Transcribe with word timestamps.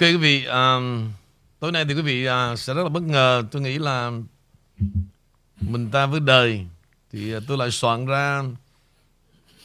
quý 0.00 0.16
vị, 0.16 0.44
um, 0.44 1.12
tối 1.58 1.72
nay 1.72 1.84
thì 1.84 1.94
quý 1.94 2.02
vị 2.02 2.28
uh, 2.28 2.58
sẽ 2.58 2.74
rất 2.74 2.82
là 2.82 2.88
bất 2.88 3.02
ngờ. 3.02 3.42
Tôi 3.50 3.62
nghĩ 3.62 3.78
là 3.78 4.10
mình 5.60 5.90
ta 5.90 6.06
với 6.06 6.20
đời 6.20 6.66
thì 7.12 7.36
uh, 7.36 7.42
tôi 7.48 7.58
lại 7.58 7.70
soạn 7.70 8.06
ra 8.06 8.42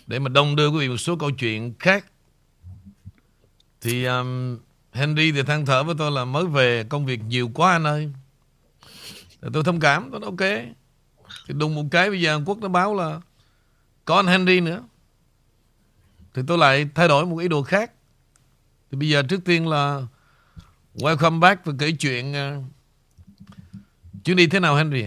để 0.07 0.19
mà 0.19 0.29
đông 0.29 0.55
đưa 0.55 0.67
quý 0.69 0.79
vị 0.79 0.89
một 0.89 0.97
số 0.97 1.15
câu 1.15 1.31
chuyện 1.31 1.73
khác. 1.79 2.05
Thì 3.81 4.05
um, 4.05 4.57
Henry 4.93 5.31
thì 5.31 5.43
than 5.43 5.65
thở 5.65 5.83
với 5.83 5.95
tôi 5.97 6.11
là 6.11 6.25
mới 6.25 6.45
về 6.45 6.83
công 6.83 7.05
việc 7.05 7.21
nhiều 7.23 7.51
quá 7.53 7.71
anh 7.71 7.83
ơi. 7.83 8.11
Thì 9.41 9.47
tôi 9.53 9.63
thông 9.63 9.79
cảm, 9.79 10.11
tôi 10.11 10.19
nói 10.19 10.29
ok. 10.29 10.75
Thì 11.47 11.53
đùng 11.53 11.75
một 11.75 11.83
cái 11.91 12.09
bây 12.09 12.21
giờ 12.21 12.33
Hàn 12.33 12.45
Quốc 12.45 12.57
nó 12.57 12.67
báo 12.67 12.95
là 12.95 13.21
có 14.05 14.15
anh 14.15 14.27
Henry 14.27 14.59
nữa. 14.59 14.83
Thì 16.33 16.41
tôi 16.47 16.57
lại 16.57 16.89
thay 16.95 17.07
đổi 17.07 17.25
một 17.25 17.37
ý 17.37 17.47
đồ 17.47 17.63
khác. 17.63 17.91
Thì 18.91 18.97
bây 18.97 19.09
giờ 19.09 19.23
trước 19.23 19.45
tiên 19.45 19.67
là 19.67 20.01
welcome 20.99 21.39
back 21.39 21.65
và 21.65 21.73
kể 21.79 21.91
chuyện 21.91 22.31
uh, 22.31 22.63
chuyến 24.23 24.37
đi 24.37 24.47
thế 24.47 24.59
nào 24.59 24.75
Henry? 24.75 25.05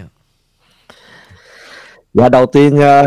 Dạ 2.15 2.29
đầu 2.29 2.47
tiên 2.47 2.75
uh, 2.75 3.07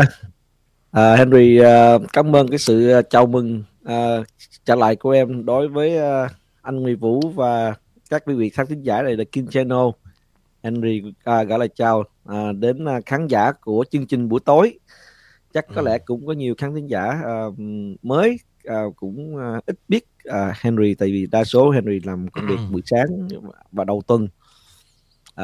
uh, 0.96 1.18
Henry 1.18 1.60
uh, 1.60 2.02
cảm 2.12 2.36
ơn 2.36 2.48
cái 2.48 2.58
sự 2.58 2.98
uh, 2.98 3.10
chào 3.10 3.26
mừng 3.26 3.64
uh, 3.84 4.26
trở 4.64 4.74
lại 4.74 4.96
của 4.96 5.10
em 5.10 5.44
đối 5.44 5.68
với 5.68 5.98
uh, 5.98 6.30
anh 6.62 6.76
Nguyễn 6.76 6.98
Vũ 6.98 7.20
và 7.34 7.74
các 8.10 8.22
quý 8.26 8.34
vị 8.34 8.50
khán 8.50 8.66
thính 8.66 8.82
giả 8.82 9.02
này 9.02 9.16
là 9.16 9.24
Kim 9.32 9.46
Channel. 9.46 9.86
Henry 10.62 11.02
uh, 11.06 11.48
gửi 11.48 11.58
lời 11.58 11.68
chào 11.74 12.00
uh, 12.00 12.56
đến 12.58 12.84
uh, 12.84 13.06
khán 13.06 13.26
giả 13.26 13.52
của 13.52 13.84
chương 13.90 14.06
trình 14.06 14.28
buổi 14.28 14.40
tối. 14.44 14.78
Chắc 15.54 15.66
có 15.74 15.82
ừ. 15.82 15.84
lẽ 15.84 15.98
cũng 15.98 16.26
có 16.26 16.32
nhiều 16.32 16.54
khán 16.58 16.74
thính 16.74 16.86
giả 16.86 17.20
uh, 17.46 17.54
mới 18.02 18.38
uh, 18.68 18.96
cũng 18.96 19.36
uh, 19.36 19.66
ít 19.66 19.76
biết 19.88 20.04
uh, 20.28 20.56
Henry 20.60 20.94
tại 20.94 21.08
vì 21.08 21.26
đa 21.26 21.44
số 21.44 21.70
Henry 21.70 22.00
làm 22.04 22.28
công 22.28 22.46
việc 22.46 22.56
ừ. 22.56 22.72
buổi 22.72 22.82
sáng 22.84 23.28
và 23.72 23.84
đầu 23.84 24.02
tuần. 24.06 24.28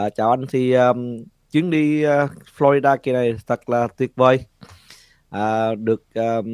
Uh, 0.07 0.15
chào 0.15 0.31
anh 0.31 0.45
thì 0.49 0.73
um, 0.73 1.25
chuyến 1.51 1.71
đi 1.71 2.07
uh, 2.07 2.31
Florida 2.59 2.97
kỳ 2.97 3.13
này 3.13 3.35
thật 3.47 3.69
là 3.69 3.89
tuyệt 3.97 4.13
vời. 4.17 4.45
Uh, 5.37 5.79
được 5.79 6.03
um, 6.15 6.49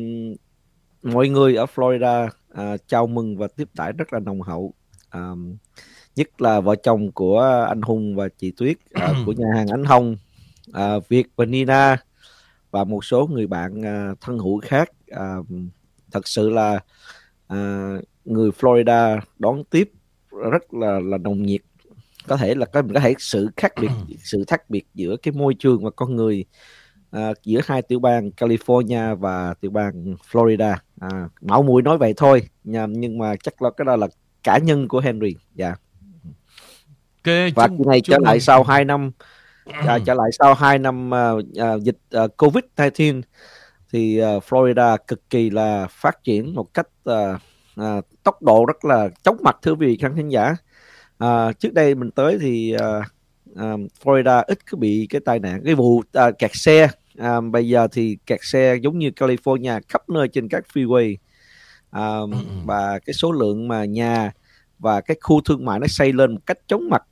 mọi 1.03 1.29
người 1.29 1.57
ở 1.57 1.67
Florida 1.75 2.27
uh, 2.27 2.81
chào 2.87 3.07
mừng 3.07 3.37
và 3.37 3.49
tiếp 3.57 3.69
đãi 3.75 3.93
rất 3.93 4.13
là 4.13 4.19
nồng 4.19 4.43
hậu. 4.43 4.75
Um, 5.13 5.57
nhất 6.17 6.41
là 6.41 6.61
vợ 6.61 6.75
chồng 6.77 7.13
của 7.13 7.41
anh 7.69 7.83
Hùng 7.83 8.17
và 8.17 8.29
chị 8.39 8.53
Tuyết 8.57 8.77
uh, 8.99 9.17
của 9.27 9.33
nhà 9.33 9.47
hàng 9.55 9.67
Ánh 9.69 9.85
Hồng, 9.85 10.17
uh, 10.71 11.09
Việt 11.09 11.27
và 11.37 11.45
Nina 11.45 11.97
và 12.71 12.85
một 12.85 13.05
số 13.05 13.27
người 13.27 13.47
bạn 13.47 13.81
uh, 13.81 14.21
thân 14.21 14.39
hữu 14.39 14.61
khác. 14.61 14.91
Uh, 15.11 15.47
thật 16.13 16.29
sự 16.29 16.51
là 16.51 16.81
uh, 17.53 18.05
người 18.25 18.51
Florida 18.51 19.21
đón 19.39 19.65
tiếp 19.65 19.91
rất 20.51 20.75
là 20.75 21.01
là 21.01 21.19
nồng 21.19 21.43
nhiệt. 21.43 21.61
Có 22.29 22.37
thể 22.37 22.55
là 22.55 22.67
có 22.67 22.83
mình 22.83 22.95
có 22.95 23.01
thể 23.01 23.15
sự 23.19 23.49
khác 23.57 23.73
biệt 23.81 23.91
sự 24.19 24.45
khác 24.49 24.71
biệt 24.71 24.85
giữa 24.95 25.17
cái 25.17 25.33
môi 25.33 25.55
trường 25.55 25.85
và 25.85 25.91
con 25.91 26.17
người 26.17 26.45
uh, 27.17 27.43
giữa 27.43 27.61
hai 27.65 27.83
tiểu 27.83 27.99
bang 27.99 28.31
California 28.37 29.17
và 29.17 29.55
tiểu 29.55 29.71
bang 29.71 30.17
Florida. 30.31 30.77
À, 31.01 31.29
mạo 31.41 31.63
muội 31.63 31.83
nói 31.83 31.99
vậy 31.99 32.15
thôi 32.17 32.43
nhưng 32.65 33.19
mà 33.19 33.37
chắc 33.43 33.63
là 33.63 33.71
cái 33.77 33.85
đó 33.85 33.97
là 33.97 34.09
cá 34.43 34.59
nhân 34.59 34.89
của 34.89 35.01
Henry 35.01 35.37
dạ. 35.55 35.67
Yeah. 35.67 35.79
okay, 37.25 37.53
và 37.57 37.69
chung, 37.69 37.89
này 37.89 38.01
trở 38.01 38.19
lại 38.19 38.41
sau 38.41 38.63
2 38.63 38.85
năm 38.85 39.11
à, 39.65 39.99
trở 40.07 40.15
lại 40.15 40.31
sau 40.39 40.55
2 40.55 40.79
năm 40.79 41.11
uh, 41.11 41.39
uh, 41.39 41.83
dịch 41.83 41.99
uh, 42.25 42.37
Covid 42.37 42.65
19 42.77 43.21
thì 43.93 44.23
uh, 44.23 44.45
Florida 44.45 44.99
cực 45.09 45.31
kỳ 45.31 45.51
là 45.51 45.87
phát 45.91 46.25
triển 46.25 46.55
một 46.55 46.75
cách 46.75 46.89
uh, 47.11 47.41
à, 47.77 48.01
tốc 48.23 48.43
độ 48.43 48.65
rất 48.67 48.85
là 48.85 49.09
chóng 49.23 49.37
mặt 49.43 49.57
thưa 49.63 49.75
vị 49.75 49.97
khán 50.01 50.17
thính 50.17 50.29
giả. 50.29 50.57
À, 51.19 51.53
trước 51.53 51.75
đây 51.75 51.95
mình 51.95 52.11
tới 52.11 52.39
thì 52.41 52.73
à, 52.73 53.01
à, 53.57 53.77
Florida 54.05 54.43
ít 54.47 54.59
có 54.71 54.79
bị 54.79 55.07
cái 55.11 55.21
tai 55.25 55.39
nạn 55.39 55.63
cái 55.65 55.75
vụ 55.75 56.03
à, 56.13 56.31
kẹt 56.31 56.51
xe. 56.55 56.89
À, 57.19 57.41
bây 57.41 57.69
giờ 57.69 57.89
thì 57.93 58.17
kẹt 58.27 58.41
xe 58.43 58.77
giống 58.83 58.99
như 58.99 59.11
California 59.17 59.81
khắp 59.89 60.09
nơi 60.09 60.29
trên 60.29 60.49
các 60.49 60.65
freeway. 60.75 61.17
À, 61.91 62.17
ừ, 62.17 62.31
ừ. 62.33 62.39
và 62.65 62.99
cái 62.99 63.15
số 63.15 63.33
lượng 63.33 63.69
mà 63.69 63.85
nhà 63.85 64.33
và 64.79 65.01
cái 65.01 65.17
khu 65.21 65.41
thương 65.41 65.65
mại 65.65 65.81
nó 65.81 65.87
xây 65.87 66.13
lên 66.13 66.33
một 66.33 66.41
cách 66.47 66.59
chóng 66.67 66.89
mặt. 66.89 67.03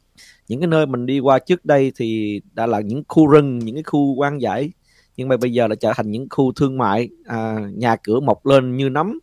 Những 0.49 0.61
cái 0.61 0.67
nơi 0.67 0.87
mình 0.87 1.07
đi 1.07 1.21
qua 1.21 1.39
trước 1.39 1.65
đây 1.65 1.93
thì 1.97 2.41
đã 2.53 2.67
là 2.67 2.81
những 2.81 3.03
khu 3.09 3.27
rừng 3.27 3.59
những 3.59 3.75
cái 3.75 3.83
khu 3.83 4.15
quan 4.15 4.41
giải 4.41 4.71
nhưng 5.17 5.29
mà 5.29 5.37
bây 5.37 5.53
giờ 5.53 5.67
là 5.67 5.75
trở 5.75 5.93
thành 5.97 6.11
những 6.11 6.27
khu 6.31 6.53
thương 6.53 6.79
mại 6.79 7.09
à, 7.25 7.57
nhà 7.75 7.97
cửa 7.97 8.21
mọc 8.21 8.47
lên 8.47 8.77
như 8.77 8.89
nấm 8.89 9.19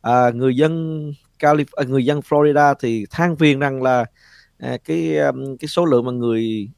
à, 0.00 0.30
người 0.30 0.56
dân 0.56 1.12
Calif 1.38 1.64
à, 1.72 1.84
người 1.84 2.04
dân 2.04 2.20
Florida 2.20 2.74
thì 2.80 3.06
than 3.10 3.36
phiền 3.36 3.58
rằng 3.58 3.82
là 3.82 4.04
à, 4.58 4.76
cái 4.84 5.18
um, 5.18 5.56
cái 5.56 5.68
số 5.68 5.84
lượng 5.84 6.04
mà 6.04 6.12
người 6.12 6.68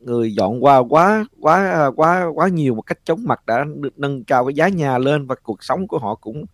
người 0.00 0.34
dọn 0.34 0.64
qua 0.64 0.78
quá 0.88 1.24
quá 1.40 1.70
à, 1.70 1.86
quá 1.96 2.26
quá 2.34 2.48
nhiều 2.48 2.74
một 2.74 2.82
cách 2.82 2.98
chóng 3.04 3.24
mặt 3.24 3.46
đã 3.46 3.64
được 3.76 3.98
nâng 3.98 4.24
cao 4.24 4.44
cái 4.46 4.54
giá 4.54 4.68
nhà 4.68 4.98
lên 4.98 5.26
và 5.26 5.34
cuộc 5.42 5.64
sống 5.64 5.88
của 5.88 5.98
họ 5.98 6.14
cũng 6.14 6.44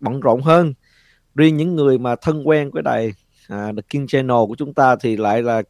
bận 0.00 0.20
rộn 0.20 0.42
hơn. 0.42 0.74
Riêng 1.34 1.56
những 1.56 1.76
người 1.76 1.98
mà 1.98 2.16
thân 2.16 2.48
quen 2.48 2.70
với 2.70 2.82
đài 2.82 3.12
à, 3.48 3.72
The 3.76 3.82
King 3.88 4.06
Channel 4.06 4.36
của 4.48 4.54
chúng 4.58 4.74
ta 4.74 4.96
thì 4.96 5.16
lại 5.16 5.42
là 5.42 5.62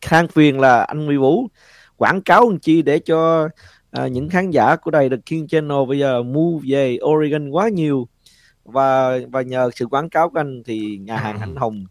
than 0.00 0.28
phiền 0.28 0.60
là 0.60 0.82
anh 0.82 1.06
Huy 1.06 1.16
Vũ 1.16 1.48
quảng 1.96 2.22
cáo 2.22 2.50
làm 2.50 2.58
chi 2.58 2.82
để 2.82 2.98
cho 2.98 3.48
à, 3.90 4.06
những 4.06 4.28
khán 4.28 4.50
giả 4.50 4.76
của 4.76 4.90
đài 4.90 5.08
The 5.08 5.16
King 5.26 5.46
Channel 5.46 5.78
bây 5.88 5.98
giờ 5.98 6.22
mua 6.22 6.60
về 6.68 6.98
Oregon 7.04 7.50
quá 7.50 7.68
nhiều 7.68 8.08
và 8.70 9.18
và 9.32 9.42
nhờ 9.42 9.70
sự 9.76 9.86
quảng 9.86 10.10
cáo 10.10 10.30
của 10.30 10.40
anh 10.40 10.62
thì 10.66 10.98
nhà 10.98 11.16
hàng 11.16 11.40
anh 11.40 11.56
Hồng 11.56 11.86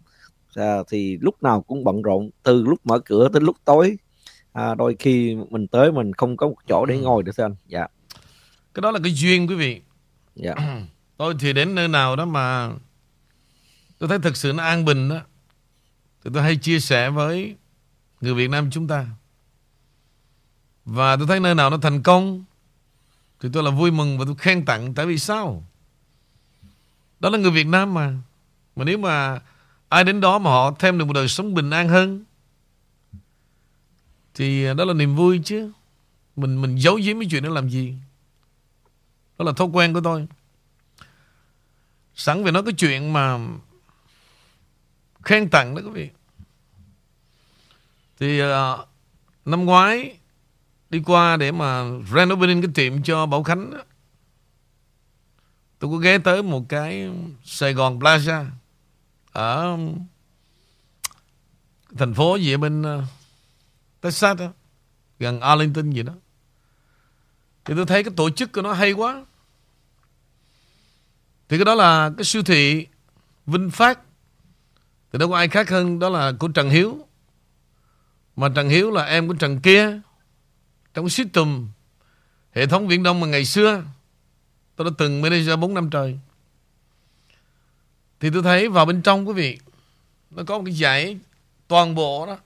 à, 0.56 0.78
thì 0.90 1.18
lúc 1.22 1.44
nào 1.44 1.62
cũng 1.62 1.84
bận 1.84 2.02
rộn 2.02 2.30
từ 2.44 2.64
lúc 2.64 2.86
mở 2.86 3.00
cửa 3.00 3.30
tới 3.34 3.42
lúc 3.42 3.58
tối. 3.66 3.98
À, 4.54 4.76
đôi 4.76 4.96
khi 5.00 5.36
mình 5.50 5.68
tới 5.68 5.92
mình 5.92 6.14
không 6.14 6.38
có 6.38 6.48
một 6.48 6.56
chỗ 6.68 6.86
để 6.86 6.98
ngồi 6.98 7.24
được 7.24 7.32
thưa 7.38 7.46
anh? 7.46 7.56
Dạ. 7.68 7.88
Cái 8.74 8.82
đó 8.82 8.92
là 8.92 9.00
cái 9.04 9.14
duyên 9.16 9.48
quý 9.48 9.56
vị. 9.56 9.82
Dạ. 10.36 10.56
Tôi 11.18 11.36
thì 11.40 11.54
đến 11.54 11.76
nơi 11.76 11.88
nào 11.88 12.16
đó 12.16 12.26
mà 12.26 12.70
tôi 14.00 14.10
thấy 14.10 14.20
thực 14.20 14.38
sự 14.38 14.54
nó 14.54 14.64
an 14.64 14.86
bình 14.86 15.10
đó 15.10 15.22
thì 16.24 16.32
tôi 16.34 16.44
hay 16.44 16.58
chia 16.58 16.80
sẻ 16.80 17.10
với 17.10 17.56
người 18.22 18.34
Việt 18.34 18.50
Nam 18.50 18.70
chúng 18.72 18.88
ta. 18.88 19.06
Và 20.86 21.16
tôi 21.16 21.28
thấy 21.28 21.40
nơi 21.40 21.56
nào 21.56 21.70
nó 21.70 21.78
thành 21.78 22.04
công 22.04 22.44
thì 23.40 23.50
tôi 23.54 23.64
là 23.64 23.72
vui 23.72 23.92
mừng 23.92 24.18
và 24.18 24.26
tôi 24.26 24.36
khen 24.36 24.66
tặng. 24.66 24.94
Tại 24.94 25.06
vì 25.06 25.18
sao 25.18 25.64
đó 27.20 27.30
là 27.30 27.38
người 27.38 27.52
Việt 27.52 27.68
Nam 27.68 27.94
mà. 27.94 28.14
Mà 28.76 28.86
nếu 28.86 28.98
mà 28.98 29.40
ai 29.90 30.04
đến 30.04 30.22
đó 30.22 30.40
mà 30.40 30.50
họ 30.50 30.72
thêm 30.80 30.98
được 30.98 31.06
một 31.06 31.14
đời 31.14 31.28
sống 31.28 31.54
bình 31.54 31.70
an 31.70 31.90
hơn 31.90 32.24
Thì 34.34 34.66
đó 34.78 34.86
là 34.86 34.94
niềm 34.94 35.16
vui 35.16 35.42
chứ. 35.46 35.72
Mình 36.36 36.62
mình 36.62 36.76
giấu 36.76 36.96
giếm 36.96 37.20
cái 37.20 37.28
chuyện 37.32 37.44
đó 37.44 37.50
làm 37.50 37.70
gì? 37.70 37.94
Đó 39.38 39.46
là 39.46 39.52
thói 39.52 39.68
quen 39.68 39.94
của 39.94 40.02
tôi. 40.04 40.28
Sẵn 42.16 42.44
về 42.44 42.52
nói 42.52 42.64
cái 42.64 42.74
chuyện 42.78 43.14
mà 43.14 43.40
Khen 45.24 45.50
tặng 45.50 45.76
đó 45.76 45.82
quý 45.86 45.92
vị. 45.94 46.10
Thì 48.20 48.42
uh, 48.44 48.80
Năm 49.46 49.66
ngoái 49.66 50.16
Đi 50.90 51.02
qua 51.06 51.38
để 51.38 51.52
mà 51.52 51.84
Renovating 52.14 52.62
cái 52.62 52.72
tiệm 52.76 53.04
cho 53.04 53.26
Bảo 53.26 53.44
Khánh 53.44 53.72
đó, 53.72 53.78
Tôi 55.80 55.92
có 55.92 55.98
ghé 55.98 56.18
tới 56.18 56.44
một 56.44 56.70
cái 56.70 57.10
Sài 57.44 57.74
Gòn 57.74 58.00
Plaza 58.00 58.46
ở 59.32 59.78
thành 61.98 62.14
phố 62.14 62.36
gì 62.36 62.54
ở 62.54 62.58
bên 62.58 62.84
ờ, 62.84 63.04
Texas 64.02 64.38
đó, 64.38 64.52
gần 65.20 65.42
Arlington 65.42 65.92
gì 65.92 66.04
đó. 66.04 66.14
Thì 67.66 67.74
tôi 67.76 67.86
thấy 67.86 68.04
cái 68.04 68.14
tổ 68.16 68.30
chức 68.30 68.52
của 68.52 68.62
nó 68.62 68.74
hay 68.74 68.92
quá. 68.92 69.26
Thì 71.50 71.58
cái 71.58 71.66
đó 71.66 71.76
là 71.76 72.12
cái 72.18 72.24
siêu 72.24 72.44
thị 72.44 72.88
Vinh 73.46 73.72
Phát. 73.72 74.00
Thì 75.12 75.20
đâu 75.20 75.30
có 75.30 75.38
ai 75.38 75.48
khác 75.48 75.70
hơn 75.70 76.00
đó 76.00 76.10
là 76.10 76.32
của 76.40 76.48
Trần 76.48 76.70
Hiếu. 76.70 77.08
Mà 78.36 78.50
Trần 78.56 78.70
Hiếu 78.70 78.92
là 78.92 79.04
em 79.04 79.28
của 79.28 79.34
Trần 79.34 79.60
kia. 79.60 80.00
Trong 80.94 81.10
system 81.10 81.68
hệ 82.52 82.68
thống 82.68 82.88
Viễn 82.88 83.04
Đông 83.04 83.20
mà 83.20 83.28
ngày 83.28 83.46
xưa 83.46 83.84
Tôi 84.80 84.90
đã 84.90 84.96
từng 84.98 85.22
manager 85.22 85.60
4 85.60 85.74
năm 85.74 85.90
trời. 85.90 86.20
Thì 88.20 88.30
tôi 88.34 88.44
thấy 88.44 88.70
vào 88.70 88.86
bên 88.86 89.02
trong 89.02 89.28
quý 89.28 89.34
vị, 89.34 89.60
Nó 90.32 90.44
có 90.44 90.58
một 90.58 90.64
cái 90.66 90.74
giải 90.74 91.18
Toàn 91.68 91.96
bộ 91.96 92.26
đó. 92.26 92.38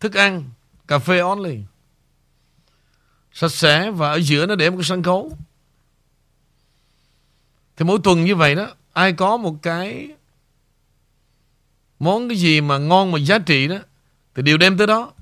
Thức 0.00 0.14
ăn, 0.14 0.50
Cà 0.86 0.98
phê 0.98 1.18
only. 1.18 1.58
Sạch 3.32 3.48
sẽ 3.48 3.90
Và 3.90 4.10
ở 4.10 4.20
giữa 4.20 4.46
nó 4.46 4.54
để 4.54 4.70
một 4.70 4.76
cái 4.76 4.84
sân 4.84 5.02
khấu. 5.02 5.36
Thì 7.76 7.84
mỗi 7.84 7.98
tuần 8.04 8.24
như 8.24 8.36
vậy 8.36 8.54
đó, 8.54 8.74
Ai 8.92 9.12
có 9.12 9.36
một 9.36 9.56
cái 9.62 10.08
Món 11.98 12.28
cái 12.28 12.38
gì 12.38 12.60
mà 12.60 12.78
ngon 12.78 13.12
mà 13.12 13.18
giá 13.18 13.38
trị 13.38 13.68
đó, 13.68 13.78
Thì 14.34 14.42
đều 14.42 14.56
đem 14.56 14.78
tới 14.78 14.86
đó. 14.86 15.12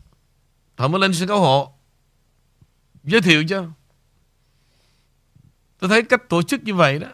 Họ 0.76 0.88
mới 0.88 1.00
lên 1.00 1.14
sân 1.14 1.28
khấu 1.28 1.40
hộ. 1.40 1.72
Giới 3.04 3.20
thiệu 3.20 3.44
cho. 3.48 3.66
Tôi 5.84 5.88
thấy 5.88 6.02
cách 6.02 6.28
tổ 6.28 6.42
chức 6.42 6.64
như 6.64 6.74
vậy 6.74 6.98
đó 6.98 7.08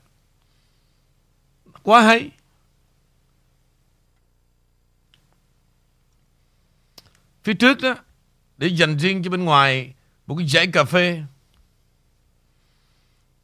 Quá 1.83 2.03
hay 2.03 2.31
phía 7.45 7.55
trước 7.55 7.81
đó 7.81 7.95
để 8.59 8.67
dành 8.67 8.99
riêng 8.99 9.23
cho 9.23 9.31
bên 9.31 9.45
ngoài 9.45 9.95
một 10.27 10.35
cái 10.39 10.49
dãy 10.49 10.67
cà 10.67 10.85
phê. 10.85 11.23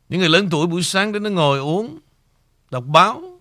Những 0.08 0.20
người 0.20 0.28
lớn 0.28 0.49
tuổi 0.50 0.67
buổi 0.67 0.82
sáng 0.82 1.12
đến 1.12 1.23
nó 1.23 1.31
ngồi 1.31 1.58
uống, 1.58 1.99
đọc 2.70 2.84
báo, 2.87 3.40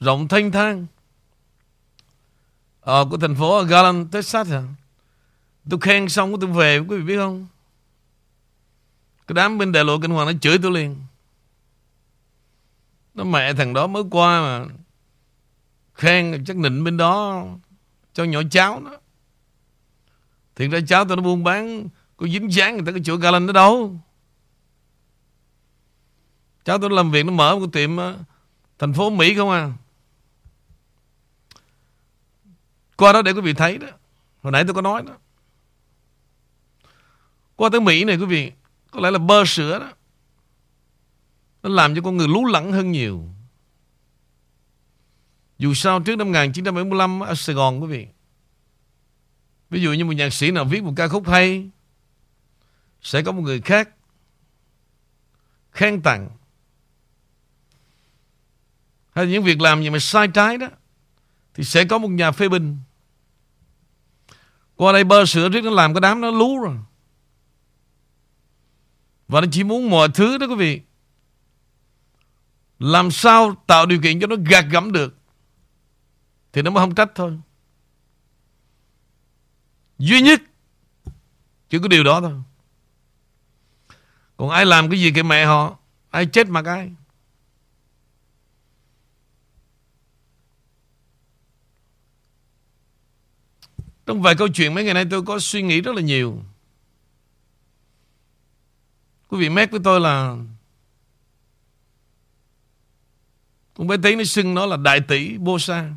rộng 0.00 0.28
thanh 0.28 0.52
thang 0.52 0.86
ờ, 2.80 3.06
của 3.10 3.16
thành 3.16 3.34
phố 3.34 3.62
Garland, 3.62 4.12
Texas 4.12 4.48
hả? 4.48 4.62
Tôi 5.70 5.80
khen 5.80 6.08
xong 6.08 6.40
tôi 6.40 6.50
về 6.50 6.78
quý 6.78 6.96
vị 6.96 7.02
biết 7.02 7.16
không? 7.16 7.46
Cái 9.28 9.34
đám 9.34 9.58
bên 9.58 9.72
đại 9.72 9.84
lộ 9.84 9.98
kinh 9.98 10.10
hoàng 10.10 10.26
nó 10.26 10.32
chửi 10.40 10.58
tôi 10.62 10.72
liền. 10.72 10.96
Nó 13.14 13.24
mẹ 13.24 13.54
thằng 13.54 13.74
đó 13.74 13.86
mới 13.86 14.02
qua 14.10 14.40
mà 14.40 14.74
khen 15.94 16.44
chắc 16.46 16.56
nịnh 16.56 16.84
bên 16.84 16.96
đó 16.96 17.44
cho 18.12 18.24
nhỏ 18.24 18.40
cháu 18.50 18.80
nó. 18.80 18.90
Thiệt 20.56 20.70
ra 20.70 20.78
cháu 20.88 21.04
tôi 21.04 21.16
nó 21.16 21.22
buôn 21.22 21.44
bán 21.44 21.88
có 22.16 22.26
dính 22.26 22.52
dáng 22.52 22.74
người 22.74 22.86
ta 22.86 22.92
có 22.92 22.98
chỗ 23.04 23.16
Garland 23.16 23.46
đó 23.46 23.52
đâu. 23.52 23.96
Cháu 26.64 26.78
tôi 26.78 26.90
làm 26.90 27.10
việc 27.10 27.26
nó 27.26 27.32
mở 27.32 27.54
một 27.54 27.60
cái 27.60 27.68
tiệm 27.72 27.96
ờ, 27.96 28.18
thành 28.78 28.92
phố 28.92 29.10
Mỹ 29.10 29.34
không 29.34 29.50
à. 29.50 29.72
Qua 32.96 33.12
đó 33.12 33.22
để 33.22 33.32
quý 33.32 33.40
vị 33.40 33.52
thấy 33.52 33.78
đó. 33.78 33.88
Hồi 34.42 34.52
nãy 34.52 34.64
tôi 34.64 34.74
có 34.74 34.82
nói 34.82 35.02
đó. 35.02 35.12
Qua 37.56 37.68
tới 37.72 37.80
Mỹ 37.80 38.04
này 38.04 38.16
quý 38.16 38.24
vị, 38.24 38.52
có 38.90 39.00
lẽ 39.00 39.10
là 39.10 39.18
bơ 39.18 39.44
sữa 39.44 39.78
đó. 39.78 39.92
Nó 41.62 41.70
làm 41.70 41.94
cho 41.94 42.02
con 42.02 42.16
người 42.16 42.28
lú 42.28 42.44
lẫn 42.44 42.72
hơn 42.72 42.92
nhiều. 42.92 43.28
Dù 45.58 45.74
sao 45.74 46.00
trước 46.00 46.16
năm 46.16 46.26
1975 46.26 47.20
ở 47.20 47.34
Sài 47.34 47.54
Gòn 47.54 47.82
quý 47.82 47.88
vị. 47.88 48.06
Ví 49.70 49.82
dụ 49.82 49.92
như 49.92 50.04
một 50.04 50.12
nhạc 50.12 50.32
sĩ 50.32 50.50
nào 50.50 50.64
viết 50.64 50.82
một 50.82 50.92
ca 50.96 51.08
khúc 51.08 51.28
hay, 51.28 51.70
sẽ 53.02 53.22
có 53.22 53.32
một 53.32 53.42
người 53.42 53.60
khác 53.60 53.88
khen 55.72 56.02
tặng 56.02 56.30
hay 59.14 59.26
những 59.26 59.44
việc 59.44 59.60
làm 59.60 59.82
gì 59.82 59.90
mà 59.90 59.98
sai 59.98 60.28
trái 60.28 60.58
đó, 60.58 60.68
thì 61.54 61.64
sẽ 61.64 61.84
có 61.84 61.98
một 61.98 62.08
nhà 62.08 62.32
phê 62.32 62.48
bình 62.48 62.78
qua 64.76 64.92
đây 64.92 65.04
bơ 65.04 65.24
sữa 65.24 65.48
riết 65.48 65.64
nó 65.64 65.70
làm 65.70 65.94
cái 65.94 66.00
đám 66.00 66.20
nó 66.20 66.30
lú 66.30 66.58
rồi 66.58 66.76
và 69.28 69.40
nó 69.40 69.46
chỉ 69.52 69.64
muốn 69.64 69.90
mọi 69.90 70.08
thứ 70.14 70.38
đó 70.38 70.46
quý 70.46 70.54
vị. 70.54 70.80
Làm 72.78 73.10
sao 73.10 73.62
tạo 73.66 73.86
điều 73.86 74.00
kiện 74.02 74.20
cho 74.20 74.26
nó 74.26 74.36
gạt 74.50 74.64
gẫm 74.70 74.92
được? 74.92 75.16
Thì 76.52 76.62
nó 76.62 76.70
mới 76.70 76.82
không 76.82 76.94
trách 76.94 77.10
thôi. 77.14 77.38
Duy 79.98 80.20
nhất, 80.20 80.42
chỉ 81.68 81.78
có 81.78 81.88
điều 81.88 82.04
đó 82.04 82.20
thôi. 82.20 82.34
Còn 84.36 84.50
ai 84.50 84.66
làm 84.66 84.90
cái 84.90 85.00
gì 85.00 85.10
cái 85.10 85.22
mẹ 85.22 85.44
họ, 85.44 85.78
ai 86.10 86.26
chết 86.26 86.48
mà 86.48 86.62
ai. 86.66 86.92
Trong 94.06 94.22
vài 94.22 94.34
câu 94.34 94.48
chuyện 94.48 94.74
mấy 94.74 94.84
ngày 94.84 94.94
nay 94.94 95.04
tôi 95.10 95.22
có 95.22 95.38
suy 95.38 95.62
nghĩ 95.62 95.80
rất 95.80 95.94
là 95.94 96.02
nhiều. 96.02 96.42
Quý 99.28 99.38
vị 99.38 99.48
mét 99.48 99.70
với 99.70 99.80
tôi 99.84 100.00
là 100.00 100.36
Con 103.78 103.86
bé 103.86 103.96
tí 104.02 104.16
nó 104.16 104.24
xưng 104.24 104.54
nó 104.54 104.66
là 104.66 104.76
đại 104.76 105.00
tỷ 105.00 105.38
Bosa. 105.38 105.90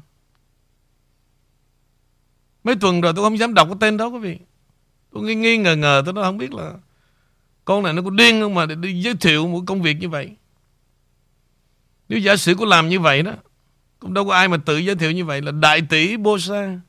Mấy 2.63 2.75
tuần 2.75 3.01
rồi 3.01 3.13
tôi 3.15 3.25
không 3.25 3.37
dám 3.37 3.53
đọc 3.53 3.67
cái 3.67 3.77
tên 3.79 3.97
đó, 3.97 4.07
quý 4.07 4.19
vị. 4.19 4.37
Tôi 5.11 5.23
nghi 5.23 5.35
nghi 5.35 5.57
ngờ 5.57 5.75
ngờ, 5.75 6.01
tôi 6.05 6.13
nó 6.13 6.21
không 6.21 6.37
biết 6.37 6.53
là 6.53 6.73
con 7.65 7.83
này 7.83 7.93
nó 7.93 8.01
có 8.01 8.09
điên 8.09 8.41
không 8.41 8.53
mà 8.53 8.65
để 8.65 8.75
đi 8.75 9.01
giới 9.01 9.15
thiệu 9.15 9.47
một 9.47 9.61
công 9.67 9.81
việc 9.81 9.97
như 9.99 10.09
vậy. 10.09 10.35
Nếu 12.09 12.19
giả 12.19 12.35
sử 12.35 12.55
có 12.55 12.65
làm 12.65 12.89
như 12.89 12.99
vậy 12.99 13.23
đó, 13.23 13.33
cũng 13.99 14.13
đâu 14.13 14.25
có 14.25 14.33
ai 14.33 14.47
mà 14.47 14.57
tự 14.57 14.77
giới 14.77 14.95
thiệu 14.95 15.11
như 15.11 15.25
vậy 15.25 15.41
là 15.41 15.51
đại 15.51 15.81
tỷ 15.81 16.17
Bosa. 16.17 16.79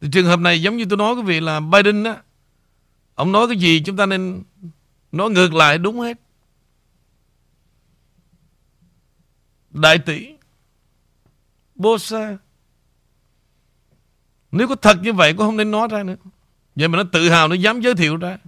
Thì 0.00 0.08
trường 0.12 0.26
hợp 0.26 0.40
này 0.40 0.62
giống 0.62 0.76
như 0.76 0.84
tôi 0.90 0.96
nói, 0.96 1.14
quý 1.14 1.22
vị, 1.22 1.40
là 1.40 1.60
Biden 1.60 2.04
á 2.04 2.16
Ông 3.20 3.32
nói 3.32 3.46
cái 3.48 3.56
gì 3.56 3.82
chúng 3.86 3.96
ta 3.96 4.06
nên 4.06 4.42
Nói 5.12 5.30
ngược 5.30 5.54
lại 5.54 5.78
đúng 5.78 6.00
hết. 6.00 6.16
Đại 9.70 9.98
tỷ 9.98 10.34
Bosa, 11.74 12.38
Nếu 14.52 14.68
có 14.68 14.74
thật 14.74 14.98
như 15.02 15.12
vậy 15.12 15.32
cũng 15.32 15.46
không 15.46 15.56
nên 15.56 15.70
nói 15.70 15.88
ra 15.90 16.02
nữa. 16.02 16.16
Vậy 16.74 16.88
mà 16.88 16.98
nó 16.98 17.04
tự 17.12 17.30
hào, 17.30 17.48
Nó 17.48 17.54
dám 17.54 17.80
giới 17.80 17.94
thiệu 17.94 18.16
ra. 18.16 18.38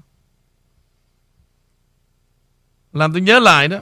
Làm 2.92 3.12
tôi 3.12 3.20
nhớ 3.20 3.38
lại 3.38 3.68
đó, 3.68 3.78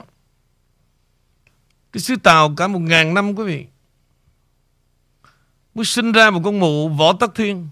Cái 1.91 2.01
sứ 2.01 2.15
Tàu 2.15 2.55
cả 2.55 2.67
một 2.67 2.79
ngàn 2.79 3.13
năm 3.13 3.35
quý 3.35 3.43
vị, 3.43 3.65
mới 5.75 5.85
sinh 5.85 6.11
ra 6.11 6.29
một 6.29 6.41
con 6.43 6.59
mụ 6.59 6.89
võ 6.89 7.13
tắc 7.13 7.35
thiên 7.35 7.69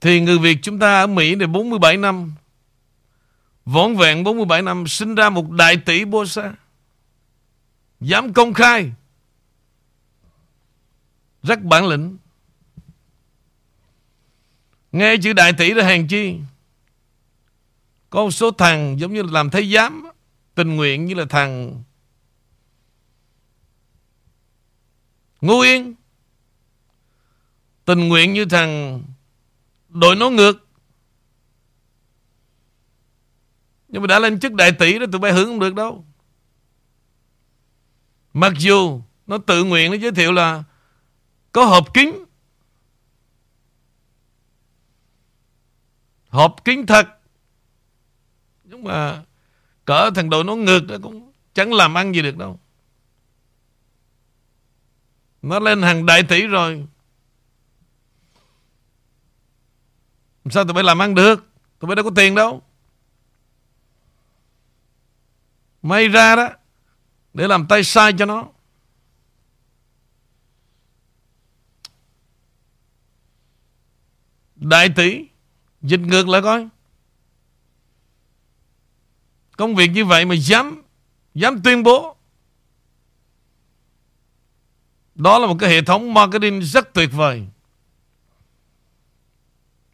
thì 0.00 0.20
người 0.20 0.38
Việt 0.38 0.58
chúng 0.62 0.78
ta 0.78 1.00
ở 1.00 1.06
Mỹ 1.06 1.34
này 1.34 1.46
47 1.46 1.96
năm 1.96 2.34
Võn 3.66 3.96
vẹn 3.96 4.24
47 4.24 4.62
năm, 4.62 4.86
Sinh 4.86 5.14
ra 5.14 5.30
một 5.30 5.50
đại 5.50 5.76
tỷ 5.76 6.04
bô 6.04 6.26
sa, 6.26 6.54
Dám 8.00 8.32
công 8.32 8.54
khai, 8.54 8.92
Rất 11.42 11.62
bản 11.62 11.86
lĩnh. 11.86 12.16
Nghe 14.92 15.16
chữ 15.22 15.32
đại 15.32 15.52
tỷ 15.52 15.74
là 15.74 15.84
hàng 15.84 16.08
chi? 16.08 16.38
Có 18.10 18.24
một 18.24 18.30
số 18.30 18.50
thằng 18.50 19.00
giống 19.00 19.12
như 19.12 19.22
là 19.22 19.30
làm 19.32 19.50
thấy 19.50 19.72
giám, 19.72 20.06
Tình 20.54 20.76
nguyện 20.76 21.04
như 21.04 21.14
là 21.14 21.24
thằng 21.30 21.82
Ngô 25.40 25.62
Yên. 25.62 25.94
Tình 27.84 28.08
nguyện 28.08 28.32
như 28.32 28.44
thằng 28.44 29.02
Đội 30.00 30.16
nó 30.16 30.30
ngược. 30.30 30.68
Nhưng 33.88 34.02
mà 34.02 34.06
đã 34.06 34.18
lên 34.18 34.40
chức 34.40 34.52
đại 34.52 34.72
tỷ 34.72 34.98
đó, 34.98 35.06
Tụi 35.12 35.20
bay 35.20 35.32
hưởng 35.32 35.46
không 35.46 35.58
được 35.58 35.74
đâu. 35.74 36.04
Mặc 38.32 38.52
dù 38.58 39.00
Nó 39.26 39.38
tự 39.38 39.64
nguyện 39.64 39.90
nó 39.90 39.96
giới 39.96 40.12
thiệu 40.12 40.32
là 40.32 40.64
Có 41.52 41.64
hộp 41.64 41.94
kính 41.94 42.24
Hộp 46.28 46.64
kính 46.64 46.86
thật. 46.86 47.06
Nhưng 48.64 48.84
mà 48.84 49.24
Cỡ 49.84 50.10
thằng 50.14 50.30
đội 50.30 50.44
nó 50.44 50.54
ngược 50.54 50.86
đó 50.86 50.96
Cũng 51.02 51.32
chẳng 51.54 51.72
làm 51.72 51.96
ăn 51.96 52.14
gì 52.14 52.22
được 52.22 52.36
đâu. 52.36 52.60
Nó 55.42 55.58
lên 55.58 55.82
hàng 55.82 56.06
đại 56.06 56.22
tỷ 56.22 56.46
rồi 56.46 56.86
Sao 60.50 60.64
tụi 60.64 60.72
bay 60.72 60.84
làm 60.84 61.02
ăn 61.02 61.14
được? 61.14 61.46
Tụi 61.78 61.88
bay 61.88 61.96
đâu 61.96 62.04
có 62.04 62.10
tiền 62.16 62.34
đâu. 62.34 62.62
May 65.82 66.08
ra 66.08 66.36
đó, 66.36 66.48
Để 67.34 67.48
làm 67.48 67.66
tay 67.66 67.84
sai 67.84 68.12
cho 68.18 68.26
nó. 68.26 68.48
Đại 74.56 74.88
tỷ, 74.96 75.24
Dịch 75.82 76.00
ngược 76.00 76.28
lại 76.28 76.42
coi. 76.42 76.68
Công 79.56 79.74
việc 79.74 79.90
như 79.90 80.04
vậy 80.04 80.24
mà 80.24 80.34
dám 80.34 80.82
Dám 81.34 81.62
tuyên 81.62 81.82
bố. 81.82 82.16
Đó 85.14 85.38
là 85.38 85.46
một 85.46 85.56
cái 85.58 85.70
hệ 85.70 85.82
thống 85.82 86.14
marketing 86.14 86.60
rất 86.60 86.94
tuyệt 86.94 87.10
vời. 87.12 87.46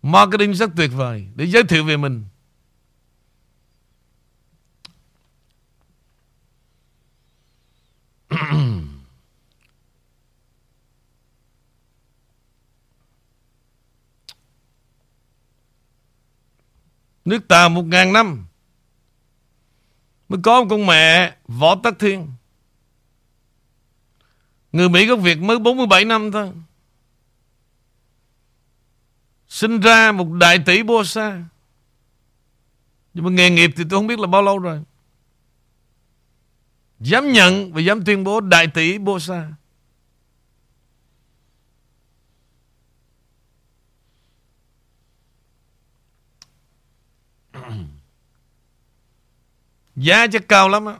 Marketing 0.03 0.55
rất 0.55 0.71
tuyệt 0.77 0.91
vời 0.95 1.27
để 1.35 1.47
giới 1.47 1.65
thiệu 1.65 1.85
về 1.85 1.97
mình. 1.97 2.25
Nước 17.25 17.49
ta 17.49 17.69
một 17.69 17.83
ngàn 17.83 18.13
năm 18.13 18.47
mới 20.29 20.41
có 20.43 20.63
một 20.63 20.67
con 20.71 20.87
mẹ 20.87 21.37
Võ 21.49 21.75
Tắc 21.83 21.99
Thiên. 21.99 22.29
Người 24.73 24.89
Mỹ 24.89 25.07
gốc 25.07 25.21
Việt 25.23 25.39
mới 25.39 25.59
47 25.59 26.05
năm 26.05 26.33
thôi. 26.33 26.53
Sinh 29.53 29.81
ra 29.81 30.13
một 30.13 30.33
đại 30.33 30.59
tỷ 30.67 30.83
bô 30.83 31.05
sa. 31.05 31.45
Nhưng 33.15 33.25
mà 33.25 33.31
nghề 33.31 33.51
nghiệp 33.51 33.71
thì 33.77 33.85
tôi 33.91 33.99
không 33.99 34.07
biết 34.07 34.19
là 34.19 34.27
bao 34.27 34.43
lâu 34.43 34.59
rồi. 34.59 34.83
Dám 37.01 37.33
nhận 37.33 37.73
và 37.73 37.81
dám 37.81 38.05
tuyên 38.05 38.25
bố 38.25 38.41
đại 38.41 38.67
tỷ 38.67 38.99
bô 38.99 39.19
sa. 39.19 39.53
Giá 49.97 50.27
chắc 50.33 50.49
cao 50.49 50.69
lắm 50.69 50.87
á. 50.87 50.99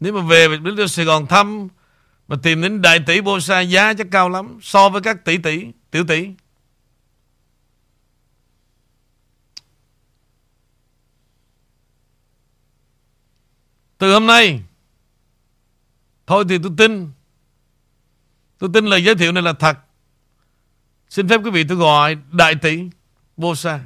Nếu 0.00 0.12
mà 0.12 0.20
về 0.28 0.48
đến 0.76 0.88
Sài 0.88 1.04
Gòn 1.04 1.26
thăm 1.26 1.68
mà 2.30 2.36
tìm 2.42 2.62
đến 2.62 2.82
đại 2.82 3.00
tỷ 3.06 3.20
Bosa 3.20 3.60
giá 3.60 3.94
chắc 3.94 4.06
cao 4.10 4.28
lắm, 4.28 4.58
So 4.62 4.88
với 4.88 5.02
các 5.02 5.24
tỷ 5.24 5.38
tỷ, 5.38 5.66
Tiểu 5.90 6.04
tỷ. 6.08 6.28
Từ 13.98 14.12
hôm 14.12 14.26
nay, 14.26 14.62
Thôi 16.26 16.44
thì 16.48 16.58
tôi 16.62 16.72
tin 16.76 17.10
Tôi 18.58 18.70
tin 18.74 18.86
lời 18.86 19.04
giới 19.04 19.14
thiệu 19.14 19.32
này 19.32 19.42
là 19.42 19.52
thật. 19.52 19.78
Xin 21.08 21.28
phép 21.28 21.40
quý 21.44 21.50
vị 21.50 21.64
tôi 21.68 21.76
gọi 21.78 22.16
Đại 22.32 22.54
tỷ 22.54 22.82
Bosa 23.36 23.80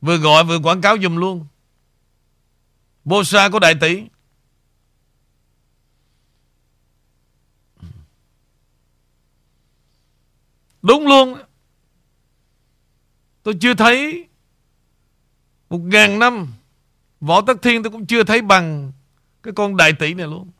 Vừa 0.00 0.16
gọi 0.16 0.44
vừa 0.44 0.58
quảng 0.58 0.80
cáo 0.80 0.96
dùm 1.02 1.16
luôn. 1.16 1.46
Bosa 3.04 3.48
có 3.48 3.58
đại 3.58 3.74
tỷ. 3.80 4.02
Đúng 10.82 11.06
luôn. 11.06 11.38
Tôi 13.42 13.54
chưa 13.60 13.74
thấy 13.74 14.28
Một 15.70 15.78
ngàn 15.78 16.18
năm 16.18 16.52
Võ 17.20 17.40
Tất 17.40 17.62
Thiên 17.62 17.82
tôi 17.82 17.92
cũng 17.92 18.06
chưa 18.06 18.24
thấy 18.24 18.42
bằng 18.42 18.92
Cái 19.42 19.54
con 19.56 19.76
đại 19.76 19.92
tỷ 19.92 20.14
này 20.14 20.26
luôn. 20.26 20.50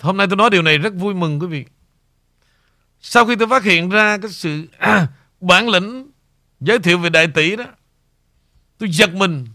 Hôm 0.00 0.16
nay 0.16 0.26
tôi 0.26 0.36
nói 0.36 0.50
điều 0.50 0.62
này 0.62 0.78
rất 0.78 0.94
vui 0.94 1.14
mừng 1.14 1.40
quý 1.40 1.46
vị. 1.46 1.64
Sau 3.00 3.26
khi 3.26 3.36
tôi 3.36 3.48
phát 3.48 3.62
hiện 3.62 3.88
ra 3.88 4.18
Cái 4.18 4.30
sự 4.30 4.66
à, 4.78 5.08
bản 5.40 5.68
lĩnh 5.68 6.10
Giới 6.60 6.78
thiệu 6.78 6.98
về 6.98 7.10
đại 7.10 7.26
tỷ 7.34 7.56
đó 7.56 7.64
Tôi 8.78 8.90
giật 8.90 9.14
mình. 9.14 9.46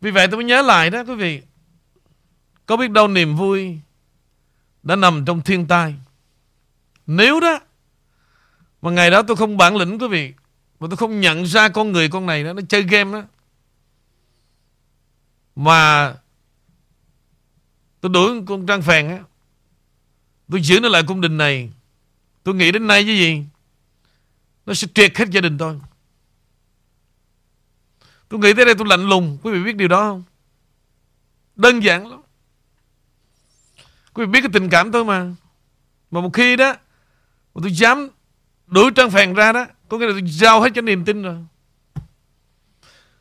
Vì 0.00 0.10
vậy 0.10 0.26
tôi 0.26 0.36
mới 0.36 0.44
nhớ 0.44 0.62
lại 0.62 0.90
đó 0.90 1.04
quý 1.04 1.14
vị. 1.14 1.42
Có 2.66 2.76
biết 2.76 2.90
đâu 2.90 3.08
niềm 3.08 3.36
vui 3.36 3.78
đã 4.84 4.96
nằm 4.96 5.24
trong 5.24 5.42
thiên 5.42 5.66
tai. 5.66 5.94
Nếu 7.06 7.40
đó, 7.40 7.60
mà 8.82 8.90
ngày 8.90 9.10
đó 9.10 9.22
tôi 9.22 9.36
không 9.36 9.56
bản 9.56 9.76
lĩnh, 9.76 9.98
quý 9.98 10.08
vị, 10.08 10.32
mà 10.80 10.86
tôi 10.90 10.96
không 10.96 11.20
nhận 11.20 11.46
ra 11.46 11.68
con 11.68 11.92
người 11.92 12.08
con 12.08 12.26
này 12.26 12.44
đó, 12.44 12.52
nó 12.52 12.62
chơi 12.68 12.82
game 12.82 13.12
đó, 13.12 13.26
mà 15.56 16.14
tôi 18.00 18.10
đuổi 18.12 18.42
con 18.46 18.66
Trang 18.66 18.82
Phèn 18.82 19.08
á, 19.08 19.18
tôi 20.50 20.60
giữ 20.62 20.80
nó 20.80 20.88
lại 20.88 21.02
cung 21.06 21.20
đình 21.20 21.38
này, 21.38 21.70
tôi 22.42 22.54
nghĩ 22.54 22.72
đến 22.72 22.86
nay 22.86 23.04
cái 23.04 23.16
gì, 23.16 23.42
nó 24.66 24.74
sẽ 24.74 24.88
triệt 24.94 25.18
hết 25.18 25.28
gia 25.30 25.40
đình 25.40 25.58
tôi. 25.58 25.80
Tôi 28.28 28.40
nghĩ 28.40 28.52
tới 28.54 28.64
đây 28.64 28.74
tôi 28.74 28.86
lạnh 28.88 29.08
lùng, 29.08 29.38
quý 29.42 29.52
vị 29.52 29.62
biết 29.64 29.76
điều 29.76 29.88
đó 29.88 30.00
không? 30.00 30.24
Đơn 31.56 31.80
giản 31.80 32.06
lắm. 32.06 32.20
Quý 34.14 34.24
vị 34.24 34.30
biết 34.30 34.40
cái 34.40 34.50
tình 34.52 34.70
cảm 34.70 34.92
tôi 34.92 35.04
mà. 35.04 35.26
Mà 36.10 36.20
một 36.20 36.30
khi 36.32 36.56
đó, 36.56 36.74
Mà 37.54 37.60
tôi 37.62 37.72
dám 37.72 38.08
đuổi 38.66 38.90
Trang 38.94 39.10
Phèn 39.10 39.34
ra 39.34 39.52
đó, 39.52 39.66
Có 39.88 39.98
nghĩa 39.98 40.06
là 40.06 40.12
tôi 40.12 40.22
giao 40.26 40.60
hết 40.60 40.70
cho 40.74 40.82
niềm 40.82 41.04
tin 41.04 41.22
rồi. 41.22 41.36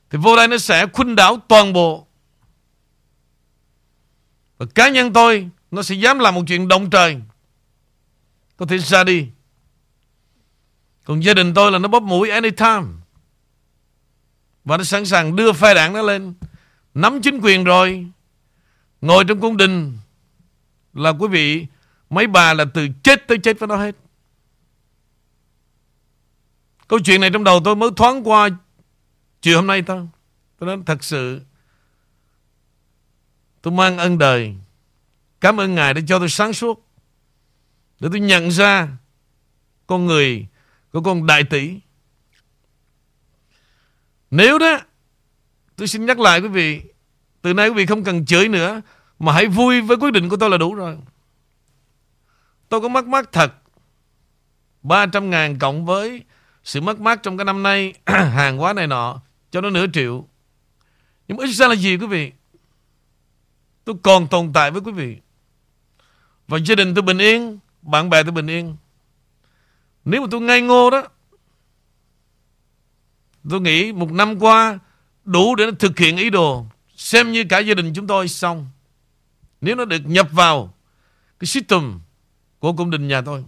Thì 0.10 0.18
vô 0.22 0.36
đây 0.36 0.48
nó 0.48 0.58
sẽ 0.58 0.88
khuynh 0.94 1.16
đảo 1.16 1.38
toàn 1.48 1.74
bộ. 1.74 2.08
Và 4.58 4.66
cá 4.76 4.90
nhân 4.90 5.14
tôi, 5.14 5.50
Nó 5.72 5.84
sẽ 5.84 5.96
dám 5.96 6.20
làm 6.20 6.36
một 6.36 6.44
chuyện 6.48 6.68
động 6.68 6.90
trời. 6.90 7.22
Có 8.58 8.66
thể 8.66 8.78
ra 8.78 9.04
đi. 9.04 9.28
Còn 11.04 11.24
gia 11.24 11.34
đình 11.34 11.54
tôi 11.54 11.72
là 11.72 11.80
nó 11.80 11.88
bóp 11.88 12.04
mũi 12.04 12.30
anytime. 12.30 12.84
Và 14.66 14.78
nó 14.78 14.84
sẵn 14.84 15.06
sàng 15.06 15.36
đưa 15.36 15.52
phe 15.54 15.74
đảng 15.74 15.94
nó 15.94 16.02
lên, 16.02 16.34
Nắm 16.94 17.22
chính 17.22 17.40
quyền 17.42 17.64
rồi, 17.64 18.08
Ngồi 19.02 19.26
trong 19.26 19.40
cung 19.40 19.58
đình 19.58 19.98
là 20.94 21.10
quý 21.10 21.28
vị, 21.28 21.68
mấy 22.10 22.28
bà 22.28 22.54
là 22.54 22.66
từ 22.74 22.88
chết 23.04 23.28
tới 23.28 23.38
chết 23.38 23.60
với 23.60 23.68
nó 23.68 23.76
hết. 23.76 23.96
Câu 26.88 27.00
chuyện 27.00 27.22
này 27.22 27.30
trong 27.34 27.44
đầu 27.44 27.62
tôi 27.66 27.76
mới 27.76 27.90
thoáng 27.96 28.28
qua 28.28 28.50
chiều 29.42 29.56
hôm 29.56 29.68
nay 29.68 29.82
thôi. 29.82 30.08
Tôi 30.60 30.68
nói 30.68 30.84
thật 30.86 31.04
sự, 31.04 31.42
tôi 33.62 33.74
mang 33.74 33.98
ơn 33.98 34.18
đời. 34.18 34.56
Cảm 35.42 35.60
ơn 35.60 35.76
Ngài 35.76 35.94
đã 35.94 36.02
cho 36.08 36.20
tôi 36.20 36.30
sáng 36.30 36.54
suốt. 36.54 36.88
Để 38.00 38.10
tôi 38.12 38.20
nhận 38.20 38.52
ra 38.52 38.88
con 39.88 40.06
người 40.06 40.48
của 40.92 41.02
con 41.02 41.26
đại 41.26 41.44
tỷ. 41.44 41.80
Nếu 44.32 44.60
đó, 44.60 44.80
tôi 45.76 45.88
xin 45.88 46.06
nhắc 46.06 46.20
lại 46.20 46.40
quý 46.40 46.48
vị, 46.48 46.82
từ 47.42 47.54
nay 47.54 47.70
quý 47.70 47.74
vị 47.74 47.86
không 47.86 48.04
cần 48.04 48.26
chửi 48.26 48.48
nữa 48.48 48.82
mà 49.24 49.34
hãy 49.34 49.48
vui 49.48 49.82
với 49.82 49.98
quyết 49.98 50.12
định 50.14 50.30
của 50.30 50.38
tôi 50.38 50.50
là 50.50 50.58
đủ 50.58 50.76
rồi. 50.76 50.98
Tôi 52.70 52.82
có 52.82 52.88
mất 52.88 53.06
mát 53.06 53.32
thật. 53.32 53.54
300 54.82 55.30
ngàn 55.30 55.60
cộng 55.60 55.86
với 55.86 56.24
sự 56.64 56.82
mất 56.82 57.00
mát 57.00 57.24
trong 57.24 57.38
cái 57.38 57.46
năm 57.46 57.64
nay 57.64 57.94
hàng 58.06 58.58
hóa 58.58 58.74
này 58.74 58.88
nọ 58.88 59.22
cho 59.52 59.62
nó 59.62 59.70
nửa 59.70 59.86
triệu. 59.94 60.28
Nhưng 61.28 61.38
mà 61.38 61.44
ít 61.44 61.52
ra 61.52 61.68
là 61.68 61.76
gì 61.76 61.98
quý 61.98 62.08
vị? 62.08 62.32
Tôi 63.86 63.96
còn 64.04 64.28
tồn 64.28 64.54
tại 64.54 64.72
với 64.72 64.82
quý 64.82 64.92
vị. 64.92 65.18
Và 66.48 66.58
gia 66.66 66.76
đình 66.76 66.96
tôi 66.96 67.02
bình 67.02 67.18
yên, 67.18 67.60
bạn 67.82 68.10
bè 68.10 68.24
tôi 68.24 68.32
bình 68.32 68.48
yên. 68.48 68.76
Nếu 70.06 70.22
mà 70.22 70.28
tôi 70.32 70.42
ngây 70.42 70.62
ngô 70.62 70.90
đó, 70.90 71.04
tôi 73.50 73.62
nghĩ 73.62 73.92
một 73.92 74.12
năm 74.12 74.40
qua 74.40 74.80
đủ 75.24 75.56
để 75.56 75.66
nó 75.66 75.72
thực 75.80 76.00
hiện 76.00 76.18
ý 76.18 76.30
đồ. 76.30 76.66
Xem 76.96 77.32
như 77.32 77.44
cả 77.50 77.60
gia 77.60 77.74
đình 77.74 77.94
chúng 77.94 78.08
tôi 78.08 78.28
xong. 78.28 78.68
Nếu 79.64 79.76
nó 79.76 79.86
được 79.86 80.02
nhập 80.06 80.28
vào 80.32 80.74
Cái 81.40 81.48
system 81.48 82.00
của 82.60 82.74
cung 82.74 82.90
đình 82.90 83.08
nhà 83.08 83.22
tôi, 83.22 83.44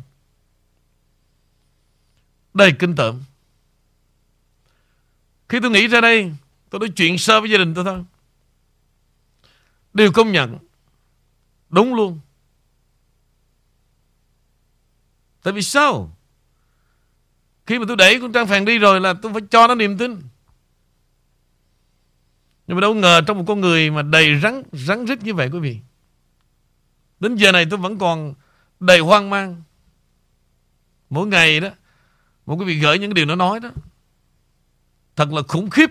Đầy 2.53 2.73
kinh 2.79 2.95
tởm. 2.95 3.23
Khi 5.49 5.59
tôi 5.61 5.71
nghĩ 5.71 5.87
ra 5.87 6.01
đây, 6.01 6.31
Tôi 6.69 6.79
nói 6.79 6.89
chuyện 6.95 7.17
sơ 7.17 7.41
với 7.41 7.49
gia 7.49 7.57
đình 7.57 7.73
tôi 7.73 7.83
thôi. 7.83 8.03
Đều 9.93 10.11
công 10.11 10.31
nhận, 10.31 10.57
Đúng 11.69 11.95
luôn. 11.95 12.19
Tại 15.43 15.53
vì 15.53 15.61
sao? 15.61 16.17
Khi 17.65 17.79
mà 17.79 17.85
tôi 17.87 17.97
đẩy 17.97 18.21
con 18.21 18.33
Trang 18.33 18.47
Phèn 18.47 18.65
đi 18.65 18.77
rồi 18.77 19.01
Là 19.01 19.13
tôi 19.21 19.33
phải 19.33 19.41
cho 19.51 19.67
nó 19.67 19.75
niềm 19.75 19.97
tin. 19.97 20.21
Nhưng 22.67 22.77
mà 22.77 22.81
đâu 22.81 22.93
ngờ 22.93 23.21
Trong 23.27 23.37
một 23.37 23.43
con 23.47 23.61
người 23.61 23.91
mà 23.91 24.01
đầy 24.01 24.39
rắn 24.39 24.63
Rắn 24.71 25.05
rít 25.05 25.23
như 25.23 25.33
vậy 25.33 25.49
quý 25.53 25.59
vị 25.59 25.79
Đến 27.19 27.35
giờ 27.35 27.51
này 27.51 27.65
tôi 27.69 27.79
vẫn 27.79 27.97
còn 27.97 28.33
đầy 28.79 28.99
hoang 28.99 29.29
mang. 29.29 29.63
Mỗi 31.09 31.27
ngày 31.27 31.59
đó, 31.59 31.69
một 32.45 32.55
quý 32.55 32.65
vị 32.65 32.79
gửi 32.79 32.99
những 32.99 33.13
điều 33.13 33.25
nó 33.25 33.35
nói 33.35 33.59
đó. 33.59 33.69
Thật 35.15 35.31
là 35.31 35.41
khủng 35.47 35.69
khiếp. 35.69 35.89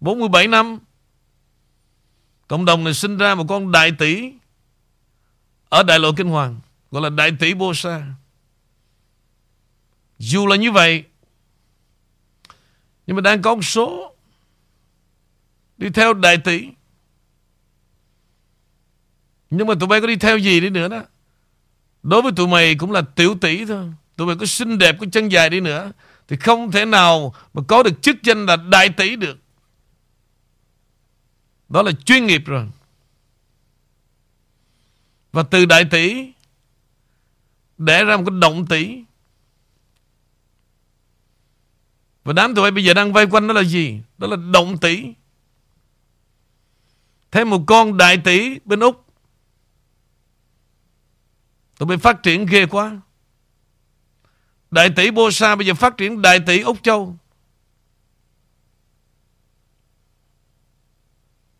47 0.00 0.48
năm, 0.48 0.78
cộng 2.48 2.64
đồng 2.64 2.84
này 2.84 2.94
sinh 2.94 3.16
ra 3.16 3.34
một 3.34 3.44
con 3.48 3.72
đại 3.72 3.92
tỷ 3.98 4.32
ở 5.68 5.82
đại 5.82 5.98
lộ 5.98 6.12
Kinh 6.12 6.28
Hoàng, 6.28 6.60
gọi 6.90 7.02
là 7.02 7.10
đại 7.10 7.32
tỷ 7.40 7.54
Bô 7.54 7.74
Sa. 7.74 8.06
Dù 10.18 10.46
là 10.46 10.56
như 10.56 10.72
vậy, 10.72 11.04
nhưng 13.06 13.16
mà 13.16 13.20
đang 13.20 13.42
có 13.42 13.54
một 13.54 13.62
số 13.62 14.14
đi 15.78 15.90
theo 15.90 16.14
đại 16.14 16.38
tỷ 16.38 16.68
nhưng 19.52 19.66
mà 19.66 19.74
tụi 19.80 19.88
bay 19.88 20.00
có 20.00 20.06
đi 20.06 20.16
theo 20.16 20.38
gì 20.38 20.60
đi 20.60 20.70
nữa 20.70 20.88
đó? 20.88 21.02
Đối 22.02 22.22
với 22.22 22.32
tụi 22.32 22.48
mày 22.48 22.74
cũng 22.74 22.92
là 22.92 23.02
tiểu 23.02 23.34
tỷ 23.40 23.64
thôi. 23.64 23.92
Tụi 24.16 24.26
mày 24.26 24.36
có 24.36 24.46
xinh 24.46 24.78
đẹp, 24.78 24.96
có 25.00 25.06
chân 25.12 25.28
dài 25.28 25.50
đi 25.50 25.60
nữa. 25.60 25.92
Thì 26.28 26.36
không 26.36 26.70
thể 26.70 26.84
nào 26.84 27.34
mà 27.54 27.62
có 27.68 27.82
được 27.82 28.02
chức 28.02 28.22
danh 28.22 28.46
là 28.46 28.56
đại 28.56 28.88
tỷ 28.88 29.16
được. 29.16 29.38
Đó 31.68 31.82
là 31.82 31.92
chuyên 32.04 32.26
nghiệp 32.26 32.42
rồi. 32.46 32.66
Và 35.32 35.42
từ 35.42 35.64
đại 35.64 35.84
tỷ 35.84 36.32
Để 37.78 38.04
ra 38.04 38.16
một 38.16 38.22
cái 38.26 38.38
động 38.40 38.66
tỷ. 38.66 39.02
Và 42.24 42.32
đám 42.32 42.54
tụi 42.54 42.62
bay 42.62 42.70
bây 42.70 42.84
giờ 42.84 42.94
đang 42.94 43.12
vây 43.12 43.26
quanh 43.26 43.46
đó 43.46 43.54
là 43.54 43.62
gì? 43.62 44.00
Đó 44.18 44.26
là 44.26 44.36
động 44.36 44.78
tỷ. 44.78 45.04
Thêm 47.30 47.50
một 47.50 47.64
con 47.66 47.96
đại 47.96 48.16
tỷ 48.16 48.58
bên 48.64 48.80
Úc 48.80 49.11
Tụi 51.82 51.86
bay 51.86 51.98
phát 51.98 52.22
triển 52.22 52.46
ghê 52.46 52.66
quá. 52.66 53.00
Đại 54.70 54.90
tỷ 54.96 55.10
Bô 55.10 55.30
Sa 55.30 55.56
bây 55.56 55.66
giờ 55.66 55.74
phát 55.74 55.96
triển 55.96 56.22
đại 56.22 56.40
tỷ 56.46 56.60
Úc 56.60 56.82
Châu. 56.82 57.16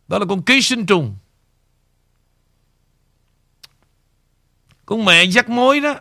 Đó 0.09 0.19
là 0.19 0.25
con 0.29 0.43
ký 0.43 0.63
sinh 0.63 0.87
trùng. 0.87 1.17
Con 4.87 5.05
mẹ 5.05 5.25
dắt 5.25 5.49
mối 5.49 5.81
đó. 5.81 5.95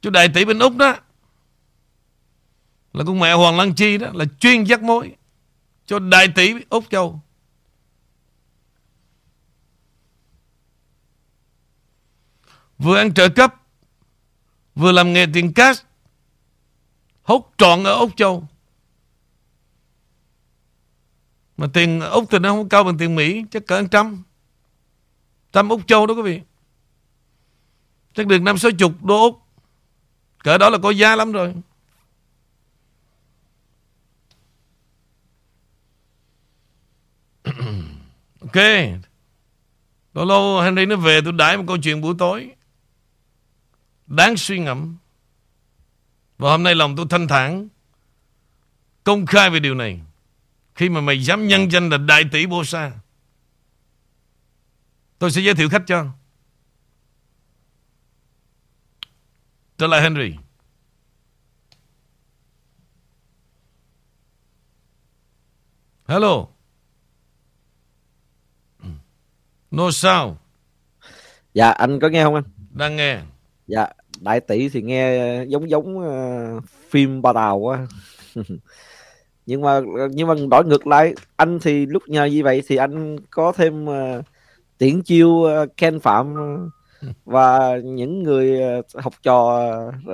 Cho 0.00 0.10
đại 0.10 0.28
tỷ 0.34 0.44
bên 0.44 0.58
Úc 0.58 0.76
đó. 0.76 0.96
là 2.92 3.04
con 3.06 3.20
mẹ 3.20 3.32
Hoàng 3.32 3.58
Lan 3.58 3.74
Chi 3.74 3.98
đó, 3.98 4.10
là 4.14 4.24
chuyên 4.40 4.64
dắt 4.64 4.82
mối 4.82 5.16
cho 5.86 5.98
đại 5.98 6.28
tỷ 6.28 6.54
Úc 6.68 6.84
Châu. 6.90 7.20
Vừa 12.78 12.96
ăn 12.96 13.14
trợ 13.14 13.28
cấp, 13.28 13.54
vừa 14.74 14.92
làm 14.92 15.12
nghề 15.12 15.26
tiền 15.34 15.52
cash, 15.52 15.86
hốt 17.22 17.52
trọn 17.58 17.84
ở 17.84 17.94
Úc 17.94 18.16
Châu. 18.16 18.48
Mà 21.56 21.66
tiền 21.72 22.00
Úc 22.00 22.24
thì 22.30 22.38
nó 22.38 22.48
không 22.48 22.68
cao 22.68 22.84
bằng 22.84 22.98
tiền 22.98 23.14
Mỹ, 23.14 23.44
chắc 23.50 23.66
cỡ 23.66 23.82
trăm. 23.90 24.22
Trăm 25.52 25.68
Úc 25.68 25.86
Châu 25.86 26.06
đó 26.06 26.14
quý 26.14 26.22
vị. 26.22 26.40
Chắc 28.14 28.26
được 28.26 28.42
năm 28.42 28.58
sáu 28.58 28.70
chục 28.78 29.04
đô 29.04 29.22
Úc. 29.22 29.40
Cỡ 30.38 30.58
đó 30.58 30.70
là 30.70 30.78
có 30.82 30.90
giá 30.90 31.16
lắm 31.16 31.32
rồi. 31.32 31.54
ok. 38.40 38.56
Lâu 40.14 40.24
lâu 40.24 40.60
Henry 40.60 40.86
nó 40.86 40.96
về 40.96 41.20
tôi 41.24 41.32
đãi 41.32 41.56
một 41.56 41.64
câu 41.66 41.76
chuyện 41.82 42.00
buổi 42.00 42.14
tối. 42.18 42.50
Đáng 44.06 44.36
suy 44.36 44.58
ngẫm. 44.58 44.96
Và 46.38 46.50
hôm 46.50 46.62
nay 46.62 46.74
lòng 46.74 46.96
tôi 46.96 47.06
thanh 47.10 47.28
thản. 47.28 47.68
Công 49.04 49.26
khai 49.26 49.50
về 49.50 49.60
điều 49.60 49.74
này. 49.74 50.00
Khi 50.74 50.88
mà 50.88 51.00
mày 51.00 51.24
dám 51.24 51.46
nhân 51.46 51.72
danh 51.72 51.88
là 51.88 51.98
đại 51.98 52.24
tỷ 52.32 52.46
bô 52.46 52.64
sa 52.64 52.92
Tôi 55.18 55.30
sẽ 55.30 55.40
giới 55.40 55.54
thiệu 55.54 55.68
khách 55.68 55.82
cho. 55.86 56.06
Trở 59.78 59.86
lại 59.86 60.02
Henry. 60.02 60.34
Hello. 66.08 66.46
No 69.70 69.90
sao. 69.90 70.38
Dạ 71.54 71.70
anh 71.70 72.00
có 72.00 72.08
nghe 72.08 72.24
không 72.24 72.34
anh? 72.34 72.44
Đang 72.70 72.96
nghe 72.96 73.22
Dạ 73.66 73.86
đại 74.20 74.40
tỷ 74.40 74.68
thì 74.68 74.82
nghe 74.82 75.44
giống 75.44 75.70
giống 75.70 75.98
uh, 75.98 76.64
phim 76.90 77.22
ba 77.22 77.32
tàu 77.32 77.58
quá 77.58 77.86
nhưng 79.46 79.62
mà 79.62 79.80
nhưng 80.10 80.28
mà 80.28 80.34
đổi 80.50 80.64
ngược 80.64 80.86
lại 80.86 81.14
anh 81.36 81.58
thì 81.62 81.86
lúc 81.86 82.02
nhờ 82.08 82.24
như 82.24 82.44
vậy 82.44 82.62
thì 82.66 82.76
anh 82.76 83.16
có 83.30 83.52
thêm 83.52 83.84
uh, 83.84 84.24
tiễn 84.78 85.02
chiêu 85.02 85.28
uh, 85.28 85.76
Ken 85.76 86.00
Phạm 86.00 86.34
và 87.24 87.76
những 87.84 88.22
người 88.22 88.60
uh, 88.78 89.02
học 89.04 89.14
trò 89.22 89.70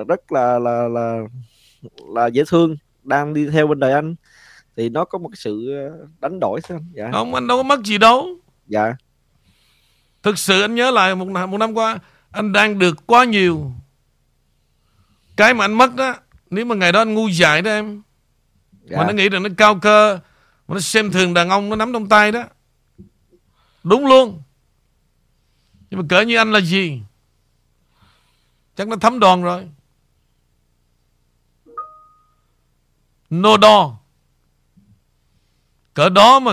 rất 0.09 0.33
là 0.33 0.59
là 0.59 0.89
là 0.89 1.21
là 2.09 2.27
dễ 2.27 2.43
thương 2.49 2.77
đang 3.03 3.35
đi 3.35 3.47
theo 3.47 3.67
bên 3.67 3.81
đời 3.81 3.93
anh. 3.93 4.15
Thì 4.77 4.89
nó 4.89 5.05
có 5.05 5.19
một 5.19 5.31
sự 5.35 5.75
đánh 6.21 6.41
đổi 6.41 6.61
thôi 6.69 6.79
dạ. 6.93 7.11
Không 7.13 7.35
anh 7.35 7.47
đâu 7.47 7.59
có 7.59 7.63
mất 7.63 7.81
gì 7.85 7.99
đâu. 7.99 8.27
Dạ. 8.67 8.95
Thực 10.23 10.39
sự 10.39 10.63
anh 10.63 10.75
nhớ 10.75 10.91
lại 10.91 11.15
một 11.15 11.29
một 11.47 11.59
năm 11.59 11.75
qua 11.75 11.99
anh 12.31 12.53
đang 12.53 12.79
được 12.79 13.07
quá 13.07 13.25
nhiều. 13.25 13.73
Cái 15.37 15.55
mà 15.55 15.65
anh 15.65 15.73
mất 15.73 15.95
đó 15.95 16.17
nếu 16.51 16.65
mà 16.65 16.75
ngày 16.75 16.93
đó 16.93 17.01
anh 17.01 17.15
ngu 17.15 17.29
dại 17.29 17.63
đó 17.63 17.71
em 17.71 18.03
dạ. 18.85 18.99
mà 18.99 19.05
nó 19.07 19.13
nghĩ 19.13 19.29
rằng 19.29 19.43
nó 19.43 19.49
cao 19.57 19.79
cơ 19.83 20.21
mà 20.69 20.75
nó 20.75 20.81
xem 20.81 21.13
thường 21.13 21.35
đàn 21.35 21.49
ông 21.49 21.69
nó 21.69 21.77
nắm 21.77 21.93
trong 21.93 22.09
tay 22.09 22.33
đó. 22.33 22.45
Đúng 23.83 24.07
luôn. 24.07 24.43
Nhưng 25.91 26.01
mà 26.01 26.07
cỡ 26.09 26.21
như 26.21 26.37
anh 26.37 26.53
là 26.53 26.61
gì? 26.61 27.03
Chắc 28.77 28.89
nó 28.89 28.97
thấm 28.97 29.19
đòn 29.19 29.43
rồi. 29.43 29.69
No 33.31 33.57
đo 33.57 34.01
cỡ 35.95 36.09
đó 36.09 36.41
mà 36.41 36.53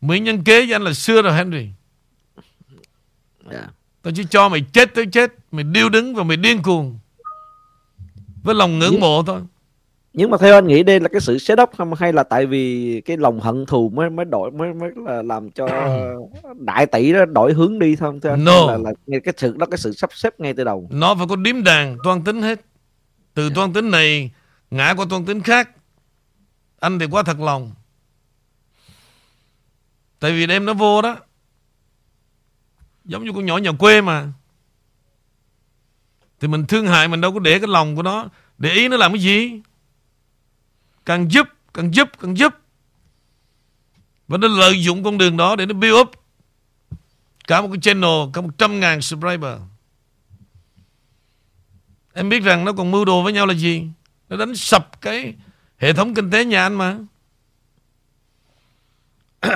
mỹ 0.00 0.20
nhân 0.20 0.44
kế 0.44 0.66
với 0.66 0.72
anh 0.72 0.82
là 0.82 0.92
xưa 0.92 1.22
rồi 1.22 1.34
Henry. 1.34 1.68
Yeah. 3.50 3.70
Dạ. 4.06 4.10
Tao 4.10 4.12
chỉ 4.16 4.24
cho 4.30 4.48
mày 4.48 4.60
chết 4.72 4.94
tới 4.94 5.06
chết 5.06 5.32
Mày 5.52 5.64
điêu 5.64 5.88
đứng 5.88 6.14
và 6.14 6.22
mày 6.22 6.36
điên 6.36 6.62
cuồng. 6.62 6.98
Với 8.42 8.54
lòng 8.54 8.78
ngưỡng 8.78 9.00
mộ 9.00 9.22
thôi. 9.22 9.40
Nhưng 10.12 10.30
mà 10.30 10.38
theo 10.38 10.54
anh 10.54 10.66
nghĩ 10.66 10.82
đây 10.82 11.00
là 11.00 11.08
cái 11.08 11.20
sự 11.20 11.38
set 11.38 11.60
up 11.60 11.70
không? 11.76 11.94
Hay 11.94 12.12
là 12.12 12.22
tại 12.22 12.46
vì 12.46 13.00
cái 13.04 13.16
lòng 13.16 13.40
hận 13.40 13.66
thù 13.66 13.88
mới 13.88 14.10
mới 14.10 14.24
đổi 14.24 14.50
mới 14.50 14.74
mới 14.74 14.90
là 14.96 15.22
làm 15.22 15.50
cho 15.50 15.66
đại 16.58 16.86
tỷ 16.86 17.12
đó 17.12 17.24
đổi 17.24 17.52
hướng 17.52 17.78
đi 17.78 17.96
thôi 17.96 18.18
thưa 18.22 18.36
no. 18.36 18.66
là, 18.66 18.78
là 18.78 19.18
cái 19.24 19.34
sự 19.36 19.54
đó 19.56 19.66
cái 19.66 19.78
sự 19.78 19.92
sắp 19.92 20.10
xếp 20.12 20.40
ngay 20.40 20.54
từ 20.54 20.64
đầu. 20.64 20.88
Nó 20.90 21.14
phải 21.14 21.26
có 21.28 21.36
điếm 21.36 21.64
đàn 21.64 21.96
toan 22.04 22.24
tính 22.24 22.42
hết. 22.42 22.60
Từ 23.34 23.42
yeah. 23.42 23.54
toan 23.54 23.72
tính 23.72 23.90
này 23.90 24.30
ngã 24.70 24.94
qua 24.96 25.06
toan 25.10 25.24
tính 25.24 25.40
khác. 25.40 25.70
Anh 26.80 26.98
thì 26.98 27.06
quá 27.06 27.22
thật 27.22 27.40
lòng. 27.40 27.72
Tại 30.20 30.32
vì 30.32 30.46
đêm 30.46 30.64
nó 30.64 30.74
vô 30.74 31.02
đó 31.02 31.16
giống 33.06 33.24
như 33.24 33.32
con 33.32 33.46
nhỏ 33.46 33.56
nhà 33.56 33.72
quê 33.72 34.00
mà. 34.00 34.28
Thì 36.40 36.48
mình 36.48 36.66
thương 36.66 36.86
hại 36.86 37.08
mình 37.08 37.20
đâu 37.20 37.32
có 37.32 37.38
để 37.38 37.58
cái 37.58 37.68
lòng 37.68 37.96
của 37.96 38.02
nó, 38.02 38.28
để 38.58 38.72
ý 38.72 38.88
nó 38.88 38.96
làm 38.96 39.12
cái 39.12 39.22
gì. 39.22 39.60
Càng 41.04 41.30
giúp 41.30 41.48
càng 41.74 41.94
giúp 41.94 42.08
càng 42.20 42.38
giúp. 42.38 42.54
Và 44.28 44.38
nó 44.38 44.48
lợi 44.48 44.82
dụng 44.82 45.04
con 45.04 45.18
đường 45.18 45.36
đó 45.36 45.56
để 45.56 45.66
nó 45.66 45.74
build 45.74 45.96
up 45.96 46.10
cả 47.46 47.60
một 47.60 47.68
cái 47.72 47.80
channel, 47.80 48.30
cả 48.32 48.40
một 48.40 48.58
trăm 48.58 48.80
ngàn 48.80 49.00
subscriber. 49.00 49.58
Em 52.12 52.28
biết 52.28 52.42
rằng 52.42 52.64
nó 52.64 52.72
còn 52.72 52.90
mưu 52.90 53.04
đồ 53.04 53.22
với 53.22 53.32
nhau 53.32 53.46
là 53.46 53.54
gì? 53.54 53.88
Nó 54.28 54.36
đánh 54.36 54.56
sập 54.56 55.00
cái 55.00 55.34
hệ 55.78 55.92
thống 55.92 56.14
kinh 56.14 56.30
tế 56.30 56.44
nhà 56.44 56.62
anh 56.62 56.74
mà. 56.74 56.98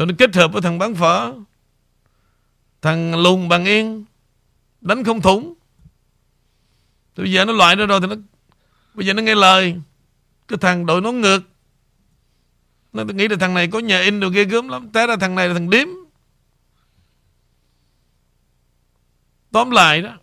rồi 0.00 0.06
nó 0.06 0.14
kết 0.18 0.34
hợp 0.34 0.52
với 0.52 0.62
thằng 0.62 0.78
bán 0.78 0.94
phở, 0.94 1.34
thằng 2.82 3.22
lùn 3.22 3.48
bằng 3.48 3.64
yên, 3.64 4.04
đánh 4.80 5.04
không 5.04 5.20
thủng. 5.20 5.54
Thì 7.16 7.22
bây 7.22 7.32
giờ 7.32 7.44
nó 7.44 7.52
loại 7.52 7.76
nó 7.76 7.86
rồi 7.86 8.00
thì 8.00 8.06
nó, 8.06 8.14
Bây 8.94 9.06
giờ 9.06 9.14
nó 9.14 9.22
nghe 9.22 9.34
lời. 9.34 9.76
Cái 10.48 10.58
thằng 10.60 10.86
đội 10.86 11.00
nó 11.00 11.12
ngược. 11.12 11.42
Nó 12.92 13.04
nghĩ 13.04 13.28
là 13.28 13.36
thằng 13.40 13.54
này 13.54 13.68
có 13.68 13.78
nhà 13.78 14.00
in 14.00 14.20
đồ 14.20 14.28
ghê 14.28 14.44
gớm 14.44 14.68
lắm. 14.68 14.90
Té 14.92 15.06
ra 15.06 15.16
thằng 15.16 15.34
này 15.34 15.48
là 15.48 15.54
thằng 15.54 15.70
điếm. 15.70 15.88
Tóm 19.52 19.70
lại 19.70 20.02
đó, 20.02 20.18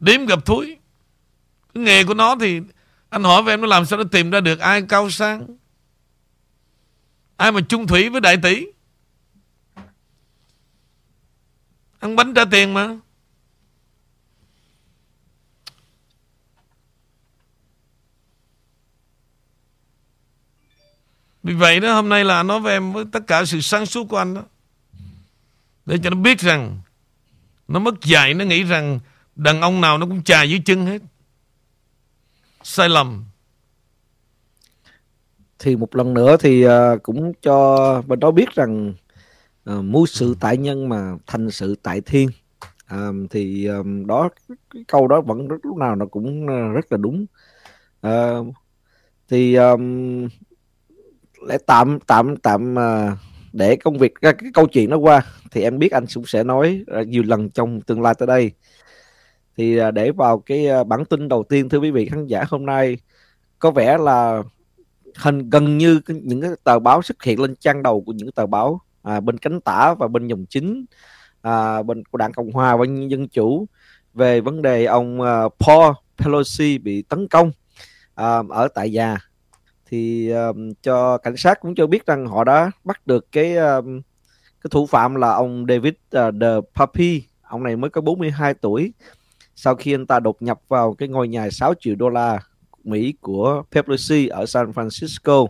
Điếm 0.00 0.26
gặp 0.26 0.46
thúi. 0.46 0.76
Cái 1.74 1.84
nghề 1.84 2.04
của 2.04 2.14
nó 2.14 2.36
thì 2.40 2.60
Anh 3.08 3.24
hỏi 3.24 3.42
về 3.42 3.52
em 3.52 3.60
nó 3.60 3.66
làm 3.66 3.86
sao 3.86 3.98
nó 3.98 4.04
tìm 4.04 4.30
ra 4.30 4.40
được 4.40 4.58
ai 4.58 4.82
cao 4.88 5.10
sang? 5.10 5.46
Ai 7.36 7.52
mà 7.52 7.60
chung 7.68 7.86
thủy 7.86 8.08
với 8.08 8.20
đại 8.20 8.36
tỷ 8.42 8.66
Ăn 11.98 12.16
bánh 12.16 12.34
trả 12.34 12.44
tiền 12.44 12.74
mà 12.74 12.96
Vì 21.44 21.54
vậy 21.54 21.80
đó, 21.80 21.94
hôm 21.94 22.08
nay 22.08 22.24
là 22.24 22.42
nói 22.42 22.60
với 22.60 22.72
em 22.72 22.92
với 22.92 23.04
tất 23.12 23.20
cả 23.26 23.44
sự 23.44 23.60
sáng 23.60 23.86
suốt 23.86 24.08
của 24.08 24.16
anh 24.16 24.34
đó. 24.34 24.42
Để 25.86 25.98
cho 26.04 26.10
nó 26.10 26.16
biết 26.16 26.38
rằng, 26.40 26.80
nó 27.68 27.78
mất 27.78 27.94
dạy, 28.02 28.34
nó 28.34 28.44
nghĩ 28.44 28.62
rằng 28.62 29.00
đàn 29.36 29.60
ông 29.60 29.80
nào 29.80 29.98
nó 29.98 30.06
cũng 30.06 30.22
chà 30.22 30.42
dưới 30.42 30.62
chân 30.64 30.86
hết. 30.86 31.02
Sai 32.62 32.88
lầm. 32.88 33.24
Thì 35.64 35.76
một 35.76 35.96
lần 35.96 36.14
nữa 36.14 36.36
thì 36.40 36.66
uh, 36.66 36.72
cũng 37.02 37.32
cho 37.42 38.02
bên 38.06 38.20
đó 38.20 38.30
biết 38.30 38.50
rằng 38.54 38.94
uh, 39.70 39.84
mưu 39.84 40.06
sự 40.06 40.36
tại 40.40 40.56
nhân 40.56 40.88
mà 40.88 41.12
thành 41.26 41.50
sự 41.50 41.76
tại 41.82 42.00
thiên. 42.00 42.28
Um, 42.90 43.26
thì 43.26 43.66
um, 43.66 44.06
đó 44.06 44.28
cái 44.74 44.84
câu 44.88 45.08
đó 45.08 45.20
vẫn 45.20 45.48
rất, 45.48 45.56
lúc 45.62 45.76
nào 45.76 45.96
nó 45.96 46.06
cũng 46.06 46.44
uh, 46.44 46.74
rất 46.74 46.92
là 46.92 46.98
đúng. 46.98 47.26
Uh, 48.06 48.46
thì 49.28 49.54
um, 49.54 50.28
để 51.48 51.58
tạm 51.66 51.98
tạm 52.06 52.36
tạm 52.36 52.74
uh, 52.74 53.18
để 53.52 53.76
công 53.76 53.98
việc 53.98 54.12
cái, 54.20 54.32
cái 54.38 54.50
câu 54.54 54.66
chuyện 54.66 54.90
nó 54.90 54.96
qua 54.96 55.22
thì 55.50 55.62
em 55.62 55.78
biết 55.78 55.92
anh 55.92 56.04
cũng 56.14 56.26
sẽ 56.26 56.44
nói 56.44 56.84
uh, 57.00 57.08
nhiều 57.08 57.22
lần 57.26 57.50
trong 57.50 57.80
tương 57.80 58.02
lai 58.02 58.14
tới 58.18 58.26
đây 58.26 58.52
thì 59.56 59.80
uh, 59.80 59.94
để 59.94 60.10
vào 60.10 60.38
cái 60.38 60.66
uh, 60.80 60.86
bản 60.86 61.04
tin 61.04 61.28
đầu 61.28 61.44
tiên 61.48 61.68
thưa 61.68 61.78
quý 61.78 61.90
vị 61.90 62.06
khán 62.06 62.26
giả 62.26 62.44
hôm 62.48 62.66
nay 62.66 62.98
có 63.58 63.70
vẻ 63.70 63.98
là 63.98 64.42
hình 65.16 65.50
gần 65.50 65.78
như 65.78 66.00
những 66.08 66.40
cái 66.40 66.50
tờ 66.64 66.78
báo 66.78 67.02
xuất 67.02 67.22
hiện 67.22 67.40
lên 67.40 67.56
trang 67.56 67.82
đầu 67.82 68.00
của 68.00 68.12
những 68.12 68.32
tờ 68.32 68.46
báo 68.46 68.80
à, 69.02 69.20
bên 69.20 69.38
cánh 69.38 69.60
tả 69.60 69.94
và 69.94 70.08
bên 70.08 70.26
dòng 70.26 70.46
chính 70.46 70.84
à, 71.42 71.82
bên 71.82 72.04
của 72.04 72.18
đảng 72.18 72.32
cộng 72.32 72.52
hòa 72.52 72.76
và 72.76 72.84
dân 73.08 73.28
chủ 73.28 73.66
về 74.14 74.40
vấn 74.40 74.62
đề 74.62 74.84
ông 74.84 75.20
uh, 75.20 75.54
Paul 75.58 75.92
Pelosi 76.18 76.78
bị 76.78 77.02
tấn 77.02 77.28
công 77.28 77.48
uh, 78.20 78.48
ở 78.50 78.68
tại 78.74 78.90
nhà. 78.90 79.18
Thì 79.86 80.30
um, 80.30 80.72
cho 80.82 81.18
cảnh 81.18 81.36
sát 81.36 81.60
cũng 81.60 81.74
cho 81.74 81.86
biết 81.86 82.06
rằng 82.06 82.26
họ 82.26 82.44
đã 82.44 82.70
bắt 82.84 83.06
được 83.06 83.32
cái 83.32 83.56
um, 83.56 84.00
cái 84.62 84.68
thủ 84.70 84.86
phạm 84.86 85.14
là 85.14 85.30
ông 85.30 85.66
David 85.68 85.94
uh, 86.16 86.34
the 86.40 87.20
ông 87.42 87.62
này 87.62 87.76
mới 87.76 87.90
có 87.90 88.00
42 88.00 88.54
tuổi 88.54 88.92
sau 89.56 89.74
khi 89.74 89.94
anh 89.94 90.06
ta 90.06 90.20
đột 90.20 90.42
nhập 90.42 90.60
vào 90.68 90.94
cái 90.94 91.08
ngôi 91.08 91.28
nhà 91.28 91.50
6 91.50 91.74
triệu 91.80 91.94
đô 91.94 92.08
la 92.08 92.40
Mỹ 92.84 93.14
của 93.20 93.62
Pelosi 93.72 94.26
ở 94.26 94.46
San 94.46 94.70
Francisco. 94.70 95.46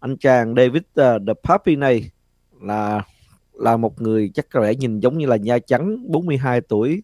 Anh 0.00 0.16
chàng 0.16 0.54
David 0.54 0.82
uh, 0.82 1.22
The 1.26 1.34
Puppy 1.48 1.76
này 1.76 2.10
là 2.62 3.02
là 3.54 3.76
một 3.76 4.02
người 4.02 4.30
chắc 4.34 4.46
có 4.50 4.60
lẽ 4.60 4.74
nhìn 4.74 5.00
giống 5.00 5.18
như 5.18 5.26
là 5.26 5.36
da 5.36 5.58
trắng 5.58 6.12
42 6.12 6.60
tuổi. 6.60 7.02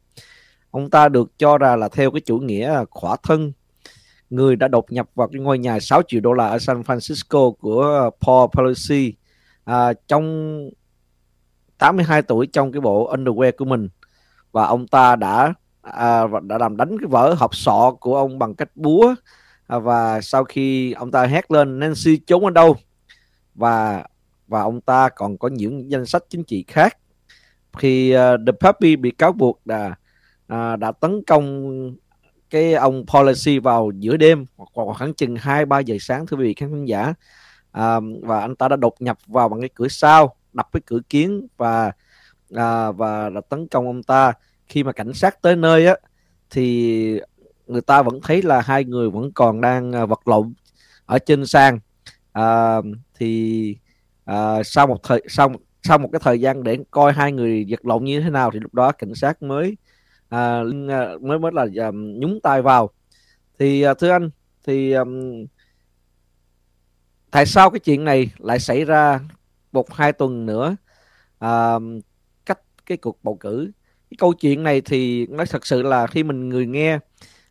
Ông 0.71 0.91
ta 0.91 1.09
được 1.09 1.39
cho 1.39 1.59
ra 1.59 1.77
là 1.77 1.89
theo 1.89 2.11
cái 2.11 2.21
chủ 2.21 2.39
nghĩa 2.39 2.85
khỏa 2.91 3.17
thân 3.23 3.53
người 4.31 4.57
đã 4.57 4.69
đột 4.69 4.93
nhập 4.93 5.09
vào 5.15 5.29
cái 5.29 5.41
ngôi 5.41 5.59
nhà 5.59 5.81
6 5.81 6.03
triệu 6.09 6.21
đô 6.21 6.33
la 6.33 6.47
ở 6.47 6.59
San 6.59 6.83
Francisco 6.83 7.53
của 7.53 7.83
ờ, 7.83 8.11
Paul 8.21 8.49
Pelosi 8.57 9.15
à, 9.65 9.93
trong 10.09 10.57
82 11.79 12.23
tuổi 12.23 12.47
trong 12.47 12.73
cái 12.73 12.81
bộ 12.81 13.17
underwear 13.17 13.53
của 13.57 13.65
mình 13.65 13.89
và 14.53 14.67
ông 14.67 14.87
ta 14.87 15.17
đã 15.17 15.55
à, 15.93 16.23
đã 16.43 16.59
làm 16.59 16.77
đánh 16.77 16.99
cái 17.01 17.09
vỡ 17.09 17.35
hộp 17.39 17.55
sọ 17.55 17.97
của 18.01 18.17
ông 18.17 18.39
bằng 18.39 18.55
cách 18.55 18.71
búa. 18.75 19.15
À, 19.67 19.79
và 19.79 20.21
sau 20.21 20.45
khi 20.45 20.93
ông 20.93 21.11
ta 21.11 21.27
hét 21.27 21.51
lên 21.51 21.79
Nancy 21.79 22.17
trốn 22.17 22.45
ở 22.45 22.51
đâu? 22.51 22.77
Và 23.55 24.05
và 24.49 24.63
ông 24.63 24.81
ta 24.81 25.09
còn 25.09 25.39
có 25.39 25.49
những 25.49 25.91
danh 25.91 26.07
sách 26.07 26.23
chính 26.29 26.45
trị 26.45 26.65
khác. 26.69 26.99
Khi 27.79 28.17
uh, 28.17 28.41
The 28.47 28.53
Puppy 28.53 28.97
bị 28.97 29.11
cáo 29.11 29.33
buộc 29.33 29.61
là 29.65 29.95
uh, 30.53 30.79
đã 30.79 30.93
tấn 31.01 31.23
công 31.27 31.97
cái 32.51 32.75
ông 32.75 33.05
policy 33.07 33.59
vào 33.59 33.91
giữa 33.99 34.17
đêm 34.17 34.47
hoặc 34.57 34.95
khoảng 34.97 35.15
chừng 35.15 35.37
hai 35.37 35.67
ba 35.67 35.79
giờ 35.79 35.97
sáng 36.01 36.27
thưa 36.27 36.37
quý 36.37 36.45
vị 36.45 36.55
khán 36.55 36.85
giả. 36.85 37.15
À, 37.73 38.01
và 38.23 38.41
anh 38.41 38.57
ta 38.57 38.69
đã 38.69 38.77
đột 38.77 38.95
nhập 39.03 39.19
vào 39.27 39.49
bằng 39.49 39.61
cái 39.61 39.71
cửa 39.75 39.89
sau 39.89 40.35
đập 40.53 40.69
cái 40.73 40.83
cửa 40.87 41.01
kiến 41.09 41.47
và 41.57 41.93
à, 42.55 42.91
và 42.91 43.31
đã 43.31 43.41
tấn 43.49 43.69
công 43.69 43.87
ông 43.87 44.03
ta 44.03 44.33
khi 44.67 44.85
mà 44.85 44.93
cảnh 44.93 45.13
sát 45.13 45.43
tới 45.43 45.57
nơi 45.57 45.87
á 45.87 45.97
thì 46.51 47.21
người 47.67 47.81
ta 47.81 48.03
vẫn 48.03 48.21
thấy 48.23 48.43
là 48.43 48.61
hai 48.61 48.85
người 48.85 49.11
vẫn 49.11 49.33
còn 49.33 49.61
đang 49.61 49.93
à, 49.93 50.07
vật 50.07 50.29
lộn 50.29 50.55
ở 51.07 51.19
trên 51.19 51.47
sàn. 51.47 51.79
À, 52.33 52.77
thì 53.15 53.77
à, 54.25 54.63
sau 54.63 54.87
một 54.87 55.03
thời 55.03 55.23
sau 55.29 55.53
sau 55.83 55.99
một 55.99 56.09
cái 56.13 56.21
thời 56.25 56.41
gian 56.41 56.63
để 56.63 56.79
coi 56.91 57.13
hai 57.13 57.33
người 57.33 57.67
vật 57.69 57.87
lộn 57.87 58.05
như 58.05 58.21
thế 58.21 58.31
nào 58.31 58.51
thì 58.51 58.61
lúc 58.61 58.75
đó 58.75 58.93
cảnh 58.93 59.15
sát 59.15 59.43
mới 59.43 59.77
à, 60.29 60.63
à 60.89 61.09
mới 61.21 61.39
mới 61.39 61.53
là 61.55 61.67
à, 61.77 61.91
nhúng 61.93 62.41
tay 62.43 62.63
vào. 62.63 62.91
Thì 63.59 63.83
à, 63.83 63.95
thưa 63.95 64.11
anh 64.11 64.31
thì 64.67 64.93
à, 64.93 65.03
tại 67.31 67.47
sao 67.47 67.71
cái 67.71 67.81
chuyện 67.81 68.05
này 68.05 68.31
lại 68.39 68.59
xảy 68.59 68.85
ra 68.85 69.21
một 69.73 69.93
hai 69.93 70.13
tuần 70.13 70.47
nữa? 70.47 70.77
À, 71.39 71.75
cách 72.47 72.61
cái 72.87 72.99
cuộc 72.99 73.19
bầu 73.23 73.37
cử 73.37 73.71
cái 74.11 74.17
câu 74.19 74.33
chuyện 74.33 74.63
này 74.63 74.81
thì 74.81 75.27
nó 75.27 75.45
thật 75.51 75.67
sự 75.67 75.83
là 75.83 76.07
khi 76.07 76.23
mình 76.23 76.49
người 76.49 76.67
nghe 76.67 76.99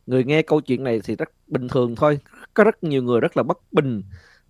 người 0.08 0.24
nghe 0.24 0.42
câu 0.42 0.62
chuyện 0.62 0.84
này 0.84 1.02
thì 1.04 1.16
rất 1.16 1.30
bình 1.48 1.68
thường 1.68 1.96
thôi. 1.96 2.20
Có 2.54 2.64
rất 2.64 2.84
nhiều 2.84 3.04
người 3.04 3.20
rất 3.20 3.38
là 3.38 3.44
bất 3.44 3.58
bình 3.72 4.04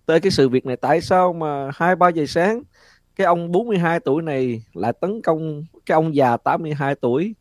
tới 0.06 0.20
cái 0.20 0.30
sự 0.30 0.48
việc 0.48 0.66
này. 0.66 0.76
Tại 0.76 1.00
sao 1.00 1.32
mà 1.32 1.70
hai 1.74 1.96
ba 1.96 2.08
giờ 2.08 2.26
sáng 2.26 2.62
cái 3.16 3.24
ông 3.24 3.52
42 3.52 4.00
tuổi 4.00 4.22
này 4.22 4.62
lại 4.74 4.92
tấn 5.00 5.22
công 5.22 5.64
cái 5.86 5.94
ông 5.94 6.14
già 6.14 6.36
82 6.36 6.94
tuổi 6.94 7.34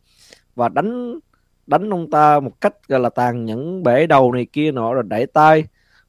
và 0.56 0.70
đánh 0.70 1.20
đánh 1.68 1.90
ông 1.90 2.10
ta 2.10 2.40
một 2.40 2.62
cách 2.62 2.88
gọi 2.88 3.00
là 3.00 3.10
tàn 3.10 3.46
nhẫn 3.46 3.84
bể 3.84 4.08
đầu 4.08 4.32
này 4.32 4.46
kia 4.54 4.72
nọ 4.72 4.94
rồi 4.94 5.04
đẩy 5.08 5.26
tay. 5.26 5.64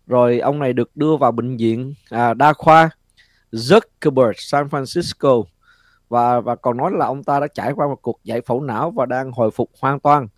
Rồi 0.06 0.38
ông 0.38 0.58
này 0.58 0.72
được 0.72 0.90
đưa 0.94 1.16
vào 1.16 1.32
bệnh 1.32 1.56
viện 1.56 1.94
à, 2.10 2.34
đa 2.34 2.52
khoa 2.52 2.90
Zuckerberg 3.52 4.32
San 4.36 4.66
Francisco 4.66 5.44
và 6.08 6.40
và 6.40 6.56
còn 6.56 6.76
nói 6.76 6.90
là 6.94 7.06
ông 7.06 7.24
ta 7.24 7.40
đã 7.40 7.46
trải 7.46 7.72
qua 7.72 7.86
một 7.86 8.02
cuộc 8.02 8.20
giải 8.24 8.40
phẫu 8.40 8.60
não 8.60 8.90
và 8.90 9.06
đang 9.06 9.32
hồi 9.32 9.50
phục 9.50 9.70
hoàn 9.80 10.00
toàn. 10.00 10.28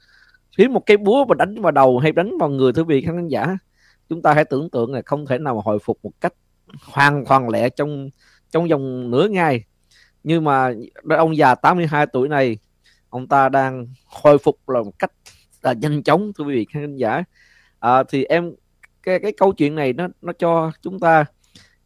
Khi 0.57 0.69
một 0.69 0.87
cái 0.87 0.97
búa 0.97 1.25
mà 1.25 1.35
đánh 1.35 1.63
vào 1.63 1.73
đầu 1.73 1.99
hay 1.99 2.13
đánh 2.13 2.39
vào 2.41 2.49
người 2.49 2.73
thưa 2.73 2.85
vị 2.85 3.03
khán 3.03 3.29
giả. 3.29 3.59
Chúng 4.09 4.23
ta 4.23 4.35
hãy 4.35 4.45
tưởng 4.45 4.71
tượng 4.71 4.93
là 4.93 5.03
không 5.07 5.27
thể 5.27 5.39
nào 5.39 5.55
mà 5.55 5.61
hồi 5.65 5.79
phục 5.79 5.99
một 6.03 6.13
cách 6.21 6.35
hoàn 6.83 7.25
toàn 7.25 7.49
lẹ 7.49 7.69
trong 7.69 8.11
trong 8.51 8.69
vòng 8.69 9.11
nửa 9.11 9.29
ngày. 9.29 9.65
Nhưng 10.25 10.45
mà 10.45 10.73
ông 11.09 11.37
già 11.37 11.55
82 11.55 12.07
tuổi 12.07 12.29
này 12.29 12.59
ông 13.11 13.27
ta 13.29 13.49
đang 13.49 13.87
hồi 14.07 14.39
phục 14.39 14.69
là 14.69 14.83
một 14.83 14.99
cách 14.99 15.13
là 15.63 15.73
nhanh 15.73 16.03
chóng 16.03 16.33
thưa 16.39 16.45
quý 16.45 16.55
vị 16.55 16.67
khán 16.71 16.97
giả. 16.97 17.25
À, 17.81 18.03
thì 18.03 18.25
em 18.25 18.53
cái 19.03 19.19
cái 19.19 19.33
câu 19.33 19.53
chuyện 19.53 19.75
này 19.75 19.93
nó 19.93 20.09
nó 20.23 20.33
cho 20.33 20.73
chúng 20.83 21.01
ta 21.01 21.25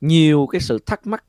nhiều 0.01 0.47
cái 0.51 0.61
sự 0.61 0.79
thắc 0.87 1.07
mắc 1.07 1.25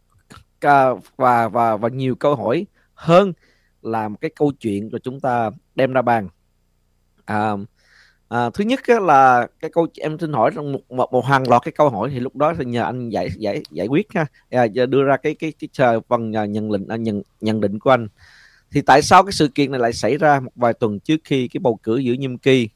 và 1.16 1.48
và 1.48 1.78
và 1.78 1.90
nhiều 1.90 2.16
câu 2.16 2.36
hỏi 2.36 2.66
hơn 2.94 3.34
là 3.82 4.08
một 4.08 4.18
cái 4.22 4.32
câu 4.36 4.52
chuyện 4.60 4.90
của 4.92 5.00
chúng 5.04 5.20
ta 5.20 5.50
đem 5.76 5.94
ra 5.94 6.02
bàn. 6.02 6.28
À, 7.26 7.52
à, 8.30 8.50
thứ 8.50 8.64
nhất 8.64 8.90
là 8.90 9.48
cái 9.60 9.72
câu 9.74 9.88
em 9.98 10.20
xin 10.20 10.34
hỏi 10.34 10.52
trong 10.56 10.72
một, 10.72 10.80
một, 10.90 11.14
một 11.14 11.26
hàng 11.26 11.50
loạt 11.50 11.62
cái 11.66 11.72
câu 11.72 11.90
hỏi 11.90 12.10
thì 12.14 12.20
lúc 12.20 12.36
đó 12.36 12.54
thì 12.58 12.66
nhờ 12.66 12.84
anh 12.84 13.10
giải 13.10 13.30
giải 13.38 13.64
giải 13.72 13.88
quyết 13.88 14.08
ha. 14.16 14.26
À, 14.50 14.68
đưa 14.68 15.04
ra 15.04 15.18
cái 15.18 15.36
cái 15.36 15.54
cái, 15.60 15.70
cái 15.78 15.98
phần 16.08 16.32
nhận 16.32 16.72
định 16.72 16.88
à, 16.88 16.96
nhận 16.96 17.22
nhận 17.42 17.62
định 17.62 17.80
của 17.80 17.90
anh. 17.90 18.08
Thì 18.72 18.82
tại 18.82 19.02
sao 19.02 19.24
cái 19.24 19.32
sự 19.32 19.48
kiện 19.48 19.72
này 19.72 19.80
lại 19.80 19.94
xảy 19.94 20.18
ra 20.18 20.40
một 20.40 20.52
vài 20.56 20.74
tuần 20.74 21.00
trước 21.00 21.18
khi 21.24 21.48
cái 21.48 21.60
bầu 21.60 21.80
cử 21.84 21.98
giữa 21.98 22.14
nhiệm 22.14 22.38
kỳ? 22.38 22.70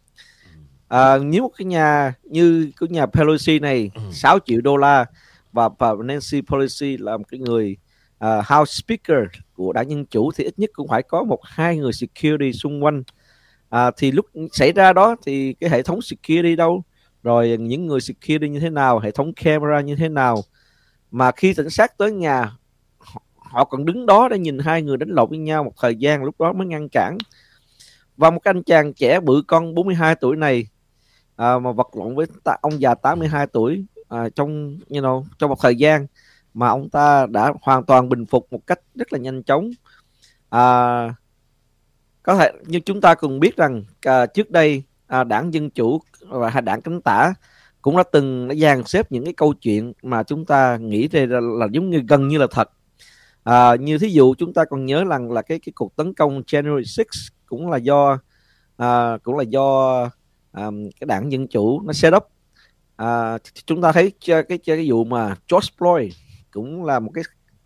À, 0.88 1.18
nếu 1.18 1.42
một 1.42 1.52
cái 1.58 1.66
nhà 1.66 2.14
như 2.24 2.72
cái 2.80 2.90
nhà 2.90 3.06
Pelosi 3.06 3.60
này 3.60 3.92
ừ. 3.96 4.02
6 4.12 4.40
triệu 4.46 4.62
đô 4.62 4.78
la 4.78 5.06
và, 5.58 5.70
và 5.80 5.96
Nancy 6.04 6.42
Pelosi 6.42 6.98
là 6.98 7.18
một 7.18 7.24
cái 7.32 7.40
người 7.40 7.78
uh, 8.26 8.46
House 8.46 8.72
Speaker 8.72 9.20
của 9.54 9.74
đảng 9.74 9.90
Dân 9.90 10.06
Chủ 10.06 10.32
thì 10.32 10.44
ít 10.44 10.60
nhất 10.60 10.70
cũng 10.74 10.88
phải 10.88 11.04
có 11.04 11.24
một 11.24 11.40
hai 11.44 11.78
người 11.78 11.94
security 11.94 12.54
xung 12.54 12.84
quanh. 12.84 13.04
À, 13.70 13.92
thì 13.98 14.12
lúc 14.12 14.26
xảy 14.52 14.72
ra 14.72 14.94
đó 14.94 15.16
thì 15.26 15.54
cái 15.54 15.70
hệ 15.70 15.84
thống 15.84 16.02
security 16.02 16.56
đâu? 16.56 16.84
Rồi 17.24 17.58
những 17.60 17.88
người 17.88 18.02
security 18.02 18.50
như 18.50 18.60
thế 18.60 18.70
nào? 18.70 19.00
Hệ 19.00 19.12
thống 19.12 19.34
camera 19.34 19.82
như 19.82 19.96
thế 19.96 20.10
nào? 20.10 20.42
Mà 21.12 21.32
khi 21.32 21.54
cảnh 21.54 21.70
sát 21.70 21.98
tới 21.98 22.12
nhà 22.12 22.52
họ 23.38 23.66
còn 23.66 23.86
đứng 23.86 24.06
đó 24.06 24.28
để 24.30 24.40
nhìn 24.40 24.60
hai 24.60 24.82
người 24.82 24.98
đánh 24.98 25.10
lộn 25.10 25.30
với 25.30 25.38
nhau 25.38 25.64
một 25.64 25.74
thời 25.82 25.96
gian 25.96 26.24
lúc 26.24 26.42
đó 26.42 26.54
mới 26.54 26.68
ngăn 26.68 26.90
cản. 26.90 27.18
Và 28.18 28.30
một 28.30 28.44
anh 28.44 28.64
chàng 28.64 28.94
trẻ 28.94 29.20
bự 29.20 29.44
con 29.48 29.76
42 29.76 30.16
tuổi 30.16 30.36
này 30.36 30.68
à, 31.36 31.60
mà 31.60 31.72
vật 31.72 31.96
lộn 31.96 32.16
với 32.16 32.26
ta, 32.44 32.56
ông 32.62 32.82
già 32.82 32.96
82 32.96 33.48
tuổi 33.48 33.86
à, 34.08 34.30
trong 34.36 34.78
you 34.90 35.02
know, 35.02 35.24
trong 35.40 35.50
một 35.50 35.60
thời 35.62 35.76
gian 35.76 36.08
mà 36.54 36.68
ông 36.68 36.90
ta 36.90 37.26
đã 37.26 37.54
hoàn 37.62 37.84
toàn 37.84 38.10
bình 38.10 38.26
phục 38.26 38.48
một 38.52 38.68
cách 38.68 38.80
rất 38.96 39.14
là 39.14 39.20
nhanh 39.20 39.44
chóng. 39.44 39.72
À, 40.50 41.14
có 42.24 42.36
thể 42.36 42.52
như 42.66 42.80
chúng 42.80 43.02
ta 43.02 43.16
cùng 43.16 43.40
biết 43.40 43.58
rằng 43.58 43.84
à, 44.02 44.26
trước 44.26 44.52
đây 44.52 44.84
à, 45.08 45.24
đảng 45.24 45.54
dân 45.54 45.70
chủ 45.70 46.02
và 46.28 46.62
đảng 46.62 46.82
cánh 46.82 47.02
tả 47.02 47.34
cũng 47.82 47.98
đã 47.98 48.04
từng 48.12 48.48
đã 48.48 48.56
dàn 48.56 48.84
xếp 48.84 49.12
những 49.12 49.24
cái 49.24 49.34
câu 49.34 49.54
chuyện 49.54 49.94
mà 50.04 50.24
chúng 50.24 50.46
ta 50.46 50.78
nghĩ 50.78 51.08
đây 51.08 51.28
là, 51.28 51.40
là 51.42 51.68
giống 51.72 51.90
như 51.90 52.02
gần 52.08 52.28
như 52.28 52.38
là 52.38 52.48
thật. 52.52 52.70
À, 53.44 53.76
như 53.76 53.98
thí 53.98 54.10
dụ 54.10 54.34
chúng 54.38 54.54
ta 54.54 54.66
còn 54.66 54.86
nhớ 54.86 55.04
rằng 55.04 55.32
là 55.32 55.42
cái 55.42 55.60
cái 55.60 55.74
cuộc 55.76 55.96
tấn 55.96 56.14
công 56.14 56.42
January 56.42 56.84
6 56.84 57.06
cũng 57.46 57.70
là 57.70 57.78
do 57.78 58.20
à, 58.78 59.18
cũng 59.24 59.38
là 59.38 59.44
do 59.44 60.02
à, 60.52 60.66
cái 61.00 61.06
đảng 61.08 61.32
dân 61.32 61.48
chủ 61.48 61.82
nó 61.82 61.94
set 61.94 62.14
up 62.14 62.24
à, 62.98 63.38
chúng 63.66 63.82
ta 63.82 63.92
thấy 63.92 64.12
cái, 64.26 64.44
cái 64.44 64.58
cái 64.58 64.92
vụ 64.92 65.04
mà 65.04 65.36
George 65.52 65.70
Floyd 65.78 66.10
cũng 66.52 66.86
là 66.86 67.00
một 67.00 67.12
cái 67.14 67.24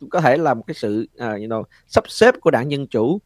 có 0.10 0.22
thể 0.22 0.38
là 0.38 0.54
một 0.54 0.64
cái 0.68 0.76
sự 0.76 1.08
uh, 1.16 1.20
you 1.20 1.48
know, 1.48 1.64
sắp 1.88 2.04
xếp 2.08 2.36
của 2.42 2.52
đảng 2.52 2.72
dân 2.72 2.88
chủ. 2.88 3.20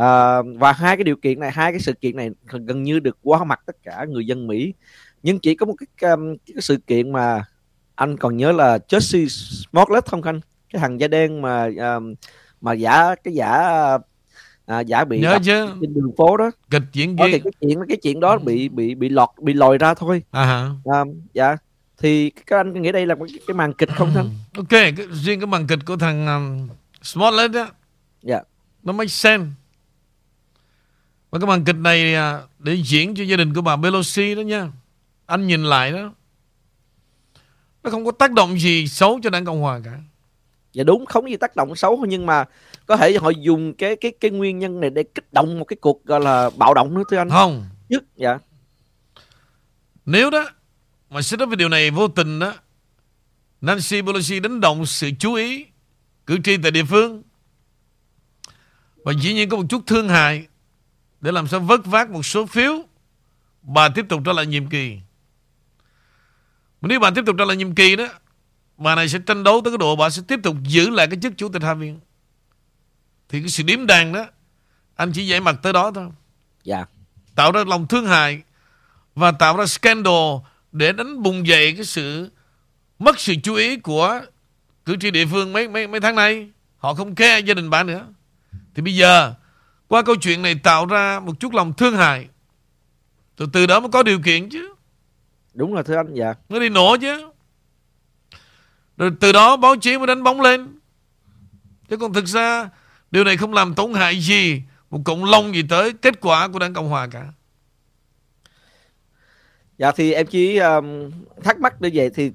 Uh, 0.00 0.46
và 0.58 0.72
hai 0.72 0.96
cái 0.96 1.04
điều 1.04 1.16
kiện 1.16 1.40
này 1.40 1.50
hai 1.50 1.72
cái 1.72 1.80
sự 1.80 1.92
kiện 1.92 2.16
này 2.16 2.30
gần 2.50 2.82
như 2.82 3.00
được 3.00 3.18
qua 3.22 3.44
mặt 3.44 3.60
tất 3.66 3.76
cả 3.82 4.04
người 4.08 4.26
dân 4.26 4.46
Mỹ. 4.46 4.74
Nhưng 5.22 5.38
chỉ 5.38 5.54
có 5.54 5.66
một 5.66 5.74
cái, 5.98 6.12
um, 6.12 6.36
cái 6.46 6.60
sự 6.60 6.76
kiện 6.76 7.12
mà 7.12 7.44
anh 7.94 8.16
còn 8.16 8.36
nhớ 8.36 8.52
là 8.52 8.78
Jesse 8.88 9.26
Smollett 9.28 10.06
không 10.06 10.22
anh? 10.22 10.40
Cái 10.72 10.80
thằng 10.80 11.00
da 11.00 11.08
đen 11.08 11.42
mà 11.42 11.64
um, 11.64 12.14
mà 12.60 12.72
giả 12.72 13.14
cái 13.14 13.34
giả 13.34 13.72
à, 14.66 14.80
giả 14.80 15.04
bị 15.04 15.20
nhớ 15.20 15.38
chứ. 15.44 15.66
trên 15.80 15.94
đường 15.94 16.12
phố 16.16 16.36
đó. 16.36 16.50
Kịch 16.70 16.82
diễn 16.92 17.16
viên 17.16 17.42
cái 17.42 17.52
chuyện 17.60 17.78
cái 17.88 17.96
chuyện 18.02 18.20
đó 18.20 18.38
bị 18.38 18.68
bị 18.68 18.94
bị 18.94 19.08
lọt 19.08 19.28
bị 19.40 19.52
lòi 19.52 19.78
ra 19.78 19.94
thôi. 19.94 20.22
À, 20.30 20.70
à, 20.84 21.04
dạ. 21.34 21.56
Thì 21.98 22.30
các 22.30 22.56
anh 22.56 22.82
nghĩ 22.82 22.92
đây 22.92 23.06
là 23.06 23.14
cái, 23.14 23.26
cái 23.46 23.54
màn 23.54 23.72
kịch 23.72 23.88
không 23.96 24.10
thanh 24.14 24.30
ok 24.56 24.68
cái, 24.68 24.92
riêng 25.12 25.40
cái 25.40 25.46
màn 25.46 25.66
kịch 25.66 25.78
của 25.86 25.96
thằng 25.96 26.26
um, 26.26 26.68
Smollett 27.02 27.54
á. 27.54 27.66
Dạ. 28.22 28.40
Nó 28.82 28.92
make 28.92 29.08
sense 29.08 29.46
và 31.30 31.38
cái 31.38 31.46
màn 31.46 31.64
kịch 31.64 31.76
này 31.76 32.14
à, 32.14 32.40
để 32.58 32.74
diễn 32.74 33.14
cho 33.14 33.24
gia 33.24 33.36
đình 33.36 33.54
của 33.54 33.60
bà 33.60 33.76
Pelosi 33.76 34.34
đó 34.34 34.40
nha. 34.40 34.68
Anh 35.26 35.46
nhìn 35.46 35.64
lại 35.64 35.92
đó. 35.92 36.12
Nó 37.82 37.90
không 37.90 38.04
có 38.04 38.10
tác 38.10 38.32
động 38.32 38.60
gì 38.60 38.86
xấu 38.88 39.20
cho 39.22 39.30
đảng 39.30 39.44
cộng 39.44 39.60
hòa 39.60 39.80
cả 39.84 39.98
dạ 40.72 40.84
đúng 40.84 41.06
không 41.06 41.30
gì 41.30 41.36
tác 41.36 41.56
động 41.56 41.76
xấu 41.76 42.04
nhưng 42.08 42.26
mà 42.26 42.44
có 42.86 42.96
thể 42.96 43.18
họ 43.20 43.30
dùng 43.30 43.74
cái 43.74 43.96
cái 43.96 44.12
cái 44.20 44.30
nguyên 44.30 44.58
nhân 44.58 44.80
này 44.80 44.90
để 44.90 45.02
kích 45.02 45.32
động 45.32 45.58
một 45.58 45.64
cái 45.64 45.76
cuộc 45.80 46.04
gọi 46.04 46.20
là 46.20 46.50
bạo 46.56 46.74
động 46.74 46.94
nữa 46.94 47.02
thưa 47.10 47.16
anh. 47.16 47.30
Không. 47.30 47.64
Nhất 47.88 48.02
dạ. 48.16 48.38
Nếu 50.06 50.30
đó 50.30 50.48
mà 51.10 51.22
xét 51.22 51.40
về 51.40 51.56
điều 51.56 51.68
này 51.68 51.90
vô 51.90 52.08
tình 52.08 52.38
đó 52.38 52.54
Nancy 53.60 54.02
Pelosi 54.02 54.40
đánh 54.40 54.60
động 54.60 54.86
sự 54.86 55.10
chú 55.18 55.34
ý 55.34 55.66
cử 56.26 56.38
tri 56.44 56.56
tại 56.56 56.70
địa 56.70 56.84
phương. 56.84 57.22
Và 59.04 59.12
dĩ 59.12 59.34
nhiên 59.34 59.48
có 59.48 59.56
một 59.56 59.64
chút 59.68 59.82
thương 59.86 60.08
hại 60.08 60.46
để 61.20 61.32
làm 61.32 61.46
sao 61.46 61.60
vớt 61.60 61.80
vát 61.84 62.10
một 62.10 62.22
số 62.22 62.46
phiếu 62.46 62.82
bà 63.62 63.88
tiếp 63.88 64.04
tục 64.08 64.20
trở 64.24 64.32
lại 64.32 64.46
nhiệm 64.46 64.66
kỳ. 64.66 64.98
Mà 66.80 66.88
nếu 66.88 67.00
bà 67.00 67.10
tiếp 67.10 67.22
tục 67.26 67.36
trở 67.38 67.44
lại 67.44 67.56
nhiệm 67.56 67.74
kỳ 67.74 67.96
đó, 67.96 68.08
bà 68.82 68.94
này 68.94 69.08
sẽ 69.08 69.18
tranh 69.26 69.44
đấu 69.44 69.60
tới 69.64 69.70
cái 69.72 69.78
độ 69.78 69.96
bà 69.96 70.10
sẽ 70.10 70.22
tiếp 70.28 70.40
tục 70.42 70.56
giữ 70.62 70.90
lại 70.90 71.06
cái 71.06 71.18
chức 71.22 71.32
chủ 71.36 71.48
tịch 71.48 71.62
Hạ 71.62 71.74
viện. 71.74 72.00
Thì 73.28 73.40
cái 73.40 73.48
sự 73.48 73.62
điếm 73.62 73.86
đàn 73.86 74.12
đó, 74.12 74.26
anh 74.96 75.12
chỉ 75.12 75.26
dạy 75.26 75.40
mặt 75.40 75.56
tới 75.62 75.72
đó 75.72 75.90
thôi. 75.94 76.08
Dạ. 76.64 76.84
Tạo 77.34 77.52
ra 77.52 77.64
lòng 77.64 77.86
thương 77.86 78.06
hại 78.06 78.42
và 79.14 79.32
tạo 79.32 79.56
ra 79.56 79.66
scandal 79.66 80.34
để 80.72 80.92
đánh 80.92 81.22
bùng 81.22 81.46
dậy 81.46 81.72
cái 81.76 81.84
sự 81.84 82.30
mất 82.98 83.20
sự 83.20 83.34
chú 83.42 83.54
ý 83.54 83.76
của 83.76 84.20
cử 84.84 84.96
tri 85.00 85.10
địa 85.10 85.26
phương 85.26 85.52
mấy 85.52 85.68
mấy 85.68 85.86
mấy 85.86 86.00
tháng 86.00 86.16
nay. 86.16 86.50
Họ 86.78 86.94
không 86.94 87.14
care 87.14 87.40
gia 87.40 87.54
đình 87.54 87.70
bà 87.70 87.82
nữa. 87.82 88.06
Thì 88.74 88.82
bây 88.82 88.94
giờ 88.94 89.34
qua 89.88 90.02
câu 90.02 90.16
chuyện 90.16 90.42
này 90.42 90.54
tạo 90.54 90.86
ra 90.86 91.20
một 91.20 91.40
chút 91.40 91.54
lòng 91.54 91.72
thương 91.72 91.96
hại. 91.96 92.28
Từ 93.36 93.46
từ 93.52 93.66
đó 93.66 93.80
mới 93.80 93.90
có 93.90 94.02
điều 94.02 94.20
kiện 94.20 94.48
chứ. 94.48 94.74
Đúng 95.54 95.74
rồi 95.74 95.84
thưa 95.84 95.96
anh, 95.96 96.14
dạ. 96.14 96.34
Nó 96.48 96.58
đi 96.58 96.68
nổ 96.68 96.96
chứ. 97.00 97.31
Rồi 99.02 99.10
từ 99.20 99.32
đó 99.32 99.56
báo 99.56 99.76
chí 99.76 99.98
mới 99.98 100.06
đánh 100.06 100.22
bóng 100.22 100.40
lên. 100.40 100.78
Chứ 101.88 101.96
còn 101.96 102.12
thực 102.12 102.26
ra 102.26 102.70
điều 103.10 103.24
này 103.24 103.36
không 103.36 103.52
làm 103.52 103.74
tổn 103.74 103.92
hại 103.92 104.20
gì 104.20 104.62
một 104.90 105.00
cộng 105.04 105.24
long 105.24 105.54
gì 105.54 105.62
tới 105.68 105.92
kết 105.92 106.20
quả 106.20 106.48
của 106.48 106.58
đảng 106.58 106.74
Cộng 106.74 106.88
Hòa 106.88 107.08
cả. 107.10 107.26
Dạ 109.78 109.92
thì 109.92 110.12
em 110.12 110.26
chỉ 110.26 110.58
um, 110.58 111.10
thắc 111.42 111.60
mắc 111.60 111.82
như 111.82 111.90
vậy 111.94 112.10
thì 112.14 112.32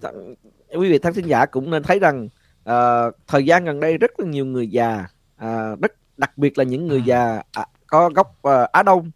quý 0.78 0.92
vị 0.92 1.00
khán 1.04 1.14
thính 1.14 1.28
giả 1.28 1.46
cũng 1.46 1.72
nên 1.72 1.84
thấy 1.84 2.00
rằng 2.00 2.30
uh, 2.70 3.16
thời 3.28 3.46
gian 3.46 3.66
gần 3.66 3.80
đây 3.80 3.98
rất 3.98 4.20
là 4.20 4.26
nhiều 4.26 4.46
người 4.46 4.68
già 4.68 5.06
uh, 5.46 5.82
rất 5.82 5.92
đặc 6.18 6.38
biệt 6.38 6.58
là 6.58 6.64
những 6.64 6.88
người 6.88 7.02
già 7.02 7.42
à, 7.52 7.66
có 7.88 8.10
gốc 8.10 8.38
uh, 8.48 8.72
Á 8.72 8.84
Đông 8.84 9.12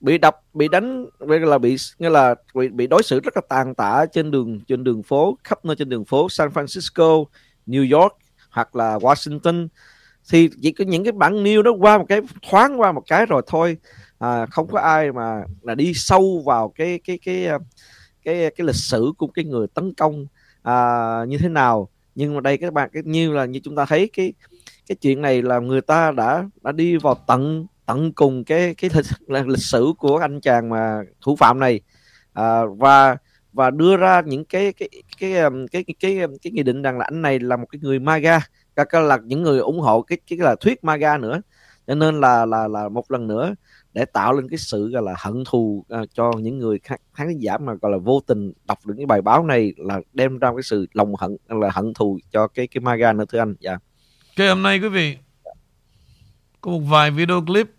bị 0.00 0.18
đập 0.18 0.40
bị 0.54 0.68
đánh 0.68 1.06
là 1.18 1.58
bị 1.58 1.76
nghĩa 1.98 2.10
là 2.10 2.34
bị, 2.54 2.68
bị 2.68 2.86
đối 2.86 3.02
xử 3.02 3.20
rất 3.20 3.36
là 3.36 3.42
tàn 3.48 3.74
tạ 3.74 4.06
trên 4.12 4.30
đường 4.30 4.60
trên 4.68 4.84
đường 4.84 5.02
phố 5.02 5.38
khắp 5.44 5.64
nơi 5.64 5.76
trên 5.76 5.88
đường 5.88 6.04
phố 6.04 6.28
San 6.28 6.48
Francisco, 6.48 7.24
New 7.66 8.00
York 8.00 8.12
hoặc 8.50 8.76
là 8.76 8.98
Washington. 8.98 9.68
Thì 10.30 10.50
chỉ 10.62 10.72
có 10.72 10.84
những 10.84 11.04
cái 11.04 11.12
bản 11.12 11.44
new 11.44 11.62
đó 11.62 11.72
qua 11.78 11.98
một 11.98 12.04
cái 12.08 12.20
thoáng 12.50 12.80
qua 12.80 12.92
một 12.92 13.02
cái 13.06 13.26
rồi 13.26 13.42
thôi. 13.46 13.76
À, 14.18 14.46
không 14.46 14.66
có 14.66 14.80
ai 14.80 15.12
mà 15.12 15.44
là 15.62 15.74
đi 15.74 15.94
sâu 15.94 16.42
vào 16.46 16.68
cái 16.68 17.00
cái 17.04 17.18
cái 17.24 17.44
cái 17.44 17.58
cái, 18.24 18.50
cái 18.56 18.66
lịch 18.66 18.76
sử 18.76 19.12
của 19.18 19.26
cái 19.26 19.44
người 19.44 19.66
tấn 19.74 19.94
công 19.94 20.26
à, 20.62 21.24
như 21.28 21.38
thế 21.38 21.48
nào. 21.48 21.88
Nhưng 22.14 22.34
mà 22.34 22.40
đây 22.40 22.56
các 22.56 22.72
bạn 22.72 22.90
cái 22.92 23.02
như 23.06 23.32
là 23.32 23.44
như 23.44 23.60
chúng 23.64 23.76
ta 23.76 23.84
thấy 23.84 24.10
cái 24.12 24.32
cái 24.86 24.96
chuyện 24.96 25.22
này 25.22 25.42
là 25.42 25.58
người 25.58 25.80
ta 25.80 26.10
đã 26.10 26.44
đã 26.62 26.72
đi 26.72 26.96
vào 26.96 27.14
tận 27.26 27.66
tận 27.86 28.12
cùng 28.12 28.44
cái 28.44 28.74
cái 28.74 28.90
lịch, 28.94 29.46
lịch 29.46 29.58
sử 29.62 29.92
của 29.98 30.16
anh 30.16 30.40
chàng 30.40 30.68
mà 30.68 31.00
thủ 31.20 31.36
phạm 31.36 31.60
này. 31.60 31.80
À, 32.32 32.60
và 32.78 33.16
và 33.52 33.70
đưa 33.70 33.96
ra 33.96 34.22
những 34.26 34.44
cái 34.44 34.72
cái 34.72 34.88
cái 35.18 35.38
um, 35.38 35.66
cái 35.66 35.84
cái 35.84 35.94
cái 36.00 36.16
cái, 36.16 36.26
cái 36.42 36.52
nghị 36.52 36.62
định 36.62 36.82
rằng 36.82 36.98
là 36.98 37.04
anh 37.04 37.22
này 37.22 37.40
là 37.40 37.56
một 37.56 37.66
cái 37.70 37.78
người 37.82 37.98
MAGA 37.98 38.40
các 38.76 38.94
là 38.94 39.18
những 39.24 39.42
người 39.42 39.58
ủng 39.58 39.80
hộ 39.80 40.02
cái 40.02 40.18
cái 40.26 40.38
là 40.38 40.56
thuyết 40.60 40.84
MAGA 40.84 41.18
nữa. 41.18 41.40
Cho 41.86 41.94
nên 41.94 42.20
là 42.20 42.46
là 42.46 42.68
là 42.68 42.88
một 42.88 43.10
lần 43.10 43.26
nữa 43.26 43.54
để 43.92 44.04
tạo 44.04 44.32
lên 44.32 44.48
cái 44.48 44.58
sự 44.58 44.90
gọi 44.90 45.02
là 45.02 45.14
hận 45.18 45.44
thù 45.46 45.84
uh, 46.02 46.08
cho 46.14 46.32
những 46.32 46.58
người 46.58 46.78
khán 47.14 47.38
giả 47.38 47.58
mà 47.58 47.74
gọi 47.74 47.92
là 47.92 47.98
vô 47.98 48.20
tình 48.26 48.52
đọc 48.64 48.78
được 48.86 48.94
cái 48.96 49.06
bài 49.06 49.22
báo 49.22 49.44
này 49.44 49.72
là 49.76 50.00
đem 50.12 50.38
ra 50.38 50.50
cái 50.52 50.62
sự 50.62 50.86
lòng 50.92 51.14
hận 51.14 51.36
là 51.48 51.70
hận 51.72 51.94
thù 51.94 52.18
cho 52.32 52.48
cái 52.48 52.66
cái 52.66 52.80
MAGA 52.80 53.12
nữa 53.12 53.24
thưa 53.28 53.38
anh. 53.38 53.54
Dạ. 53.60 53.78
Cái 54.36 54.48
hôm 54.48 54.62
nay 54.62 54.78
quý 54.78 54.88
vị 54.88 55.16
có 56.60 56.70
một 56.70 56.78
vài 56.78 57.10
video 57.10 57.44
clip 57.46 57.75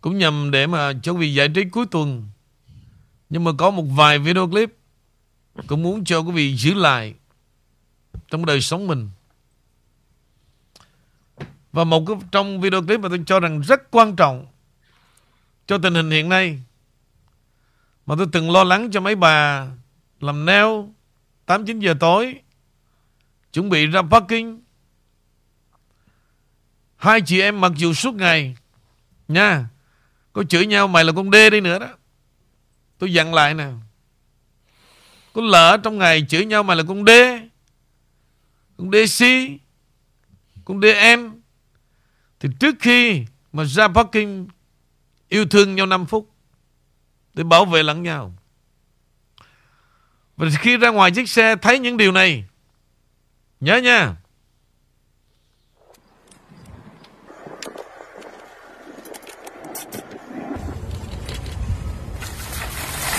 cũng 0.00 0.18
nhằm 0.18 0.50
để 0.50 0.66
mà 0.66 0.92
cho 1.02 1.12
quý 1.12 1.18
vị 1.18 1.34
giải 1.34 1.48
trí 1.48 1.64
cuối 1.64 1.86
tuần. 1.90 2.28
Nhưng 3.30 3.44
mà 3.44 3.50
có 3.58 3.70
một 3.70 3.82
vài 3.82 4.18
video 4.18 4.48
clip 4.48 4.70
cũng 5.66 5.82
muốn 5.82 6.04
cho 6.04 6.18
quý 6.18 6.32
vị 6.32 6.54
giữ 6.56 6.74
lại 6.74 7.14
trong 8.28 8.46
đời 8.46 8.60
sống 8.60 8.86
mình. 8.86 9.10
Và 11.72 11.84
một 11.84 12.04
cái 12.06 12.16
trong 12.32 12.60
video 12.60 12.82
clip 12.82 13.00
mà 13.00 13.08
tôi 13.08 13.22
cho 13.26 13.40
rằng 13.40 13.60
rất 13.60 13.90
quan 13.90 14.16
trọng 14.16 14.46
cho 15.66 15.78
tình 15.78 15.94
hình 15.94 16.10
hiện 16.10 16.28
nay, 16.28 16.62
mà 18.06 18.14
tôi 18.18 18.26
từng 18.32 18.50
lo 18.50 18.64
lắng 18.64 18.90
cho 18.90 19.00
mấy 19.00 19.16
bà 19.16 19.68
làm 20.20 20.46
neo 20.46 20.88
8-9 21.46 21.78
giờ 21.78 21.94
tối, 22.00 22.40
chuẩn 23.52 23.68
bị 23.68 23.86
ra 23.86 24.02
parking. 24.02 24.60
Hai 26.96 27.20
chị 27.20 27.40
em 27.40 27.60
mặc 27.60 27.72
dù 27.76 27.92
suốt 27.92 28.14
ngày 28.14 28.56
nha 29.28 29.68
có 30.32 30.42
chửi 30.42 30.66
nhau 30.66 30.88
mày 30.88 31.04
là 31.04 31.12
con 31.12 31.30
đê 31.30 31.50
đi 31.50 31.60
nữa 31.60 31.78
đó. 31.78 31.88
Tôi 32.98 33.12
dặn 33.12 33.34
lại 33.34 33.54
nè. 33.54 33.68
Có 35.32 35.42
lỡ 35.42 35.76
trong 35.82 35.98
ngày 35.98 36.26
chửi 36.28 36.44
nhau 36.44 36.62
mày 36.62 36.76
là 36.76 36.82
con 36.88 37.04
đê. 37.04 37.48
Con 38.76 38.90
đê 38.90 39.06
si. 39.06 39.58
Con 40.64 40.80
đê 40.80 40.92
em. 40.92 41.40
Thì 42.40 42.48
trước 42.60 42.74
khi 42.80 43.24
mà 43.52 43.64
ra 43.64 43.88
parking 43.88 44.46
yêu 45.28 45.46
thương 45.46 45.74
nhau 45.74 45.86
5 45.86 46.06
phút 46.06 46.30
để 47.34 47.44
bảo 47.44 47.64
vệ 47.64 47.82
lẫn 47.82 48.02
nhau. 48.02 48.34
Và 50.36 50.48
khi 50.60 50.76
ra 50.76 50.90
ngoài 50.90 51.10
chiếc 51.10 51.28
xe, 51.28 51.56
thấy 51.56 51.78
những 51.78 51.96
điều 51.96 52.12
này, 52.12 52.44
nhớ 53.60 53.76
nha. 53.76 54.16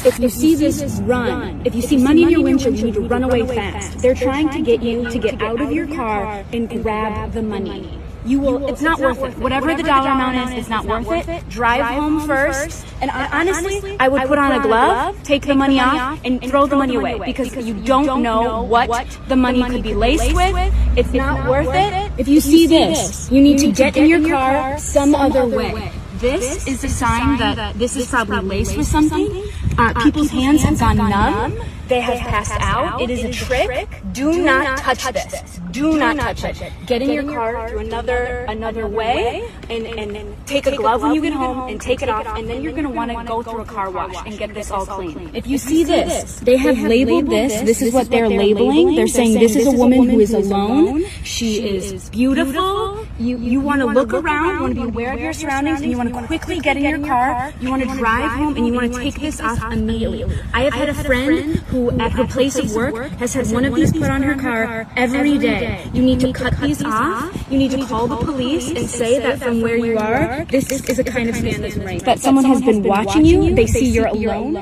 If 0.03 0.19
you 0.19 0.29
see 0.29 0.55
this, 0.55 0.99
run. 1.01 1.61
If 1.63 1.75
you 1.75 1.81
see 1.83 1.97
money 1.97 2.23
in 2.23 2.29
your 2.29 2.41
windshield, 2.41 2.75
you 2.77 2.85
need 2.85 2.95
to 2.95 3.01
run 3.01 3.23
away 3.23 3.45
fast. 3.45 3.99
They're 3.99 4.15
trying 4.15 4.49
to 4.49 4.61
get 4.61 4.81
you 4.81 5.07
to 5.07 5.19
get 5.19 5.39
out 5.41 5.61
of 5.61 5.71
your 5.71 5.85
car 5.87 6.43
and 6.51 6.67
grab 6.81 7.33
the 7.33 7.43
money. 7.43 8.01
you 8.25 8.39
will 8.39 8.67
it's 8.67 8.81
not 8.81 8.99
worth 8.99 9.21
it. 9.23 9.37
Whatever 9.37 9.73
the 9.75 9.83
dollar 9.83 10.11
amount 10.11 10.51
is 10.51 10.59
it's 10.59 10.69
not 10.69 10.85
worth 10.85 11.27
it. 11.27 11.49
Drive 11.49 11.85
home 11.85 12.21
first. 12.27 12.85
and 13.01 13.09
honestly 13.11 13.97
i 13.99 14.07
would 14.07 14.27
put 14.27 14.37
on 14.37 14.51
a 14.51 14.61
glove 14.61 15.17
take 15.23 15.45
the 15.45 15.55
money 15.55 15.79
off 15.79 16.19
and 16.23 16.41
throw 16.49 16.67
the 16.67 16.75
money 16.75 16.95
away 16.95 17.17
because 17.25 17.55
you 17.57 17.73
don't 17.73 18.21
know 18.21 18.61
what 18.61 18.89
the 19.27 19.35
money 19.35 19.63
could 19.63 19.81
be 19.81 19.95
laced 19.95 20.33
with. 20.35 20.55
it's 20.95 21.13
not 21.13 21.49
worth 21.49 21.73
it. 21.73 22.11
if 22.17 22.27
you 22.27 22.39
see 22.39 22.67
this 22.67 23.31
you 23.31 23.41
need 23.41 23.57
to 23.57 23.71
get 23.71 23.97
in 23.97 24.05
your 24.05 24.21
car 24.29 24.77
some 24.77 25.15
other 25.15 25.45
way. 25.47 25.91
this 26.17 26.67
is 26.67 26.83
a 26.83 26.89
sign 26.89 27.37
that 27.39 27.73
this 27.79 27.95
is 27.95 28.07
probably 28.07 28.61
laced 28.61 28.77
with 28.77 28.85
something 28.85 29.49
uh, 29.77 30.03
people's 30.03 30.29
hands 30.29 30.63
have 30.63 30.79
gone 30.79 30.97
numb 30.97 31.57
they 31.91 31.99
have 31.99 32.19
passed 32.19 32.55
out. 32.61 33.01
It 33.01 33.09
is 33.09 33.23
a 33.25 33.31
trick. 33.31 33.89
Do 34.13 34.41
not 34.41 34.77
touch 34.77 35.03
this. 35.11 35.59
Do 35.71 35.97
not 35.97 36.15
touch 36.37 36.61
it. 36.61 36.71
Get 36.85 37.01
in 37.01 37.11
your 37.11 37.23
car, 37.23 37.69
do 37.69 37.79
another 37.79 38.45
another 38.47 38.87
way, 38.87 39.43
and, 39.69 39.85
and 39.85 40.47
take 40.47 40.67
a 40.67 40.75
glove 40.75 41.01
when 41.01 41.13
you 41.13 41.21
get 41.21 41.33
home 41.33 41.67
and 41.69 41.81
take 41.81 42.01
it 42.01 42.07
off, 42.07 42.25
and 42.37 42.47
then 42.47 42.63
you're 42.63 42.71
going 42.71 42.85
to 42.85 42.95
want 42.99 43.11
to 43.11 43.23
go 43.25 43.43
through 43.43 43.61
a 43.61 43.65
car 43.65 43.89
wash 43.91 44.15
and 44.25 44.37
get 44.37 44.53
this 44.53 44.71
all 44.71 44.85
clean. 44.85 45.31
If 45.33 45.47
you 45.47 45.57
see 45.57 45.83
this, 45.83 46.39
they 46.39 46.55
have 46.55 46.79
labeled 46.79 47.27
this. 47.29 47.61
This 47.61 47.81
is 47.81 47.93
what 47.93 48.09
they're 48.09 48.29
labeling. 48.29 48.95
They're 48.95 49.07
saying 49.07 49.39
this 49.39 49.57
is 49.57 49.67
a 49.67 49.71
woman 49.71 50.09
who 50.09 50.19
is 50.21 50.33
alone. 50.33 51.03
She 51.23 51.75
is 51.75 52.09
beautiful. 52.09 53.05
You 53.19 53.37
you 53.37 53.59
want 53.59 53.81
to 53.81 53.87
look 53.87 54.13
around. 54.13 54.55
You 54.55 54.61
want 54.61 54.75
to 54.75 54.81
be 54.81 54.87
aware 54.87 55.13
of 55.13 55.19
your 55.19 55.33
surroundings, 55.33 55.81
and 55.81 55.91
you 55.91 55.97
want 55.97 56.13
to 56.13 56.23
quickly 56.25 56.59
get 56.59 56.77
in 56.77 56.83
your 56.83 57.05
car. 57.05 57.53
You 57.59 57.69
want 57.69 57.83
to 57.83 57.91
drive 57.97 58.31
home, 58.31 58.55
and 58.55 58.65
you 58.65 58.73
want 58.73 58.93
to 58.93 58.99
take 58.99 59.19
this 59.19 59.41
off 59.41 59.60
immediately. 59.69 60.25
I 60.53 60.63
have 60.63 60.73
had 60.73 60.89
a 60.89 60.93
friend 60.93 61.55
who 61.69 61.91
at 61.99 62.11
her 62.13 62.25
place 62.25 62.57
of 62.57 62.73
work 62.73 62.95
has 63.19 63.33
had 63.33 63.51
one 63.51 63.65
of 63.65 63.75
these 63.75 63.91
put 63.91 64.09
on 64.09 64.23
her 64.23 64.35
car 64.35 64.87
every 64.95 65.37
day. 65.37 65.85
You 65.93 66.01
need 66.01 66.19
to 66.21 66.33
cut 66.33 66.57
these 66.59 66.83
off. 66.83 67.29
You 67.49 67.57
need 67.57 67.71
to 67.71 67.85
call 67.85 68.07
the 68.07 68.17
police 68.17 68.69
and 68.69 68.89
say 68.89 69.19
that 69.19 69.39
from 69.39 69.61
where 69.61 69.77
you 69.77 69.97
are, 69.97 70.45
this 70.45 70.71
is 70.71 70.99
a 70.99 71.03
kind 71.03 71.29
of 71.29 71.35
sadism 71.35 71.83
right 71.85 72.03
That 72.05 72.19
someone 72.19 72.45
has 72.45 72.61
been 72.61 72.83
watching 72.83 73.25
you, 73.25 73.53
they 73.55 73.67
see 73.67 73.85
you're 73.85 74.07
alone. 74.07 74.53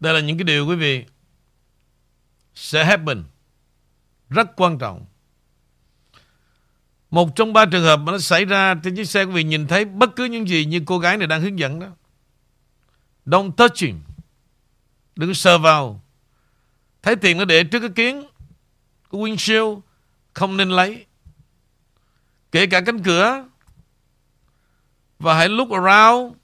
Đây 0.00 0.14
là 0.14 0.20
những 0.20 0.36
cái 0.38 0.44
điều 0.44 0.66
quý 0.66 0.76
vị 0.76 1.04
sẽ 2.54 2.84
happen 2.84 3.24
rất 4.30 4.56
quan 4.56 4.78
trọng. 4.78 5.06
Một 7.12 7.36
trong 7.36 7.52
ba 7.52 7.66
trường 7.66 7.84
hợp 7.84 7.96
mà 7.96 8.12
nó 8.12 8.18
xảy 8.18 8.44
ra 8.44 8.74
trên 8.74 8.96
chiếc 8.96 9.04
xe 9.04 9.24
quý 9.24 9.32
vị 9.32 9.44
nhìn 9.44 9.66
thấy 9.66 9.84
bất 9.84 10.16
cứ 10.16 10.24
những 10.24 10.48
gì 10.48 10.64
như 10.64 10.82
cô 10.86 10.98
gái 10.98 11.16
này 11.16 11.26
đang 11.26 11.40
hướng 11.40 11.58
dẫn 11.58 11.80
đó. 11.80 11.86
Don't 13.26 13.52
touch 13.52 13.78
him. 13.78 14.00
Đừng 15.16 15.34
sờ 15.34 15.58
vào. 15.58 16.02
Thấy 17.02 17.16
tiền 17.16 17.38
nó 17.38 17.44
để 17.44 17.64
trước 17.64 17.80
cái 17.80 17.88
kiến. 17.94 18.22
Cái 19.10 19.20
windshield. 19.20 19.80
Không 20.34 20.56
nên 20.56 20.68
lấy. 20.68 21.06
Kể 22.52 22.66
cả 22.66 22.80
cánh 22.80 23.02
cửa. 23.02 23.44
Và 25.18 25.34
hãy 25.34 25.48
look 25.48 25.70
around. 25.70 26.34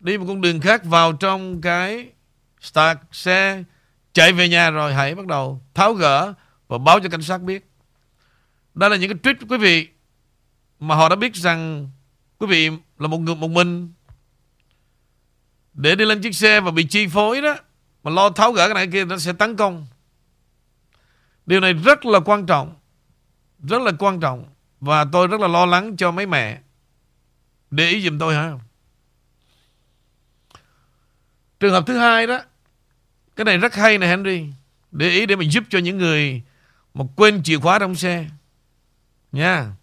Đi 0.00 0.18
một 0.18 0.24
con 0.28 0.40
đường 0.40 0.60
khác 0.60 0.84
vào 0.84 1.12
trong 1.12 1.60
cái 1.60 2.08
start 2.60 2.98
xe. 3.12 3.62
Chạy 4.12 4.32
về 4.32 4.48
nhà 4.48 4.70
rồi 4.70 4.94
hãy 4.94 5.14
bắt 5.14 5.26
đầu 5.26 5.62
tháo 5.74 5.94
gỡ 5.94 6.34
và 6.68 6.78
báo 6.78 7.00
cho 7.00 7.08
cảnh 7.08 7.22
sát 7.22 7.38
biết. 7.38 7.69
Đó 8.74 8.88
là 8.88 8.96
những 8.96 9.10
cái 9.10 9.18
trick 9.34 9.50
quý 9.50 9.58
vị 9.58 9.88
mà 10.80 10.94
họ 10.94 11.08
đã 11.08 11.16
biết 11.16 11.34
rằng 11.34 11.90
quý 12.38 12.46
vị 12.46 12.70
là 12.98 13.08
một 13.08 13.18
người, 13.18 13.34
một 13.34 13.48
mình. 13.48 13.92
Để 15.74 15.94
đi 15.94 16.04
lên 16.04 16.22
chiếc 16.22 16.34
xe 16.34 16.60
và 16.60 16.70
bị 16.70 16.86
chi 16.86 17.06
phối 17.06 17.42
đó, 17.42 17.56
mà 18.02 18.10
lo 18.10 18.30
tháo 18.30 18.52
gỡ 18.52 18.68
cái 18.68 18.74
này 18.74 18.88
kia, 18.92 19.04
nó 19.04 19.18
sẽ 19.18 19.32
tấn 19.32 19.56
công. 19.56 19.86
Điều 21.46 21.60
này 21.60 21.72
rất 21.72 22.06
là 22.06 22.20
quan 22.20 22.46
trọng, 22.46 22.74
rất 23.68 23.82
là 23.82 23.92
quan 23.98 24.20
trọng. 24.20 24.44
Và 24.80 25.04
tôi 25.12 25.26
rất 25.26 25.40
là 25.40 25.48
lo 25.48 25.66
lắng 25.66 25.96
cho 25.96 26.10
mấy 26.10 26.26
mẹ. 26.26 26.60
Để 27.70 27.88
ý 27.88 28.02
giùm 28.02 28.18
tôi 28.18 28.34
hả? 28.34 28.52
Trường 31.60 31.72
hợp 31.72 31.84
thứ 31.86 31.98
hai 31.98 32.26
đó, 32.26 32.40
cái 33.36 33.44
này 33.44 33.58
rất 33.58 33.74
hay 33.74 33.98
này 33.98 34.08
Henry. 34.08 34.46
Để 34.90 35.08
ý 35.08 35.26
để 35.26 35.36
mình 35.36 35.50
giúp 35.50 35.64
cho 35.70 35.78
những 35.78 35.98
người 35.98 36.42
mà 36.94 37.04
quên 37.16 37.42
chìa 37.42 37.58
khóa 37.58 37.78
trong 37.78 37.94
xe. 37.94 38.26
Nha 39.32 39.76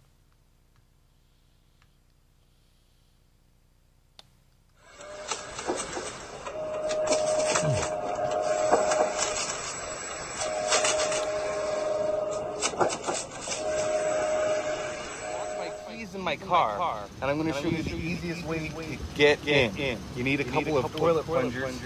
my 16.28 16.36
car, 16.36 17.06
and 17.22 17.32
I'm 17.32 17.38
going 17.38 17.54
to 17.54 17.58
show 17.62 17.70
you 17.70 17.84
the 17.84 17.96
easiest 17.96 18.46
way 18.46 18.68
to 18.68 18.98
get 19.16 19.48
in. 19.48 19.98
You 20.18 20.24
need 20.24 20.42
a 20.42 20.44
couple 20.44 20.78
of 20.78 20.94
toilet 20.94 21.26
plungers. 21.26 21.80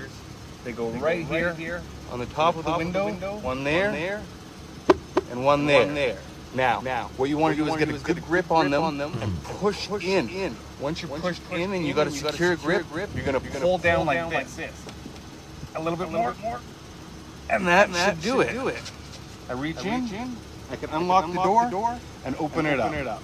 They 0.63 0.71
go 0.71 0.89
right 0.89 1.23
here 1.27 1.83
on 2.11 2.17
the 2.17 2.25
top 2.25 2.55
of 2.55 2.65
the 2.65 2.75
window, 2.75 3.37
one 3.41 3.63
there, 3.63 4.23
and 5.29 5.45
one 5.45 5.67
there. 5.67 6.17
Now, 6.53 6.81
now, 6.81 7.09
what 7.15 7.29
you 7.29 7.37
want 7.37 7.55
to 7.55 7.63
do 7.63 7.71
is 7.71 7.77
get 7.77 7.89
a 7.89 7.97
good 7.99 8.21
grip 8.25 8.51
on 8.51 8.69
them 8.69 9.13
and 9.21 9.43
push 9.43 9.89
in. 9.89 10.27
In 10.29 10.55
Once 10.79 11.01
you're 11.01 11.17
pushed 11.19 11.41
in 11.51 11.71
and 11.73 11.85
you 11.85 11.93
got 11.93 12.07
a 12.07 12.11
secure 12.11 12.55
grip, 12.55 12.85
you're 13.15 13.25
going 13.25 13.39
to 13.39 13.59
pull 13.59 13.77
down 13.77 14.05
like 14.05 14.29
this. 14.55 14.85
A 15.75 15.81
little 15.81 15.97
bit 15.97 16.11
more, 16.11 16.35
and 17.49 17.65
that 17.67 17.89
should 17.93 18.21
do 18.21 18.41
it. 18.41 18.81
I 19.49 19.53
reach 19.53 19.83
in, 19.85 20.35
I 20.69 20.75
can 20.75 20.89
unlock 20.89 21.27
the 21.27 21.69
door 21.69 21.97
and 22.25 22.35
open 22.37 22.65
it 22.65 22.79
up. 22.79 23.21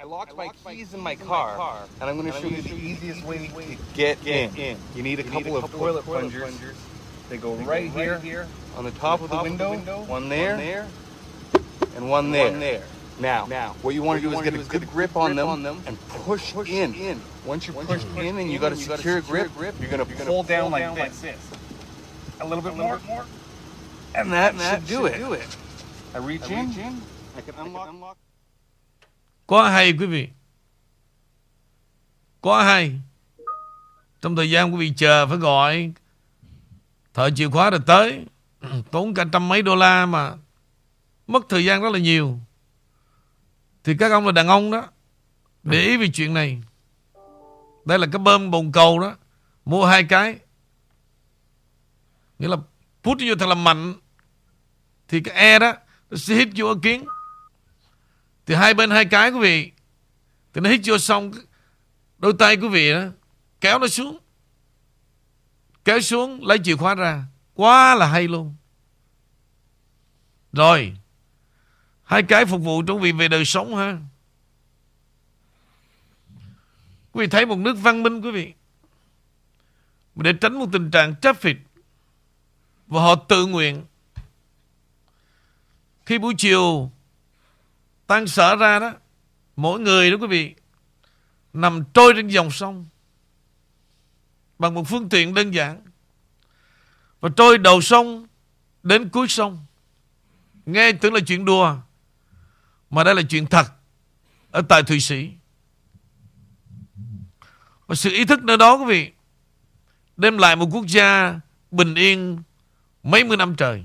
I 0.00 0.04
locked 0.04 0.36
my 0.36 0.48
keys 0.64 0.94
in 0.94 1.00
my 1.00 1.16
car, 1.16 1.86
and 2.00 2.08
I'm 2.08 2.16
going 2.16 2.32
to 2.32 2.40
show 2.40 2.46
you 2.46 2.62
the 2.62 2.74
easiest 2.76 3.24
way 3.24 3.48
to 3.48 3.76
get 3.94 4.24
in. 4.24 4.76
You 4.94 5.02
need 5.02 5.18
a 5.18 5.24
couple 5.24 5.56
of 5.56 5.70
toilet 5.72 6.04
plungers. 6.04 6.54
They 7.28 7.36
go 7.36 7.54
right 7.56 7.90
here 7.90 8.46
on 8.76 8.84
the 8.84 8.92
top 8.92 9.20
of 9.20 9.30
the 9.30 9.42
window, 9.42 10.04
one 10.04 10.28
there, 10.28 10.86
and 11.96 12.10
one 12.10 12.30
there. 12.30 12.82
Now, 13.20 13.74
what 13.82 13.94
you 13.94 14.02
want 14.02 14.22
to 14.22 14.30
do 14.30 14.36
is 14.36 14.42
get 14.42 14.54
a 14.54 14.58
good 14.58 14.88
grip 14.90 15.16
on 15.16 15.34
them 15.34 15.80
and 15.86 15.98
push 16.08 16.54
in. 16.54 17.20
Once 17.44 17.66
you're 17.66 17.84
pushed 17.84 18.06
in 18.16 18.38
and 18.38 18.50
you 18.50 18.58
got 18.58 18.72
a 18.72 18.76
secure 18.76 19.20
grip, 19.20 19.50
you're 19.80 19.90
going 19.90 20.06
to 20.06 20.24
pull 20.24 20.42
down 20.42 20.70
like 20.70 20.94
this. 20.94 21.24
A 22.40 22.46
little 22.46 22.62
bit 22.62 22.76
more, 22.76 23.00
and 24.14 24.32
that 24.32 24.54
should 24.54 24.86
do 24.86 25.06
it. 25.06 25.56
I 26.14 26.18
reach 26.18 26.48
in, 26.50 26.70
I 27.36 27.40
can 27.40 27.54
unlock. 27.58 28.16
Có 29.48 29.68
hay 29.68 29.92
quý 29.92 30.06
vị 30.06 30.28
Có 32.40 32.62
hay 32.62 33.00
Trong 34.20 34.36
thời 34.36 34.50
gian 34.50 34.74
quý 34.74 34.78
vị 34.78 34.92
chờ 34.96 35.26
phải 35.26 35.36
gọi 35.36 35.92
Thợ 37.14 37.30
chìa 37.30 37.48
khóa 37.48 37.70
rồi 37.70 37.80
tới 37.86 38.26
Tốn 38.90 39.14
cả 39.14 39.24
trăm 39.32 39.48
mấy 39.48 39.62
đô 39.62 39.76
la 39.76 40.06
mà 40.06 40.32
Mất 41.28 41.42
thời 41.48 41.64
gian 41.64 41.82
rất 41.82 41.92
là 41.92 41.98
nhiều. 41.98 42.38
Thì 43.84 43.96
các 43.98 44.12
ông 44.12 44.26
là 44.26 44.32
đàn 44.32 44.48
ông 44.48 44.70
đó 44.70 44.88
Để 45.62 45.82
ý 45.82 45.96
về 45.96 46.08
chuyện 46.14 46.34
này. 46.34 46.62
Đây 47.84 47.98
là 47.98 48.06
cái 48.12 48.18
bơm 48.18 48.50
bồn 48.50 48.72
cầu 48.72 49.00
đó 49.00 49.16
Mua 49.64 49.86
hai 49.86 50.04
cái. 50.04 50.38
Nghĩa 52.38 52.48
là 52.48 52.56
Put 53.02 53.18
vô 53.28 53.34
thật 53.38 53.46
là 53.46 53.54
mạnh. 53.54 53.94
Thì 55.08 55.20
cái 55.20 55.34
e 55.34 55.58
đó 55.58 55.72
Nó 56.10 56.16
sẽ 56.16 56.34
hít 56.34 56.48
vô 56.56 56.74
kiến. 56.82 57.04
Thì 58.46 58.54
hai 58.54 58.74
bên 58.74 58.90
hai 58.90 59.04
cái 59.04 59.30
quý 59.30 59.40
vị 59.40 59.72
Thì 60.52 60.60
nó 60.60 60.70
hít 60.70 60.80
vô 60.84 60.98
xong 60.98 61.32
Đôi 62.18 62.32
tay 62.38 62.56
quý 62.56 62.68
vị 62.68 62.92
đó 62.92 63.04
Kéo 63.60 63.78
nó 63.78 63.88
xuống. 63.88 64.18
Kéo 65.84 66.00
xuống 66.00 66.44
lấy 66.44 66.58
chìa 66.64 66.76
khóa 66.76 66.94
ra. 66.94 67.24
Quá 67.54 67.94
là 67.94 68.06
hay 68.06 68.28
luôn. 68.28 68.54
Rồi 70.52 70.96
Hai 72.08 72.22
cái 72.22 72.46
phục 72.46 72.62
vụ 72.62 72.82
trong 72.82 73.00
vị 73.00 73.12
về 73.12 73.28
đời 73.28 73.44
sống 73.44 73.76
ha. 73.76 73.98
Quý 77.12 77.24
vị 77.24 77.30
thấy 77.30 77.46
một 77.46 77.58
nước 77.58 77.74
văn 77.82 78.02
minh, 78.02 78.20
quý 78.20 78.30
vị. 78.30 78.52
Để 80.14 80.32
tránh 80.32 80.58
một 80.58 80.66
tình 80.72 80.90
trạng 80.90 81.14
traffic, 81.22 81.54
Và 82.86 83.02
họ 83.02 83.14
tự 83.14 83.46
nguyện. 83.46 83.84
Khi 86.06 86.18
buổi 86.18 86.34
chiều 86.38 86.90
Tan 88.06 88.26
sở 88.26 88.56
ra 88.56 88.78
đó, 88.78 88.92
Mỗi 89.56 89.80
người 89.80 90.10
đó, 90.10 90.16
quý 90.20 90.26
vị, 90.26 90.54
Nằm 91.52 91.84
trôi 91.94 92.12
trên 92.16 92.28
dòng 92.28 92.50
sông 92.50 92.86
Bằng 94.58 94.74
một 94.74 94.84
phương 94.88 95.08
tiện 95.08 95.34
đơn 95.34 95.50
giản, 95.50 95.82
Và 97.20 97.28
trôi 97.36 97.58
đầu 97.58 97.80
sông 97.80 98.26
Đến 98.82 99.08
cuối 99.08 99.28
sông. 99.28 99.66
Nghe 100.66 100.92
tưởng 100.92 101.14
là 101.14 101.20
chuyện 101.26 101.44
đùa. 101.44 101.76
Mà 102.90 103.04
đây 103.04 103.14
là 103.14 103.22
chuyện 103.28 103.46
thật 103.46 103.66
Ở 104.50 104.62
tại 104.68 104.82
Thụy 104.82 105.00
Sĩ 105.00 105.30
Và 107.86 107.94
sự 107.94 108.10
ý 108.10 108.24
thức 108.24 108.42
nơi 108.42 108.56
đó 108.56 108.76
quý 108.76 108.84
vị 108.84 109.12
Đem 110.16 110.38
lại 110.38 110.56
một 110.56 110.68
quốc 110.72 110.86
gia 110.86 111.40
Bình 111.70 111.94
yên 111.94 112.42
Mấy 113.02 113.24
mươi 113.24 113.36
năm 113.36 113.54
trời 113.56 113.84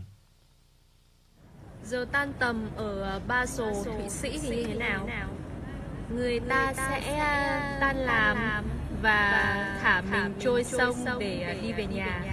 Giờ 1.86 2.06
tan 2.12 2.34
tầm 2.40 2.70
ở 2.76 3.20
Ba 3.28 3.46
Sồ, 3.46 3.84
Thụy 3.84 4.10
Sĩ 4.10 4.40
thì 4.42 4.56
như 4.56 4.64
thế 4.64 4.74
nào? 4.74 5.08
Người 6.10 6.40
ta 6.40 6.74
sẽ 6.74 7.18
à, 7.20 7.78
tan 7.80 7.98
làm 7.98 8.66
và 9.02 9.32
thả 9.84 10.02
mình 10.02 10.34
trôi 10.40 10.64
sông 10.64 10.96
để 11.20 11.42
à, 11.42 11.54
đi 11.62 11.74
về 11.74 11.86
nhà. 11.86 12.24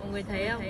Mọi 0.00 0.08
người 0.08 0.22
thấy 0.22 0.48
không? 0.48 0.62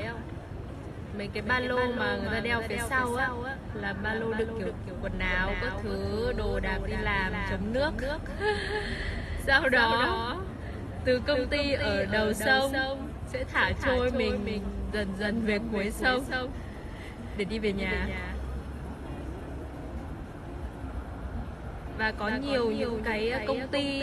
Mấy 1.18 1.28
cái 1.32 1.42
ba 1.42 1.60
lô 1.60 1.92
mà 1.92 2.16
người 2.16 2.28
ta 2.32 2.40
đeo 2.40 2.62
phía 2.68 2.78
sau 2.90 3.14
á 3.14 3.28
là 3.74 3.94
ba 4.02 4.14
lô 4.14 4.32
đựng 4.32 4.60
kiểu 4.60 4.94
quần 5.02 5.18
áo, 5.18 5.50
các 5.60 5.72
thứ, 5.82 6.32
đồ 6.36 6.60
đạc 6.60 6.78
đi 6.86 6.94
làm, 7.02 7.32
chống 7.50 7.72
nước. 7.72 7.92
Sau 9.46 9.68
đó 9.68 10.36
từ 11.04 11.20
công 11.26 11.46
ty 11.46 11.72
ở 11.72 12.04
đầu 12.04 12.32
sông 12.32 12.72
sẽ 13.26 13.44
thả 13.52 13.72
trôi 13.84 14.10
mình 14.10 14.60
dần 14.92 15.08
dần 15.18 15.46
về 15.46 15.58
cuối 15.72 15.90
sông. 15.90 16.24
để 17.36 17.44
đi 17.44 17.58
về 17.58 17.72
nhà. 17.72 18.08
và 21.98 22.12
có 22.18 22.28
nhiều 22.28 22.70
những 22.70 23.02
cái 23.04 23.32
công 23.46 23.68
ty 23.68 24.00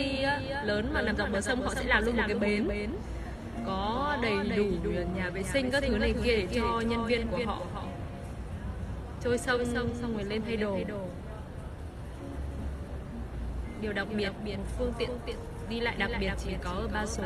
lớn 0.63 0.89
mà 0.93 1.02
nằm 1.02 1.15
dọc 1.17 1.32
bờ 1.32 1.41
sông 1.41 1.62
họ 1.62 1.73
sẽ 1.76 1.84
làm 1.84 2.06
luôn 2.06 2.17
một 2.17 2.23
cái 2.28 2.38
bến 2.38 2.67
có 3.65 4.17
đầy 4.21 4.38
đủ 4.58 4.65
nhà 5.15 5.30
vệ 5.30 5.43
sinh 5.43 5.71
các 5.71 5.84
thứ 5.88 5.97
này 5.97 6.13
kia 6.23 6.36
để 6.36 6.47
cho 6.56 6.80
nhân 6.80 7.06
viên 7.06 7.28
của 7.28 7.39
họ. 7.45 7.62
trôi 9.23 9.37
sông 9.37 9.65
xong 10.02 10.13
rồi 10.13 10.23
lên 10.23 10.42
thay 10.46 10.58
đồ. 10.58 10.79
điều 13.81 13.94
đặc 13.94 14.08
biệt 14.44 14.58
phương 14.77 14.94
tiện 14.98 15.10
đi 15.69 15.79
lại 15.79 15.96
đặc 15.98 16.12
biệt 16.19 16.33
chỉ 16.46 16.52
có 16.63 16.69
ở 16.69 16.87
ba 16.94 17.06
số. 17.06 17.23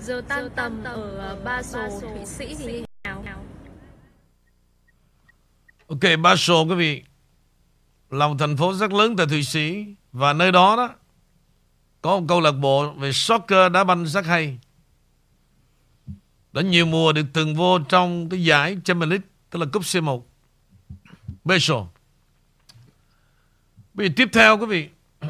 Giờ 0.00 0.22
tan 0.28 0.50
tầm 0.56 0.84
ở 0.84 1.36
Ba 1.44 1.62
Sồ, 1.62 2.00
Thụy 2.00 2.26
Sĩ 2.26 2.54
thì 2.58 2.84
nào? 3.04 3.22
Ok, 5.86 6.20
Ba 6.22 6.36
Sồ 6.36 6.64
quý 6.64 6.74
vị. 6.74 7.02
Là 8.10 8.28
một 8.28 8.34
thành 8.38 8.56
phố 8.56 8.72
rất 8.72 8.92
lớn 8.92 9.16
tại 9.16 9.26
Thụy 9.26 9.42
Sĩ 9.42 9.86
và 10.12 10.32
nơi 10.32 10.52
đó 10.52 10.76
đó 10.76 10.94
có 12.06 12.20
một 12.20 12.26
câu 12.28 12.40
lạc 12.40 12.52
bộ 12.52 12.92
về 12.92 13.12
soccer 13.12 13.72
đá 13.72 13.84
banh 13.84 14.06
rất 14.06 14.26
hay. 14.26 14.58
Đã 16.52 16.62
nhiều 16.62 16.86
mùa 16.86 17.12
được 17.12 17.26
từng 17.32 17.54
vô 17.54 17.78
trong 17.78 18.28
cái 18.28 18.44
giải 18.44 18.76
Champions 18.84 19.10
League, 19.10 19.26
tức 19.50 19.58
là 19.58 19.66
cúp 19.72 19.82
C1. 19.82 20.22
Basel. 21.44 21.76
Bây 23.94 24.08
giờ 24.08 24.12
tiếp 24.16 24.28
theo 24.32 24.58
quý 24.58 24.66
vị 24.66 24.88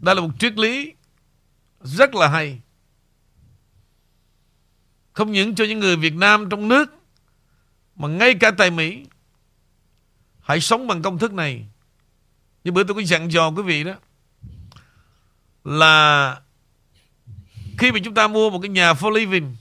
Đây 0.00 0.14
là 0.14 0.20
một 0.20 0.30
triết 0.38 0.58
lý 0.58 0.92
rất 1.80 2.14
là 2.14 2.28
hay. 2.28 2.60
Không 5.12 5.32
những 5.32 5.54
cho 5.54 5.64
những 5.64 5.78
người 5.78 5.96
Việt 5.96 6.14
Nam 6.14 6.48
trong 6.50 6.68
nước, 6.68 6.94
mà 7.96 8.08
ngay 8.08 8.34
cả 8.34 8.50
tại 8.50 8.70
Mỹ, 8.70 9.06
hãy 10.40 10.60
sống 10.60 10.86
bằng 10.86 11.02
công 11.02 11.18
thức 11.18 11.32
này. 11.32 11.66
Như 12.64 12.72
bữa 12.72 12.84
tôi 12.84 12.94
có 12.94 13.02
dặn 13.02 13.32
dò 13.32 13.50
quý 13.50 13.62
vị 13.62 13.84
đó 13.84 13.94
là 15.64 16.40
khi 17.78 17.92
mà 17.92 17.98
chúng 18.04 18.14
ta 18.14 18.28
mua 18.28 18.50
một 18.50 18.58
cái 18.62 18.68
nhà 18.68 18.92
for 18.92 19.10
living 19.10 19.56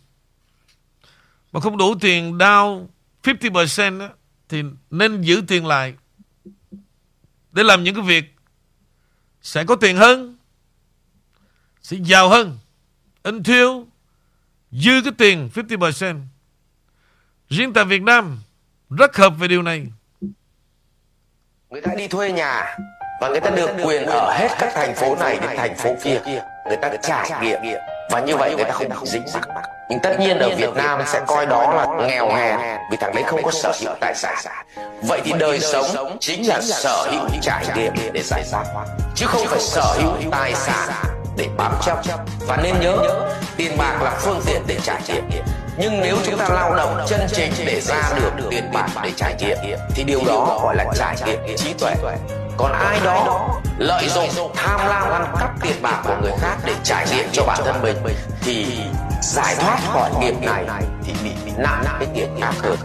mà 1.52 1.60
không 1.60 1.78
đủ 1.78 1.96
tiền 2.02 2.38
down 2.38 2.88
50% 3.24 4.00
đó, 4.00 4.10
thì 4.50 4.64
nên 4.90 5.22
giữ 5.22 5.44
tiền 5.48 5.66
lại 5.66 5.94
để 7.52 7.64
làm 7.64 7.84
những 7.84 7.96
cái 7.96 8.04
việc 8.04 8.36
sẽ 9.42 9.64
có 9.64 9.76
tiền 9.76 9.98
hơn, 9.98 10.38
sẽ 11.82 11.98
giàu 11.98 12.30
hơn. 12.30 12.58
Until 13.24 13.68
dư 14.72 15.02
cái 15.04 15.14
tiền 15.18 15.50
50%. 15.54 16.22
Riêng 17.50 17.74
tại 17.74 17.86
Việt 17.86 18.02
Nam 18.02 18.40
rất 18.90 19.18
hợp 19.18 19.30
về 19.30 19.48
điều 19.48 19.62
này. 19.62 19.88
người 21.70 21.82
ta 21.82 21.92
đi 21.98 22.08
thuê 22.08 22.32
nhà 22.32 22.78
và 23.22 23.30
người 23.30 23.40
ta 23.40 23.50
được 23.50 23.70
quyền 23.84 24.06
ở 24.06 24.34
hết 24.38 24.48
các 24.60 24.72
thành 24.76 24.96
phố 24.96 25.16
này 25.16 25.38
đến 25.42 25.50
thành 25.58 25.76
phố 25.76 25.96
kia. 26.04 26.20
người 26.68 26.78
ta 26.82 26.90
trải 27.02 27.30
nghiệm. 27.42 27.60
và 28.10 28.20
như 28.20 28.38
vậy 28.38 28.56
người 28.56 28.66
ta 28.66 28.72
không 28.72 28.90
bị 28.90 28.96
dính 29.04 29.24
mắc. 29.34 29.64
nhưng 29.90 30.00
tất 30.04 30.20
nhiên 30.20 30.40
ở 30.40 30.50
Việt 30.56 30.74
Nam 30.76 31.02
sẽ 31.08 31.22
coi 31.28 31.46
đó 31.46 31.74
là 31.74 32.08
nghèo 32.08 32.34
hèn 32.34 32.60
vì 32.92 32.98
thằng 32.98 33.16
đấy 33.16 33.24
không 33.28 33.44
có 33.44 33.52
sở 33.52 33.72
hữu 33.82 33.94
tài 34.00 34.16
sản. 34.16 34.36
vậy 35.02 35.22
thì 35.24 35.34
đời 35.40 35.60
sống 35.60 36.18
chính 36.20 36.48
là 36.48 36.62
sở 36.62 37.08
hữu 37.12 37.28
trải 37.42 37.66
nghiệm 37.76 37.94
để 38.14 38.22
giải 38.24 38.44
thoát 38.52 38.66
chứ 39.16 39.26
không 39.26 39.48
phải 39.48 39.60
sở 39.60 39.96
hữu 40.02 40.32
tài 40.32 40.54
sản 40.56 40.90
để 41.38 41.48
bám 41.58 41.74
chấp. 41.86 41.98
và 42.48 42.58
nên 42.64 42.76
nhớ 42.80 42.98
tiền 43.58 43.78
bạc 43.78 44.00
là 44.04 44.12
phương 44.20 44.42
tiện 44.46 44.62
để 44.68 44.78
trải 44.84 45.02
nghiệm. 45.08 45.24
nhưng 45.78 46.00
nếu 46.02 46.18
chúng 46.26 46.38
ta 46.38 46.50
lao 46.50 46.76
động 46.76 47.06
chân 47.08 47.28
chính 47.34 47.54
để 47.66 47.82
ra 47.82 48.02
được 48.16 48.48
tiền 48.50 48.72
bạc 48.74 48.88
để 49.04 49.12
trải 49.18 49.36
nghiệm 49.40 49.58
thì 49.96 50.04
điều 50.04 50.20
đó 50.28 50.60
gọi 50.64 50.76
là 50.76 50.86
trải 50.96 51.16
nghiệm 51.26 51.58
trí 51.58 51.74
tuệ 51.74 51.94
còn 52.62 52.72
ai 52.72 53.00
đó 53.04 53.50
lợi 53.78 54.08
dụng 54.10 54.52
tham 54.56 54.80
lam 54.88 55.12
ăn 55.12 55.36
cắp 55.40 55.50
tiền 55.62 55.76
bạc 55.82 56.02
của 56.04 56.16
người 56.22 56.32
khác 56.40 56.58
để 56.66 56.74
trải 56.84 57.06
nghiệm 57.12 57.26
cho 57.32 57.44
bản 57.48 57.60
thân 57.66 57.82
mình 57.82 57.98
thì 58.42 58.80
giải 59.22 59.56
thoát 59.56 59.80
khỏi 59.94 60.10
nghiệp 60.20 60.36
này 60.42 60.66
thì 61.04 61.14
bị 61.24 61.32
nặng 61.58 61.84
cái 62.00 62.08
nghiệp 62.14 62.28
khác 62.42 62.54
hơn. 62.64 62.78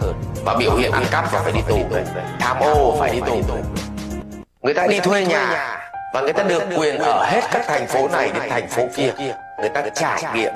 Và 0.45 0.55
biểu 0.59 0.75
hiện 0.75 0.91
ăn 0.91 1.05
cắp 1.11 1.31
và 1.31 1.39
phải 1.39 1.51
đi 1.51 1.59
tù. 1.67 1.79
Tham 2.39 2.59
ô 2.59 2.95
phải 2.99 3.11
đi 3.11 3.21
tù. 3.27 3.41
Người 4.61 4.73
ta 4.73 4.87
đi 4.87 4.99
thuê 4.99 5.25
nhà 5.25 5.79
và 6.13 6.21
người 6.21 6.33
ta 6.33 6.43
được 6.43 6.63
quyền 6.77 6.97
ở 6.99 7.25
hết 7.29 7.41
các 7.51 7.65
thành 7.67 7.87
phố 7.87 8.07
này 8.07 8.31
đến 8.33 8.43
thành 8.49 8.69
phố 8.69 8.83
kia. 8.95 9.11
Người 9.59 9.69
ta 9.69 9.81
trải 9.95 10.23
nghiệm 10.33 10.53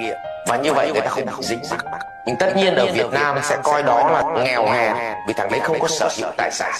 và 0.48 0.58
như 0.58 0.74
vậy 0.74 0.92
người 0.92 1.02
ta 1.02 1.10
không 1.10 1.26
bị 1.26 1.34
dính 1.40 1.62
mắc. 1.72 1.86
nhưng 2.26 2.36
tất 2.36 2.56
nhiên 2.56 2.76
ở 2.76 2.86
Việt 2.94 3.12
Nam 3.12 3.40
sẽ 3.44 3.58
coi 3.64 3.84
đó 3.84 4.10
là 4.12 4.44
nghèo 4.44 4.66
hèn 4.66 4.94
vì 5.28 5.34
thằng 5.34 5.52
đấy 5.52 5.60
không 5.64 5.80
có 5.80 5.88
sở 5.88 6.10
hữu 6.18 6.30
tài 6.38 6.52
sản. 6.52 6.74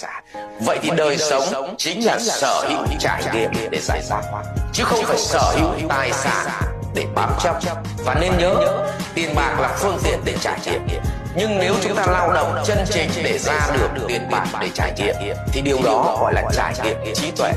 vậy 0.60 0.78
thì 0.82 0.90
đời 0.96 1.18
sống 1.18 1.74
chính 1.78 2.04
là 2.04 2.18
sở 2.18 2.64
hữu 2.68 2.86
trải 2.98 3.22
nghiệm 3.32 3.50
để 3.70 3.78
giải 3.82 4.02
thoát 4.08 4.22
chứ 4.72 4.84
không 4.84 5.04
phải 5.04 5.18
sở 5.18 5.54
hữu 5.58 5.88
tài 5.88 6.12
sản 6.12 6.46
để 6.94 7.04
bám 7.14 7.32
chấp 7.42 7.56
và 8.04 8.14
nên 8.14 8.32
nhớ 8.38 8.54
tiền 9.14 9.34
bạc 9.34 9.56
là 9.60 9.76
phương 9.78 9.98
tiện 10.04 10.20
để 10.24 10.34
trải 10.40 10.58
nghiệm. 10.66 10.82
nhưng 11.34 11.58
nếu 11.58 11.74
chúng 11.82 11.96
ta 11.96 12.06
lao 12.06 12.32
động 12.32 12.62
chân 12.66 12.78
chính 12.90 13.10
để 13.24 13.38
ra 13.38 13.68
được 13.74 14.04
tiền 14.08 14.28
bạc 14.30 14.46
để 14.60 14.68
trải 14.74 14.92
nghiệm 14.96 15.14
thì 15.52 15.60
điều 15.60 15.78
đó 15.84 16.16
gọi 16.20 16.34
là 16.34 16.42
trải 16.52 16.74
nghiệm 16.84 17.14
trí 17.14 17.30
tuệ 17.30 17.52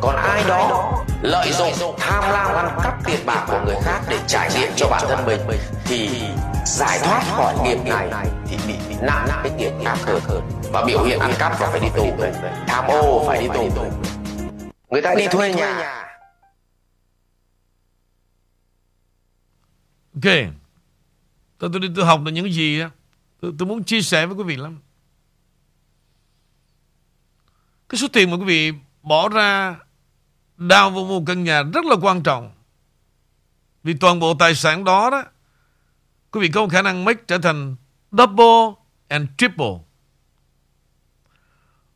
còn 0.00 0.16
ai 0.16 0.44
đó 0.48 0.92
lợi 1.22 1.52
dụng 1.52 1.94
tham 1.98 2.24
lam 2.32 2.54
ăn 2.56 2.78
cắp 2.82 3.04
tiền 3.06 3.26
bạc 3.26 3.46
của 3.48 3.60
người 3.66 3.76
khác 3.82 4.00
để 4.08 4.18
trải 4.26 4.50
nghiệm 4.54 4.72
cho 4.76 4.88
bản 4.90 5.04
thân 5.08 5.26
mình 5.26 5.40
thì 5.84 6.22
giải 6.66 6.98
thoát 7.02 7.22
khỏi 7.36 7.54
nghiệp 7.64 7.78
này 7.84 8.08
thì 8.46 8.56
bị, 8.66 8.74
bị 8.88 8.94
nặng 9.02 9.28
cái 9.42 9.52
nghiệp 9.52 9.72
ác 9.84 9.98
hơn 10.04 10.20
và 10.72 10.84
biểu 10.86 11.04
hiện 11.04 11.18
ăn 11.18 11.32
cắp 11.38 11.60
và 11.60 11.66
phải 11.70 11.80
đi 11.80 11.88
tù 11.96 12.10
tham 12.66 12.84
ô 12.88 13.24
phải 13.26 13.42
đi 13.42 13.48
tù 13.54 13.70
người 14.90 15.02
ta 15.02 15.14
đi 15.14 15.26
thuê 15.28 15.54
nhà 15.54 16.04
Ok. 20.24 20.32
Tôi, 21.58 21.70
tôi, 21.72 21.80
đi 21.80 21.88
tôi 21.96 22.04
học 22.04 22.20
được 22.24 22.30
những 22.32 22.52
gì 22.52 22.80
á. 22.80 22.90
Tôi, 23.40 23.52
tôi 23.58 23.68
muốn 23.68 23.84
chia 23.84 24.02
sẻ 24.02 24.26
với 24.26 24.36
quý 24.36 24.44
vị 24.44 24.56
lắm. 24.56 24.78
Cái 27.88 27.98
số 27.98 28.08
tiền 28.12 28.30
mà 28.30 28.36
quý 28.36 28.44
vị 28.44 28.72
bỏ 29.02 29.28
ra 29.28 29.76
đào 30.58 30.90
vào 30.90 31.04
một 31.04 31.22
căn 31.26 31.44
nhà 31.44 31.62
rất 31.62 31.84
là 31.84 31.96
quan 32.02 32.22
trọng. 32.22 32.52
Vì 33.82 33.94
toàn 33.94 34.18
bộ 34.18 34.34
tài 34.34 34.54
sản 34.54 34.84
đó 34.84 35.10
đó, 35.10 35.24
quý 36.30 36.40
vị 36.40 36.48
có 36.48 36.68
khả 36.68 36.82
năng 36.82 37.04
make 37.04 37.22
trở 37.28 37.38
thành 37.38 37.76
double 38.12 38.82
and 39.08 39.28
triple. 39.38 39.78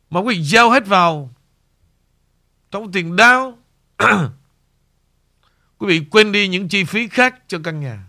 Mà 0.09 0.19
quý 0.19 0.35
vị 0.35 0.43
giao 0.43 0.69
hết 0.69 0.87
vào 0.87 1.33
trong 2.71 2.91
tiền 2.91 3.15
đao, 3.15 3.57
quý 5.77 5.87
vị 5.87 6.05
quên 6.11 6.31
đi 6.31 6.47
những 6.47 6.69
chi 6.69 6.83
phí 6.83 7.07
khác 7.07 7.41
cho 7.47 7.59
căn 7.63 7.79
nhà. 7.79 8.03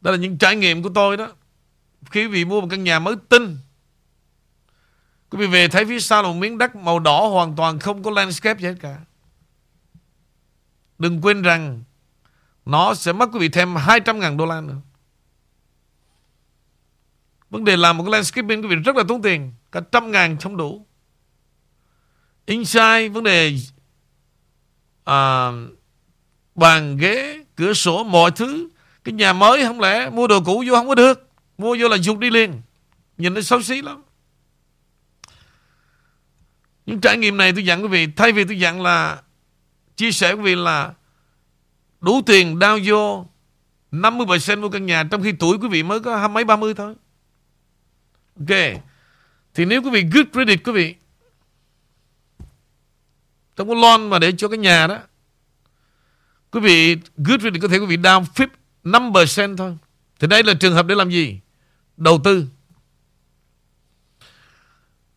Đó 0.00 0.10
là 0.10 0.16
những 0.16 0.38
trải 0.38 0.56
nghiệm 0.56 0.82
của 0.82 0.90
tôi 0.94 1.16
đó. 1.16 1.32
Khi 2.10 2.24
quý 2.24 2.32
vị 2.32 2.44
mua 2.44 2.60
một 2.60 2.68
căn 2.70 2.84
nhà 2.84 2.98
mới 2.98 3.14
tinh 3.28 3.58
Quý 5.30 5.38
vị 5.38 5.46
về 5.46 5.68
thấy 5.68 5.84
phía 5.84 6.00
sau 6.00 6.22
là 6.22 6.28
một 6.28 6.34
miếng 6.34 6.58
đất 6.58 6.76
màu 6.76 6.98
đỏ 6.98 7.26
hoàn 7.26 7.56
toàn 7.56 7.78
không 7.78 8.02
có 8.02 8.10
landscape 8.10 8.60
gì 8.60 8.66
hết 8.66 8.74
cả. 8.80 8.98
Đừng 10.98 11.20
quên 11.20 11.42
rằng 11.42 11.82
nó 12.64 12.94
sẽ 12.94 13.12
mất 13.12 13.28
quý 13.32 13.38
vị 13.38 13.48
thêm 13.48 13.76
200 13.76 14.20
ngàn 14.20 14.36
đô 14.36 14.46
la 14.46 14.60
nữa. 14.60 14.76
Vấn 17.50 17.64
đề 17.64 17.76
làm 17.76 17.96
một 17.96 18.04
cái 18.04 18.12
landscaping 18.12 18.62
quý 18.62 18.68
vị 18.68 18.76
rất 18.76 18.96
là 18.96 19.02
tốn 19.08 19.22
tiền. 19.22 19.52
Cả 19.72 19.80
trăm 19.92 20.10
ngàn 20.10 20.36
không 20.36 20.56
đủ. 20.56 20.86
Inside 22.46 23.08
vấn 23.08 23.24
đề 23.24 23.54
à, 25.04 25.50
bàn 26.54 26.96
ghế, 26.96 27.44
cửa 27.56 27.72
sổ, 27.72 28.04
mọi 28.04 28.30
thứ. 28.30 28.68
Cái 29.04 29.12
nhà 29.12 29.32
mới 29.32 29.64
không 29.64 29.80
lẽ 29.80 30.10
mua 30.10 30.26
đồ 30.26 30.40
cũ 30.40 30.64
vô 30.66 30.74
không 30.74 30.88
có 30.88 30.94
được. 30.94 31.28
Mua 31.58 31.76
vô 31.80 31.88
là 31.88 31.96
dục 31.96 32.18
đi 32.18 32.30
liền. 32.30 32.62
Nhìn 33.18 33.34
nó 33.34 33.40
xấu 33.40 33.62
xí 33.62 33.82
lắm. 33.82 34.02
Những 36.88 37.00
trải 37.00 37.16
nghiệm 37.16 37.36
này 37.36 37.52
tôi 37.52 37.64
dặn 37.64 37.82
quý 37.82 37.88
vị, 37.88 38.06
Thay 38.16 38.32
vì 38.32 38.44
tôi 38.44 38.58
dặn 38.58 38.80
là, 38.80 39.22
Chia 39.96 40.12
sẻ 40.12 40.32
quý 40.32 40.42
vị 40.42 40.54
là 40.54 40.92
Đủ 42.00 42.22
tiền 42.26 42.58
đao 42.58 42.78
vô 42.84 43.26
50% 43.92 44.60
mua 44.60 44.68
căn 44.68 44.86
nhà 44.86 45.04
Trong 45.10 45.22
khi 45.22 45.32
tuổi 45.32 45.58
quý 45.58 45.68
vị 45.68 45.82
mới 45.82 46.00
có 46.00 46.16
hai 46.16 46.28
mấy, 46.28 46.44
ba 46.44 46.56
mươi 46.56 46.74
thôi. 46.74 46.94
Ok. 48.40 48.82
Thì 49.54 49.64
nếu 49.64 49.82
quý 49.82 49.90
vị 49.90 50.04
good 50.12 50.26
credit 50.32 50.64
quý 50.64 50.72
vị 50.72 50.94
Trong 53.56 53.68
cái 53.68 53.76
loan 53.80 54.10
mà 54.10 54.18
để 54.18 54.32
cho 54.38 54.48
cái 54.48 54.58
nhà 54.58 54.86
đó, 54.86 54.98
Quý 56.50 56.60
vị 56.60 56.96
good 57.16 57.40
credit 57.40 57.62
có 57.62 57.68
thể 57.68 57.78
quý 57.78 57.86
vị 57.86 57.96
down 57.96 58.24
5% 58.84 59.56
thôi. 59.56 59.76
Thì 60.20 60.26
đây 60.26 60.42
là 60.42 60.54
trường 60.54 60.74
hợp 60.74 60.86
để 60.86 60.94
làm 60.94 61.10
gì? 61.10 61.40
Đầu 61.96 62.20
tư. 62.24 62.46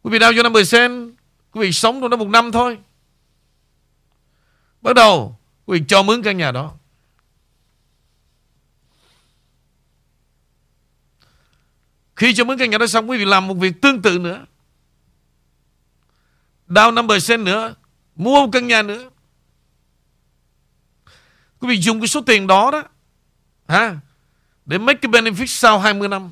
Quý 0.03 0.11
vị 0.11 0.19
down 0.19 0.43
vô 0.43 0.49
5% 0.49 1.11
Quý 1.51 1.61
vị 1.61 1.71
sống 1.71 2.01
trong 2.01 2.09
đó 2.09 2.17
một 2.17 2.27
năm 2.27 2.51
thôi. 2.51 2.79
Bắt 4.81 4.93
đầu 4.95 5.37
Quý 5.65 5.79
vị 5.79 5.85
cho 5.87 6.03
mướn 6.03 6.23
căn 6.23 6.37
nhà 6.37 6.51
đó. 6.51 6.73
Khi 12.15 12.33
cho 12.33 12.43
mướn 12.43 12.57
căn 12.57 12.69
nhà 12.69 12.77
đó 12.77 12.87
xong 12.87 13.09
Quý 13.09 13.17
vị 13.17 13.25
làm 13.25 13.47
một 13.47 13.53
việc 13.53 13.81
tương 13.81 14.01
tự 14.01 14.19
nữa. 14.19 14.45
Down 16.67 16.93
number 16.93 17.23
sen 17.23 17.43
nữa 17.43 17.75
Mua 18.15 18.45
một 18.45 18.49
căn 18.53 18.67
nhà 18.67 18.81
nữa. 18.81 19.09
Quý 21.59 21.67
vị 21.67 21.81
dùng 21.81 21.99
cái 22.01 22.07
số 22.07 22.21
tiền 22.21 22.47
đó 22.47 22.71
đó 22.71 22.83
ha, 23.67 23.95
Để 24.65 24.77
make 24.77 24.99
cái 25.01 25.11
benefit 25.11 25.45
sau 25.45 25.79
20 25.79 26.07
năm. 26.07 26.31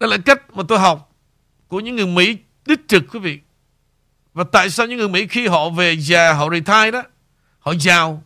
Đây 0.00 0.10
là 0.10 0.18
cách 0.24 0.56
mà 0.56 0.62
tôi 0.68 0.78
học 0.78 1.07
của 1.68 1.80
những 1.80 1.96
người 1.96 2.06
Mỹ 2.06 2.38
đích 2.66 2.88
trực 2.88 3.02
quý 3.12 3.18
vị. 3.18 3.40
Và 4.34 4.44
tại 4.52 4.70
sao 4.70 4.86
những 4.86 4.98
người 4.98 5.08
Mỹ 5.08 5.26
khi 5.26 5.46
họ 5.46 5.70
về 5.70 5.96
già, 5.96 6.32
họ 6.32 6.50
retire 6.50 6.90
đó, 6.90 7.02
họ 7.58 7.74
giàu 7.80 8.22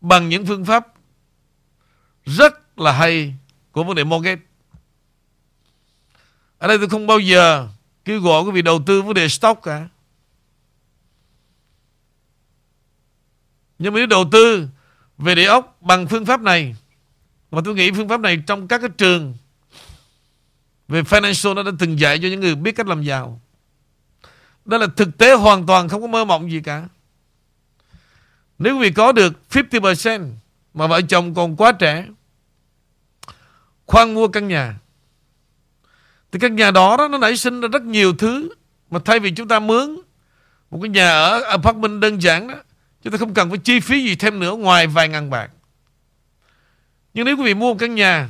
bằng 0.00 0.28
những 0.28 0.46
phương 0.46 0.64
pháp 0.64 0.86
rất 2.24 2.78
là 2.78 2.92
hay 2.92 3.34
của 3.72 3.84
vấn 3.84 3.96
đề 3.96 4.04
mortgage. 4.04 4.42
Ở 6.58 6.68
đây 6.68 6.78
tôi 6.78 6.88
không 6.88 7.06
bao 7.06 7.18
giờ 7.18 7.68
kêu 8.04 8.20
gọi 8.20 8.42
quý 8.42 8.50
vị 8.50 8.62
đầu 8.62 8.82
tư 8.86 9.02
vấn 9.02 9.14
đề 9.14 9.28
stock 9.28 9.62
cả. 9.62 9.88
Nhưng 13.78 13.92
mà 13.92 13.98
nếu 13.98 14.06
đầu 14.06 14.24
tư 14.32 14.68
về 15.18 15.34
địa 15.34 15.44
ốc 15.44 15.76
bằng 15.80 16.06
phương 16.06 16.26
pháp 16.26 16.40
này, 16.40 16.76
mà 17.50 17.60
tôi 17.64 17.74
nghĩ 17.74 17.90
phương 17.90 18.08
pháp 18.08 18.20
này 18.20 18.42
trong 18.46 18.68
các 18.68 18.78
cái 18.78 18.90
trường 18.98 19.34
về 20.90 21.02
financial 21.02 21.54
nó 21.54 21.62
đã 21.62 21.70
từng 21.78 21.98
dạy 21.98 22.18
cho 22.18 22.28
những 22.28 22.40
người 22.40 22.54
biết 22.54 22.72
cách 22.72 22.86
làm 22.86 23.02
giàu. 23.02 23.40
Đó 24.64 24.78
là 24.78 24.86
thực 24.96 25.18
tế 25.18 25.34
hoàn 25.34 25.66
toàn 25.66 25.88
không 25.88 26.00
có 26.00 26.06
mơ 26.06 26.24
mộng 26.24 26.50
gì 26.50 26.60
cả. 26.60 26.88
Nếu 28.58 28.76
quý 28.76 28.82
vị 28.82 28.90
có 28.90 29.12
được 29.12 29.32
50% 29.50 30.32
mà 30.74 30.86
vợ 30.86 31.00
chồng 31.00 31.34
còn 31.34 31.56
quá 31.56 31.72
trẻ, 31.72 32.06
khoan 33.86 34.14
mua 34.14 34.28
căn 34.28 34.48
nhà. 34.48 34.74
Thì 36.32 36.38
căn 36.38 36.56
nhà 36.56 36.70
đó, 36.70 36.96
đó 36.96 37.08
nó 37.08 37.18
nảy 37.18 37.36
sinh 37.36 37.60
ra 37.60 37.68
rất 37.72 37.82
nhiều 37.82 38.14
thứ 38.18 38.48
mà 38.90 38.98
thay 39.04 39.20
vì 39.20 39.30
chúng 39.30 39.48
ta 39.48 39.60
mướn 39.60 39.96
một 40.70 40.78
cái 40.82 40.88
nhà 40.88 41.10
ở 41.10 41.42
apartment 41.42 42.00
đơn 42.00 42.22
giản 42.22 42.48
đó, 42.48 42.54
chúng 43.02 43.12
ta 43.12 43.16
không 43.18 43.34
cần 43.34 43.50
phải 43.50 43.58
chi 43.58 43.80
phí 43.80 44.04
gì 44.04 44.16
thêm 44.16 44.38
nữa 44.40 44.56
ngoài 44.56 44.86
vài 44.86 45.08
ngàn 45.08 45.30
bạc. 45.30 45.50
Nhưng 47.14 47.24
nếu 47.24 47.36
quý 47.36 47.44
vị 47.44 47.54
mua 47.54 47.72
một 47.72 47.78
căn 47.78 47.94
nhà 47.94 48.28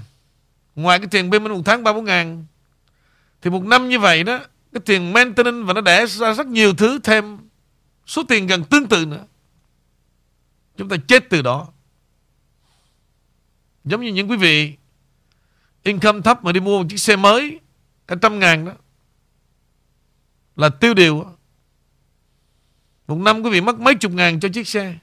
Ngoài 0.75 0.99
cái 0.99 1.09
tiền 1.11 1.31
bên 1.31 1.45
một 1.45 1.63
tháng 1.65 1.85
3-4 1.85 2.03
ngàn 2.03 2.45
thì 3.43 3.51
một 3.51 3.65
năm 3.65 3.89
như 3.89 3.99
vậy 3.99 4.25
đó, 4.25 4.41
Cái 4.73 4.81
tiền 4.85 5.13
maintenance 5.13 5.67
và 5.67 5.73
nó 5.73 5.81
đẻ 5.81 6.07
ra 6.07 6.35
rất 6.35 6.47
nhiều 6.47 6.75
thứ 6.75 6.99
thêm, 6.99 7.39
Số 8.07 8.23
tiền 8.29 8.47
gần 8.47 8.65
tương 8.65 8.89
tự 8.89 9.07
nữa. 9.07 9.27
Chúng 10.77 10.89
ta 10.89 10.97
chết 11.09 11.31
từ 11.31 11.43
đó. 11.43 11.69
Giống 13.85 14.01
như 14.01 14.13
những 14.13 14.31
quý 14.31 14.37
vị, 14.37 14.77
Income 15.83 16.21
thấp 16.21 16.45
mà 16.45 16.53
đi 16.53 16.61
mua 16.61 16.79
một 16.83 16.87
chiếc 16.91 17.01
xe 17.01 17.17
mới, 17.17 17.61
Cả 18.07 18.17
trăm 18.23 18.39
ngàn 18.39 18.65
đó, 18.65 18.73
Là 20.57 20.69
tiêu 20.69 20.95
điều 20.95 21.27
Một 23.07 23.19
năm 23.19 23.43
quý 23.43 23.51
vị 23.51 23.61
mất 23.61 23.81
mấy 23.81 23.95
chục 23.95 24.13
ngàn 24.13 24.41
cho 24.41 24.49
chiếc 24.49 24.69
xe. 24.69 24.99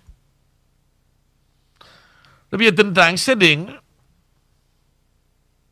Bây 2.52 2.66
giờ 2.66 2.72
tình 2.78 2.94
trạng 2.94 3.18
xe 3.18 3.36
điện 3.36 3.78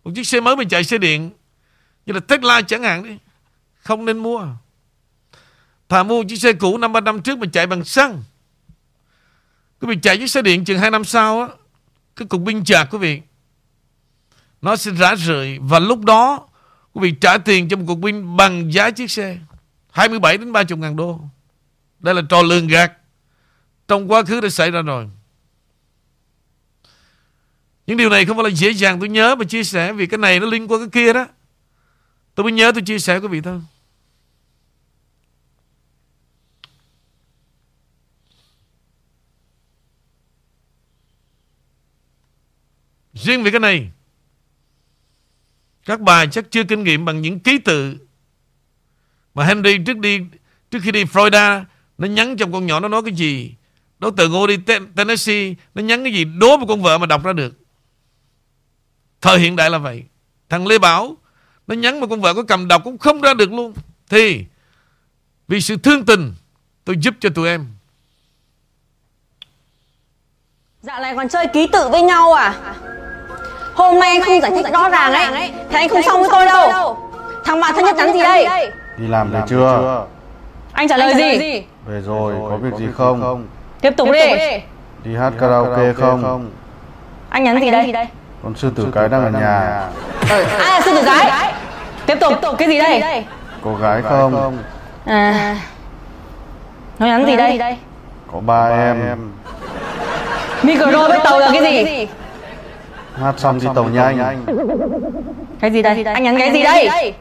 Một 0.04 0.12
chiếc 0.16 0.28
xe 0.28 0.40
mới 0.40 0.56
mình 0.56 0.70
chạy 0.70 0.84
xe 0.84 0.98
điện 0.98 1.32
như 2.06 2.14
là 2.14 2.20
Tesla 2.20 2.62
chẳng 2.62 2.84
hạn 2.84 3.04
đi. 3.04 3.18
Không 3.80 4.06
nên 4.06 4.18
mua. 4.18 4.48
Thà 5.90 6.04
mua 6.04 6.24
chiếc 6.24 6.38
xe 6.38 6.54
cũ 6.54 6.78
năm, 6.78 6.94
ba 6.94 7.00
năm 7.00 7.22
trước 7.22 7.38
mà 7.38 7.48
chạy 7.54 7.68
bằng 7.68 7.84
xăng. 7.84 8.24
Quý 9.82 9.88
vị 9.88 10.00
chạy 10.02 10.18
chiếc 10.18 10.28
xe 10.28 10.42
điện 10.42 10.66
chừng 10.66 10.80
2 10.80 10.92
năm 10.92 11.04
sau 11.04 11.42
á, 11.42 11.48
Cái 12.16 12.28
cục 12.28 12.42
pin 12.46 12.64
chạc 12.64 12.88
quý 12.92 12.98
vị, 12.98 13.22
Nó 14.62 14.76
sẽ 14.76 14.92
rã 14.92 15.16
rời. 15.16 15.60
Và 15.62 15.80
lúc 15.80 16.06
đó, 16.06 16.48
Quý 16.94 17.02
vị 17.02 17.16
trả 17.22 17.38
tiền 17.38 17.70
cho 17.70 17.78
một 17.78 17.84
cục 17.88 18.00
pin 18.04 18.38
bằng 18.38 18.74
giá 18.74 18.92
chiếc 18.92 19.12
xe 19.12 19.38
27 19.92 20.38
đến 20.38 20.52
30 20.52 20.78
ngàn 20.78 20.96
đô. 20.96 21.20
Đây 22.00 22.16
là 22.16 22.22
trò 22.30 22.42
lường 22.42 22.68
gạt. 22.68 22.92
Trong 23.88 24.12
quá 24.12 24.24
khứ 24.24 24.42
đã 24.42 24.50
xảy 24.50 24.72
ra 24.72 24.82
rồi. 24.82 25.10
Những 27.88 27.98
điều 27.98 28.10
này 28.10 28.26
không 28.26 28.38
phải 28.38 28.44
là 28.44 28.50
dễ 28.50 28.72
dàng, 28.72 29.00
tôi 29.00 29.10
nhớ 29.10 29.36
và 29.36 29.46
chia 29.46 29.64
sẻ 29.64 29.94
Vì 29.94 30.06
cái 30.06 30.18
này 30.18 30.40
nó 30.40 30.46
liên 30.46 30.72
quan 30.72 30.80
cái 30.80 30.90
kia 30.90 31.14
đó. 31.14 31.28
Tôi 32.36 32.44
mới 32.44 32.54
nhớ 32.54 32.72
tôi 32.72 32.82
chia 32.82 33.00
sẻ 33.00 33.20
với 33.20 33.30
quý 33.30 33.34
vị 33.34 33.42
thôi. 33.42 33.62
Riêng 43.14 43.44
về 43.44 43.52
cái 43.52 43.60
này, 43.60 43.92
Các 45.86 46.02
bà 46.02 46.26
chắc 46.26 46.52
chưa 46.52 46.64
kinh 46.64 46.84
nghiệm 46.84 47.06
bằng 47.06 47.22
những 47.22 47.40
ký 47.40 47.58
tự 47.58 47.98
Mà 49.34 49.46
Henry 49.46 49.78
trước 49.86 49.98
đi, 49.98 50.20
Trước 50.72 50.80
khi 50.84 50.92
đi 50.92 51.04
Florida, 51.04 51.64
Nó 51.98 52.08
nhắn 52.08 52.38
trong 52.38 52.52
con 52.52 52.66
nhỏ 52.66 52.80
nó 52.80 52.88
nói 52.88 53.02
cái 53.06 53.14
gì? 53.14 53.56
Đối 54.00 54.12
từ 54.18 54.30
ngô 54.30 54.48
đi 54.48 54.58
Tennessee, 54.96 55.54
Nó 55.76 55.82
nhắn 55.82 56.04
cái 56.04 56.14
gì? 56.14 56.26
Đố 56.26 56.58
một 56.58 56.66
con 56.70 56.82
vợ 56.82 56.98
mà 56.98 57.06
đọc 57.06 57.24
ra 57.24 57.34
được. 57.34 57.60
Thời 59.22 59.40
hiện 59.40 59.56
đại 59.56 59.70
là 59.70 59.78
vậy. 59.78 60.04
Thằng 60.50 60.68
Lê 60.68 60.80
Bảo 60.80 61.18
nó 61.68 61.76
nhắn 61.76 62.00
mà 62.00 62.08
con 62.08 62.22
vợ 62.22 62.34
có 62.34 62.44
cầm 62.48 62.68
đọc 62.68 62.82
cũng 62.84 62.98
không 62.98 63.22
ra 63.22 63.34
được 63.34 63.54
luôn. 63.54 63.74
Thì 64.10 64.46
Vì 65.48 65.62
sự 65.62 65.78
thương 65.78 66.06
tình 66.06 66.34
Tôi 66.86 66.96
giúp 67.00 67.14
cho 67.20 67.30
tụi 67.36 67.50
em. 67.50 67.68
Dạo 70.82 71.00
này 71.02 71.14
còn 71.16 71.30
chơi 71.30 71.48
ký 71.48 71.68
tự 71.68 71.90
với 71.90 72.02
nhau 72.02 72.34
à? 72.34 72.54
Hôm 73.74 74.00
nay 74.00 74.10
anh 74.10 74.22
không 74.22 74.42
giải 74.42 74.52
thích 74.52 74.66
rõ 74.74 74.90
ràng 74.90 75.14
ấy 75.14 75.52
Thì 75.70 75.76
anh 75.76 75.90
không 75.90 76.02
xong 76.04 76.22
với 76.22 76.30
tôi 76.32 76.46
đâu. 76.46 77.12
Thằng 77.46 77.60
bạn 77.60 77.76
thân 77.76 77.86
nhất 77.86 77.96
nhắn 77.96 78.14
gì 78.14 78.20
đây? 78.20 78.72
Đi 78.98 79.08
làm 79.08 79.32
về 79.32 79.42
chưa? 79.48 80.06
Anh 80.72 80.88
trả 80.88 80.98
lời 80.98 81.14
gì? 81.16 81.64
Về 81.86 82.02
rồi, 82.02 82.36
có 82.50 82.58
việc 82.58 82.74
gì 82.80 82.88
không? 82.94 83.48
Tiếp 83.82 83.94
tục 83.98 84.10
đi. 84.14 84.20
Đi. 85.04 85.16
Hát 85.16 85.34
karaoke 85.40 85.94
không? 85.94 86.52
Anh 87.30 87.44
nhắn 87.44 87.62
gì 87.62 87.72
đây 87.72 88.08
Con 88.46 88.56
sư 88.56 88.72
tử 88.76 88.88
cái 88.94 89.10
đang 89.10 89.24
ở 89.24 89.30
nhà. 89.40 89.88
Ai 90.60 90.72
là 90.72 90.82
sư 90.86 90.92
tử 90.96 91.02
gái. 91.02 91.54
Tiếp 92.06 92.18
tục. 92.22 92.34
Cái 92.58 92.68
gì 92.68 92.80
đây? 92.80 93.26
Có 93.64 93.74
gái 93.74 94.02
không? 94.02 94.58
À. 95.06 95.56
Nó 97.00 97.06
nhắn 97.08 97.26
gì 97.26 97.36
đây? 97.36 97.78
Có 98.32 98.40
ba 98.40 98.68
em. 98.68 99.32
Micro 100.64 101.08
với 101.08 101.20
tàu 101.24 101.40
là 101.40 101.50
cái 101.54 101.86
gì? 101.86 102.08
Hát 103.22 103.34
xong 103.38 103.60
đi 103.60 103.68
tàu 103.76 103.84
nhanh. 103.84 104.46
Cái 105.60 105.72
gì 105.72 105.82
đây? 105.82 106.04
Anh 106.04 106.24
nhắn 106.24 106.38
cái 106.40 106.52
gì 106.52 106.64
đây? 106.64 107.14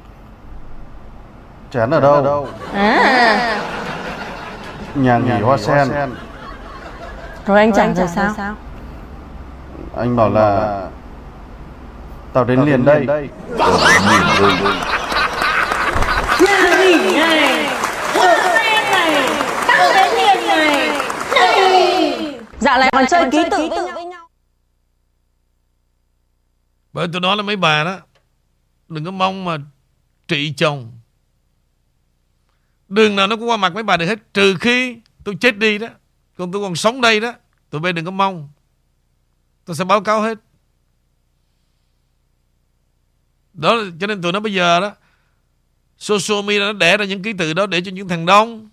Chén 1.73 1.91
ở 1.91 2.01
đâu? 2.01 2.49
À. 2.75 3.61
Nhà 4.95 5.19
nghỉ 5.19 5.41
hoa 5.41 5.57
sen. 5.57 5.89
Rồi 7.47 7.59
anh 7.59 7.73
trả 7.73 7.87
rồi 7.95 8.09
sao? 8.15 8.55
Anh 9.97 10.17
bảo 10.17 10.31
là 10.31 10.81
Tao 12.35 12.45
đến 12.45 12.65
liền 12.65 12.85
đây. 12.85 13.07
Dạo 22.61 22.79
này 22.79 22.91
còn 22.93 23.05
chơi 23.11 23.31
ký 23.33 23.39
tự 23.51 23.69
với 23.95 24.05
nhau. 24.05 24.29
Bởi 26.93 27.09
tôi 27.13 27.21
nói 27.21 27.37
là 27.37 27.43
mấy 27.43 27.57
bà 27.57 27.85
đó. 27.85 27.99
Đừng 28.89 29.05
có 29.05 29.11
mong 29.11 29.45
mà 29.45 29.57
trị 30.29 30.55
chồng. 30.57 30.93
Đường 32.89 33.17
nào 33.17 33.27
nó 33.27 33.37
cũng 33.37 33.49
qua 33.49 33.57
mặt 33.57 33.75
mấy 33.75 33.83
bà 33.83 33.97
được 33.97 34.07
hết. 34.07 34.19
Trừ 34.35 34.57
khi 34.61 34.99
tôi 35.25 35.37
chết 35.41 35.59
đi 35.59 35.79
đó. 35.79 35.89
Còn 36.39 36.53
tôi 36.53 36.63
còn 36.63 36.77
sống 36.77 37.01
đây 37.01 37.21
đó. 37.21 37.33
Tụi 37.71 37.81
bay 37.81 37.93
đừng 37.93 38.05
có 38.05 38.11
mong. 38.11 38.49
Tôi 39.65 39.77
sẽ 39.77 39.85
báo 39.85 40.01
cáo 40.01 40.21
hết 40.21 40.39
Đó, 43.55 43.77
cho 44.01 44.07
nên 44.07 44.23
tụi 44.23 44.33
nó 44.33 44.41
bây 44.41 44.53
giờ 44.53 44.81
đó 44.81 44.93
Social 45.99 46.45
media 46.45 46.59
nó 46.59 46.73
đẻ 46.73 46.97
ra 46.97 47.05
những 47.05 47.23
ký 47.23 47.33
tự 47.33 47.53
đó 47.53 47.67
Để 47.67 47.81
cho 47.81 47.91
những 47.91 48.09
thằng 48.09 48.27
đông 48.27 48.69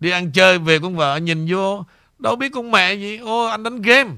Đi 0.00 0.10
ăn 0.10 0.32
chơi 0.32 0.58
về 0.58 0.78
con 0.78 0.96
vợ 0.96 1.16
nhìn 1.16 1.46
vô, 1.50 1.84
Đâu 2.18 2.36
biết 2.36 2.52
con 2.52 2.70
mẹ 2.70 2.94
gì. 2.94 3.16
Ô, 3.18 3.44
anh 3.44 3.62
đánh 3.62 3.82
game. 3.82 4.10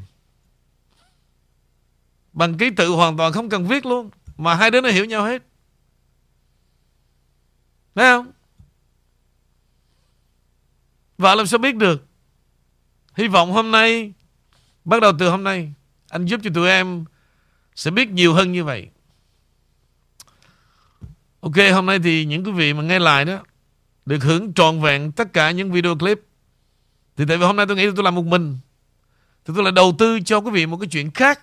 Bằng 2.33 2.59
ký 2.59 2.71
tự 2.71 2.89
hoàn 2.89 3.17
toàn 3.17 3.33
không 3.33 3.49
cần 3.49 3.67
viết 3.67 3.87
luôn, 3.87 4.11
Mà 4.37 4.55
hai 4.55 4.71
đứa 4.71 4.81
nó 4.81 4.89
hiểu 4.89 5.05
nhau 5.05 5.25
hết. 5.25 5.43
Thấy 7.95 8.05
không? 8.05 8.33
Vợ 11.19 11.35
làm 11.35 11.47
sao 11.47 11.59
biết 11.59 11.77
được? 11.77 12.07
Hy 13.15 13.29
vọng 13.29 13.53
hôm 13.53 13.71
nay, 13.71 14.13
Bắt 14.85 15.01
đầu 15.03 15.13
từ 15.19 15.29
hôm 15.29 15.45
nay, 15.45 15.73
Anh 16.09 16.27
giúp 16.27 16.41
cho 16.45 16.51
tụi 16.55 16.69
em 16.69 17.05
Sẽ 17.75 17.91
biết 17.91 18.11
nhiều 18.11 18.35
hơn 18.35 18.53
như 18.53 18.65
vậy. 18.65 18.89
Ok, 21.47 21.55
hôm 21.73 21.87
nay 21.87 21.99
thì 21.99 22.25
những 22.25 22.45
quý 22.45 22.53
vị 22.53 22.75
mà 22.75 22.83
nghe 22.83 22.99
lại 22.99 23.25
đó, 23.25 23.39
Được 24.07 24.23
hưởng 24.23 24.55
trọn 24.55 24.81
vẹn 24.81 25.13
tất 25.13 25.33
cả 25.33 25.51
những 25.51 25.73
video 25.73 25.97
clip. 25.97 26.21
Thì 27.17 27.25
tại 27.29 27.37
vì 27.37 27.45
hôm 27.45 27.57
nay 27.57 27.67
tôi 27.67 27.77
nghĩ 27.77 27.91
tôi 27.97 28.05
làm 28.05 28.15
một 28.15 28.25
mình, 28.25 28.59
Thì 29.45 29.55
tôi 29.57 29.65
lại 29.65 29.73
đầu 29.73 29.95
tư 29.99 30.21
cho 30.21 30.41
quý 30.41 30.51
vị 30.51 30.67
một 30.67 30.77
cái 30.77 30.89
chuyện 30.89 31.11
khác. 31.11 31.41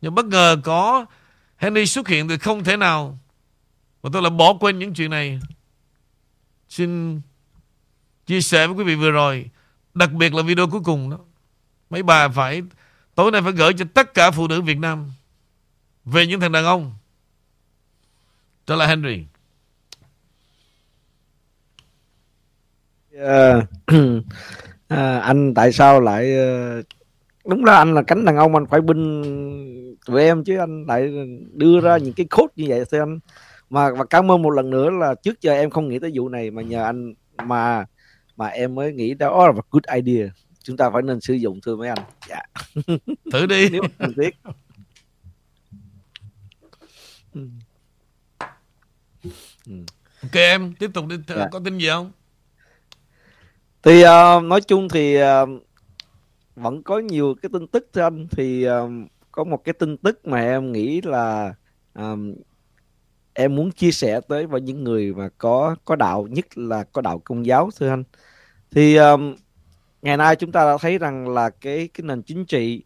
Nhưng 0.00 0.14
bất 0.14 0.24
ngờ 0.24 0.56
có 0.64 1.06
Henry 1.56 1.86
xuất 1.86 2.08
hiện 2.08 2.28
thì 2.28 2.38
không 2.38 2.64
thể 2.64 2.76
nào, 2.76 3.18
Mà 4.02 4.10
tôi 4.12 4.22
lại 4.22 4.30
bỏ 4.30 4.54
quên 4.60 4.78
những 4.78 4.94
chuyện 4.94 5.10
này. 5.10 5.40
Xin 6.68 7.20
chia 8.26 8.40
sẻ 8.40 8.66
với 8.66 8.76
quý 8.76 8.84
vị 8.84 8.94
vừa 8.94 9.10
rồi, 9.10 9.50
Đặc 9.94 10.12
biệt 10.12 10.34
là 10.34 10.42
video 10.42 10.66
cuối 10.66 10.80
cùng 10.84 11.10
đó. 11.10 11.18
Mấy 11.90 12.02
bà 12.02 12.28
phải, 12.28 12.62
Tối 13.14 13.30
nay 13.30 13.42
phải 13.42 13.52
gửi 13.52 13.72
cho 13.72 13.84
tất 13.94 14.14
cả 14.14 14.30
phụ 14.30 14.48
nữ 14.48 14.62
Việt 14.62 14.78
Nam, 14.78 15.10
Về 16.04 16.26
những 16.26 16.40
thằng 16.40 16.52
đàn 16.52 16.64
ông. 16.64 16.94
Trở 18.66 18.76
lại 18.76 18.88
Henry. 18.88 19.24
Ờ, 23.18 23.60
à, 24.88 25.18
anh 25.18 25.54
tại 25.54 25.72
sao 25.72 26.00
lại 26.00 26.36
ờ, 26.36 26.82
đúng 27.48 27.64
là 27.64 27.76
anh 27.76 27.94
là 27.94 28.02
cánh 28.02 28.24
đàn 28.24 28.36
ông 28.36 28.54
anh 28.54 28.66
phải 28.66 28.80
binh 28.80 29.22
tụi 30.06 30.22
em 30.22 30.44
chứ 30.44 30.58
anh 30.58 30.86
lại 30.86 31.12
đưa 31.52 31.80
ra 31.80 31.96
những 31.96 32.14
cái 32.14 32.26
code 32.26 32.52
như 32.56 32.64
vậy 32.68 32.84
thưa 32.90 32.98
anh. 32.98 33.18
Mà 33.70 33.90
và 33.90 34.04
cảm 34.04 34.30
ơn 34.30 34.42
một 34.42 34.50
lần 34.50 34.70
nữa 34.70 34.90
là 34.90 35.14
trước 35.14 35.40
giờ 35.40 35.52
em 35.52 35.70
không 35.70 35.88
nghĩ 35.88 35.98
tới 35.98 36.12
vụ 36.14 36.28
này 36.28 36.50
mà 36.50 36.62
nhờ 36.62 36.84
anh 36.84 37.14
mà 37.44 37.84
mà 38.36 38.46
em 38.46 38.74
mới 38.74 38.92
nghĩ 38.92 39.14
đó 39.14 39.46
là 39.46 39.52
một 39.52 39.70
good 39.70 39.84
idea. 40.04 40.28
Chúng 40.62 40.76
ta 40.76 40.90
phải 40.90 41.02
nên 41.02 41.20
sử 41.20 41.34
dụng 41.34 41.60
thưa 41.66 41.76
mấy 41.76 41.88
anh. 41.88 41.98
Dạ. 42.28 42.42
Thử 43.32 43.46
đi. 43.46 43.68
Nếu 43.72 43.82
cần 43.98 44.12
thiết 44.16 44.36
Ok 50.22 50.34
em 50.34 50.74
Tiếp 50.78 50.90
tục 50.94 51.06
đi 51.06 51.16
Dạ. 51.28 51.48
Có 51.52 51.60
tin 51.64 51.78
gì 51.78 51.88
không? 51.88 52.10
Thì 53.82 54.02
ờ, 54.02 54.40
nói 54.44 54.60
chung 54.60 54.88
thì 54.88 55.14
ờ, 55.14 55.46
vẫn 56.56 56.82
có 56.82 56.98
nhiều 56.98 57.34
cái 57.42 57.50
tin 57.52 57.66
tức 57.66 57.88
thưa 57.92 58.02
anh. 58.02 58.26
Thì 58.30 58.64
ờ, 58.64 58.88
có 59.32 59.44
một 59.44 59.64
cái 59.64 59.72
tin 59.72 59.96
tức 59.96 60.26
mà 60.26 60.40
em 60.40 60.72
nghĩ 60.72 61.00
là 61.00 61.54
ờm, 61.92 62.34
em 63.34 63.54
muốn 63.54 63.72
chia 63.72 63.90
sẻ 63.90 64.20
tới 64.28 64.46
với 64.46 64.60
những 64.60 64.84
người 64.84 65.14
mà 65.14 65.28
có 65.38 65.76
có 65.84 65.96
đạo 65.96 66.26
nhất 66.30 66.58
là 66.58 66.84
có 66.92 67.00
đạo 67.02 67.18
công 67.18 67.46
giáo 67.46 67.70
thưa 67.76 67.88
anh. 67.88 68.04
Thì 68.70 68.94
ờm, 68.96 69.34
ngày 70.02 70.16
nay 70.16 70.36
chúng 70.36 70.52
ta 70.52 70.64
đã 70.64 70.76
thấy 70.80 70.98
rằng 70.98 71.28
là 71.28 71.50
cái 71.50 71.88
cái 71.94 72.04
nền 72.04 72.22
chính 72.22 72.44
trị 72.44 72.84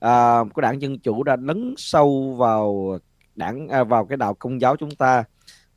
à, 0.00 0.38
của 0.54 0.60
đảng 0.60 0.82
dân 0.82 0.98
chủ 0.98 1.22
đã 1.22 1.36
lấn 1.40 1.74
sâu 1.76 2.34
vào 2.38 2.98
đảng 3.34 3.68
à, 3.68 3.84
vào 3.84 4.04
cái 4.04 4.16
đạo 4.16 4.34
công 4.34 4.60
giáo 4.60 4.76
chúng 4.76 4.94
ta 4.94 5.24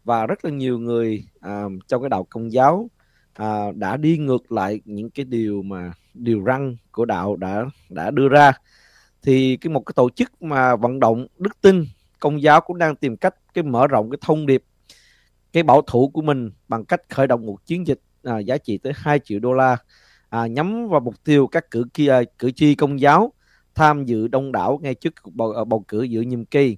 và 0.04 0.26
rất 0.26 0.46
là 0.46 0.52
nhiều 0.52 0.80
người 0.80 1.26
à, 1.40 1.64
trong 1.88 2.02
cái 2.02 2.10
đạo 2.10 2.28
công 2.30 2.52
giáo 2.52 2.90
à, 3.34 3.72
đã 3.76 3.98
đi 3.98 4.18
ngược 4.18 4.52
lại 4.52 4.82
những 4.86 5.10
cái 5.10 5.26
điều 5.26 5.62
mà 5.62 5.94
điều 6.14 6.44
răn 6.46 6.78
của 6.92 7.06
đạo 7.06 7.36
đã 7.36 7.66
đã 7.90 8.12
đưa 8.12 8.28
ra 8.30 8.52
thì 9.22 9.58
cái 9.58 9.74
một 9.74 9.80
cái 9.86 9.94
tổ 9.96 10.10
chức 10.10 10.42
mà 10.42 10.76
vận 10.76 11.00
động 11.00 11.28
đức 11.38 11.62
tin 11.62 11.86
công 12.20 12.42
giáo 12.42 12.62
cũng 12.62 12.78
đang 12.78 12.96
tìm 12.96 13.18
cách 13.18 13.36
cái 13.54 13.64
mở 13.64 13.88
rộng 13.88 14.10
cái 14.10 14.18
thông 14.22 14.46
điệp 14.46 14.64
cái 15.54 15.64
bảo 15.64 15.82
thủ 15.82 16.10
của 16.14 16.22
mình 16.22 16.52
bằng 16.68 16.86
cách 16.86 17.02
khởi 17.10 17.28
động 17.28 17.46
một 17.46 17.66
chiến 17.66 17.88
dịch 17.88 18.00
à, 18.24 18.40
giá 18.40 18.58
trị 18.58 18.78
tới 18.78 18.94
2 18.96 19.20
triệu 19.20 19.40
đô 19.40 19.54
la 19.54 19.78
à, 20.30 20.48
nhắm 20.48 20.88
vào 20.88 21.00
mục 21.00 21.24
tiêu 21.24 21.48
các 21.48 21.72
cử 21.72 21.86
kia 21.94 22.22
cử 22.40 22.52
tri 22.52 22.76
công 22.76 23.00
giáo 23.00 23.34
tham 23.76 24.06
dự 24.06 24.28
đông 24.28 24.52
đảo 24.52 24.80
ngay 24.82 24.96
trước 24.96 25.14
cuộc 25.22 25.32
bầu, 25.34 25.52
à, 25.52 25.64
bầu 25.64 25.86
cử 25.88 26.04
giữa 26.04 26.22
nhiệm 26.22 26.46
kỳ. 26.46 26.78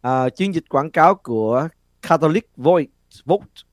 À, 0.00 0.28
chiến 0.28 0.54
dịch 0.54 0.64
quảng 0.68 0.90
cáo 0.90 1.14
của 1.14 1.68
Catholic 2.02 2.50
Vote 2.56 2.86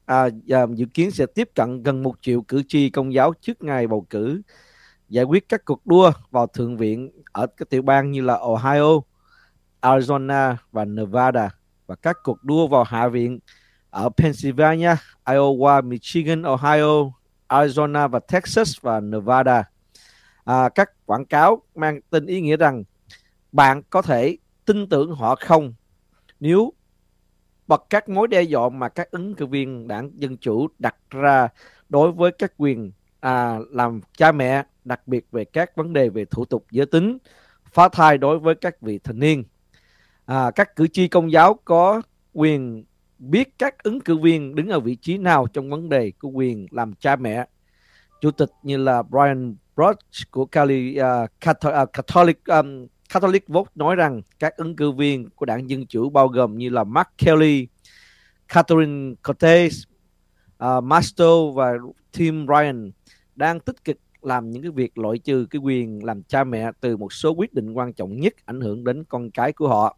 à, 0.05 0.29
à, 0.49 0.65
dự 0.75 0.85
kiến 0.93 1.11
sẽ 1.11 1.25
tiếp 1.25 1.49
cận 1.55 1.83
gần 1.83 2.03
một 2.03 2.15
triệu 2.21 2.41
cử 2.41 2.63
tri 2.67 2.89
công 2.89 3.13
giáo 3.13 3.33
trước 3.41 3.63
ngày 3.63 3.87
bầu 3.87 4.05
cử 4.09 4.41
giải 5.09 5.23
quyết 5.23 5.49
các 5.49 5.65
cuộc 5.65 5.85
đua 5.85 6.11
vào 6.31 6.47
thượng 6.47 6.77
viện 6.77 7.11
ở 7.31 7.47
các 7.57 7.69
tiểu 7.69 7.81
bang 7.81 8.11
như 8.11 8.21
là 8.21 8.33
Ohio, 8.33 9.01
Arizona 9.81 10.55
và 10.71 10.85
Nevada 10.85 11.49
và 11.87 11.95
các 11.95 12.17
cuộc 12.23 12.43
đua 12.43 12.67
vào 12.67 12.83
hạ 12.83 13.07
viện 13.07 13.39
ở 13.89 14.09
Pennsylvania, 14.17 14.95
Iowa, 15.25 15.83
Michigan, 15.83 16.43
Ohio, 16.43 17.11
Arizona 17.47 18.07
và 18.07 18.19
Texas 18.19 18.75
và 18.81 18.99
Nevada. 18.99 19.63
À, 20.43 20.69
các 20.69 20.89
quảng 21.05 21.25
cáo 21.25 21.61
mang 21.75 21.99
tên 22.09 22.25
ý 22.25 22.41
nghĩa 22.41 22.57
rằng 22.57 22.83
bạn 23.51 23.81
có 23.89 24.01
thể 24.01 24.37
tin 24.65 24.89
tưởng 24.89 25.15
họ 25.15 25.35
không 25.35 25.73
nếu 26.39 26.73
bật 27.69 27.83
các 27.89 28.09
mối 28.09 28.27
đe 28.27 28.41
dọa 28.41 28.69
mà 28.69 28.89
các 28.89 29.11
ứng 29.11 29.35
cử 29.35 29.45
viên 29.45 29.87
đảng 29.87 30.11
Dân 30.15 30.37
Chủ 30.37 30.67
đặt 30.79 30.95
ra 31.09 31.47
đối 31.89 32.11
với 32.11 32.31
các 32.31 32.53
quyền 32.57 32.91
à, 33.19 33.57
làm 33.71 34.01
cha 34.17 34.31
mẹ, 34.31 34.63
đặc 34.85 35.07
biệt 35.07 35.25
về 35.31 35.45
các 35.45 35.75
vấn 35.75 35.93
đề 35.93 36.09
về 36.09 36.25
thủ 36.25 36.45
tục 36.45 36.65
giới 36.71 36.85
tính, 36.85 37.17
phá 37.71 37.89
thai 37.89 38.17
đối 38.17 38.39
với 38.39 38.55
các 38.55 38.81
vị 38.81 38.99
thành 39.03 39.19
niên. 39.19 39.43
À, 40.25 40.51
các 40.51 40.75
cử 40.75 40.87
tri 40.87 41.07
công 41.07 41.31
giáo 41.31 41.59
có 41.65 42.01
quyền 42.33 42.83
biết 43.19 43.59
các 43.59 43.83
ứng 43.83 43.99
cử 43.99 44.17
viên 44.17 44.55
đứng 44.55 44.69
ở 44.69 44.79
vị 44.79 44.95
trí 44.95 45.17
nào 45.17 45.47
trong 45.53 45.69
vấn 45.69 45.89
đề 45.89 46.11
của 46.19 46.29
quyền 46.29 46.67
làm 46.71 46.93
cha 46.93 47.15
mẹ. 47.15 47.45
Chủ 48.21 48.31
tịch 48.31 48.49
như 48.63 48.77
là 48.77 49.03
Brian 49.03 49.55
Broch 49.75 49.99
của 50.31 50.45
Cali, 50.45 50.99
uh, 50.99 51.29
Catholic 51.93 52.45
um, 52.45 52.87
Catholic 53.09 53.47
Vote 53.47 53.71
nói 53.75 53.95
rằng 53.95 54.21
các 54.39 54.57
ứng 54.57 54.75
cử 54.75 54.91
viên 54.91 55.29
của 55.29 55.45
đảng 55.45 55.69
Dân 55.69 55.85
Chủ 55.85 56.09
bao 56.09 56.27
gồm 56.27 56.57
như 56.57 56.69
là 56.69 56.83
Mark 56.83 57.07
Kelly, 57.17 57.67
Catherine 58.47 59.13
Cortez, 59.23 59.67
uh, 59.67 59.83
à, 60.57 60.81
Masto 60.81 61.51
và 61.55 61.73
Tim 62.17 62.47
Ryan 62.47 62.91
đang 63.35 63.59
tích 63.59 63.83
cực 63.83 63.97
làm 64.21 64.51
những 64.51 64.61
cái 64.61 64.71
việc 64.71 64.97
loại 64.97 65.17
trừ 65.17 65.45
cái 65.49 65.59
quyền 65.59 66.05
làm 66.05 66.23
cha 66.23 66.43
mẹ 66.43 66.71
từ 66.81 66.97
một 66.97 67.13
số 67.13 67.31
quyết 67.31 67.53
định 67.53 67.73
quan 67.73 67.93
trọng 67.93 68.19
nhất 68.19 68.33
ảnh 68.45 68.61
hưởng 68.61 68.83
đến 68.83 69.03
con 69.03 69.31
cái 69.31 69.53
của 69.53 69.67
họ. 69.67 69.97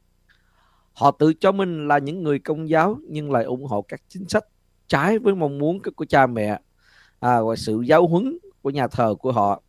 Họ 0.94 1.12
tự 1.12 1.34
cho 1.34 1.52
mình 1.52 1.88
là 1.88 1.98
những 1.98 2.24
người 2.24 2.40
công 2.40 2.70
giáo 2.70 3.00
nhưng 3.10 3.32
lại 3.32 3.44
ủng 3.44 3.66
hộ 3.66 3.82
các 3.82 4.02
chính 4.08 4.28
sách 4.28 4.46
trái 4.88 5.20
với 5.20 5.36
mong 5.36 5.58
muốn 5.58 5.80
của 5.96 6.06
cha 6.06 6.28
mẹ 6.28 6.60
à, 7.20 7.42
và 7.42 7.56
sự 7.56 7.82
giáo 7.82 8.08
huấn 8.08 8.38
của 8.62 8.70
nhà 8.70 8.88
thờ 8.88 9.16
của 9.20 9.32
họ. 9.32 9.62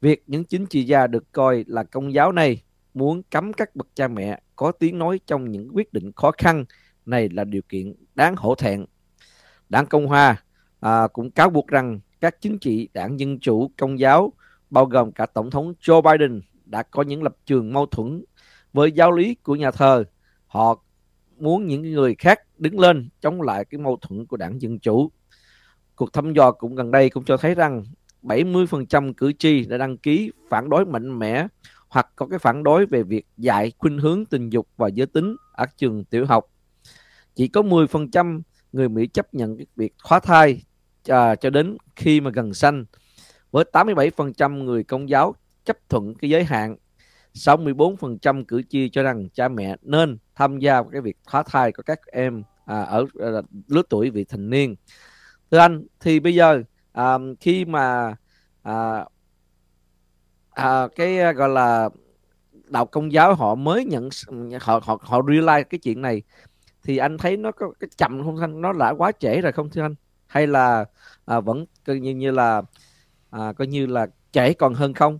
Việc 0.00 0.22
những 0.26 0.44
chính 0.44 0.66
trị 0.66 0.84
gia 0.84 1.06
được 1.06 1.32
coi 1.32 1.64
là 1.66 1.84
công 1.84 2.12
giáo 2.12 2.32
này 2.32 2.62
muốn 2.94 3.22
cấm 3.22 3.52
các 3.52 3.76
bậc 3.76 3.88
cha 3.94 4.08
mẹ 4.08 4.40
có 4.56 4.72
tiếng 4.72 4.98
nói 4.98 5.20
trong 5.26 5.50
những 5.50 5.70
quyết 5.74 5.92
định 5.92 6.12
khó 6.16 6.32
khăn 6.38 6.64
này 7.06 7.28
là 7.28 7.44
điều 7.44 7.62
kiện 7.68 7.94
đáng 8.14 8.36
hổ 8.36 8.54
thẹn. 8.54 8.84
Đảng 9.68 9.86
Cộng 9.86 10.06
Hòa 10.06 10.42
à, 10.80 11.08
cũng 11.12 11.30
cáo 11.30 11.50
buộc 11.50 11.66
rằng 11.66 12.00
các 12.20 12.40
chính 12.40 12.58
trị 12.58 12.88
đảng 12.92 13.20
Dân 13.20 13.40
Chủ 13.40 13.70
Công 13.78 13.98
giáo 13.98 14.32
bao 14.70 14.86
gồm 14.86 15.12
cả 15.12 15.26
Tổng 15.26 15.50
thống 15.50 15.72
Joe 15.80 16.02
Biden 16.02 16.40
đã 16.64 16.82
có 16.82 17.02
những 17.02 17.22
lập 17.22 17.36
trường 17.46 17.72
mâu 17.72 17.86
thuẫn 17.86 18.24
với 18.72 18.92
giáo 18.92 19.12
lý 19.12 19.34
của 19.34 19.56
nhà 19.56 19.70
thờ. 19.70 20.04
Họ 20.46 20.84
muốn 21.36 21.66
những 21.66 21.82
người 21.82 22.14
khác 22.14 22.40
đứng 22.58 22.78
lên 22.78 23.08
chống 23.20 23.42
lại 23.42 23.64
cái 23.64 23.78
mâu 23.78 23.96
thuẫn 23.96 24.26
của 24.26 24.36
đảng 24.36 24.62
Dân 24.62 24.78
Chủ. 24.78 25.10
Cuộc 25.96 26.12
thăm 26.12 26.32
dò 26.32 26.52
cũng 26.52 26.74
gần 26.74 26.90
đây 26.90 27.10
cũng 27.10 27.24
cho 27.24 27.36
thấy 27.36 27.54
rằng 27.54 27.84
70% 28.22 29.12
cử 29.16 29.32
tri 29.32 29.64
đã 29.66 29.78
đăng 29.78 29.96
ký 29.96 30.32
phản 30.48 30.68
đối 30.68 30.86
mạnh 30.86 31.18
mẽ 31.18 31.46
hoặc 31.92 32.08
có 32.16 32.26
cái 32.26 32.38
phản 32.38 32.62
đối 32.62 32.86
về 32.86 33.02
việc 33.02 33.26
dạy 33.36 33.72
khuynh 33.78 33.98
hướng 33.98 34.24
tình 34.24 34.50
dục 34.50 34.68
và 34.76 34.88
giới 34.88 35.06
tính 35.06 35.36
ở 35.52 35.66
trường 35.76 36.04
tiểu 36.04 36.26
học. 36.26 36.44
Chỉ 37.34 37.48
có 37.48 37.62
10% 37.62 38.40
người 38.72 38.88
Mỹ 38.88 39.06
chấp 39.06 39.34
nhận 39.34 39.56
cái 39.56 39.66
việc 39.76 39.94
khóa 40.02 40.20
thai 40.20 40.62
à, 41.08 41.34
cho 41.34 41.50
đến 41.50 41.76
khi 41.96 42.20
mà 42.20 42.30
gần 42.30 42.54
sanh. 42.54 42.84
Với 43.50 43.64
87% 43.72 44.64
người 44.64 44.84
công 44.84 45.08
giáo 45.08 45.34
chấp 45.64 45.76
thuận 45.88 46.14
cái 46.14 46.30
giới 46.30 46.44
hạn, 46.44 46.76
64% 47.34 48.44
cử 48.44 48.62
tri 48.68 48.88
cho 48.88 49.02
rằng 49.02 49.28
cha 49.28 49.48
mẹ 49.48 49.76
nên 49.82 50.18
tham 50.34 50.58
gia 50.58 50.82
vào 50.82 50.90
cái 50.90 51.00
việc 51.00 51.16
khóa 51.26 51.42
thai 51.42 51.72
của 51.72 51.82
các 51.82 52.00
em 52.06 52.42
à, 52.64 52.82
ở 52.82 53.06
à, 53.20 53.28
lứa 53.68 53.82
tuổi 53.88 54.10
vị 54.10 54.24
thành 54.24 54.50
niên. 54.50 54.76
Thưa 55.50 55.58
anh, 55.58 55.86
thì 56.00 56.20
bây 56.20 56.34
giờ 56.34 56.62
à, 56.92 57.18
khi 57.40 57.64
mà 57.64 58.16
à, 58.62 59.04
à, 60.54 60.88
cái 60.96 61.20
à, 61.20 61.32
gọi 61.32 61.48
là 61.48 61.88
đạo 62.68 62.86
công 62.86 63.12
giáo 63.12 63.34
họ 63.34 63.54
mới 63.54 63.84
nhận 63.84 64.08
họ 64.60 64.80
họ 64.82 64.98
họ 65.02 65.20
realize 65.20 65.64
cái 65.64 65.78
chuyện 65.78 66.02
này. 66.02 66.22
Thì 66.84 66.96
anh 66.96 67.18
thấy 67.18 67.36
nó 67.36 67.52
có 67.52 67.72
cái 67.80 67.88
chậm 67.96 68.22
không 68.24 68.40
anh 68.40 68.60
nó 68.60 68.72
đã 68.72 68.90
quá 68.90 69.12
trễ 69.12 69.40
rồi 69.40 69.52
không 69.52 69.70
thưa 69.70 69.82
anh? 69.82 69.94
Hay 70.26 70.46
là 70.46 70.84
à, 71.24 71.40
vẫn 71.40 71.64
coi 71.86 72.00
như 72.00 72.14
như 72.14 72.30
là 72.30 72.62
à, 73.30 73.52
coi 73.52 73.66
như 73.66 73.86
là 73.86 74.06
trễ 74.32 74.52
còn 74.52 74.74
hơn 74.74 74.94
không? 74.94 75.18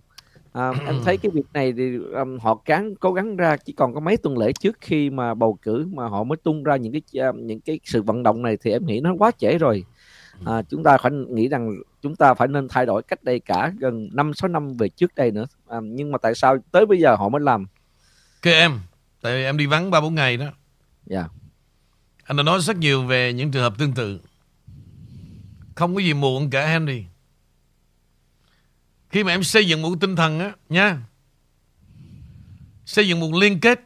À, 0.51 0.71
anh 0.85 0.99
thấy 1.05 1.17
cái 1.17 1.31
việc 1.33 1.45
này 1.53 1.73
thì 1.77 1.97
um, 2.13 2.37
họ 2.39 2.55
cán 2.55 2.95
cố 2.95 3.13
gắng 3.13 3.35
ra 3.35 3.57
chỉ 3.57 3.73
còn 3.73 3.93
có 3.93 3.99
mấy 3.99 4.17
tuần 4.17 4.37
lễ 4.37 4.51
trước 4.53 4.77
khi 4.81 5.09
mà 5.09 5.33
bầu 5.33 5.57
cử 5.61 5.87
mà 5.93 6.07
họ 6.07 6.23
mới 6.23 6.37
tung 6.37 6.63
ra 6.63 6.75
những 6.75 6.93
cái 6.93 7.29
uh, 7.29 7.35
những 7.35 7.59
cái 7.59 7.79
sự 7.83 8.01
vận 8.01 8.23
động 8.23 8.41
này 8.41 8.57
thì 8.61 8.71
em 8.71 8.85
nghĩ 8.85 8.99
nó 8.99 9.13
quá 9.19 9.31
trễ 9.37 9.57
rồi. 9.57 9.83
À, 10.45 10.61
chúng 10.69 10.83
ta 10.83 10.97
phải 10.97 11.11
nghĩ 11.11 11.47
rằng 11.47 11.75
chúng 12.03 12.15
ta 12.15 12.33
phải 12.33 12.47
nên 12.47 12.67
thay 12.67 12.85
đổi 12.85 13.03
cách 13.03 13.23
đây 13.23 13.39
cả 13.39 13.71
gần 13.79 14.09
năm 14.13 14.33
sáu 14.33 14.47
năm 14.47 14.77
về 14.77 14.89
trước 14.89 15.15
đây 15.15 15.31
nữa. 15.31 15.45
À, 15.67 15.79
nhưng 15.83 16.11
mà 16.11 16.17
tại 16.17 16.35
sao 16.35 16.57
tới 16.71 16.85
bây 16.85 16.99
giờ 16.99 17.15
họ 17.15 17.29
mới 17.29 17.41
làm? 17.41 17.65
Cái 18.41 18.53
em 18.53 18.79
tại 19.21 19.33
vì 19.33 19.43
em 19.43 19.57
đi 19.57 19.65
vắng 19.65 19.91
ba 19.91 20.01
bốn 20.01 20.15
ngày 20.15 20.37
đó. 20.37 20.45
Dạ. 21.05 21.19
Yeah. 21.19 21.31
anh 22.23 22.37
đã 22.37 22.43
nói 22.43 22.59
rất 22.61 22.77
nhiều 22.77 23.03
về 23.03 23.33
những 23.33 23.51
trường 23.51 23.63
hợp 23.63 23.73
tương 23.77 23.93
tự. 23.93 24.19
Không 25.75 25.95
có 25.95 26.01
gì 26.01 26.13
muộn 26.13 26.49
cả 26.49 26.67
Henry 26.67 27.05
khi 29.09 29.23
mà 29.23 29.31
em 29.31 29.43
xây 29.43 29.67
dựng 29.67 29.81
một 29.81 29.95
tinh 30.01 30.15
thần 30.15 30.39
á 30.39 30.53
nha. 30.69 30.97
Xây 32.85 33.07
dựng 33.07 33.19
một 33.19 33.33
liên 33.33 33.59
kết. 33.59 33.79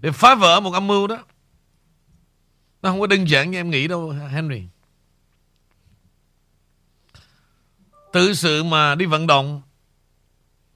Để 0.00 0.10
phá 0.10 0.34
vỡ 0.34 0.60
một 0.60 0.72
âm 0.72 0.86
mưu 0.86 1.06
đó. 1.06 1.24
Nó 2.82 2.90
không 2.90 3.00
có 3.00 3.06
đơn 3.06 3.28
giản 3.28 3.50
như 3.50 3.58
em 3.58 3.70
nghĩ 3.70 3.88
đâu 3.88 4.10
Henry 4.10 4.62
Tự 8.16 8.34
sự 8.34 8.62
mà 8.62 8.94
đi 8.94 9.06
vận 9.06 9.26
động, 9.26 9.62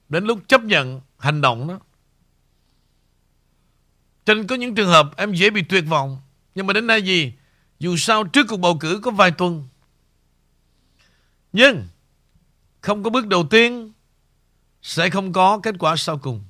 Đến 0.09 0.25
lúc 0.25 0.39
chấp 0.47 0.63
nhận 0.63 1.01
hành 1.17 1.41
động 1.41 1.67
đó 1.67 1.79
Cho 4.25 4.33
nên 4.33 4.47
có 4.47 4.55
những 4.55 4.75
trường 4.75 4.89
hợp 4.89 5.17
em 5.17 5.33
dễ 5.33 5.49
bị 5.49 5.61
tuyệt 5.61 5.83
vọng, 5.87 6.17
Nhưng 6.55 6.67
mà 6.67 6.73
đến 6.73 6.87
nay 6.87 7.01
gì, 7.01 7.33
Dù 7.79 7.97
sao 7.97 8.23
trước 8.23 8.47
cuộc 8.49 8.57
bầu 8.57 8.77
cử 8.79 8.99
có 9.03 9.11
vài 9.11 9.31
tuần 9.31 9.67
Nhưng 11.53 11.87
Không 12.81 13.03
có 13.03 13.09
bước 13.09 13.27
đầu 13.27 13.47
tiên, 13.49 13.91
Sẽ 14.81 15.09
không 15.09 15.33
có 15.33 15.59
kết 15.63 15.75
quả 15.79 15.95
sau 15.95 16.17
cùng 16.17 16.43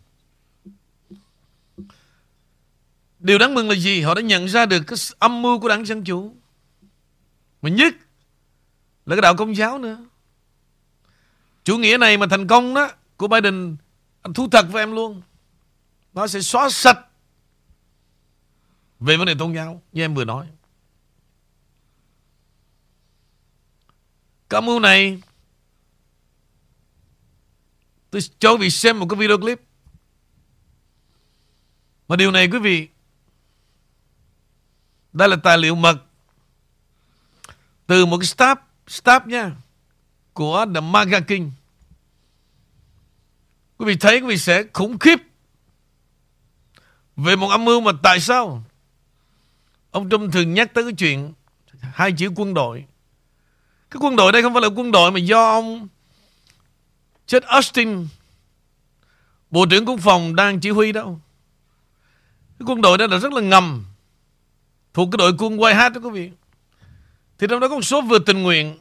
Điều 3.19 3.37
đáng 3.37 3.53
mừng 3.53 3.69
là 3.69 3.75
gì? 3.75 4.01
Họ 4.01 4.13
đã 4.15 4.21
nhận 4.21 4.45
ra 4.45 4.65
được 4.65 4.83
cái 4.87 4.97
âm 5.19 5.41
mưu 5.41 5.59
của 5.59 5.67
đảng 5.67 5.85
Dân 5.85 6.03
Chủ. 6.03 6.35
Mà 7.61 7.69
nhất 7.69 7.93
là 9.05 9.15
cái 9.15 9.21
đạo 9.21 9.35
công 9.35 9.55
giáo 9.55 9.77
nữa. 9.77 10.05
Chủ 11.63 11.77
nghĩa 11.77 11.97
này 11.97 12.17
mà 12.17 12.27
thành 12.29 12.47
công 12.47 12.73
đó 12.73 12.91
của 13.17 13.27
Biden 13.27 13.75
anh 14.21 14.33
thú 14.33 14.47
thật 14.51 14.65
với 14.71 14.81
em 14.81 14.91
luôn. 14.91 15.21
Nó 16.13 16.27
sẽ 16.27 16.41
xóa 16.41 16.69
sạch 16.69 16.99
về 18.99 19.17
vấn 19.17 19.25
đề 19.25 19.35
tôn 19.39 19.53
giáo 19.53 19.81
như 19.91 20.03
em 20.03 20.13
vừa 20.13 20.25
nói. 20.25 20.47
Cái 24.49 24.57
âm 24.57 24.65
mưu 24.65 24.79
này 24.79 25.21
tôi 28.09 28.21
cho 28.39 28.51
quý 28.51 28.57
vị 28.61 28.69
xem 28.69 28.99
một 28.99 29.07
cái 29.09 29.19
video 29.19 29.37
clip. 29.37 29.61
Mà 32.07 32.15
điều 32.15 32.31
này 32.31 32.47
quý 32.47 32.59
vị 32.59 32.87
đây 35.13 35.29
là 35.29 35.35
tài 35.43 35.57
liệu 35.57 35.75
mật 35.75 35.97
từ 37.87 38.05
một 38.05 38.17
cái 38.17 38.27
staff, 38.27 38.55
staff 38.87 39.27
nha, 39.27 39.51
của 40.33 40.65
The 40.73 40.81
Maga 40.81 41.19
King. 41.19 41.51
Quý 43.77 43.85
vị 43.85 43.95
thấy 43.95 44.19
quý 44.19 44.27
vị 44.27 44.37
sẽ 44.37 44.63
khủng 44.73 44.99
khiếp 44.99 45.19
về 47.15 47.35
một 47.35 47.49
âm 47.49 47.65
mưu 47.65 47.81
mà 47.81 47.91
tại 48.03 48.19
sao 48.19 48.63
ông 49.91 50.09
Trump 50.09 50.33
thường 50.33 50.53
nhắc 50.53 50.73
tới 50.73 50.83
cái 50.83 50.93
chuyện 50.93 51.33
hai 51.81 52.11
chữ 52.11 52.29
quân 52.35 52.53
đội. 52.53 52.85
Cái 53.91 53.99
quân 53.99 54.15
đội 54.15 54.31
đây 54.31 54.41
không 54.41 54.53
phải 54.53 54.61
là 54.61 54.67
quân 54.67 54.91
đội 54.91 55.11
mà 55.11 55.19
do 55.19 55.49
ông 55.49 55.87
chết 57.27 57.43
Austin, 57.43 58.07
Bộ 59.51 59.65
trưởng 59.65 59.85
Quốc 59.85 59.99
phòng 60.03 60.35
đang 60.35 60.59
chỉ 60.59 60.69
huy 60.69 60.91
đâu. 60.91 61.19
Cái 62.59 62.65
quân 62.65 62.81
đội 62.81 62.97
đó 62.97 63.07
là 63.07 63.17
rất 63.17 63.33
là 63.33 63.41
ngầm, 63.41 63.85
thuộc 64.93 65.09
cái 65.11 65.17
đội 65.17 65.33
quân 65.37 65.57
White 65.57 65.75
Hat 65.75 65.93
đó 65.93 66.01
quý 66.03 66.09
vị. 66.09 66.31
Thì 67.37 67.47
trong 67.49 67.59
đó 67.59 67.69
có 67.69 67.75
một 67.75 67.81
số 67.81 68.01
vừa 68.01 68.19
tình 68.19 68.43
nguyện 68.43 68.77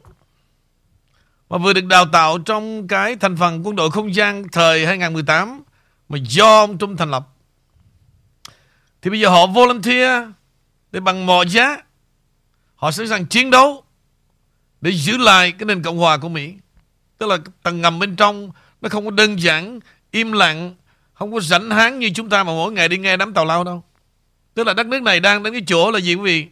mà 1.51 1.57
vừa 1.57 1.73
được 1.73 1.85
đào 1.85 2.05
tạo 2.05 2.37
trong 2.37 2.87
cái 2.87 3.15
thành 3.15 3.37
phần 3.37 3.67
quân 3.67 3.75
đội 3.75 3.91
không 3.91 4.15
gian 4.15 4.47
thời 4.51 4.85
2018 4.85 5.63
mà 6.09 6.17
do 6.21 6.59
ông 6.59 6.77
Trung 6.77 6.97
thành 6.97 7.11
lập. 7.11 7.27
Thì 9.01 9.09
bây 9.09 9.19
giờ 9.19 9.29
họ 9.29 9.47
volunteer 9.47 10.23
để 10.91 10.99
bằng 10.99 11.25
mọi 11.25 11.47
giá 11.47 11.77
họ 12.75 12.91
sẵn 12.91 13.07
sàng 13.07 13.25
chiến 13.25 13.49
đấu 13.49 13.83
để 14.81 14.91
giữ 14.91 15.17
lại 15.17 15.51
cái 15.51 15.65
nền 15.65 15.83
Cộng 15.83 15.97
hòa 15.97 16.17
của 16.17 16.29
Mỹ. 16.29 16.53
Tức 17.17 17.29
là 17.29 17.37
tầng 17.63 17.81
ngầm 17.81 17.99
bên 17.99 18.15
trong 18.15 18.51
nó 18.81 18.89
không 18.89 19.05
có 19.05 19.11
đơn 19.11 19.39
giản, 19.39 19.79
im 20.11 20.31
lặng, 20.31 20.75
không 21.13 21.33
có 21.33 21.39
rảnh 21.39 21.69
háng 21.69 21.99
như 21.99 22.09
chúng 22.15 22.29
ta 22.29 22.43
mà 22.43 22.51
mỗi 22.51 22.71
ngày 22.71 22.87
đi 22.87 22.97
nghe 22.97 23.17
đám 23.17 23.33
tàu 23.33 23.45
lao 23.45 23.63
đâu. 23.63 23.83
Tức 24.53 24.67
là 24.67 24.73
đất 24.73 24.87
nước 24.87 25.01
này 25.01 25.19
đang 25.19 25.43
đến 25.43 25.53
cái 25.53 25.63
chỗ 25.67 25.91
là 25.91 25.99
gì 25.99 26.15
quý 26.15 26.23
vị? 26.23 26.47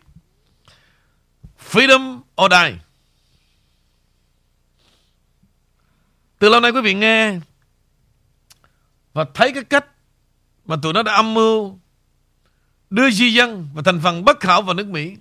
Freedom 1.72 2.20
or 2.42 2.52
die. 2.52 2.89
Từ 6.40 6.50
lâu 6.50 6.60
nay 6.60 6.72
quý 6.72 6.82
vị 6.82 6.94
nghe 6.94 7.40
và 9.14 9.26
thấy 9.34 9.52
cái 9.54 9.64
cách 9.64 9.86
mà 10.66 10.76
tụi 10.82 10.94
nó 10.94 11.04
đã 11.04 11.14
âm 11.14 11.34
mưu 11.34 11.80
đưa 12.90 13.10
di 13.10 13.34
dân 13.34 13.70
và 13.74 13.82
thành 13.86 14.00
phần 14.04 14.26
bất 14.26 14.44
hảo 14.44 14.62
vào 14.62 14.74
nước 14.74 14.88
Mỹ 14.88 15.16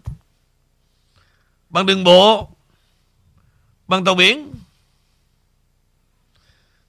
bằng 1.70 1.86
đường 1.86 2.04
bộ, 2.04 2.50
bằng 3.88 4.04
tàu 4.04 4.14
biển. 4.14 4.52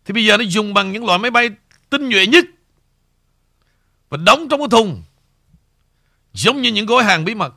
Thì 0.06 0.14
bây 0.14 0.26
giờ 0.26 0.38
nó 0.38 0.44
dùng 0.44 0.74
bằng 0.74 0.92
những 0.92 1.06
loại 1.06 1.20
máy 1.20 1.32
bay 1.32 1.50
tinh 1.90 2.10
nhuệ 2.10 2.28
nhất 2.28 2.46
và 4.10 4.18
đóng 4.26 4.48
trong 4.50 4.60
cái 4.60 4.70
thùng 4.72 5.04
giống 6.34 6.62
như 6.62 6.72
những 6.72 6.86
gói 6.86 7.04
hàng 7.04 7.26
bí 7.26 7.36
mật. 7.36 7.54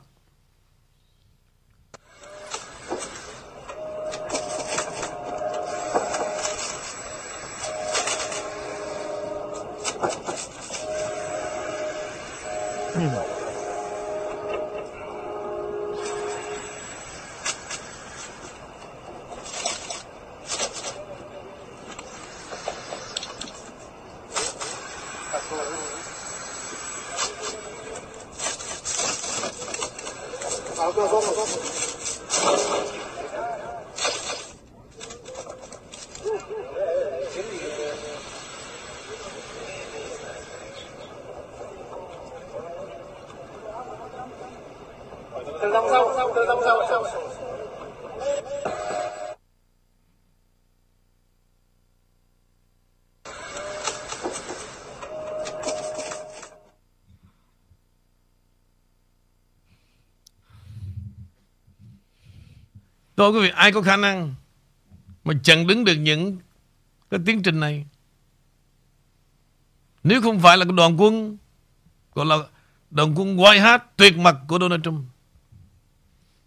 Tôi 63.23 63.31
quý 63.31 63.39
vị. 63.39 63.49
Ai 63.55 63.71
có 63.71 63.81
khả 63.81 63.97
năng 63.97 64.35
mà 65.23 65.33
chặn 65.43 65.67
đứng 65.67 65.85
được 65.85 65.95
những 65.95 66.37
cái 67.11 67.19
tiến 67.25 67.43
trình 67.43 67.59
này? 67.59 67.85
Nếu 70.03 70.21
không 70.21 70.39
phải 70.39 70.57
là 70.57 70.65
cái 70.65 70.73
đoàn 70.77 71.01
quân, 71.01 71.37
gọi 72.13 72.25
là 72.25 72.37
đoàn 72.91 73.13
quân 73.15 73.37
White 73.37 73.61
hát 73.61 73.97
tuyệt 73.97 74.17
mật 74.17 74.35
của 74.47 74.59
Donald 74.59 74.83
Trump, 74.83 75.05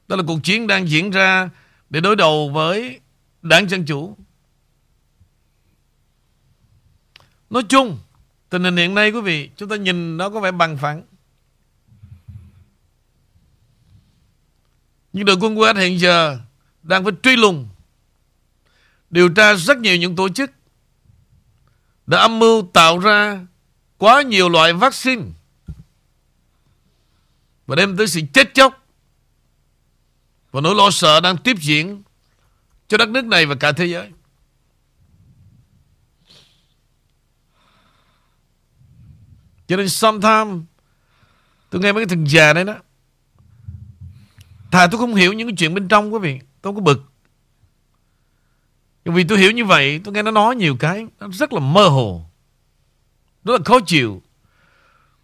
đó 0.08 0.16
là 0.16 0.22
cuộc 0.26 0.38
chiến 0.42 0.66
đang 0.66 0.88
diễn 0.88 1.10
ra 1.10 1.50
để 1.90 2.00
đối 2.00 2.16
đầu 2.16 2.50
với 2.50 3.00
đảng 3.42 3.68
Dân 3.68 3.84
Chủ. 3.84 4.16
Nói 7.50 7.62
chung, 7.68 7.98
tình 8.50 8.64
hình 8.64 8.76
hiện 8.76 8.94
nay 8.94 9.10
quý 9.10 9.20
vị, 9.20 9.50
chúng 9.56 9.68
ta 9.68 9.76
nhìn 9.76 10.16
nó 10.16 10.30
có 10.30 10.40
vẻ 10.40 10.50
bằng 10.50 10.76
phẳng. 10.78 11.02
Nhưng 15.12 15.24
đội 15.24 15.36
quân 15.40 15.54
White 15.54 15.76
hiện 15.76 16.00
giờ 16.00 16.38
đang 16.86 17.04
phải 17.04 17.12
truy 17.22 17.36
lùng, 17.36 17.68
điều 19.10 19.28
tra 19.28 19.54
rất 19.54 19.78
nhiều 19.78 19.96
những 19.96 20.16
tổ 20.16 20.28
chức 20.28 20.50
đã 22.06 22.18
âm 22.18 22.38
mưu 22.38 22.70
tạo 22.72 22.98
ra 22.98 23.46
quá 23.98 24.22
nhiều 24.22 24.48
loại 24.48 24.72
vaccine 24.72 25.22
và 27.66 27.76
đem 27.76 27.96
tới 27.96 28.08
sự 28.08 28.20
chết 28.32 28.54
chóc 28.54 28.86
và 30.50 30.60
nỗi 30.60 30.74
lo 30.74 30.90
sợ 30.90 31.20
đang 31.20 31.36
tiếp 31.36 31.56
diễn 31.60 32.02
cho 32.88 32.96
đất 32.96 33.08
nước 33.08 33.24
này 33.24 33.46
và 33.46 33.54
cả 33.54 33.72
thế 33.72 33.86
giới. 33.86 34.10
Cho 39.68 39.76
nên 39.76 39.88
sometimes 39.88 40.62
tôi 41.70 41.82
nghe 41.82 41.92
mấy 41.92 42.06
cái 42.06 42.16
thằng 42.16 42.26
già 42.28 42.52
đấy 42.52 42.64
đó, 42.64 42.74
Thà 44.70 44.86
tôi 44.86 45.00
không 45.00 45.14
hiểu 45.14 45.32
những 45.32 45.48
cái 45.48 45.54
chuyện 45.58 45.74
bên 45.74 45.88
trong, 45.88 46.14
quý 46.14 46.18
vị 46.18 46.45
Tôi 46.62 46.72
không 46.72 46.74
có 46.74 46.80
bực. 46.80 47.12
Vì 49.04 49.24
tôi 49.24 49.38
hiểu 49.38 49.50
như 49.50 49.64
vậy, 49.64 50.00
Tôi 50.04 50.14
nghe 50.14 50.22
nó 50.22 50.30
nói 50.30 50.56
nhiều 50.56 50.76
cái, 50.76 51.06
Nó 51.20 51.28
rất 51.32 51.52
là 51.52 51.60
mơ 51.60 51.88
hồ. 51.88 52.30
Rất 53.44 53.52
là 53.52 53.58
khó 53.64 53.78
chịu. 53.86 54.22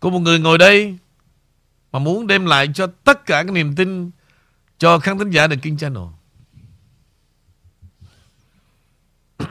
Của 0.01 0.11
một 0.11 0.19
người 0.19 0.39
ngồi 0.39 0.59
đây 0.59 0.99
Mà 1.93 1.99
muốn 1.99 2.27
đem 2.27 2.47
lại 2.47 2.69
cho 2.75 2.87
tất 2.87 3.27
cả 3.27 3.43
cái 3.43 3.53
niềm 3.53 3.75
tin 3.77 4.11
Cho 4.79 4.99
khán 4.99 5.19
thính 5.19 5.31
giả 5.31 5.49
The 5.49 5.57
King 5.57 5.77
Channel. 5.77 6.03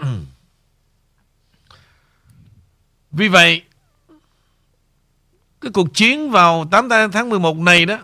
Vì 3.12 3.28
vậy, 3.28 3.64
Cái 5.62 5.72
cuộc 5.74 5.94
chiến 5.94 6.32
vào 6.32 6.68
8 6.72 6.90
tháng 7.12 7.30
11 7.30 7.58
này 7.58 7.86
đó, 7.86 7.98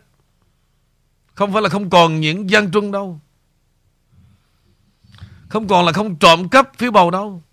Không 1.35 1.53
phải 1.53 1.61
là 1.61 1.69
không 1.69 1.89
còn 1.89 2.19
những 2.19 2.49
dân 2.49 2.71
trung 2.71 2.91
đâu 2.91 3.19
không 5.49 5.67
còn 5.67 5.85
là 5.85 5.91
không 5.91 6.15
trộm 6.15 6.49
cắp 6.49 6.77
phiếu 6.77 6.91
bầu 6.91 7.11
đâu. 7.11 7.43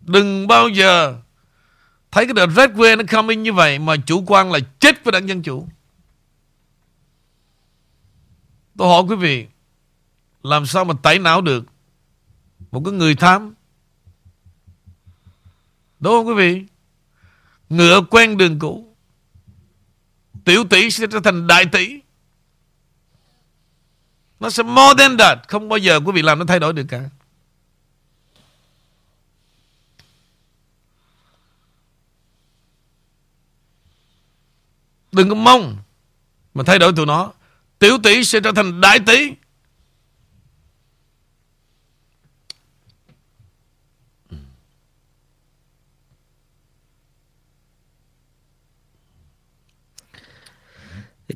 Đừng 0.00 0.46
bao 0.46 0.68
giờ 0.68 1.18
Thấy 2.10 2.26
cái 2.26 2.34
đợt 2.34 2.46
Red 2.46 2.70
Wave 2.70 2.96
nó 2.96 3.04
coming 3.10 3.42
như 3.42 3.52
vậy 3.52 3.78
Mà 3.78 3.96
chủ 4.06 4.24
quan 4.26 4.52
là 4.52 4.58
chết 4.80 5.04
với 5.04 5.12
đảng 5.12 5.28
Dân 5.28 5.42
Chủ. 5.42 5.68
Tôi 8.76 8.88
hỏi 8.88 9.02
quý 9.08 9.16
vị, 9.16 9.46
Làm 10.42 10.66
sao 10.66 10.84
mà 10.84 10.94
tẩy 11.02 11.18
não 11.18 11.40
được 11.40 11.64
Một 12.70 12.82
cái 12.84 12.92
người 12.92 13.14
tham 13.14 13.54
Đúng 16.00 16.12
không 16.12 16.26
quý 16.26 16.34
vị? 16.34 16.64
Ngựa 17.68 18.00
quen 18.10 18.36
đường 18.36 18.58
cũ, 18.58 18.96
Tiểu 20.44 20.64
tỷ 20.64 20.90
sẽ 20.90 21.06
trở 21.12 21.20
thành 21.20 21.46
đại 21.46 21.66
tỷ 21.66 22.00
nó 24.40 24.50
sẽ 24.50 24.62
more 24.62 24.94
than 24.98 25.16
that. 25.18 25.38
Không 25.48 25.68
bao 25.68 25.78
giờ 25.78 26.00
quý 26.06 26.12
vị 26.12 26.22
làm 26.22 26.38
nó 26.38 26.44
thay 26.44 26.58
đổi 26.60 26.72
được 26.72 26.84
cả. 26.88 27.00
Đừng 35.12 35.28
có 35.28 35.34
mong 35.34 35.76
Mà 36.54 36.64
thay 36.66 36.78
đổi 36.78 36.92
tụi 36.96 37.06
nó. 37.06 37.32
Tiểu 37.78 37.98
tỷ 38.02 38.24
sẽ 38.24 38.40
trở 38.40 38.52
thành 38.52 38.80
đại 38.80 38.98
tỷ. 39.06 39.32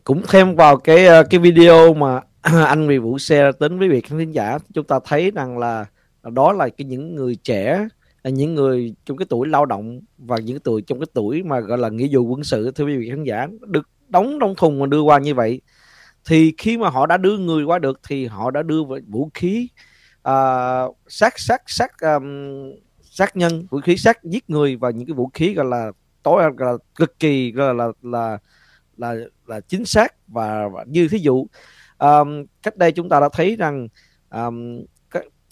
Cũng 0.04 0.22
thêm 0.28 0.56
vào 0.56 0.76
cái 0.76 1.06
ờ, 1.06 1.24
cái 1.30 1.40
video 1.40 1.94
mà 1.94 2.20
anh 2.66 3.00
Vũ 3.02 3.18
xe 3.18 3.50
đến 3.60 3.78
với 3.78 3.88
việc 3.88 4.06
khán 4.06 4.18
thính 4.18 4.30
giả 4.30 4.58
chúng 4.74 4.86
ta 4.86 5.00
thấy 5.04 5.30
rằng 5.30 5.58
là 5.58 5.86
đó 6.22 6.52
là 6.52 6.68
cái 6.68 6.84
những 6.84 7.14
người 7.14 7.36
trẻ 7.36 7.88
à, 8.22 8.30
những 8.30 8.54
người 8.54 8.94
trong 9.04 9.16
cái 9.16 9.26
tuổi 9.28 9.48
lao 9.48 9.66
động 9.66 10.00
và 10.18 10.38
những 10.38 10.60
tuổi 10.60 10.82
trong 10.82 11.00
cái 11.00 11.06
tuổi 11.12 11.42
mà 11.42 11.60
gọi 11.60 11.78
là 11.78 11.88
nghĩa 11.88 12.08
vụ 12.12 12.22
quân 12.22 12.44
sự 12.44 12.70
thưa 12.70 12.84
quý 12.84 12.96
vị 12.96 13.10
khán 13.10 13.24
giả 13.24 13.48
được 13.66 13.88
đóng 14.08 14.38
trong 14.40 14.54
thùng 14.54 14.78
mà 14.78 14.86
đưa 14.86 15.00
qua 15.00 15.18
như 15.18 15.34
vậy. 15.34 15.60
Thì 16.24 16.54
khi 16.58 16.78
mà 16.78 16.88
họ 16.88 17.06
đã 17.06 17.16
đưa 17.16 17.38
người 17.38 17.64
qua 17.64 17.78
được 17.78 18.00
thì 18.08 18.26
họ 18.26 18.50
đã 18.50 18.62
đưa 18.62 18.82
vũ 19.08 19.30
khí 19.34 19.68
uh, 20.28 20.96
sát 21.08 21.38
sát 21.38 21.62
sát 21.66 21.90
um, 22.00 22.24
sát 23.02 23.36
nhân 23.36 23.66
vũ 23.70 23.80
khí 23.80 23.96
sát 23.96 24.24
giết 24.24 24.50
người 24.50 24.76
và 24.76 24.90
những 24.90 25.06
cái 25.06 25.14
vũ 25.14 25.30
khí 25.34 25.54
gọi 25.54 25.66
là 25.66 25.92
tối 26.22 26.42
gọi 26.56 26.72
là 26.72 26.78
cực 26.94 27.18
kỳ 27.18 27.52
gọi 27.52 27.74
là 27.74 27.84
là 27.84 27.92
là 28.02 28.38
là, 28.96 29.14
là 29.46 29.60
chính 29.60 29.84
xác 29.84 30.28
và, 30.28 30.68
và 30.68 30.84
như 30.88 31.08
thí 31.08 31.18
dụ 31.18 31.46
um, 32.02 32.44
cách 32.62 32.76
đây 32.76 32.92
chúng 32.92 33.08
ta 33.08 33.20
đã 33.20 33.28
thấy 33.32 33.56
rằng 33.56 33.88
um, 34.30 34.84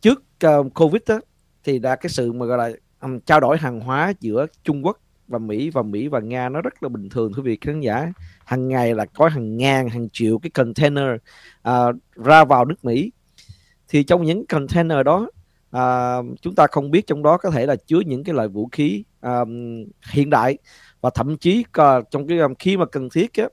trước 0.03 0.23
uh, 0.47 0.75
covid 0.75 1.03
đó, 1.07 1.21
thì 1.65 1.79
đã 1.79 1.97
cái 1.97 2.11
sự 2.11 2.33
mà 2.33 2.47
gọi 2.47 2.59
là 2.59 2.77
um, 3.01 3.21
trao 3.21 3.41
đổi 3.41 3.59
hàng 3.59 3.81
hóa 3.81 4.13
giữa 4.21 4.47
Trung 4.63 4.87
Quốc 4.87 4.99
và 5.29 5.39
Mỹ 5.39 5.71
và 5.71 5.83
Mỹ 5.83 6.09
và 6.09 6.21
Nga 6.21 6.49
nó 6.49 6.61
rất 6.61 6.83
là 6.83 6.89
bình 6.89 7.09
thường 7.09 7.33
quý 7.37 7.43
vị 7.43 7.59
khán 7.61 7.81
giả. 7.81 8.13
Hàng 8.45 8.69
ngày 8.69 8.95
là 8.95 9.05
có 9.05 9.29
hàng 9.29 9.57
ngàn 9.57 9.89
hàng 9.89 10.09
triệu 10.13 10.39
cái 10.39 10.51
container 10.51 11.09
uh, 11.69 11.97
ra 12.15 12.45
vào 12.45 12.65
nước 12.65 12.85
Mỹ. 12.85 13.13
Thì 13.89 14.03
trong 14.03 14.25
những 14.25 14.47
container 14.47 14.99
đó 15.05 15.29
uh, 15.77 16.41
chúng 16.41 16.55
ta 16.55 16.67
không 16.67 16.91
biết 16.91 17.07
trong 17.07 17.23
đó 17.23 17.37
có 17.37 17.51
thể 17.51 17.67
là 17.67 17.77
chứa 17.77 18.01
những 18.07 18.25
cái 18.25 18.35
loại 18.35 18.49
vũ 18.49 18.69
khí 18.73 19.05
um, 19.21 19.85
hiện 20.13 20.31
đại 20.31 20.59
và 21.01 21.11
thậm 21.11 21.37
chí 21.37 21.65
uh, 21.81 22.11
trong 22.11 22.27
cái 22.27 22.39
um, 22.39 22.55
khi 22.59 22.77
mà 22.77 22.87
cần 22.87 23.09
thiết 23.11 23.35
á, 23.35 23.45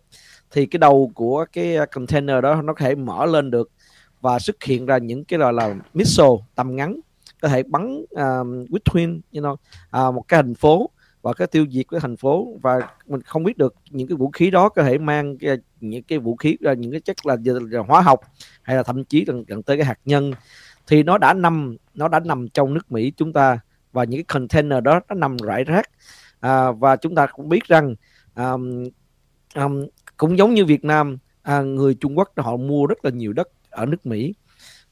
thì 0.52 0.66
cái 0.66 0.78
đầu 0.78 1.12
của 1.16 1.45
cái 1.54 1.76
à, 1.76 1.86
container 1.86 2.43
đó 2.43 2.62
nó 2.62 2.74
có 2.74 2.86
thể 2.86 2.95
mở 2.95 3.26
lên 3.26 3.52
được 3.52 3.72
và 4.22 4.39
xuất 4.39 4.64
hiện 4.64 4.86
ra 4.86 4.98
những 4.98 5.26
cái 5.26 5.39
gọi 5.39 5.54
là 5.54 5.76
missile 5.93 6.30
tầm 6.56 6.76
ngắn 6.76 7.00
có 7.41 7.48
thể 7.48 7.64
bắn 7.64 8.06
à, 8.16 8.39
uh, 8.39 8.70
between 8.70 9.20
you 9.34 9.41
know, 9.41 9.54
uh, 10.08 10.16
một 10.16 10.24
cái 10.28 10.43
thành 10.43 10.56
phố 10.56 10.89
và 11.22 11.34
cái 11.34 11.48
tiêu 11.48 11.66
diệt 11.72 11.86
cái 11.89 12.00
thành 12.00 12.18
phố. 12.18 12.48
Và 12.62 12.80
mình 13.08 13.22
không 13.22 13.43
biết 13.43 13.58
được 13.58 13.76
những 13.89 14.08
cái 14.08 14.16
vũ 14.16 14.30
khí 14.30 14.52
đó 14.52 14.70
có 14.70 14.84
thể 14.84 14.98
mang 14.98 15.38
cái, 15.38 15.58
những 15.82 16.04
cái 16.04 16.20
vũ 16.20 16.36
khí 16.36 16.58
ra 16.60 16.74
những 16.74 16.91
cái 16.91 17.00
chất 17.00 17.26
là, 17.26 17.38
là 17.43 17.82
hóa 17.88 18.02
học 18.02 18.20
hay 18.62 18.76
là 18.76 18.84
thậm 18.84 19.04
chí 19.04 19.26
gần, 19.26 19.43
gần 19.48 19.64
tới 19.64 19.78
cái 19.78 19.86
hạt 19.86 20.00
nhân. 20.06 20.32
Thì 20.88 21.04
nó 21.04 21.18
đã 21.18 21.34
nằm 21.34 21.78
nó 21.93 22.08
đã 22.08 22.20
nằm 22.20 22.50
trong 22.50 22.74
nước 22.74 22.91
Mỹ 22.91 23.14
chúng 23.18 23.34
ta 23.34 23.60
và 23.93 24.04
những 24.04 24.18
cái 24.18 24.24
container 24.24 24.84
đó 24.84 25.00
nó 25.10 25.16
nằm 25.16 25.38
rải 25.38 25.64
rác. 25.64 25.89
À, 26.39 26.72
và 26.72 26.95
chúng 26.95 27.16
ta 27.16 27.26
cũng 27.26 27.50
biết 27.50 27.64
rằng 27.64 27.95
um, 28.36 28.84
um, 29.56 29.86
cũng 30.18 30.38
giống 30.38 30.53
như 30.53 30.65
Việt 30.65 30.86
Nam 30.86 31.18
à, 31.41 31.61
người 31.61 31.93
Trung 31.93 32.18
Quốc 32.18 32.32
họ 32.38 32.57
mua 32.57 32.86
rất 32.86 33.05
là 33.05 33.11
nhiều 33.11 33.34
đất 33.34 33.47
ở 33.70 33.86
nước 33.86 34.05
Mỹ 34.05 34.34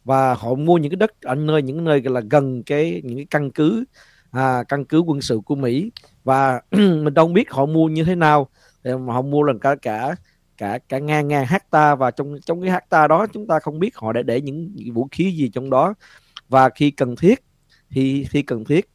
và 0.06 0.34
họ 0.34 0.54
mua 0.56 0.78
những 0.78 0.92
cái 0.92 0.98
đất 0.98 1.22
ở 1.22 1.36
nơi 1.36 1.62
những 1.62 1.84
nơi 1.84 2.02
là 2.02 2.22
gần 2.30 2.64
cái 2.64 3.02
những 3.04 3.18
cái 3.18 3.26
căn 3.30 3.52
cứ 3.52 3.86
à, 4.36 4.64
căn 4.64 4.86
cứ 4.86 5.00
quân 5.00 5.22
sự 5.22 5.40
của 5.46 5.56
Mỹ. 5.56 5.92
Và 6.24 6.62
mình 6.72 7.14
đâu 7.14 7.28
biết 7.28 7.52
họ 7.52 7.66
mua 7.66 7.88
như 7.88 8.04
thế 8.04 8.16
nào. 8.16 8.50
Thì 8.84 8.92
họ 9.08 9.22
mua 9.22 9.44
lần 9.44 9.60
cả 9.60 9.76
cả 9.76 10.16
cả 10.58 10.80
cả 10.90 11.00
ngàn 11.00 11.28
ngàn 11.28 11.46
hecta 11.50 11.96
và 11.96 12.12
trong 12.12 12.38
trong 12.46 12.62
cái 12.62 12.72
hecta 12.72 13.08
đó 13.08 13.28
chúng 13.34 13.48
ta 13.48 13.60
không 13.60 13.80
biết 13.80 13.96
họ 13.98 14.14
để 14.14 14.24
để 14.24 14.42
những, 14.42 14.72
những 14.76 14.94
vũ 14.94 15.08
khí 15.12 15.32
gì 15.32 15.50
trong 15.50 15.70
đó. 15.70 15.94
Và 16.50 16.70
khi 16.70 16.92
cần 16.92 17.16
thiết 17.16 17.44
thì 17.90 18.26
khi 18.30 18.42
cần 18.42 18.66
thiết 18.66 18.90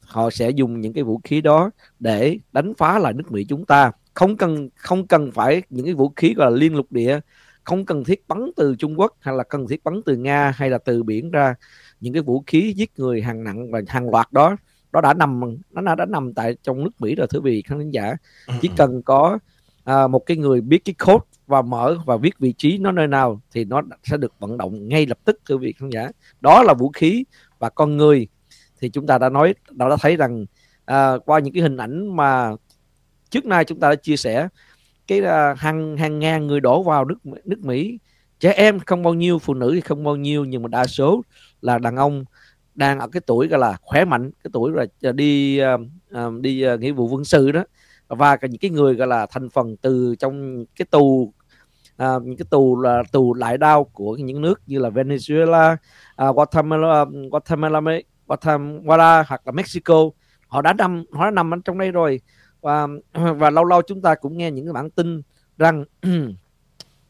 họ 0.00 0.30
sẽ 0.30 0.50
dùng 0.50 0.80
những 0.80 0.92
cái 0.92 1.04
vũ 1.04 1.20
khí 1.24 1.40
đó 1.40 1.70
để 1.98 2.38
đánh 2.52 2.72
phá 2.78 2.98
lại 2.98 3.12
nước 3.12 3.32
Mỹ 3.32 3.44
chúng 3.48 3.66
ta 3.66 3.92
không 4.14 4.36
cần 4.36 4.68
không 4.76 5.06
cần 5.06 5.32
phải 5.32 5.62
những 5.70 5.84
cái 5.84 5.94
vũ 5.94 6.12
khí 6.16 6.34
gọi 6.34 6.50
là 6.50 6.56
liên 6.56 6.76
lục 6.76 6.86
địa. 6.92 7.20
Không 7.64 7.86
cần 7.86 8.04
thiết 8.04 8.28
bắn 8.28 8.50
từ 8.56 8.76
Trung 8.78 9.00
Quốc 9.00 9.16
hay 9.20 9.34
là 9.34 9.44
cần 9.44 9.68
thiết 9.68 9.84
bắn 9.84 10.00
từ 10.06 10.16
Nga 10.16 10.52
hay 10.56 10.70
là 10.70 10.78
từ 10.78 11.02
biển 11.02 11.30
ra. 11.30 11.54
Những 12.00 12.12
cái 12.12 12.22
vũ 12.22 12.44
khí 12.46 12.72
giết 12.76 12.90
người 12.96 13.22
hàng 13.22 13.44
nặng 13.44 13.70
và 13.70 13.80
hàng 13.88 14.10
loạt 14.10 14.32
đó 14.32 14.56
nó 14.92 15.00
đã 15.00 15.14
nằm 15.14 15.40
nó 15.70 15.82
đã, 15.82 15.94
đã 15.94 16.04
nằm 16.04 16.34
tại 16.34 16.56
trong 16.62 16.84
nước 16.84 16.90
Mỹ 16.98 17.14
rồi 17.14 17.26
thưa 17.30 17.40
quý 17.40 17.50
vị 17.50 17.62
khán 17.62 17.90
giả. 17.90 18.14
Chỉ 18.60 18.68
ừ. 18.68 18.74
cần 18.76 19.02
có 19.02 19.38
à, 19.84 20.06
một 20.06 20.26
cái 20.26 20.36
người 20.36 20.60
biết 20.60 20.84
cái 20.84 20.94
code 21.06 21.24
và 21.46 21.62
mở 21.62 21.98
và 22.06 22.16
viết 22.16 22.38
vị 22.38 22.54
trí 22.58 22.78
nó 22.78 22.92
nơi 22.92 23.06
nào 23.06 23.40
thì 23.52 23.64
nó 23.64 23.82
sẽ 24.04 24.16
được 24.16 24.32
vận 24.38 24.56
động 24.56 24.88
ngay 24.88 25.06
lập 25.06 25.18
tức 25.24 25.40
thưa 25.48 25.54
quý 25.54 25.66
vị 25.66 25.74
khán 25.78 25.90
giả. 25.90 26.10
Đó 26.40 26.62
là 26.62 26.74
vũ 26.74 26.88
khí 26.88 27.24
và 27.58 27.70
con 27.70 27.96
người. 27.96 28.28
Thì 28.80 28.88
chúng 28.88 29.06
ta 29.06 29.18
đã 29.18 29.28
nói 29.28 29.54
đã, 29.70 29.88
đã 29.88 29.96
thấy 30.00 30.16
rằng 30.16 30.46
à, 30.84 31.12
qua 31.26 31.38
những 31.38 31.54
cái 31.54 31.62
hình 31.62 31.76
ảnh 31.76 32.16
mà 32.16 32.50
trước 33.32 33.46
nay 33.46 33.64
chúng 33.64 33.80
ta 33.80 33.88
đã 33.88 33.94
chia 33.94 34.16
sẻ 34.16 34.48
cái 35.06 35.20
uh, 35.20 35.58
hàng 35.58 35.96
hàng 35.96 36.18
ngàn 36.18 36.46
người 36.46 36.60
đổ 36.60 36.82
vào 36.82 37.04
nước 37.04 37.26
nước 37.44 37.64
Mỹ. 37.64 37.98
Trẻ 38.40 38.52
em 38.52 38.80
không 38.80 39.02
bao 39.02 39.14
nhiêu 39.14 39.38
phụ 39.38 39.54
nữ 39.54 39.70
thì 39.74 39.80
không 39.80 40.04
bao 40.04 40.16
nhiêu 40.16 40.44
nhưng 40.44 40.62
mà 40.62 40.68
đa 40.68 40.86
số 40.86 41.22
là 41.60 41.78
đàn 41.78 41.96
ông 41.96 42.24
đang 42.74 43.00
ở 43.00 43.08
cái 43.08 43.20
tuổi 43.26 43.48
gọi 43.48 43.60
là 43.60 43.76
khỏe 43.82 44.04
mạnh 44.04 44.30
cái 44.44 44.50
tuổi 44.52 44.72
là 44.72 44.86
à, 45.02 45.12
đi 45.12 45.60
uh, 46.14 46.40
đi 46.40 46.66
uh, 46.74 46.80
nghĩa 46.80 46.92
vụ 46.92 47.08
quân 47.08 47.24
sự 47.24 47.52
đó. 47.52 47.64
Và 48.08 48.38
những 48.42 48.58
cái 48.58 48.70
người 48.70 48.94
gọi 48.94 49.08
là 49.08 49.26
thành 49.30 49.50
phần 49.50 49.76
từ 49.76 50.14
trong 50.18 50.64
cái 50.76 50.86
tù 50.90 51.32
à, 51.96 52.14
những 52.24 52.36
cái 52.36 52.46
tù 52.50 52.80
là 52.80 53.02
tù 53.12 53.34
lại 53.34 53.58
đau 53.58 53.84
của 53.84 54.16
những 54.16 54.40
nước 54.40 54.60
như 54.66 54.78
là 54.78 54.88
Venezuela, 54.88 55.76
à, 56.16 56.32
Guatemala, 56.32 57.04
Guatemala, 57.30 57.80
Guatemala 58.26 59.24
hoặc 59.28 59.42
là 59.44 59.52
Mexico. 59.52 60.10
Họ 60.48 60.62
đã 60.62 60.72
nằm 60.72 61.04
họ 61.12 61.24
đã 61.24 61.30
nằm 61.30 61.54
ở 61.54 61.56
trong 61.64 61.78
đây 61.78 61.90
rồi 61.90 62.20
và 62.62 62.86
và 63.36 63.50
lâu 63.50 63.64
lâu 63.64 63.82
chúng 63.82 64.02
ta 64.02 64.14
cũng 64.14 64.38
nghe 64.38 64.50
những 64.50 64.66
cái 64.66 64.72
bản 64.72 64.90
tin 64.90 65.22
rằng 65.58 65.84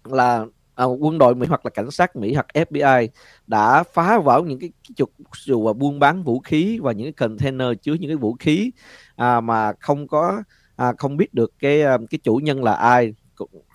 là 0.04 0.46
à, 0.74 0.84
quân 0.84 1.18
đội 1.18 1.34
Mỹ 1.34 1.46
hoặc 1.48 1.66
là 1.66 1.70
cảnh 1.70 1.90
sát 1.90 2.16
Mỹ 2.16 2.34
hoặc 2.34 2.46
FBI 2.54 3.08
đã 3.46 3.82
phá 3.82 4.18
vỡ 4.18 4.42
những 4.46 4.58
cái 4.58 4.70
trục 4.96 5.10
dù 5.44 5.62
và 5.62 5.72
buôn 5.72 5.98
bán 5.98 6.22
vũ 6.22 6.40
khí 6.40 6.78
và 6.82 6.92
những 6.92 7.06
cái 7.06 7.28
container 7.28 7.68
chứa 7.82 7.94
những 7.94 8.10
cái 8.10 8.16
vũ 8.16 8.36
khí 8.40 8.70
à, 9.16 9.40
mà 9.40 9.72
không 9.80 10.08
có 10.08 10.42
à, 10.76 10.92
không 10.98 11.16
biết 11.16 11.34
được 11.34 11.52
cái 11.58 11.82
à, 11.82 11.98
cái 12.10 12.18
chủ 12.22 12.36
nhân 12.36 12.64
là 12.64 12.74
ai. 12.74 13.14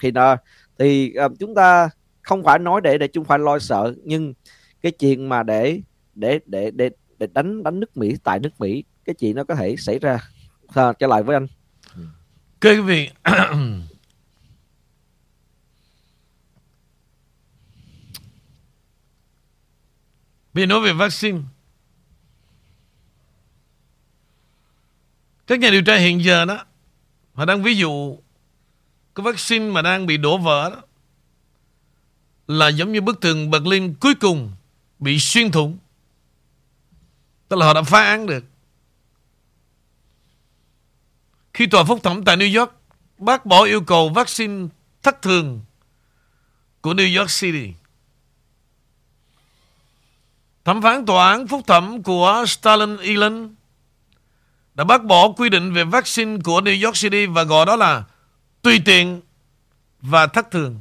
Thì 0.02 0.12
đó 0.12 0.36
thì 0.80 1.14
à, 1.14 1.28
chúng 1.40 1.56
ta 1.56 1.90
không 2.22 2.44
phải 2.44 2.60
nói 2.60 2.82
để 2.82 2.98
để 2.98 3.08
chúng 3.08 3.26
phải 3.26 3.40
lo 3.40 3.60
sợ 3.60 3.94
nhưng 4.04 4.34
cái 4.82 4.92
chuyện 4.92 5.30
mà 5.30 5.44
để 5.44 5.82
để 6.16 6.40
để 6.46 6.72
để 6.72 6.90
để 7.20 7.28
đánh 7.34 7.64
đánh 7.64 7.80
nước 7.80 7.98
Mỹ 7.98 8.16
tại 8.24 8.40
nước 8.40 8.60
Mỹ 8.60 8.84
cái 9.06 9.14
chuyện 9.14 9.36
nó 9.36 9.44
có 9.44 9.56
thể 9.56 9.76
xảy 9.78 10.00
ra. 10.00 10.20
À, 10.74 10.94
trở 10.94 11.08
lại 11.08 11.24
với 11.24 11.36
anh 11.36 11.48
quý 12.62 12.80
vị 12.80 13.10
Vì 20.54 20.66
nói 20.66 20.82
về 20.82 20.94
vaccine. 20.94 21.40
Các 25.48 25.60
nhà 25.60 25.70
điều 25.70 25.82
tra 25.82 25.96
hiện 25.96 26.24
giờ 26.24 26.46
đó, 26.46 26.66
Họ 27.34 27.46
đang 27.46 27.64
ví 27.64 27.76
dụ 27.76 28.18
Cái 29.16 29.24
vaccine 29.24 29.72
mà 29.72 29.82
đang 29.82 30.06
bị 30.06 30.18
đổ 30.18 30.38
vỡ 30.38 30.70
đó 30.70 30.82
Là 32.48 32.68
giống 32.68 32.92
như 32.92 33.02
bức 33.02 33.22
tường 33.22 33.52
Berlin 33.52 33.94
cuối 33.94 34.16
cùng 34.16 34.52
Bị 35.00 35.20
xuyên 35.20 35.52
thủng. 35.52 35.78
Tức 37.48 37.58
là 37.58 37.66
họ 37.66 37.74
đã 37.74 37.84
phá 37.84 38.04
án 38.04 38.26
được 38.26 38.44
khi 41.58 41.68
tòa 41.68 41.84
phúc 41.84 42.00
thẩm 42.04 42.24
tại 42.24 42.38
New 42.38 42.60
York 42.60 42.72
bác 43.18 43.46
bỏ 43.46 43.64
yêu 43.64 43.82
cầu 43.82 44.10
vaccine 44.10 44.68
thất 45.04 45.22
thường 45.22 45.62
của 46.82 46.94
New 46.94 47.20
York 47.20 47.30
City. 47.30 47.74
Thẩm 50.66 50.82
phán 50.82 51.06
tòa 51.06 51.30
án 51.30 51.48
phúc 51.48 51.62
thẩm 51.68 52.04
của 52.04 52.46
Stalin 52.48 52.98
Island 52.98 53.52
đã 54.76 54.84
bác 54.84 55.04
bỏ 55.04 55.30
quy 55.30 55.50
định 55.50 55.74
về 55.74 55.84
vaccine 55.84 56.38
của 56.44 56.62
New 56.62 56.86
York 56.86 56.96
City 56.96 57.26
và 57.26 57.44
gọi 57.44 57.66
đó 57.66 57.76
là 57.76 58.04
tùy 58.62 58.82
tiện 58.86 59.22
và 60.02 60.28
thất 60.28 60.52
thường. 60.52 60.80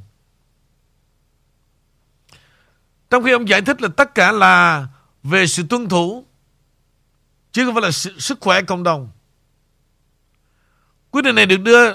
Trong 3.10 3.24
khi 3.24 3.32
ông 3.32 3.48
giải 3.48 3.62
thích 3.62 3.82
là 3.82 3.88
tất 3.96 4.14
cả 4.14 4.32
là 4.32 4.86
về 5.22 5.46
sự 5.46 5.62
tuân 5.68 5.88
thủ 5.88 6.24
chứ 7.52 7.64
không 7.64 7.74
phải 7.74 7.82
là 7.82 7.90
sự, 7.90 8.18
sức 8.18 8.38
khỏe 8.40 8.62
cộng 8.62 8.82
đồng. 8.82 9.10
Quyết 11.10 11.22
định 11.22 11.34
này 11.34 11.46
được 11.46 11.60
đưa 11.60 11.92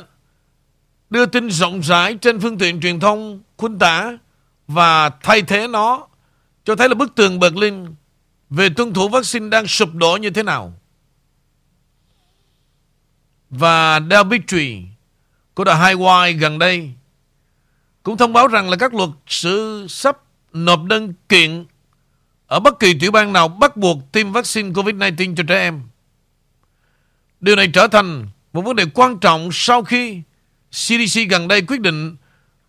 đưa 1.09 1.25
tin 1.25 1.51
rộng 1.51 1.79
rãi 1.79 2.15
trên 2.15 2.39
phương 2.39 2.57
tiện 2.57 2.81
truyền 2.81 2.99
thông 2.99 3.41
khuynh 3.57 3.79
tả 3.79 4.17
và 4.67 5.09
thay 5.09 5.41
thế 5.41 5.67
nó, 5.67 6.07
cho 6.65 6.75
thấy 6.75 6.89
là 6.89 6.95
bức 6.95 7.15
tường 7.15 7.39
Berlin 7.39 7.85
về 8.49 8.69
tuân 8.69 8.93
thủ 8.93 9.09
vaccine 9.09 9.49
đang 9.49 9.67
sụp 9.67 9.93
đổ 9.93 10.17
như 10.21 10.29
thế 10.29 10.43
nào. 10.43 10.73
Và 13.49 13.99
Del 14.09 14.27
Bigtree 14.27 14.77
của 15.53 15.65
The 15.65 15.71
Hawaii 15.71 16.37
gần 16.39 16.59
đây 16.59 16.91
cũng 18.03 18.17
thông 18.17 18.33
báo 18.33 18.47
rằng 18.47 18.69
là 18.69 18.77
các 18.77 18.93
luật 18.93 19.09
sư 19.27 19.85
sắp 19.89 20.17
nộp 20.53 20.83
đơn 20.83 21.13
kiện 21.29 21.65
ở 22.47 22.59
bất 22.59 22.79
kỳ 22.79 22.93
tiểu 22.99 23.11
bang 23.11 23.33
nào 23.33 23.47
bắt 23.47 23.77
buộc 23.77 24.11
tiêm 24.11 24.31
vaccine 24.31 24.69
COVID-19 24.69 25.35
cho 25.35 25.43
trẻ 25.47 25.59
em. 25.59 25.81
Điều 27.39 27.55
này 27.55 27.67
trở 27.73 27.87
thành 27.87 28.27
một 28.53 28.61
vấn 28.61 28.75
đề 28.75 28.85
quan 28.93 29.19
trọng 29.19 29.49
sau 29.51 29.83
khi 29.83 30.21
CDC 30.71 31.19
gần 31.29 31.47
đây 31.47 31.61
quyết 31.61 31.81
định 31.81 32.15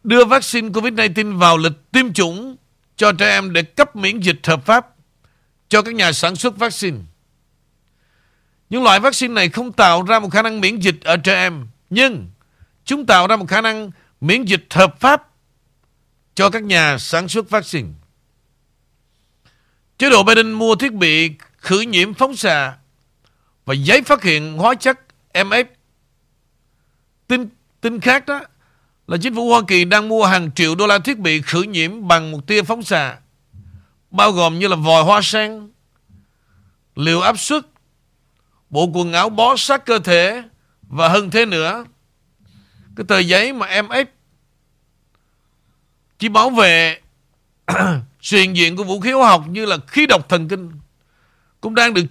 đưa 0.04 0.24
vaccine 0.24 0.68
COVID-19 0.68 1.38
vào 1.38 1.58
lịch 1.58 1.90
tiêm 1.92 2.12
chủng 2.12 2.56
cho 2.96 3.12
trẻ 3.12 3.30
em 3.30 3.52
để 3.52 3.62
cấp 3.62 3.96
miễn 3.96 4.20
dịch 4.20 4.40
hợp 4.44 4.66
pháp 4.66 4.86
cho 5.68 5.82
các 5.82 5.94
nhà 5.94 6.12
sản 6.12 6.36
xuất 6.36 6.56
vaccine. 6.56 6.98
Những 8.70 8.82
loại 8.82 9.00
vaccine 9.00 9.34
này 9.34 9.48
không 9.48 9.72
tạo 9.72 10.02
ra 10.02 10.18
một 10.18 10.28
khả 10.32 10.42
năng 10.42 10.60
miễn 10.60 10.78
dịch 10.78 11.04
ở 11.04 11.16
trẻ 11.16 11.34
em, 11.34 11.66
nhưng 11.90 12.30
chúng 12.84 13.06
tạo 13.06 13.26
ra 13.26 13.36
một 13.36 13.48
khả 13.48 13.60
năng 13.60 13.90
miễn 14.20 14.44
dịch 14.44 14.66
hợp 14.70 15.00
pháp 15.00 15.28
cho 16.34 16.50
các 16.50 16.62
nhà 16.62 16.98
sản 16.98 17.28
xuất 17.28 17.50
vaccine. 17.50 17.88
Chế 19.98 20.10
độ 20.10 20.22
Biden 20.22 20.52
mua 20.52 20.74
thiết 20.74 20.92
bị 20.92 21.30
khử 21.58 21.80
nhiễm 21.80 22.14
phóng 22.14 22.36
xạ 22.36 22.74
và 23.64 23.74
giấy 23.74 24.02
phát 24.02 24.22
hiện 24.22 24.52
hóa 24.52 24.74
chất 24.74 25.00
MF. 25.34 25.64
Tin, 27.26 27.48
tin 27.80 28.00
khác 28.00 28.26
đó 28.26 28.40
là 29.06 29.16
chính 29.22 29.34
phủ 29.34 29.50
Hoa 29.50 29.62
Kỳ 29.68 29.84
đang 29.84 30.08
mua 30.08 30.24
hàng 30.24 30.50
triệu 30.54 30.74
đô 30.74 30.86
la 30.86 30.98
thiết 30.98 31.18
bị 31.18 31.42
khử 31.42 31.62
nhiễm 31.62 32.08
bằng 32.08 32.30
một 32.30 32.46
tia 32.46 32.62
phóng 32.62 32.82
xạ, 32.82 33.16
bao 34.10 34.32
gồm 34.32 34.58
như 34.58 34.68
là 34.68 34.76
vòi 34.76 35.02
hoa 35.02 35.20
sen, 35.22 35.70
liều 36.96 37.20
áp 37.20 37.38
suất, 37.38 37.66
bộ 38.70 38.90
quần 38.94 39.12
áo 39.12 39.28
bó 39.28 39.56
sát 39.56 39.86
cơ 39.86 39.98
thể 39.98 40.42
và 40.82 41.08
hơn 41.08 41.30
thế 41.30 41.46
nữa. 41.46 41.84
Cái 42.96 43.04
tờ 43.08 43.18
giấy 43.18 43.52
mà 43.52 43.66
MF 43.66 44.04
chỉ 46.18 46.28
bảo 46.28 46.50
vệ 46.50 47.00
truyền 48.20 48.52
diện 48.52 48.76
của 48.76 48.84
vũ 48.84 49.00
khí 49.00 49.12
hóa 49.12 49.28
học 49.28 49.44
như 49.48 49.66
là 49.66 49.76
khí 49.86 50.06
độc 50.06 50.28
thần 50.28 50.48
kinh 50.48 50.70
cũng 51.60 51.74
đang 51.74 51.94
được 51.94 52.04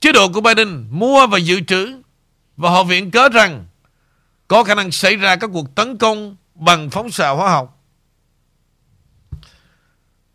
chế 0.00 0.12
độ 0.12 0.28
của 0.28 0.40
Biden 0.40 0.86
mua 0.90 1.26
và 1.26 1.38
dự 1.38 1.60
trữ 1.60 2.02
và 2.58 2.70
họ 2.70 2.84
viện 2.84 3.10
cớ 3.10 3.28
rằng 3.28 3.66
có 4.48 4.64
khả 4.64 4.74
năng 4.74 4.90
xảy 4.90 5.16
ra 5.16 5.36
các 5.36 5.50
cuộc 5.52 5.74
tấn 5.74 5.98
công 5.98 6.36
bằng 6.54 6.90
phóng 6.90 7.10
xạ 7.10 7.28
hóa 7.28 7.50
học. 7.50 7.84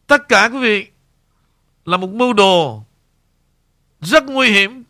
Tất 0.08 0.30
cả 0.30 0.50
quý 0.54 0.60
vị 0.60 0.88
là 1.86 1.98
một 1.98 2.10
mưu 2.10 2.34
đồ 2.34 2.84
rất 4.02 4.24
nguy 4.24 4.50
hiểm. 4.50 4.84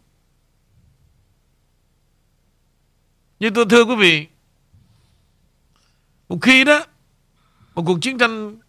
Nhưng 3.39 3.53
tôi 3.53 3.65
thưa 3.69 3.83
quý 3.83 3.95
vị, 3.95 4.27
một 6.29 6.37
khi 6.41 6.63
đó 6.63 6.85
một 7.75 7.83
cuộc 7.85 7.99
chiến 8.01 8.17
tranh 8.17 8.59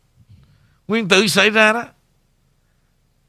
nguyên 0.89 1.09
tử 1.09 1.27
xảy 1.27 1.51
ra 1.51 1.73
đó, 1.73 1.85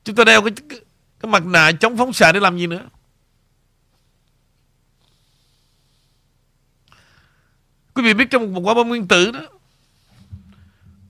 chúng 0.04 0.16
ta 0.16 0.24
đeo 0.24 0.42
cái, 0.42 0.52
cái, 0.70 0.80
cái 1.20 1.32
mặt 1.32 1.46
nạ 1.46 1.72
chống 1.80 1.98
phóng 1.98 2.14
xạ 2.14 2.32
để 2.32 2.40
làm 2.40 2.58
gì 2.58 2.68
nữa? 2.68 2.90
Quý 7.96 8.04
vị 8.04 8.14
biết 8.14 8.30
trong 8.30 8.54
một 8.54 8.62
quả 8.62 8.74
bom 8.74 8.88
nguyên 8.88 9.08
tử 9.08 9.32
đó, 9.32 9.40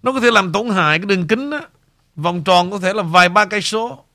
Nó 0.04 0.12
có 0.12 0.20
thể 0.20 0.32
làm 0.32 0.52
tổn 0.52 0.70
hại 0.70 1.00
cái 1.00 1.06
đường 1.06 1.28
kính 1.28 1.50
đó, 1.50 1.62
Vòng 2.16 2.44
tròn 2.44 2.72
có 2.72 2.80
thể 2.80 2.94
là 2.94 3.04
vài 3.04 3.30
ba 3.30 3.46
cây 3.46 3.62
số. 3.62 4.06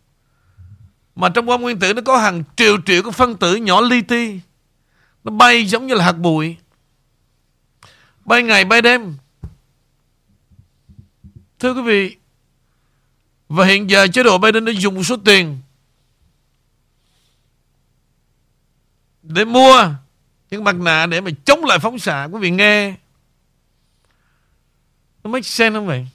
Mà 1.16 1.28
trong 1.28 1.46
bom 1.46 1.60
nguyên 1.60 1.78
tử 1.78 1.94
nó 1.94 2.02
có 2.02 2.18
hàng 2.18 2.42
triệu 2.56 2.76
triệu 2.86 3.02
cái 3.02 3.12
phân 3.12 3.36
tử 3.36 3.56
nhỏ 3.56 3.80
li 3.80 4.02
ti. 4.02 4.40
Nó 5.24 5.32
bay 5.32 5.66
giống 5.66 5.86
như 5.86 5.94
là 5.94 6.04
hạt 6.04 6.12
bụi. 6.12 6.56
Bay 8.24 8.42
ngày, 8.42 8.64
bay 8.64 8.82
đêm. 8.82 9.16
Thưa 11.58 11.74
quý 11.74 11.82
vị, 11.82 12.16
Và 13.48 13.64
hiện 13.66 13.90
giờ 13.90 14.06
chế 14.12 14.22
độ 14.22 14.38
Biden 14.38 14.64
đã 14.64 14.72
dùng 14.72 14.94
một 14.94 15.02
số 15.02 15.16
tiền 15.24 15.58
Để 19.22 19.44
mua 19.44 19.94
những 20.51 20.64
mặt 20.64 20.76
nạ 20.76 21.07
để 21.07 21.20
mà 21.20 21.30
chống 21.44 21.64
lại 21.64 21.78
phóng 21.78 21.98
xạ 21.98 22.28
quý 22.32 22.38
vị 22.40 22.51
nghe 22.51 22.94
nó 25.24 25.30
make 25.30 25.42
sense 25.42 25.74
không 25.74 25.86
vậy? 25.86 26.07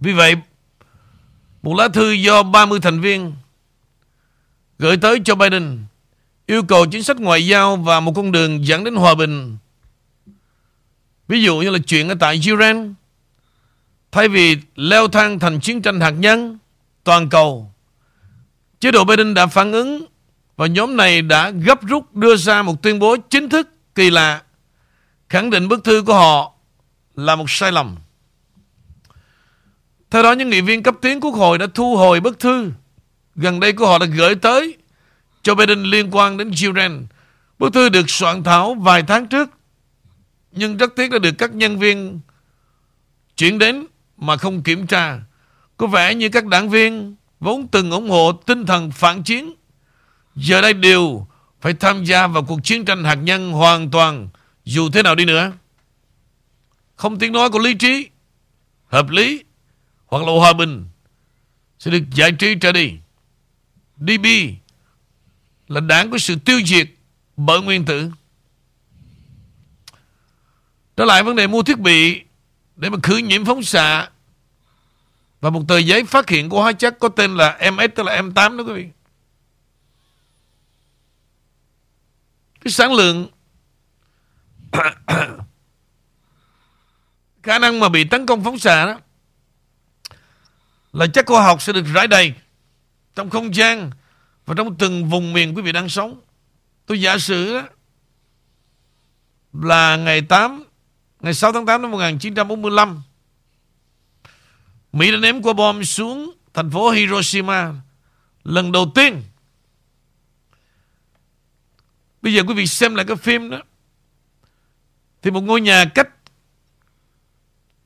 Vì 0.00 0.12
vậy, 0.12 0.36
một 1.62 1.74
lá 1.74 1.88
thư 1.88 2.10
do 2.10 2.42
30 2.42 2.80
thành 2.80 3.00
viên 3.00 3.32
gửi 4.78 4.96
tới 4.96 5.20
cho 5.24 5.34
Biden 5.34 5.84
yêu 6.46 6.62
cầu 6.62 6.86
chính 6.86 7.02
sách 7.02 7.20
ngoại 7.20 7.46
giao 7.46 7.76
và 7.76 8.00
một 8.00 8.12
con 8.16 8.32
đường 8.32 8.66
dẫn 8.66 8.84
đến 8.84 8.94
hòa 8.94 9.14
bình. 9.14 9.56
Ví 11.28 11.42
dụ 11.42 11.58
như 11.58 11.70
là 11.70 11.78
chuyện 11.86 12.08
ở 12.08 12.14
tại 12.20 12.40
Iran, 12.44 12.94
thay 14.12 14.28
vì 14.28 14.56
leo 14.76 15.08
thang 15.08 15.38
thành 15.38 15.60
chiến 15.60 15.82
tranh 15.82 16.00
hạt 16.00 16.10
nhân 16.10 16.58
toàn 17.04 17.28
cầu 17.28 17.72
Chế 18.80 18.90
độ 18.90 19.04
Biden 19.04 19.34
đã 19.34 19.46
phản 19.46 19.72
ứng 19.72 20.06
và 20.56 20.66
nhóm 20.66 20.96
này 20.96 21.22
đã 21.22 21.50
gấp 21.50 21.82
rút 21.82 22.14
đưa 22.14 22.36
ra 22.36 22.62
một 22.62 22.82
tuyên 22.82 22.98
bố 22.98 23.16
chính 23.30 23.48
thức 23.48 23.68
kỳ 23.94 24.10
lạ 24.10 24.42
khẳng 25.28 25.50
định 25.50 25.68
bức 25.68 25.84
thư 25.84 26.02
của 26.06 26.14
họ 26.14 26.52
là 27.14 27.36
một 27.36 27.50
sai 27.50 27.72
lầm. 27.72 27.96
Theo 30.10 30.22
đó, 30.22 30.32
những 30.32 30.50
nghị 30.50 30.60
viên 30.60 30.82
cấp 30.82 30.94
tiến 31.02 31.20
quốc 31.20 31.34
hội 31.34 31.58
đã 31.58 31.66
thu 31.74 31.96
hồi 31.96 32.20
bức 32.20 32.38
thư 32.38 32.70
gần 33.34 33.60
đây 33.60 33.72
của 33.72 33.86
họ 33.86 33.98
đã 33.98 34.06
gửi 34.06 34.34
tới 34.34 34.76
cho 35.42 35.54
Biden 35.54 35.82
liên 35.82 36.08
quan 36.10 36.36
đến 36.36 36.50
Iran. 36.60 37.06
Bức 37.58 37.72
thư 37.72 37.88
được 37.88 38.10
soạn 38.10 38.42
thảo 38.44 38.74
vài 38.74 39.02
tháng 39.02 39.26
trước 39.26 39.50
nhưng 40.52 40.76
rất 40.76 40.96
tiếc 40.96 41.10
đã 41.10 41.18
được 41.18 41.32
các 41.38 41.54
nhân 41.54 41.78
viên 41.78 42.20
chuyển 43.36 43.58
đến 43.58 43.86
mà 44.16 44.36
không 44.36 44.62
kiểm 44.62 44.86
tra. 44.86 45.20
Có 45.76 45.86
vẻ 45.86 46.14
như 46.14 46.28
các 46.28 46.46
đảng 46.46 46.70
viên 46.70 47.16
vốn 47.40 47.68
từng 47.68 47.90
ủng 47.90 48.10
hộ 48.10 48.32
tinh 48.32 48.66
thần 48.66 48.90
phản 48.90 49.22
chiến, 49.22 49.54
giờ 50.36 50.60
đây 50.60 50.72
đều 50.72 51.26
phải 51.60 51.74
tham 51.74 52.04
gia 52.04 52.26
vào 52.26 52.42
cuộc 52.42 52.60
chiến 52.64 52.84
tranh 52.84 53.04
hạt 53.04 53.14
nhân 53.14 53.52
hoàn 53.52 53.90
toàn 53.90 54.28
dù 54.64 54.90
thế 54.90 55.02
nào 55.02 55.14
đi 55.14 55.24
nữa. 55.24 55.52
Không 56.96 57.18
tiếng 57.18 57.32
nói 57.32 57.50
của 57.50 57.58
lý 57.58 57.74
trí, 57.74 58.08
hợp 58.86 59.10
lý 59.10 59.44
hoặc 60.06 60.26
là 60.26 60.32
hòa 60.32 60.52
bình 60.52 60.84
sẽ 61.78 61.90
được 61.90 62.02
giải 62.14 62.32
trí 62.32 62.54
trở 62.60 62.72
đi. 62.72 62.92
DB 63.96 64.26
là 65.68 65.80
đảng 65.80 66.10
của 66.10 66.18
sự 66.18 66.36
tiêu 66.36 66.60
diệt 66.66 66.88
bởi 67.36 67.60
nguyên 67.60 67.84
tử. 67.84 68.10
Trở 70.96 71.04
lại 71.04 71.22
vấn 71.22 71.36
đề 71.36 71.46
mua 71.46 71.62
thiết 71.62 71.78
bị 71.78 72.20
để 72.76 72.90
mà 72.90 72.98
khử 73.02 73.16
nhiễm 73.16 73.44
phóng 73.44 73.62
xạ 73.62 74.08
và 75.40 75.50
một 75.50 75.62
tờ 75.68 75.78
giấy 75.78 76.04
phát 76.04 76.28
hiện 76.28 76.48
của 76.48 76.62
hóa 76.62 76.72
chất 76.72 76.98
có 76.98 77.08
tên 77.08 77.36
là 77.36 77.70
MS 77.72 77.90
tức 77.94 78.02
là 78.02 78.22
M8 78.22 78.56
đó 78.56 78.64
quý 78.64 78.72
vị. 78.72 78.88
Cái 82.60 82.72
sản 82.72 82.92
lượng 82.92 83.26
khả 87.42 87.58
năng 87.58 87.80
mà 87.80 87.88
bị 87.88 88.04
tấn 88.04 88.26
công 88.26 88.44
phóng 88.44 88.58
xạ 88.58 88.86
đó 88.86 88.98
là 90.92 91.06
chất 91.06 91.26
khoa 91.26 91.42
học 91.42 91.62
sẽ 91.62 91.72
được 91.72 91.84
rải 91.94 92.06
đầy 92.06 92.34
trong 93.14 93.30
không 93.30 93.54
gian 93.54 93.90
và 94.46 94.54
trong 94.54 94.76
từng 94.76 95.10
vùng 95.10 95.32
miền 95.32 95.56
quý 95.56 95.62
vị 95.62 95.72
đang 95.72 95.88
sống. 95.88 96.20
Tôi 96.86 97.00
giả 97.00 97.18
sử 97.18 97.54
đó 97.54 97.62
là 99.52 99.96
ngày 99.96 100.22
8 100.22 100.64
ngày 101.20 101.34
6 101.34 101.52
tháng 101.52 101.66
8 101.66 101.82
năm 101.82 101.90
1945 101.90 103.02
Mỹ 104.96 105.10
đã 105.10 105.16
ném 105.16 105.42
quả 105.42 105.52
bom 105.52 105.84
xuống 105.84 106.34
thành 106.54 106.70
phố 106.70 106.90
Hiroshima 106.90 107.74
lần 108.44 108.72
đầu 108.72 108.92
tiên. 108.94 109.22
Bây 112.22 112.34
giờ 112.34 112.42
quý 112.46 112.54
vị 112.54 112.66
xem 112.66 112.94
lại 112.94 113.06
cái 113.06 113.16
phim 113.16 113.50
đó. 113.50 113.62
Thì 115.22 115.30
một 115.30 115.40
ngôi 115.40 115.60
nhà 115.60 115.84
cách 115.84 116.08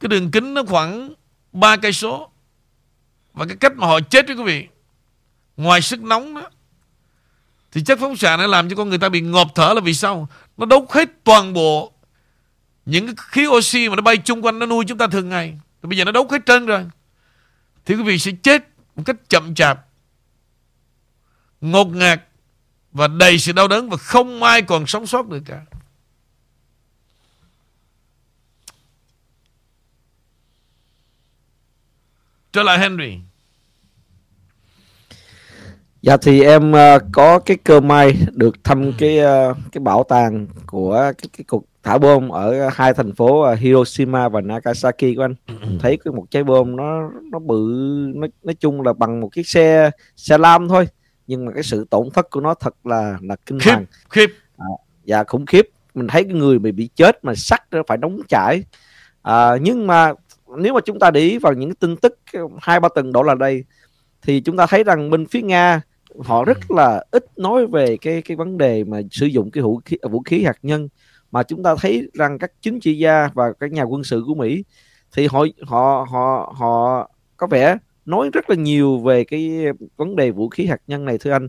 cái 0.01 0.09
đường 0.09 0.31
kính 0.31 0.55
nó 0.55 0.63
khoảng 0.69 1.15
3 1.53 1.77
cây 1.77 1.93
số. 1.93 2.31
Và 3.33 3.47
cái 3.47 3.57
cách 3.57 3.73
mà 3.77 3.87
họ 3.87 4.01
chết 4.01 4.27
đó 4.27 4.35
quý 4.35 4.43
vị. 4.43 4.69
Ngoài 5.57 5.81
sức 5.81 6.03
nóng 6.03 6.35
đó. 6.35 6.51
Thì 7.73 7.83
chất 7.87 7.99
phóng 7.99 8.17
xạ 8.17 8.37
nó 8.37 8.47
làm 8.47 8.71
cho 8.71 8.77
con 8.77 8.89
người 8.89 8.99
ta 8.99 9.09
bị 9.09 9.21
ngộp 9.21 9.49
thở 9.55 9.73
là 9.75 9.81
vì 9.81 9.95
sao? 9.95 10.29
Nó 10.57 10.67
đốt 10.67 10.83
hết 10.91 11.09
toàn 11.25 11.53
bộ 11.53 11.93
những 12.87 13.07
cái 13.07 13.15
khí 13.19 13.47
oxy 13.47 13.89
mà 13.89 13.97
nó 13.97 14.03
bay 14.03 14.17
chung 14.17 14.45
quanh, 14.45 14.59
nó 14.59 14.67
nuôi 14.67 14.85
chúng 14.89 14.99
ta 14.99 15.07
thường 15.07 15.29
ngày. 15.29 15.59
thì 15.83 15.89
Bây 15.89 15.99
giờ 15.99 16.05
nó 16.05 16.13
đốt 16.13 16.31
hết 16.31 16.47
trơn 16.47 16.67
rồi 16.67 16.87
thì 17.91 17.97
quý 17.97 18.03
vị 18.03 18.19
sẽ 18.19 18.33
chết 18.43 18.65
một 18.97 19.03
cách 19.07 19.17
chậm 19.29 19.55
chạp, 19.55 19.87
ngột 21.61 21.85
ngạt 21.85 22.23
và 22.93 23.09
đầy 23.09 23.39
sự 23.39 23.53
đau 23.53 23.69
đớn 23.69 23.91
và 23.91 23.97
không 23.97 24.43
ai 24.43 24.63
còn 24.63 24.87
sống 24.87 25.07
sót 25.07 25.29
được 25.29 25.43
cả. 25.47 25.65
Trở 32.53 32.63
lại 32.63 32.79
Henry. 32.79 33.19
Dạ 36.03 36.17
thì 36.17 36.43
em 36.43 36.73
uh, 36.73 37.03
có 37.13 37.39
cái 37.39 37.57
cơ 37.65 37.81
may 37.81 38.17
được 38.33 38.65
thăm 38.65 38.93
cái 38.99 39.19
uh, 39.19 39.57
cái 39.73 39.81
bảo 39.81 40.05
tàng 40.09 40.47
của 40.67 41.13
cái 41.19 41.29
cái 41.33 41.45
cuộc 41.49 41.65
thả 41.83 41.99
bom 41.99 42.29
ở 42.29 42.69
hai 42.73 42.95
thành 42.95 43.15
phố 43.15 43.53
uh, 43.53 43.59
Hiroshima 43.59 44.29
và 44.29 44.41
Nagasaki 44.41 45.17
của 45.17 45.23
anh. 45.23 45.35
Mình 45.47 45.79
thấy 45.81 45.99
cái 46.05 46.13
một 46.13 46.27
trái 46.31 46.45
bom 46.45 46.77
nó 46.77 47.11
nó 47.33 47.39
bự 47.39 47.75
nó 48.15 48.27
nói 48.43 48.55
chung 48.55 48.83
là 48.83 48.93
bằng 48.93 49.21
một 49.21 49.29
chiếc 49.33 49.49
xe 49.49 49.91
xe 50.17 50.39
lam 50.39 50.69
thôi, 50.69 50.89
nhưng 51.27 51.45
mà 51.45 51.53
cái 51.53 51.63
sự 51.63 51.87
tổn 51.91 52.11
thất 52.11 52.31
của 52.31 52.41
nó 52.41 52.55
thật 52.55 52.75
là 52.85 53.19
là 53.23 53.37
kinh 53.47 53.59
khiếp, 53.61 53.71
hoàng. 53.71 53.87
Khiếp. 54.11 54.31
À, 54.59 54.67
dạ 55.05 55.25
khủng 55.25 55.47
khiếp. 55.47 55.69
Mình 55.95 56.09
thấy 56.09 56.25
cái 56.25 56.33
người 56.33 56.59
bị 56.59 56.73
bị 56.73 56.89
chết 56.95 57.25
mà 57.25 57.35
sắt 57.35 57.61
nó 57.71 57.83
phải 57.87 57.97
đóng 57.97 58.21
chải. 58.29 58.65
À, 59.23 59.57
nhưng 59.61 59.87
mà 59.87 60.13
nếu 60.59 60.75
mà 60.75 60.81
chúng 60.81 60.99
ta 60.99 61.11
để 61.11 61.21
ý 61.21 61.39
vào 61.39 61.53
những 61.53 61.75
tin 61.75 61.97
tức 61.97 62.19
hai 62.61 62.81
ba 62.81 62.89
tuần 62.95 63.13
đổ 63.13 63.23
là 63.23 63.35
đây 63.35 63.65
thì 64.23 64.41
chúng 64.41 64.57
ta 64.57 64.67
thấy 64.67 64.85
rằng 64.85 65.11
bên 65.11 65.27
phía 65.27 65.43
Nga 65.43 65.81
họ 66.19 66.45
rất 66.45 66.71
là 66.71 67.05
ít 67.11 67.39
nói 67.39 67.67
về 67.67 67.97
cái 68.01 68.23
cái 68.23 68.37
vấn 68.37 68.59
đề 68.59 68.85
mà 68.85 69.01
sử 69.11 69.27
dụng 69.27 69.51
cái 69.51 69.63
vũ 69.63 69.81
khí 69.85 69.97
vũ 70.11 70.23
khí 70.23 70.45
hạt 70.45 70.59
nhân 70.63 70.89
mà 71.31 71.43
chúng 71.43 71.63
ta 71.63 71.75
thấy 71.81 72.09
rằng 72.15 72.39
các 72.39 72.53
chính 72.61 72.81
trị 72.81 72.99
gia 72.99 73.29
và 73.35 73.53
các 73.61 73.73
nhà 73.73 73.83
quân 73.83 74.05
sự 74.05 74.25
của 74.27 74.35
Mỹ 74.35 74.65
thì 75.17 75.27
họ 75.27 75.45
họ 75.63 76.07
họ 76.11 76.55
họ 76.57 77.11
có 77.37 77.47
vẻ 77.47 77.77
nói 78.07 78.31
rất 78.33 78.51
là 78.51 78.57
nhiều 78.57 78.99
về 78.99 79.25
cái 79.25 79.65
vấn 79.97 80.17
đề 80.17 80.31
vũ 80.31 80.49
khí 80.49 80.67
hạt 80.67 80.81
nhân 80.87 81.05
này 81.05 81.19
thưa 81.19 81.31
anh. 81.31 81.49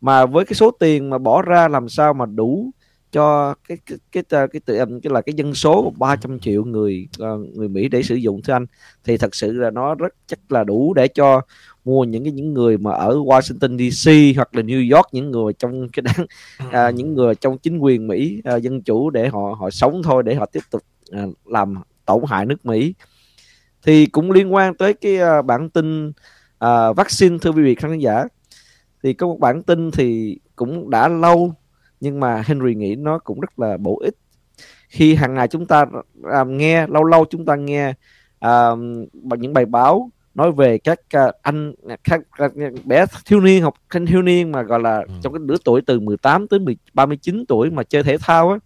Mà 0.00 0.26
với 0.26 0.44
cái 0.44 0.54
số 0.54 0.70
tiền 0.70 1.10
mà 1.10 1.18
bỏ 1.18 1.42
ra 1.42 1.68
làm 1.68 1.88
sao 1.88 2.14
mà 2.14 2.26
đủ 2.26 2.70
cho 3.12 3.54
cái 3.68 3.78
cái 3.86 3.98
cái 4.12 4.22
cái, 4.22 4.46
cái, 4.52 4.62
cái, 4.66 4.86
cái 5.02 5.12
là 5.12 5.20
cái 5.20 5.34
dân 5.34 5.54
số 5.54 5.92
300 5.98 6.38
triệu 6.40 6.64
người 6.64 7.08
ờ, 7.18 7.38
người 7.38 7.68
Mỹ 7.68 7.88
để 7.88 8.02
sử 8.02 8.14
dụng 8.14 8.42
thưa 8.42 8.52
anh 8.52 8.66
thì 9.04 9.16
thật 9.16 9.34
sự 9.34 9.52
là 9.52 9.70
nó 9.70 9.94
rất 9.94 10.14
chắc 10.26 10.52
là 10.52 10.64
đủ 10.64 10.94
để 10.94 11.08
cho 11.08 11.42
mua 11.84 12.04
những 12.04 12.24
cái 12.24 12.32
những 12.32 12.54
người 12.54 12.78
mà 12.78 12.92
ở 12.92 13.16
Washington 13.16 13.90
DC 13.90 14.36
hoặc 14.36 14.54
là 14.54 14.62
New 14.62 14.96
York 14.96 15.06
những 15.12 15.30
người 15.30 15.52
trong 15.52 15.88
cái 15.88 16.02
đảng 16.02 16.26
à, 16.72 16.90
những 16.90 17.14
người 17.14 17.34
trong 17.34 17.58
chính 17.58 17.78
quyền 17.78 18.06
Mỹ 18.06 18.40
à, 18.44 18.56
dân 18.56 18.82
chủ 18.82 19.10
để 19.10 19.28
họ 19.28 19.56
họ 19.58 19.70
sống 19.70 20.02
thôi 20.02 20.22
để 20.22 20.34
họ 20.34 20.46
tiếp 20.46 20.60
tục 20.70 20.82
à, 21.10 21.26
làm 21.44 21.74
tổn 22.06 22.20
hại 22.28 22.46
nước 22.46 22.66
Mỹ. 22.66 22.94
Thì 23.82 24.06
cũng 24.06 24.30
liên 24.30 24.54
quan 24.54 24.74
tới 24.74 24.94
cái 24.94 25.18
uh, 25.38 25.44
bản 25.44 25.70
tin 25.70 26.08
uh, 26.64 26.96
vaccine 26.96 27.38
thưa 27.38 27.50
quý 27.50 27.62
vị 27.62 27.74
khán 27.74 27.98
giả. 27.98 28.24
Thì 29.02 29.12
có 29.12 29.26
một 29.26 29.40
bản 29.40 29.62
tin 29.62 29.90
thì 29.90 30.38
cũng 30.56 30.90
đã 30.90 31.08
lâu 31.08 31.54
nhưng 32.00 32.20
mà 32.20 32.42
Henry 32.46 32.74
nghĩ 32.74 32.94
nó 32.96 33.18
cũng 33.18 33.40
rất 33.40 33.58
là 33.58 33.76
bổ 33.76 34.00
ích. 34.04 34.14
Khi 34.88 35.14
hàng 35.14 35.34
ngày 35.34 35.48
chúng 35.48 35.66
ta 35.66 35.82
uh, 35.82 36.46
nghe 36.46 36.86
lâu 36.86 37.04
lâu 37.04 37.24
chúng 37.30 37.44
ta 37.44 37.56
nghe 37.56 37.94
uh, 38.46 38.78
những 39.38 39.52
bài 39.52 39.66
báo 39.66 40.10
nói 40.34 40.52
về 40.52 40.78
các 40.78 41.00
uh, 41.16 41.34
anh 41.42 41.74
các, 42.04 42.20
các 42.36 42.52
bé 42.84 43.04
thiếu 43.26 43.40
niên 43.40 43.62
học 43.62 43.74
sinh 43.92 44.06
thiếu 44.06 44.22
niên 44.22 44.52
mà 44.52 44.62
gọi 44.62 44.80
là 44.80 44.96
ừ. 44.96 45.14
trong 45.22 45.32
cái 45.32 45.40
lứa 45.48 45.56
tuổi 45.64 45.80
từ 45.86 46.00
18 46.00 46.48
tới 46.48 46.60
10, 46.60 46.76
39 46.94 47.44
tuổi 47.48 47.70
mà 47.70 47.82
chơi 47.82 48.02
thể 48.02 48.16
thao 48.18 48.50
á 48.50 48.58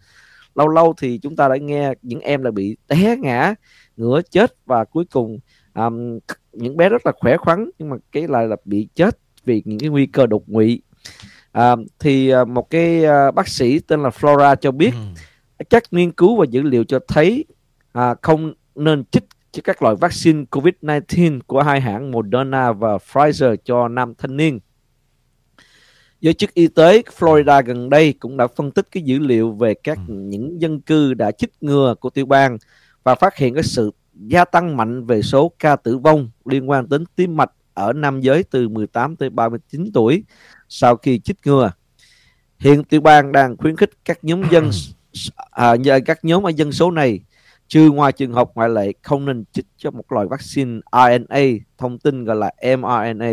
lâu 0.55 0.69
lâu 0.69 0.95
thì 0.99 1.19
chúng 1.23 1.37
ta 1.37 1.49
đã 1.49 1.57
nghe 1.57 1.93
những 2.03 2.21
em 2.21 2.43
là 2.43 2.51
bị 2.51 2.77
té 2.87 3.17
ngã 3.17 3.55
ngửa 3.97 4.21
chết 4.31 4.55
và 4.67 4.85
cuối 4.85 5.05
cùng 5.05 5.39
um, 5.75 6.19
những 6.53 6.77
bé 6.77 6.89
rất 6.89 7.07
là 7.07 7.13
khỏe 7.21 7.37
khoắn 7.37 7.71
nhưng 7.79 7.91
mà 7.91 7.97
cái 8.13 8.29
lại 8.29 8.47
là 8.47 8.57
bị 8.65 8.89
chết 8.95 9.19
vì 9.45 9.63
những 9.65 9.79
cái 9.79 9.89
nguy 9.89 10.07
cơ 10.07 10.27
đột 10.27 10.43
quỵ 10.55 10.81
à, 11.53 11.77
thì 11.99 12.35
uh, 12.35 12.49
một 12.49 12.71
cái 12.71 13.05
uh, 13.05 13.35
bác 13.35 13.49
sĩ 13.49 13.79
tên 13.79 14.03
là 14.03 14.09
Flora 14.09 14.57
cho 14.57 14.71
biết 14.71 14.91
ừ. 15.59 15.65
các 15.71 15.83
nghiên 15.91 16.13
cứu 16.13 16.37
và 16.37 16.47
dữ 16.51 16.63
liệu 16.63 16.85
cho 16.85 16.99
thấy 17.09 17.45
à, 17.93 18.15
không 18.23 18.53
nên 18.75 19.05
chích 19.05 19.25
cho 19.57 19.63
các 19.65 19.83
loại 19.83 19.97
vaccine 20.01 20.45
COVID-19 20.51 21.41
của 21.47 21.63
hai 21.63 21.81
hãng 21.81 22.11
Moderna 22.11 22.73
và 22.73 22.97
Pfizer 22.97 23.57
cho 23.65 23.89
nam 23.89 24.15
thanh 24.19 24.37
niên. 24.37 24.61
Giới 26.21 26.35
chức 26.35 26.55
y 26.55 26.69
tế 26.69 27.03
Florida 27.19 27.63
gần 27.63 27.91
đây 27.91 28.13
cũng 28.13 28.37
đã 28.37 28.47
phân 28.47 28.71
tích 28.71 28.87
cái 28.91 29.03
dữ 29.03 29.19
liệu 29.19 29.53
về 29.53 29.75
các 29.75 29.99
ừ. 30.09 30.15
những 30.15 30.61
dân 30.61 30.81
cư 30.81 31.15
đã 31.15 31.31
chích 31.31 31.53
ngừa 31.61 31.95
của 32.01 32.11
tiểu 32.11 32.27
bang 32.27 32.59
và 33.03 33.15
phát 33.15 33.37
hiện 33.37 33.55
cái 33.55 33.63
sự 33.63 33.91
gia 34.15 34.45
tăng 34.45 34.77
mạnh 34.77 35.07
về 35.07 35.23
số 35.23 35.53
ca 35.59 35.77
tử 35.77 35.99
vong 35.99 36.31
liên 36.45 36.71
quan 36.71 36.89
đến 36.89 37.05
tim 37.17 37.37
mạch 37.37 37.51
ở 37.75 37.93
nam 37.93 38.21
giới 38.21 38.43
từ 38.43 38.69
18 38.69 39.17
tới 39.17 39.31
39 39.31 39.91
tuổi 39.95 40.25
sau 40.69 40.97
khi 40.97 41.19
chích 41.19 41.37
ngừa. 41.45 41.73
Hiện 42.59 42.85
tiểu 42.85 43.01
bang 43.01 43.33
đang 43.33 43.57
khuyến 43.57 43.77
khích 43.77 43.91
các 44.05 44.25
nhóm 44.25 44.43
dân 44.51 44.71
à, 45.51 45.75
các 46.07 46.25
nhóm 46.25 46.47
ở 46.47 46.51
dân 46.51 46.73
số 46.73 46.91
này 46.91 47.21
trừ 47.69 47.91
ngoài 47.91 48.13
trường 48.13 48.33
hợp 48.33 48.51
ngoại 48.55 48.69
lệ 48.69 48.93
không 49.03 49.25
nên 49.25 49.45
chích 49.53 49.67
cho 49.77 49.91
một 49.91 50.13
loại 50.13 50.27
vaccine 50.27 50.81
RNA, 50.93 51.41
thông 51.79 51.99
tin 51.99 52.25
gọi 52.25 52.37
là 52.37 52.53
mRNA. 52.77 53.33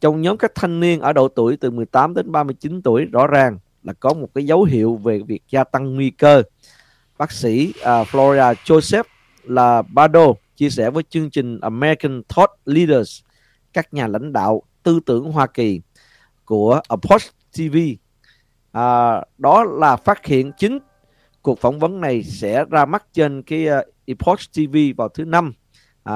Trong 0.00 0.20
nhóm 0.20 0.36
các 0.36 0.52
thanh 0.54 0.80
niên 0.80 1.00
ở 1.00 1.12
độ 1.12 1.28
tuổi 1.28 1.56
từ 1.56 1.70
18 1.70 2.14
đến 2.14 2.32
39 2.32 2.82
tuổi 2.82 3.04
rõ 3.04 3.26
ràng 3.26 3.58
là 3.82 3.92
có 3.92 4.14
một 4.14 4.28
cái 4.34 4.46
dấu 4.46 4.64
hiệu 4.64 4.96
về 4.96 5.20
việc 5.26 5.42
gia 5.50 5.64
tăng 5.64 5.94
nguy 5.94 6.10
cơ 6.10 6.42
bác 7.18 7.32
sĩ 7.32 7.72
à, 7.82 8.00
uh, 8.00 8.08
Florida 8.08 8.54
Joseph 8.64 9.04
là 9.42 9.82
Bado 9.82 10.26
chia 10.56 10.70
sẻ 10.70 10.90
với 10.90 11.02
chương 11.08 11.30
trình 11.30 11.60
American 11.60 12.22
Thought 12.28 12.50
Leaders 12.64 13.20
các 13.72 13.94
nhà 13.94 14.06
lãnh 14.06 14.32
đạo 14.32 14.62
tư 14.82 15.00
tưởng 15.06 15.32
Hoa 15.32 15.46
Kỳ 15.46 15.80
của 16.44 16.80
Approach 16.88 17.22
TV 17.56 17.76
à, 18.72 19.20
đó 19.38 19.64
là 19.64 19.96
phát 19.96 20.26
hiện 20.26 20.52
chính 20.58 20.78
cuộc 21.46 21.60
phỏng 21.60 21.78
vấn 21.78 22.00
này 22.00 22.22
sẽ 22.22 22.64
ra 22.70 22.84
mắt 22.84 23.04
trên 23.12 23.42
cái 23.42 23.66
uh, 23.68 23.86
Epoch 24.06 24.38
TV 24.54 24.76
vào 24.96 25.08
thứ 25.08 25.24
năm 25.24 25.52
à, 26.04 26.14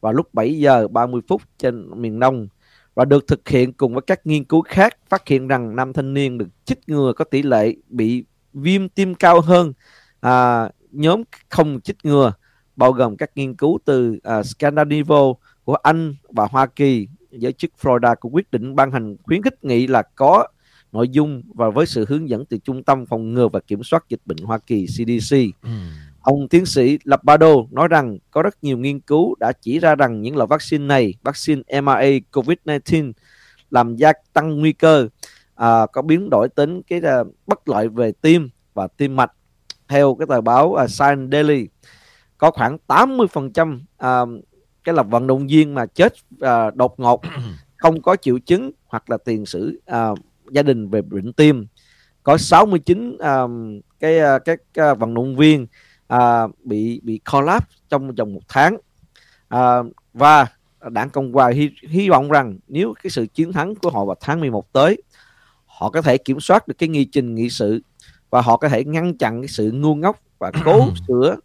vào 0.00 0.12
lúc 0.12 0.34
7 0.34 0.58
giờ 0.58 0.88
30 0.88 1.20
phút 1.28 1.42
trên 1.58 2.02
miền 2.02 2.20
Đông 2.20 2.48
và 2.94 3.04
được 3.04 3.26
thực 3.26 3.48
hiện 3.48 3.72
cùng 3.72 3.92
với 3.92 4.02
các 4.06 4.26
nghiên 4.26 4.44
cứu 4.44 4.62
khác 4.62 4.96
phát 5.08 5.28
hiện 5.28 5.48
rằng 5.48 5.76
nam 5.76 5.92
thanh 5.92 6.14
niên 6.14 6.38
được 6.38 6.48
chích 6.64 6.78
ngừa 6.86 7.12
có 7.16 7.24
tỷ 7.24 7.42
lệ 7.42 7.74
bị 7.88 8.24
viêm 8.52 8.88
tim 8.88 9.14
cao 9.14 9.40
hơn. 9.40 9.72
À, 10.20 10.68
nhóm 10.90 11.22
không 11.48 11.80
chích 11.80 11.96
ngừa 12.04 12.32
bao 12.76 12.92
gồm 12.92 13.16
các 13.16 13.30
nghiên 13.34 13.54
cứu 13.54 13.78
từ 13.84 14.18
à, 14.22 14.42
Scandinavia 14.42 15.32
của 15.64 15.74
Anh 15.74 16.14
và 16.28 16.46
Hoa 16.50 16.66
Kỳ. 16.66 17.08
Giới 17.30 17.52
chức 17.52 17.70
Florida 17.80 18.14
cũng 18.20 18.34
quyết 18.34 18.50
định 18.50 18.76
ban 18.76 18.92
hành 18.92 19.16
khuyến 19.22 19.42
khích 19.42 19.64
nghị 19.64 19.86
là 19.86 20.02
có 20.02 20.46
nội 20.96 21.08
dung 21.08 21.42
và 21.54 21.70
với 21.70 21.86
sự 21.86 22.04
hướng 22.08 22.28
dẫn 22.28 22.44
từ 22.44 22.58
Trung 22.58 22.82
tâm 22.82 23.06
Phòng 23.06 23.34
ngừa 23.34 23.48
và 23.48 23.60
Kiểm 23.60 23.82
soát 23.82 24.04
Dịch 24.08 24.20
bệnh 24.26 24.38
Hoa 24.38 24.58
Kỳ 24.58 24.86
CDC. 24.86 25.36
Ừ. 25.62 25.70
Ông 26.20 26.48
tiến 26.48 26.66
sĩ 26.66 26.98
Labado 27.04 27.54
nói 27.70 27.88
rằng 27.88 28.18
có 28.30 28.42
rất 28.42 28.64
nhiều 28.64 28.78
nghiên 28.78 29.00
cứu 29.00 29.34
đã 29.40 29.52
chỉ 29.60 29.78
ra 29.78 29.94
rằng 29.94 30.22
những 30.22 30.36
loại 30.36 30.46
vaccine 30.46 30.84
này, 30.84 31.14
vaccine 31.22 31.62
mRNA 31.80 32.18
COVID-19 32.32 33.12
làm 33.70 33.96
gia 33.96 34.12
tăng 34.32 34.60
nguy 34.60 34.72
cơ 34.72 35.08
à, 35.54 35.86
có 35.92 36.02
biến 36.02 36.30
đổi 36.30 36.48
tính 36.48 36.82
cái 36.82 37.00
uh, 37.20 37.26
bất 37.46 37.68
lợi 37.68 37.88
về 37.88 38.12
tim 38.12 38.48
và 38.74 38.86
tim 38.86 39.16
mạch 39.16 39.32
theo 39.88 40.14
cái 40.14 40.26
tờ 40.26 40.40
báo 40.40 40.66
uh, 40.68 40.90
Science 40.90 41.28
Daily 41.32 41.68
có 42.38 42.50
khoảng 42.50 42.78
80% 42.88 43.74
uh, 43.76 44.44
cái 44.84 44.94
là 44.94 45.02
vận 45.02 45.26
động 45.26 45.46
viên 45.46 45.74
mà 45.74 45.86
chết 45.86 46.12
uh, 46.34 46.74
đột 46.74 47.00
ngột 47.00 47.22
không 47.76 48.02
có 48.02 48.16
triệu 48.16 48.38
chứng 48.38 48.70
hoặc 48.86 49.10
là 49.10 49.16
tiền 49.24 49.46
sử 49.46 49.80
uh, 49.92 50.18
gia 50.50 50.62
đình 50.62 50.88
về 50.88 51.02
bệnh 51.02 51.32
tim. 51.32 51.66
Có 52.22 52.38
69 52.38 53.18
um, 53.18 53.80
cái 54.00 54.20
uh, 54.20 54.44
các 54.44 54.60
uh, 54.92 54.98
vận 54.98 55.14
động 55.14 55.36
viên 55.36 55.66
uh, 56.14 56.50
bị 56.64 57.00
bị 57.02 57.20
collapse 57.32 57.76
trong 57.88 58.14
vòng 58.14 58.34
một 58.34 58.42
tháng. 58.48 58.76
Uh, 59.54 59.86
và 60.14 60.46
đảng 60.90 61.10
cộng 61.10 61.32
hòa 61.32 61.48
hy, 61.48 61.70
hy 61.88 62.08
vọng 62.10 62.30
rằng 62.30 62.58
nếu 62.68 62.94
cái 63.02 63.10
sự 63.10 63.26
chiến 63.26 63.52
thắng 63.52 63.74
của 63.74 63.90
họ 63.90 64.04
vào 64.04 64.16
tháng 64.20 64.40
11 64.40 64.72
tới 64.72 65.02
họ 65.66 65.90
có 65.90 66.02
thể 66.02 66.18
kiểm 66.18 66.40
soát 66.40 66.68
được 66.68 66.74
cái 66.78 66.88
nghi 66.88 67.04
trình 67.04 67.34
nghị 67.34 67.50
sự 67.50 67.80
và 68.30 68.40
họ 68.40 68.56
có 68.56 68.68
thể 68.68 68.84
ngăn 68.84 69.18
chặn 69.18 69.40
cái 69.40 69.48
sự 69.48 69.72
ngu 69.72 69.94
ngốc 69.94 70.20
và 70.38 70.52
cố 70.64 70.88
sửa 71.08 71.36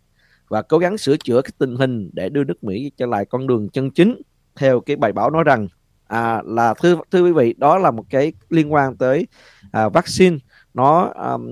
và 0.48 0.61
cố 0.61 0.78
gắng 0.78 0.98
sửa 0.98 1.18
chữa 1.18 1.41
cái 1.41 1.52
tình 1.57 1.76
hình 1.76 2.10
để 2.14 2.30
đưa 2.30 2.44
nước 2.44 2.64
Mỹ 2.64 2.91
trở 2.98 3.06
lại 3.06 3.26
con 3.26 3.48
đường 3.48 3.69
chân 3.69 3.91
chính 3.91 4.22
theo 4.56 4.80
cái 4.80 4.95
bài 4.95 5.14
báo 5.14 5.30
nói 5.30 5.44
rằng 5.44 5.68
à, 6.12 6.42
là 6.46 6.74
thưa 6.74 6.96
thưa 7.12 7.24
quý 7.24 7.32
vị 7.32 7.56
đó 7.58 7.78
là 7.78 7.92
một 7.92 8.04
cái 8.10 8.34
liên 8.50 8.74
quan 8.74 8.98
tới 8.98 9.28
à, 9.72 9.90
vaccine. 9.90 10.38
Nó 10.74 11.14
um, 11.16 11.48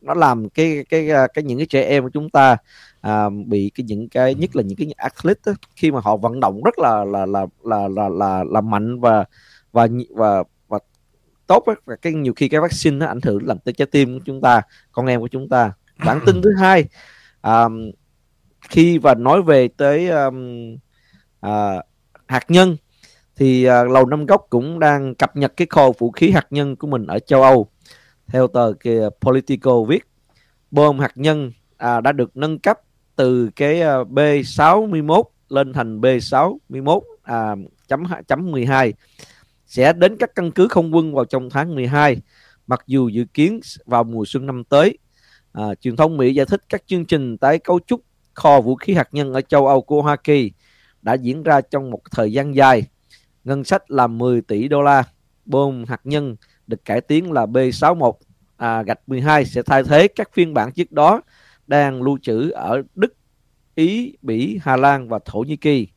nó 0.00 0.14
làm 0.14 0.48
cái 0.48 0.84
cái 0.88 1.10
à, 1.10 1.26
cái 1.34 1.44
những 1.44 1.58
cái 1.58 1.66
trẻ 1.66 1.82
em 1.82 2.02
của 2.02 2.10
chúng 2.10 2.30
ta 2.30 2.56
à, 3.00 3.28
bị 3.46 3.70
cái 3.74 3.84
những 3.84 4.08
cái 4.08 4.34
nhất 4.34 4.56
là 4.56 4.62
những 4.62 4.76
cái 4.76 4.94
athlete 4.96 5.40
đó, 5.46 5.52
khi 5.76 5.90
mà 5.90 6.00
họ 6.00 6.16
vận 6.16 6.40
động 6.40 6.62
rất 6.62 6.78
là 6.78 7.04
là 7.04 7.26
là 7.26 7.46
là 7.64 7.88
là 7.88 8.08
là, 8.08 8.44
là 8.44 8.60
mạnh 8.60 9.00
và 9.00 9.24
và 9.72 9.88
và 10.10 10.42
và 10.68 10.78
tốt 11.46 11.64
ấy. 11.66 11.76
và 11.84 11.96
cái 11.96 12.12
nhiều 12.12 12.32
khi 12.36 12.48
cái 12.48 12.60
vaccine 12.60 12.96
nó 12.96 13.06
ảnh 13.06 13.20
hưởng 13.22 13.46
làm 13.46 13.58
tới 13.58 13.72
trái 13.72 13.86
tim 13.86 14.18
của 14.18 14.24
chúng 14.24 14.40
ta 14.40 14.62
con 14.92 15.06
em 15.06 15.20
của 15.20 15.28
chúng 15.28 15.48
ta. 15.48 15.72
Bản 16.06 16.20
tin 16.26 16.42
thứ 16.42 16.50
hai 16.60 16.84
um, 17.42 17.90
khi 18.68 18.98
và 18.98 19.14
nói 19.14 19.42
về 19.42 19.68
tới 19.76 20.08
um, 20.08 20.74
uh, 21.46 21.84
hạt 22.26 22.44
nhân 22.48 22.76
thì 23.40 23.68
uh, 23.68 23.90
lầu 23.90 24.06
năm 24.06 24.26
góc 24.26 24.46
cũng 24.50 24.78
đang 24.78 25.14
cập 25.14 25.36
nhật 25.36 25.52
cái 25.56 25.66
kho 25.70 25.90
vũ 25.98 26.10
khí 26.10 26.30
hạt 26.30 26.46
nhân 26.50 26.76
của 26.76 26.86
mình 26.86 27.06
ở 27.06 27.18
châu 27.18 27.42
Âu. 27.42 27.68
Theo 28.26 28.46
tờ 28.46 28.72
kia 28.80 29.08
Politico 29.20 29.82
viết 29.82 30.06
bom 30.70 30.98
hạt 30.98 31.12
nhân 31.14 31.52
à, 31.76 32.00
đã 32.00 32.12
được 32.12 32.36
nâng 32.36 32.58
cấp 32.58 32.80
từ 33.16 33.50
cái 33.56 33.80
à, 33.80 33.96
uh, 33.98 34.08
B61 34.08 35.22
lên 35.48 35.72
thành 35.72 36.00
B61 36.00 37.00
à, 37.22 37.54
chấm 37.88 38.04
chấm 38.28 38.50
12 38.50 38.92
sẽ 39.66 39.92
đến 39.92 40.16
các 40.16 40.34
căn 40.34 40.50
cứ 40.50 40.68
không 40.68 40.94
quân 40.94 41.14
vào 41.14 41.24
trong 41.24 41.50
tháng 41.50 41.74
12 41.74 42.16
mặc 42.66 42.82
dù 42.86 43.08
dự 43.08 43.24
kiến 43.34 43.60
vào 43.84 44.04
mùa 44.04 44.24
xuân 44.26 44.46
năm 44.46 44.64
tới. 44.64 44.98
À, 45.52 45.64
truyền 45.80 45.96
thông 45.96 46.16
Mỹ 46.16 46.34
giải 46.34 46.46
thích 46.46 46.60
các 46.68 46.82
chương 46.86 47.04
trình 47.04 47.38
tái 47.38 47.58
cấu 47.58 47.80
trúc 47.86 48.00
kho 48.34 48.60
vũ 48.60 48.74
khí 48.74 48.94
hạt 48.94 49.08
nhân 49.12 49.32
ở 49.32 49.40
châu 49.40 49.66
Âu 49.66 49.82
của 49.82 50.02
Hoa 50.02 50.16
Kỳ 50.16 50.52
đã 51.02 51.14
diễn 51.14 51.42
ra 51.42 51.60
trong 51.60 51.90
một 51.90 52.00
thời 52.10 52.32
gian 52.32 52.54
dài 52.54 52.86
ngân 53.50 53.64
sách 53.64 53.90
là 53.90 54.06
10 54.06 54.40
tỷ 54.40 54.68
đô 54.68 54.82
la 54.82 55.04
bom 55.44 55.84
hạt 55.88 56.00
nhân 56.04 56.36
được 56.66 56.84
cải 56.84 57.00
tiến 57.00 57.32
là 57.32 57.46
B61 57.46 58.12
à, 58.56 58.82
gạch 58.82 59.00
12 59.06 59.44
sẽ 59.44 59.62
thay 59.62 59.82
thế 59.84 60.08
các 60.08 60.30
phiên 60.32 60.54
bản 60.54 60.72
trước 60.72 60.92
đó 60.92 61.20
đang 61.66 62.02
lưu 62.02 62.18
trữ 62.22 62.50
ở 62.50 62.82
Đức, 62.94 63.14
Ý, 63.74 64.16
Bỉ, 64.22 64.58
Hà 64.62 64.76
Lan 64.76 65.08
và 65.08 65.18
Thổ 65.24 65.40
Nhĩ 65.40 65.56
Kỳ. 65.56 65.88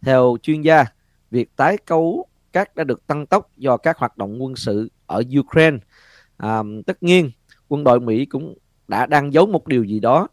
Theo 0.00 0.36
chuyên 0.42 0.62
gia, 0.62 0.84
việc 1.30 1.56
tái 1.56 1.78
cấu 1.78 2.26
các 2.52 2.76
đã 2.76 2.84
được 2.84 3.06
tăng 3.06 3.26
tốc 3.26 3.50
do 3.56 3.76
các 3.76 3.98
hoạt 3.98 4.16
động 4.16 4.42
quân 4.42 4.56
sự 4.56 4.88
ở 5.06 5.22
Ukraine. 5.38 5.78
À, 6.36 6.62
tất 6.86 7.02
nhiên, 7.02 7.30
quân 7.68 7.84
đội 7.84 8.00
Mỹ 8.00 8.24
cũng 8.24 8.54
đã 8.88 9.06
đang 9.06 9.32
giấu 9.32 9.46
một 9.46 9.66
điều 9.66 9.84
gì 9.84 10.00
đó. 10.00 10.28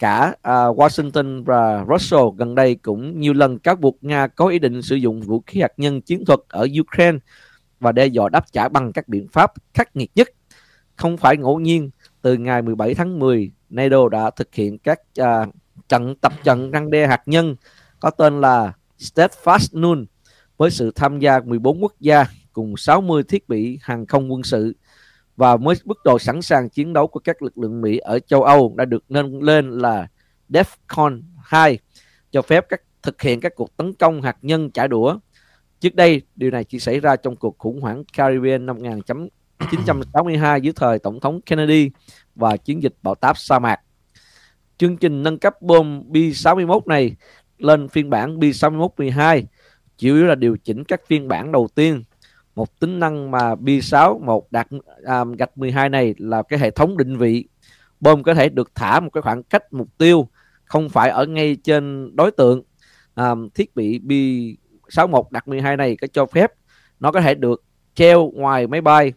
Cả 0.00 0.28
uh, 0.28 0.78
Washington 0.78 1.44
và 1.44 1.84
Russell 1.88 2.24
gần 2.36 2.54
đây 2.54 2.74
cũng 2.74 3.20
nhiều 3.20 3.32
lần 3.32 3.58
cáo 3.58 3.76
buộc 3.76 3.98
Nga 4.00 4.26
có 4.26 4.46
ý 4.46 4.58
định 4.58 4.82
sử 4.82 4.96
dụng 4.96 5.20
vũ 5.20 5.42
khí 5.46 5.60
hạt 5.60 5.72
nhân 5.76 6.00
chiến 6.00 6.24
thuật 6.24 6.40
ở 6.48 6.66
Ukraine 6.80 7.18
và 7.80 7.92
đe 7.92 8.06
dọa 8.06 8.28
đáp 8.28 8.44
trả 8.52 8.68
bằng 8.68 8.92
các 8.92 9.08
biện 9.08 9.28
pháp 9.28 9.52
khắc 9.74 9.96
nghiệt 9.96 10.10
nhất. 10.14 10.28
Không 10.96 11.16
phải 11.16 11.36
ngẫu 11.36 11.60
nhiên, 11.60 11.90
từ 12.22 12.34
ngày 12.34 12.62
17 12.62 12.94
tháng 12.94 13.18
10, 13.18 13.52
NATO 13.70 14.08
đã 14.08 14.30
thực 14.30 14.54
hiện 14.54 14.78
các 14.78 15.00
uh, 15.20 15.54
trận 15.88 16.14
tập 16.14 16.32
trận 16.44 16.70
răng 16.70 16.90
đe 16.90 17.06
hạt 17.06 17.22
nhân 17.26 17.56
có 18.00 18.10
tên 18.10 18.40
là 18.40 18.72
Steadfast 18.98 19.80
Noon 19.80 20.06
với 20.56 20.70
sự 20.70 20.92
tham 20.94 21.18
gia 21.18 21.40
14 21.40 21.82
quốc 21.82 21.94
gia 22.00 22.26
cùng 22.52 22.76
60 22.76 23.22
thiết 23.22 23.48
bị 23.48 23.78
hàng 23.82 24.06
không 24.06 24.32
quân 24.32 24.42
sự 24.42 24.74
và 25.40 25.56
mới 25.56 25.74
mức 25.84 25.98
độ 26.04 26.18
sẵn 26.18 26.42
sàng 26.42 26.68
chiến 26.68 26.92
đấu 26.92 27.06
của 27.06 27.20
các 27.20 27.42
lực 27.42 27.58
lượng 27.58 27.80
Mỹ 27.80 27.98
ở 27.98 28.18
châu 28.18 28.42
Âu 28.42 28.74
đã 28.76 28.84
được 28.84 29.04
nâng 29.08 29.42
lên 29.42 29.70
là 29.70 30.06
DEFCON 30.48 31.22
2 31.42 31.78
cho 32.30 32.42
phép 32.42 32.66
các 32.68 32.82
thực 33.02 33.22
hiện 33.22 33.40
các 33.40 33.54
cuộc 33.54 33.76
tấn 33.76 33.92
công 33.94 34.22
hạt 34.22 34.36
nhân 34.42 34.70
trả 34.70 34.86
đũa. 34.86 35.18
Trước 35.80 35.94
đây, 35.94 36.22
điều 36.36 36.50
này 36.50 36.64
chỉ 36.64 36.78
xảy 36.78 37.00
ra 37.00 37.16
trong 37.16 37.36
cuộc 37.36 37.58
khủng 37.58 37.80
hoảng 37.80 38.04
Caribbean 38.16 38.66
năm 38.66 38.76
1962 38.76 40.60
dưới 40.60 40.72
thời 40.76 40.98
Tổng 40.98 41.20
thống 41.20 41.40
Kennedy 41.40 41.90
và 42.34 42.56
chiến 42.56 42.82
dịch 42.82 42.94
bão 43.02 43.14
táp 43.14 43.38
sa 43.38 43.58
mạc. 43.58 43.80
Chương 44.78 44.96
trình 44.96 45.22
nâng 45.22 45.38
cấp 45.38 45.62
bom 45.62 46.02
B-61 46.12 46.80
này 46.86 47.16
lên 47.58 47.88
phiên 47.88 48.10
bản 48.10 48.38
B-61-12 48.38 49.42
chủ 49.96 50.14
yếu 50.14 50.26
là 50.26 50.34
điều 50.34 50.56
chỉnh 50.56 50.84
các 50.84 51.00
phiên 51.06 51.28
bản 51.28 51.52
đầu 51.52 51.68
tiên 51.74 52.02
một 52.54 52.80
tính 52.80 53.00
năng 53.00 53.30
mà 53.30 53.54
B61 53.54 54.42
đạt 54.50 54.68
à, 55.04 55.24
gạch 55.38 55.58
12 55.58 55.88
này 55.88 56.14
là 56.18 56.42
cái 56.42 56.58
hệ 56.58 56.70
thống 56.70 56.96
định 56.96 57.16
vị. 57.16 57.44
Bom 58.00 58.22
có 58.22 58.34
thể 58.34 58.48
được 58.48 58.74
thả 58.74 59.00
một 59.00 59.10
cái 59.12 59.22
khoảng 59.22 59.42
cách 59.42 59.72
mục 59.72 59.88
tiêu 59.98 60.28
không 60.64 60.88
phải 60.88 61.10
ở 61.10 61.26
ngay 61.26 61.56
trên 61.56 62.16
đối 62.16 62.30
tượng. 62.30 62.62
À, 63.14 63.34
thiết 63.54 63.76
bị 63.76 63.98
B61 63.98 65.24
đặt 65.30 65.48
12 65.48 65.76
này 65.76 65.96
có 66.00 66.06
cho 66.06 66.26
phép 66.26 66.52
nó 67.00 67.12
có 67.12 67.20
thể 67.20 67.34
được 67.34 67.64
treo 67.94 68.30
ngoài 68.34 68.66
máy 68.66 68.80
bay 68.80 69.12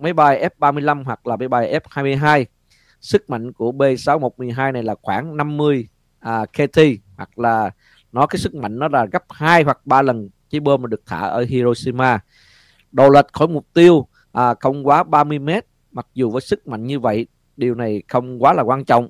máy 0.00 0.12
bay 0.12 0.48
F35 0.58 1.04
hoặc 1.04 1.26
là 1.26 1.36
máy 1.36 1.48
bay 1.48 1.80
F22 1.84 2.44
sức 3.00 3.30
mạnh 3.30 3.52
của 3.52 3.72
B6112 3.72 4.72
này 4.72 4.82
là 4.82 4.94
khoảng 5.02 5.36
50 5.36 5.88
à, 6.20 6.44
KT 6.46 6.80
hoặc 7.16 7.38
là 7.38 7.70
nó 8.12 8.26
cái 8.26 8.38
sức 8.38 8.54
mạnh 8.54 8.78
nó 8.78 8.88
là 8.88 9.06
gấp 9.12 9.24
2 9.30 9.62
hoặc 9.62 9.78
3 9.84 10.02
lần 10.02 10.28
chiếc 10.50 10.60
bom 10.60 10.82
mà 10.82 10.86
được 10.86 11.02
thả 11.06 11.18
ở 11.18 11.44
Hiroshima 11.48 12.20
đồ 12.92 13.10
lệch 13.10 13.32
khỏi 13.32 13.48
mục 13.48 13.66
tiêu 13.74 14.08
à, 14.32 14.54
không 14.60 14.86
quá 14.86 15.02
30 15.02 15.38
mét. 15.38 15.66
Mặc 15.92 16.06
dù 16.14 16.30
với 16.30 16.40
sức 16.40 16.66
mạnh 16.66 16.86
như 16.86 17.00
vậy 17.00 17.26
điều 17.56 17.74
này 17.74 18.02
không 18.08 18.42
quá 18.42 18.52
là 18.52 18.62
quan 18.62 18.84
trọng. 18.84 19.08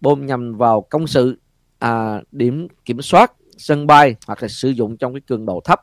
Bom 0.00 0.26
nhằm 0.26 0.56
vào 0.56 0.80
công 0.80 1.06
sự 1.06 1.38
à, 1.78 2.22
điểm 2.32 2.68
kiểm 2.84 3.02
soát 3.02 3.32
sân 3.58 3.86
bay 3.86 4.16
hoặc 4.26 4.42
là 4.42 4.48
sử 4.48 4.70
dụng 4.70 4.96
trong 4.96 5.14
cái 5.14 5.20
cường 5.20 5.46
độ 5.46 5.60
thấp. 5.64 5.80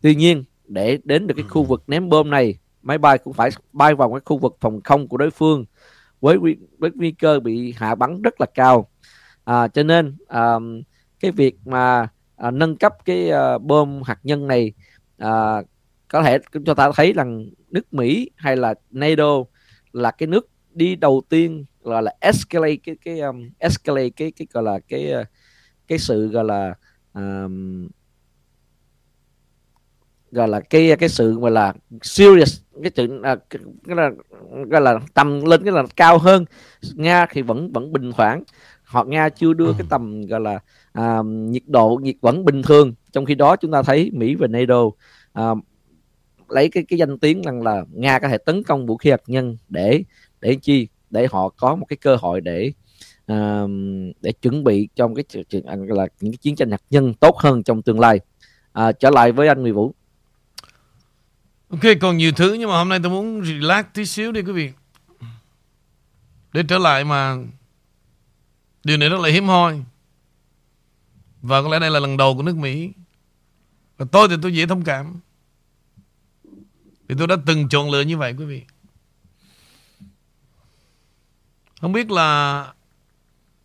Tuy 0.00 0.14
nhiên 0.14 0.44
để 0.64 0.98
đến 1.04 1.26
được 1.26 1.34
cái 1.34 1.44
khu 1.48 1.62
vực 1.62 1.82
ném 1.86 2.08
bom 2.08 2.30
này 2.30 2.58
máy 2.82 2.98
bay 2.98 3.18
cũng 3.18 3.32
phải 3.32 3.50
bay 3.72 3.94
vào 3.94 4.10
cái 4.12 4.20
khu 4.24 4.38
vực 4.38 4.56
phòng 4.60 4.80
không 4.84 5.08
của 5.08 5.16
đối 5.16 5.30
phương 5.30 5.64
với 6.20 6.38
với 6.78 6.90
nguy 6.94 7.12
cơ 7.12 7.40
bị 7.40 7.74
hạ 7.76 7.94
bắn 7.94 8.22
rất 8.22 8.40
là 8.40 8.46
cao. 8.54 8.90
À, 9.44 9.68
cho 9.68 9.82
nên 9.82 10.16
à, 10.28 10.54
cái 11.20 11.30
việc 11.30 11.56
mà 11.64 12.08
à, 12.36 12.50
nâng 12.50 12.76
cấp 12.76 12.92
cái 13.04 13.30
ờ, 13.30 13.54
à, 13.54 13.58
bom 13.58 14.02
hạt 14.02 14.18
nhân 14.22 14.46
này 14.46 14.72
à, 15.18 15.62
có 16.10 16.22
thể 16.22 16.38
cho 16.66 16.74
ta 16.74 16.90
thấy 16.96 17.12
rằng 17.12 17.46
nước 17.70 17.94
Mỹ 17.94 18.30
hay 18.36 18.56
là 18.56 18.74
NATO 18.90 19.44
là 19.92 20.10
cái 20.10 20.26
nước 20.26 20.48
đi 20.74 20.96
đầu 20.96 21.22
tiên 21.28 21.64
gọi 21.82 22.02
là 22.02 22.14
escalate 22.20 22.76
cái 22.76 22.96
cái 23.04 23.20
um, 23.20 23.50
escalate 23.58 24.10
cái 24.10 24.32
cái 24.36 24.46
gọi 24.52 24.62
là 24.62 24.78
cái 24.88 25.12
uh, 25.20 25.26
cái 25.88 25.98
sự 25.98 26.28
gọi 26.28 26.44
là 26.44 26.74
um, 27.14 27.88
gọi 30.32 30.48
là 30.48 30.60
cái 30.60 30.96
cái 30.96 31.08
sự 31.08 31.40
gọi 31.40 31.50
là 31.50 31.74
serious 32.02 32.60
cái 32.82 32.90
sự 32.96 33.20
à, 33.22 33.36
cái, 33.50 33.62
cái 33.86 33.96
là 33.96 34.10
gọi 34.70 34.80
là 34.80 34.98
tầm 35.14 35.44
lên 35.44 35.64
cái 35.64 35.72
là 35.72 35.82
cao 35.96 36.18
hơn. 36.18 36.44
Nga 36.94 37.26
thì 37.26 37.42
vẫn 37.42 37.72
vẫn 37.72 37.92
bình 37.92 38.12
thoảng 38.16 38.42
họ 38.84 39.04
nga 39.04 39.28
chưa 39.28 39.52
đưa 39.52 39.72
cái 39.78 39.86
tầm 39.90 40.26
gọi 40.26 40.40
là 40.40 40.58
à, 40.92 41.18
nhiệt 41.24 41.62
độ 41.66 42.00
nhiệt 42.02 42.16
vẫn 42.20 42.44
bình 42.44 42.62
thường. 42.62 42.94
Trong 43.12 43.24
khi 43.26 43.34
đó 43.34 43.56
chúng 43.56 43.72
ta 43.72 43.82
thấy 43.82 44.10
mỹ 44.14 44.34
và 44.34 44.46
nato 44.46 44.90
à, 45.32 45.44
lấy 46.50 46.68
cái 46.68 46.84
cái 46.88 46.98
danh 46.98 47.18
tiếng 47.18 47.42
rằng 47.42 47.62
là 47.62 47.84
nga 47.92 48.18
có 48.18 48.28
thể 48.28 48.38
tấn 48.38 48.62
công 48.62 48.86
vũ 48.86 48.96
khí 48.96 49.10
hạt 49.10 49.22
nhân 49.26 49.56
để 49.68 50.02
để 50.40 50.56
chi? 50.62 50.88
Để 51.10 51.28
họ 51.30 51.48
có 51.48 51.74
một 51.74 51.86
cái 51.88 51.96
cơ 51.96 52.16
hội 52.16 52.40
để 52.40 52.72
uh, 53.32 53.70
để 54.20 54.32
chuẩn 54.32 54.64
bị 54.64 54.88
trong 54.96 55.14
cái 55.14 55.24
chuyện 55.48 55.64
là 55.66 56.06
những 56.20 56.32
cái 56.32 56.38
chiến 56.38 56.56
tranh 56.56 56.70
hạt 56.70 56.82
nhân 56.90 57.14
tốt 57.14 57.38
hơn 57.38 57.62
trong 57.62 57.82
tương 57.82 58.00
lai. 58.00 58.20
À, 58.72 58.92
trở 58.92 59.10
lại 59.10 59.32
với 59.32 59.48
anh 59.48 59.62
Nguyễn 59.62 59.74
Vũ. 59.74 59.94
Ok 61.70 61.80
còn 62.00 62.16
nhiều 62.16 62.32
thứ 62.36 62.52
nhưng 62.52 62.68
mà 62.68 62.78
hôm 62.78 62.88
nay 62.88 62.98
tôi 63.02 63.10
muốn 63.10 63.44
relax 63.44 63.84
tí 63.94 64.04
xíu 64.04 64.32
đi 64.32 64.42
quý 64.42 64.52
vị. 64.52 64.70
Để 66.52 66.62
trở 66.68 66.78
lại 66.78 67.04
mà 67.04 67.36
điều 68.84 68.96
này 68.96 69.08
rất 69.08 69.20
là 69.20 69.28
hiếm 69.28 69.44
hoi. 69.44 69.82
Và 71.42 71.62
có 71.62 71.68
lẽ 71.68 71.78
đây 71.78 71.90
là 71.90 72.00
lần 72.00 72.16
đầu 72.16 72.36
của 72.36 72.42
nước 72.42 72.56
Mỹ. 72.56 72.90
Và 73.98 74.06
tôi 74.12 74.28
thì 74.28 74.34
tôi 74.42 74.54
dễ 74.54 74.66
thông 74.66 74.84
cảm 74.84 75.20
vì 77.10 77.16
tôi 77.18 77.26
đã 77.26 77.36
từng 77.46 77.68
chọn 77.68 77.90
lựa 77.90 78.00
như 78.00 78.16
vậy 78.16 78.34
quý 78.38 78.44
vị. 78.44 78.62
Không 81.80 81.92
biết 81.92 82.10
là 82.10 82.66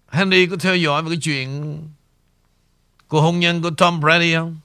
Henry 0.09 0.47
có 0.47 0.55
theo 0.59 0.75
dõi 0.75 1.03
về 1.03 1.09
cái 1.09 1.17
chuyện 1.21 1.77
Của 3.07 3.21
hôn 3.21 3.39
nhân 3.39 3.61
của 3.61 3.69
Tom 3.77 3.99
Brady 3.99 4.33
không? 4.33 4.57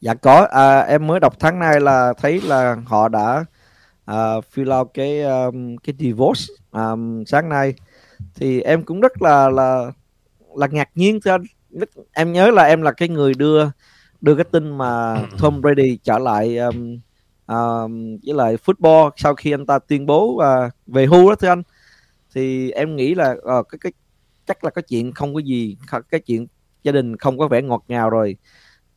Dạ 0.00 0.14
có. 0.14 0.46
À, 0.50 0.78
Em 0.80 1.06
mới 1.06 1.20
đọc 1.20 1.34
tháng 1.38 1.58
nay 1.58 1.80
là 1.80 2.12
thấy 2.18 2.40
là 2.40 2.76
họ 2.86 3.08
đã 3.08 3.44
uh, 4.10 4.44
fill 4.54 4.78
out 4.78 4.90
cái 4.94 5.22
um, 5.22 5.76
cái 5.76 5.94
divorce 5.98 6.54
um, 6.70 7.24
sáng 7.24 7.48
nay. 7.48 7.74
Thì 8.34 8.60
em 8.60 8.82
cũng 8.82 9.00
rất 9.00 9.22
là 9.22 9.48
là 9.50 9.92
là 10.56 10.66
ngạc 10.66 10.88
nhiên 10.94 11.20
cho 11.20 11.38
em 12.12 12.32
nhớ 12.32 12.50
là 12.50 12.62
em 12.62 12.82
là 12.82 12.92
cái 12.92 13.08
người 13.08 13.34
đưa 13.34 13.64
đưa 14.20 14.34
cái 14.34 14.44
tin 14.44 14.78
mà 14.78 15.22
Tom 15.38 15.60
Brady 15.60 15.98
trở 16.02 16.18
lại 16.18 16.58
um, 16.58 16.98
uh, 17.52 17.90
với 18.26 18.34
lại 18.34 18.56
football 18.64 19.10
sau 19.16 19.34
khi 19.34 19.52
anh 19.52 19.66
ta 19.66 19.78
tuyên 19.78 20.06
bố 20.06 20.24
uh, 20.24 20.72
về 20.86 21.06
hưu 21.06 21.28
đó 21.28 21.34
thưa 21.34 21.48
anh 21.48 21.62
thì 22.34 22.70
em 22.70 22.96
nghĩ 22.96 23.14
là 23.14 23.30
uh, 23.30 23.68
cái 23.68 23.78
cái 23.80 23.92
chắc 24.46 24.64
là 24.64 24.70
cái 24.70 24.82
chuyện 24.88 25.12
không 25.12 25.34
có 25.34 25.40
gì 25.40 25.76
cái 26.10 26.20
chuyện 26.20 26.46
gia 26.82 26.92
đình 26.92 27.16
không 27.16 27.38
có 27.38 27.48
vẻ 27.48 27.62
ngọt 27.62 27.84
ngào 27.88 28.10
rồi 28.10 28.36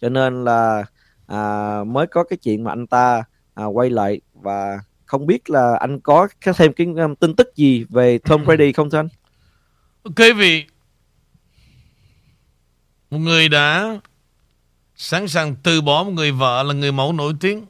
cho 0.02 0.10
nên 0.10 0.44
là 0.44 0.84
uh, 1.32 1.88
mới 1.88 2.08
có 2.08 2.24
cái 2.24 2.38
chuyện 2.38 2.64
mà 2.64 2.72
anh 2.72 2.88
ta 2.88 3.24
uh, 3.62 3.78
quay 3.78 3.90
lại 3.90 4.22
và 4.34 4.80
không 5.06 5.26
biết 5.26 5.50
là 5.50 5.78
anh 5.80 6.00
có 6.00 6.28
thêm 6.44 6.74
cái 6.74 6.88
um, 6.88 7.16
tin 7.16 7.36
tức 7.36 7.56
gì 7.56 7.86
về 7.90 8.18
Tom 8.18 8.46
Brady 8.46 8.72
không 8.72 8.90
thưa 8.90 9.00
anh? 9.00 9.08
Ok 10.04 10.38
vì 10.38 10.66
một 13.10 13.18
người 13.18 13.50
đã 13.50 14.00
sẵn 14.96 15.28
sàng 15.28 15.56
từ 15.64 15.82
bỏ 15.82 16.04
một 16.04 16.12
người 16.12 16.32
vợ 16.32 16.64
là 16.64 16.74
người 16.74 16.92
mẫu 16.92 17.14
nổi 17.14 17.34
tiếng 17.40 17.66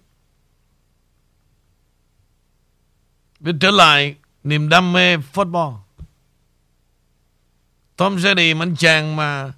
để 3.41 3.53
trở 3.59 3.71
lại 3.71 4.15
niềm 4.43 4.69
đam 4.69 4.93
mê 4.93 5.17
football. 5.17 5.77
Tom 7.95 8.15
Brady 8.15 8.53
anh 8.59 8.75
chàng 8.75 9.15
mà, 9.15 9.53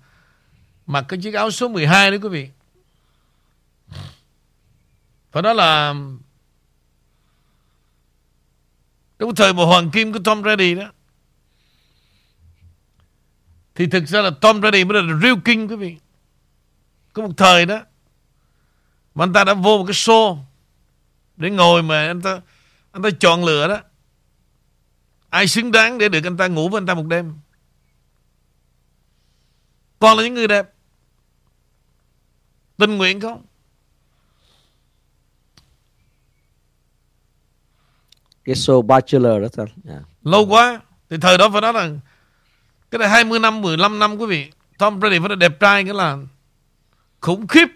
mặc 0.88 1.06
cái 1.08 1.20
chiếc 1.24 1.34
áo 1.34 1.52
số 1.52 1.68
12 1.68 2.12
đấy 2.12 2.20
quý 2.24 2.30
vị. 2.30 2.50
Và 5.32 5.42
đó 5.42 5.54
là 5.54 5.96
đúng 9.20 9.36
thời 9.36 9.54
mà 9.54 9.66
hoàng 9.66 9.92
kim 9.92 10.14
của 10.14 10.20
Tom 10.24 10.42
Brady 10.42 10.76
đó. 10.76 10.92
Thì 13.76 13.88
thực 13.88 14.08
ra 14.08 14.22
là 14.22 14.30
Tom 14.42 14.62
Brady 14.62 14.84
mới 14.84 15.04
là 15.04 15.20
real 15.22 15.36
king 15.46 15.68
quý 15.68 15.76
vị. 15.76 15.98
Có 17.14 17.22
một 17.22 17.34
thời 17.38 17.66
đó, 17.66 17.80
mà 19.16 19.24
anh 19.24 19.34
ta 19.34 19.44
đã 19.44 19.54
vô 19.54 19.78
một 19.78 19.86
cái 19.88 19.94
show 19.94 20.38
để 21.38 21.50
ngồi 21.50 21.84
mà 21.84 22.08
anh 22.08 22.22
ta 22.22 22.42
anh 22.94 23.02
ta 23.02 23.10
chọn 23.20 23.46
lựa 23.46 23.68
đó. 23.68 23.80
Ai 25.30 25.48
xứng 25.48 25.72
đáng 25.72 25.98
để 25.98 26.10
được 26.10 26.24
anh 26.24 26.38
ta 26.38 26.48
ngủ 26.48 26.70
với 26.70 26.78
anh 26.78 26.86
ta 26.86 26.94
một 26.94 27.06
đêm? 27.08 27.34
Toàn 30.00 30.18
là 30.18 30.24
những 30.24 30.34
người 30.34 30.48
đẹp. 30.48 30.74
Tình 32.78 32.98
nguyện 32.98 33.20
không? 33.20 33.46
Cái 38.44 38.56
show 38.56 38.82
Bachelor 38.82 39.42
đó 39.42 39.48
thôi 39.54 39.68
yeah. 39.88 40.02
Lâu 40.24 40.48
quá. 40.48 40.82
Thì 41.10 41.18
thời 41.22 41.38
đó 41.38 41.50
phải 41.50 41.62
nói 41.62 41.74
là 41.74 41.90
Cái 42.92 43.00
này 43.00 43.10
20 43.10 43.40
năm, 43.40 43.62
15 43.62 44.00
năm 44.00 44.18
quý 44.18 44.26
vị. 44.26 44.52
Tom 44.78 45.00
Brady 45.00 45.20
phải 45.20 45.30
là 45.30 45.36
đẹp 45.36 45.60
trai 45.60 45.84
cái 45.84 45.94
là 45.94 46.18
Khủng 47.22 47.48
khiếp. 47.48 47.68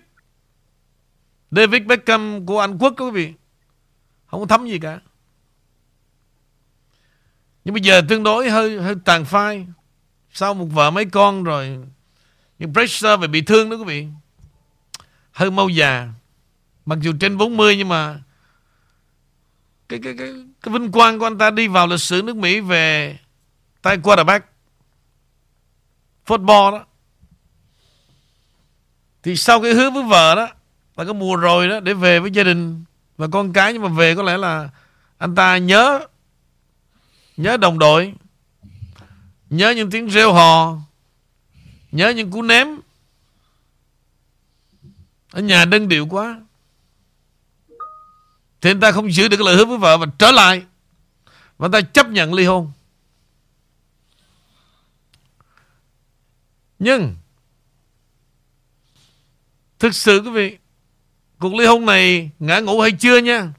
David 1.52 1.84
Beckham 1.84 2.46
của 2.46 2.60
Anh 2.60 2.78
Quốc 2.78 2.94
quý 2.98 3.12
vị. 3.12 3.34
Không 4.28 4.40
có 4.40 4.46
thấm 4.46 4.68
gì 4.68 4.80
cả 4.80 5.00
nhưng 7.68 7.74
bây 7.74 7.82
giờ 7.82 8.02
tương 8.10 8.24
đối 8.24 8.50
hơi 8.50 8.82
hơi 8.82 8.96
tàn 9.06 9.26
phai. 9.26 9.68
Sau 10.34 10.54
một 10.54 10.66
vợ 10.66 10.92
mấy 10.92 11.06
con 11.06 11.44
rồi 11.44 11.78
Nhưng 12.60 12.74
pressure 12.74 13.18
về 13.18 13.28
bị 13.28 13.42
thương 13.42 13.70
đó 13.70 13.76
quý 13.76 13.84
vị. 13.84 14.08
Hơi 15.32 15.52
mau 15.52 15.70
già. 15.70 16.08
Mặc 16.86 17.00
dù 17.02 17.14
trên 17.20 17.38
40 17.38 17.78
nhưng 17.78 17.90
mà 17.90 18.20
cái, 19.90 20.00
cái, 20.04 20.16
cái, 20.18 20.34
cái 20.62 20.74
vinh 20.74 20.92
quang 20.92 21.20
của 21.20 21.26
anh 21.26 21.38
ta 21.38 21.50
đi 21.50 21.68
vào 21.68 21.88
lịch 21.88 22.00
sử 22.00 22.22
nước 22.22 22.36
Mỹ 22.36 22.60
về 22.60 23.18
tay 23.82 23.98
quarterback. 23.98 24.46
Football 26.28 26.72
đó. 26.72 26.86
Thì 29.24 29.36
sau 29.36 29.62
cái 29.62 29.74
hứa 29.74 29.90
với 29.90 30.04
vợ 30.04 30.36
đó 30.36 30.50
là 30.96 31.06
có 31.06 31.14
mùa 31.14 31.36
rồi 31.36 31.68
đó 31.68 31.80
để 31.80 31.94
về 31.94 32.20
với 32.20 32.32
gia 32.32 32.44
đình 32.44 32.84
và 33.18 33.28
con 33.32 33.54
cái 33.54 33.74
nhưng 33.74 33.82
mà 33.82 33.90
về 33.90 34.16
có 34.16 34.24
lẽ 34.24 34.38
là 34.38 34.70
anh 35.18 35.36
ta 35.36 35.58
nhớ 35.58 36.08
nhớ 37.38 37.58
đồng 37.58 37.80
đội. 37.80 38.14
Nhớ 39.50 39.70
những 39.70 39.92
tiếng 39.92 40.08
reo 40.08 40.34
hò. 40.34 40.78
Nhớ 41.92 42.10
những 42.10 42.32
cú 42.32 42.42
ném. 42.42 42.68
Ở 45.32 45.42
nhà 45.42 45.66
đơn 45.66 45.88
điệu 45.88 46.08
quá. 46.08 46.42
Thì 48.62 48.70
anh 48.72 48.80
ta 48.80 48.92
không 48.92 49.14
giữ 49.14 49.28
được 49.28 49.38
cái 49.38 49.46
lời 49.46 49.56
hứa 49.56 49.66
với 49.66 49.78
vợ 49.78 49.98
và 49.98 50.06
trở 50.20 50.32
lại. 50.32 50.64
Và 51.58 51.66
anh 51.66 51.72
ta 51.72 51.82
chấp 51.82 52.10
nhận 52.10 52.34
ly 52.34 52.46
hôn. 52.46 52.72
Nhưng, 56.80 57.16
thực 59.80 59.96
sự 59.96 60.22
quý 60.26 60.30
vị, 60.30 60.58
cuộc 61.40 61.54
ly 61.54 61.66
hôn 61.66 61.86
này 61.86 62.30
ngã 62.40 62.60
ngủ 62.60 62.82
hay 62.82 62.92
chưa 62.92 63.18
nha? 63.18 63.54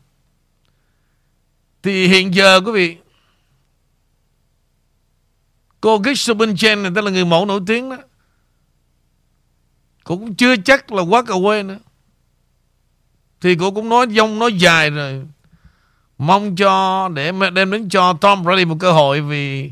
Thì 1.82 2.08
hiện 2.08 2.34
giờ 2.34 2.60
quý 2.60 2.72
vị 2.72 2.96
cô 5.80 6.02
Giselle 6.04 6.54
Chen 6.56 6.82
này, 6.82 6.90
đó 6.90 7.02
là 7.02 7.10
người 7.10 7.24
mẫu 7.24 7.46
nổi 7.46 7.60
tiếng 7.66 7.90
đó. 7.90 7.96
Cũng 10.04 10.34
chưa 10.34 10.56
chắc 10.56 10.92
là 10.92 11.02
walk 11.02 11.24
away 11.24 11.66
nữa. 11.66 11.78
Thì 13.40 13.56
cô 13.60 13.70
cũng 13.70 13.88
nói, 13.88 14.06
dông 14.10 14.38
nói 14.38 14.52
dài 14.52 14.90
rồi. 14.90 15.22
Mong 16.18 16.56
cho, 16.56 17.08
để 17.08 17.32
đem 17.52 17.70
đến 17.70 17.88
cho 17.88 18.12
Tom 18.12 18.42
Brady 18.42 18.64
một 18.64 18.76
cơ 18.80 18.92
hội 18.92 19.20
vì 19.20 19.70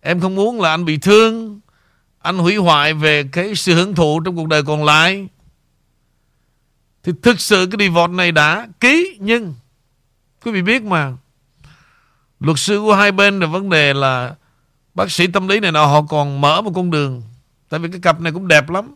em 0.00 0.20
không 0.20 0.34
muốn 0.34 0.60
là 0.60 0.70
anh 0.70 0.84
bị 0.84 0.98
thương. 0.98 1.60
Anh 2.18 2.38
hủy 2.38 2.56
hoại 2.56 2.94
về 2.94 3.24
cái 3.32 3.54
sự 3.54 3.74
hưởng 3.74 3.94
thụ 3.94 4.20
trong 4.20 4.36
cuộc 4.36 4.48
đời 4.48 4.62
còn 4.62 4.84
lại. 4.84 5.28
Thì 7.02 7.12
thực 7.22 7.40
sự 7.40 7.68
cái 7.70 7.88
divorce 7.88 8.14
này 8.14 8.32
đã 8.32 8.68
ký, 8.80 9.18
nhưng 9.20 9.54
quý 10.44 10.52
vị 10.52 10.62
biết 10.62 10.82
mà, 10.82 11.12
luật 12.40 12.58
sư 12.58 12.80
của 12.80 12.94
hai 12.94 13.12
bên 13.12 13.40
là 13.40 13.46
vấn 13.46 13.70
đề 13.70 13.94
là 13.94 14.34
bác 14.98 15.10
sĩ 15.10 15.26
tâm 15.26 15.48
lý 15.48 15.60
này 15.60 15.72
nọ, 15.72 15.86
họ 15.86 16.02
còn 16.02 16.40
mở 16.40 16.62
một 16.62 16.72
con 16.74 16.90
đường. 16.90 17.22
Tại 17.68 17.80
vì 17.80 17.88
cái 17.90 18.00
cặp 18.00 18.20
này 18.20 18.32
cũng 18.32 18.48
đẹp 18.48 18.70
lắm. 18.70 18.94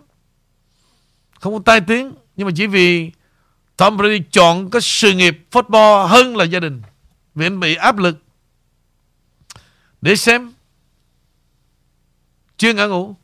Không 1.41 1.53
có 1.53 1.61
tai 1.65 1.81
tiếng, 1.81 2.13
nhưng 2.37 2.47
mà 2.47 2.53
chỉ 2.57 2.67
vì 2.67 3.11
Tom 3.77 3.97
Brady 3.97 4.23
chọn 4.33 4.71
cái 4.71 4.83
sự 4.83 5.13
nghiệp 5.13 5.47
football 5.51 6.07
hơn 6.07 6.37
là 6.37 6.45
gia 6.45 6.61
đình. 6.61 6.83
Vì 7.35 7.47
anh 7.47 7.61
bị 7.61 7.75
áp 7.75 7.99
lực. 7.99 8.23
Để 10.01 10.17
xem. 10.17 10.53
Chưa 12.57 12.73
ngã 12.73 12.87
ngủ. 12.87 13.15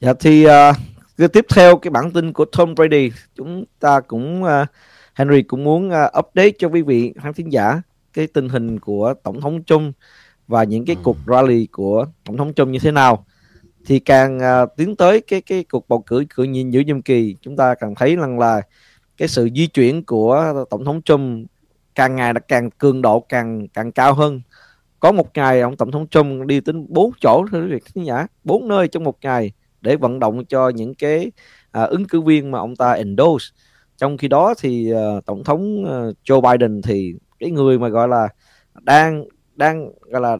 Dạ 0.00 0.12
thì 0.20 0.46
uh, 0.46 0.50
cái 1.18 1.28
tiếp 1.28 1.46
theo 1.54 1.76
cái 1.76 1.90
bản 1.90 2.10
tin 2.10 2.32
của 2.32 2.44
Tom 2.44 2.74
Brady. 2.74 3.10
Chúng 3.34 3.64
ta 3.80 4.00
cũng 4.00 4.42
uh, 4.42 4.48
Henry 5.14 5.42
cũng 5.42 5.64
muốn 5.64 5.88
uh, 5.88 6.18
update 6.18 6.50
cho 6.58 6.68
quý 6.68 6.82
vị 6.82 7.12
khán 7.22 7.32
thính 7.32 7.52
giả 7.52 7.82
cái 8.12 8.26
tình 8.26 8.48
hình 8.48 8.80
của 8.80 9.14
tổng 9.22 9.40
thống 9.40 9.64
Trump 9.64 9.96
và 10.46 10.64
những 10.64 10.84
cái 10.84 10.96
cuộc 11.02 11.16
rally 11.26 11.66
của 11.66 12.06
tổng 12.24 12.36
thống 12.36 12.54
Trump 12.54 12.68
như 12.68 12.78
thế 12.78 12.90
nào. 12.90 13.24
Thì 13.86 13.98
càng 13.98 14.38
uh, 14.38 14.76
tiến 14.76 14.96
tới 14.96 15.20
cái 15.20 15.40
cái 15.40 15.64
cuộc 15.64 15.88
bầu 15.88 15.98
cử 15.98 16.24
cử 16.34 16.42
nhiệm 16.42 16.70
giữa 16.70 16.80
nhiệm 16.80 17.02
kỳ 17.02 17.36
chúng 17.40 17.56
ta 17.56 17.74
càng 17.74 17.94
thấy 17.94 18.16
rằng 18.16 18.38
là 18.38 18.62
cái 19.16 19.28
sự 19.28 19.48
di 19.56 19.66
chuyển 19.66 20.04
của 20.04 20.64
tổng 20.70 20.84
thống 20.84 21.02
Trump 21.02 21.46
càng 21.94 22.16
ngày 22.16 22.34
là 22.34 22.40
càng 22.40 22.70
cường 22.70 23.02
độ 23.02 23.20
càng 23.20 23.68
càng 23.68 23.92
cao 23.92 24.14
hơn. 24.14 24.40
Có 25.00 25.12
một 25.12 25.30
ngày 25.34 25.60
ông 25.60 25.76
tổng 25.76 25.90
thống 25.90 26.06
Trump 26.06 26.46
đi 26.46 26.60
đến 26.60 26.86
bốn 26.88 27.10
chỗ 27.20 27.46
thưa 27.52 27.62
quý 27.62 27.72
vị 27.72 27.78
khán 27.84 28.04
giả 28.04 28.26
bốn 28.44 28.68
nơi 28.68 28.88
trong 28.88 29.04
một 29.04 29.18
ngày 29.22 29.52
để 29.86 29.96
vận 29.96 30.18
động 30.18 30.44
cho 30.44 30.68
những 30.68 30.94
cái 30.94 31.32
à, 31.72 31.82
ứng 31.82 32.04
cử 32.04 32.20
viên 32.20 32.50
mà 32.50 32.58
ông 32.58 32.76
ta 32.76 32.92
endorse. 32.92 33.46
Trong 33.96 34.18
khi 34.18 34.28
đó 34.28 34.54
thì 34.58 34.92
uh, 34.92 35.24
tổng 35.26 35.44
thống 35.44 35.82
uh, 35.82 36.16
Joe 36.24 36.40
Biden 36.40 36.82
thì 36.82 37.14
cái 37.38 37.50
người 37.50 37.78
mà 37.78 37.88
gọi 37.88 38.08
là 38.08 38.28
đang 38.82 39.24
đang 39.54 39.90
gọi 40.00 40.20
là 40.20 40.36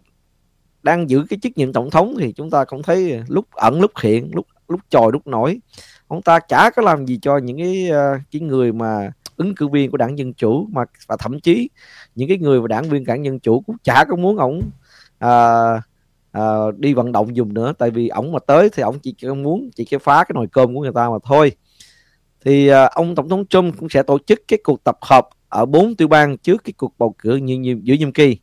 đang 0.82 1.10
giữ 1.10 1.24
cái 1.31 1.39
chức 1.43 1.59
nhiệm 1.59 1.73
tổng 1.73 1.90
thống 1.90 2.14
thì 2.18 2.32
chúng 2.32 2.51
ta 2.51 2.64
cũng 2.64 2.82
thấy 2.82 3.20
lúc 3.28 3.47
ẩn 3.51 3.81
lúc 3.81 3.90
hiện 4.02 4.31
lúc 4.35 4.47
lúc 4.68 4.81
trồi 4.89 5.12
lúc 5.12 5.27
nổi. 5.27 5.60
Ông 6.09 6.23
ta 6.23 6.39
chả 6.39 6.70
có 6.70 6.82
làm 6.82 7.06
gì 7.06 7.18
cho 7.23 7.39
những 7.39 7.59
cái 7.59 7.90
uh, 7.90 8.20
cái 8.31 8.40
người 8.40 8.73
mà 8.73 9.12
ứng 9.36 9.55
cử 9.55 9.68
viên 9.68 9.90
của 9.90 9.97
đảng 9.97 10.18
dân 10.18 10.32
chủ 10.32 10.66
mà 10.70 10.85
và 11.06 11.16
thậm 11.16 11.40
chí 11.40 11.68
những 12.14 12.28
cái 12.28 12.39
người 12.39 12.60
mà 12.60 12.68
đảng 12.68 12.89
viên 12.89 13.05
đảng 13.05 13.24
dân 13.24 13.40
chủ 13.40 13.60
cũng 13.60 13.77
chả 13.85 14.05
có 14.09 14.16
muốn 14.16 14.39
ông 14.39 14.60
uh, 15.24 15.82
uh, 16.38 16.78
đi 16.78 16.94
vận 16.94 17.12
động 17.12 17.36
dùng 17.36 17.54
nữa 17.54 17.72
tại 17.78 17.90
vì 17.90 18.08
ổng 18.08 18.32
mà 18.32 18.38
tới 18.38 18.70
thì 18.70 18.82
ổng 18.82 18.98
chỉ 18.98 19.14
muốn 19.36 19.70
chỉ 19.76 19.84
cái 19.84 19.98
phá 19.98 20.24
cái 20.24 20.34
nồi 20.34 20.46
cơm 20.52 20.74
của 20.74 20.80
người 20.80 20.92
ta 20.94 21.10
mà 21.10 21.16
thôi. 21.24 21.52
Thì 22.44 22.70
uh, 22.70 22.90
ông 22.90 23.14
tổng 23.14 23.28
thống 23.28 23.46
Trump 23.46 23.78
cũng 23.78 23.88
sẽ 23.88 24.02
tổ 24.02 24.18
chức 24.26 24.42
cái 24.48 24.58
cuộc 24.64 24.84
tập 24.84 24.98
hợp 25.02 25.28
ở 25.48 25.66
bốn 25.66 25.94
tiểu 25.94 26.08
bang 26.08 26.38
trước 26.38 26.64
cái 26.64 26.72
cuộc 26.76 26.94
bầu 26.98 27.14
cử 27.18 27.36
như, 27.36 27.58
như 27.58 27.80
giữa 27.82 27.94
nhiệm 27.94 28.12
kỳ. 28.12 28.38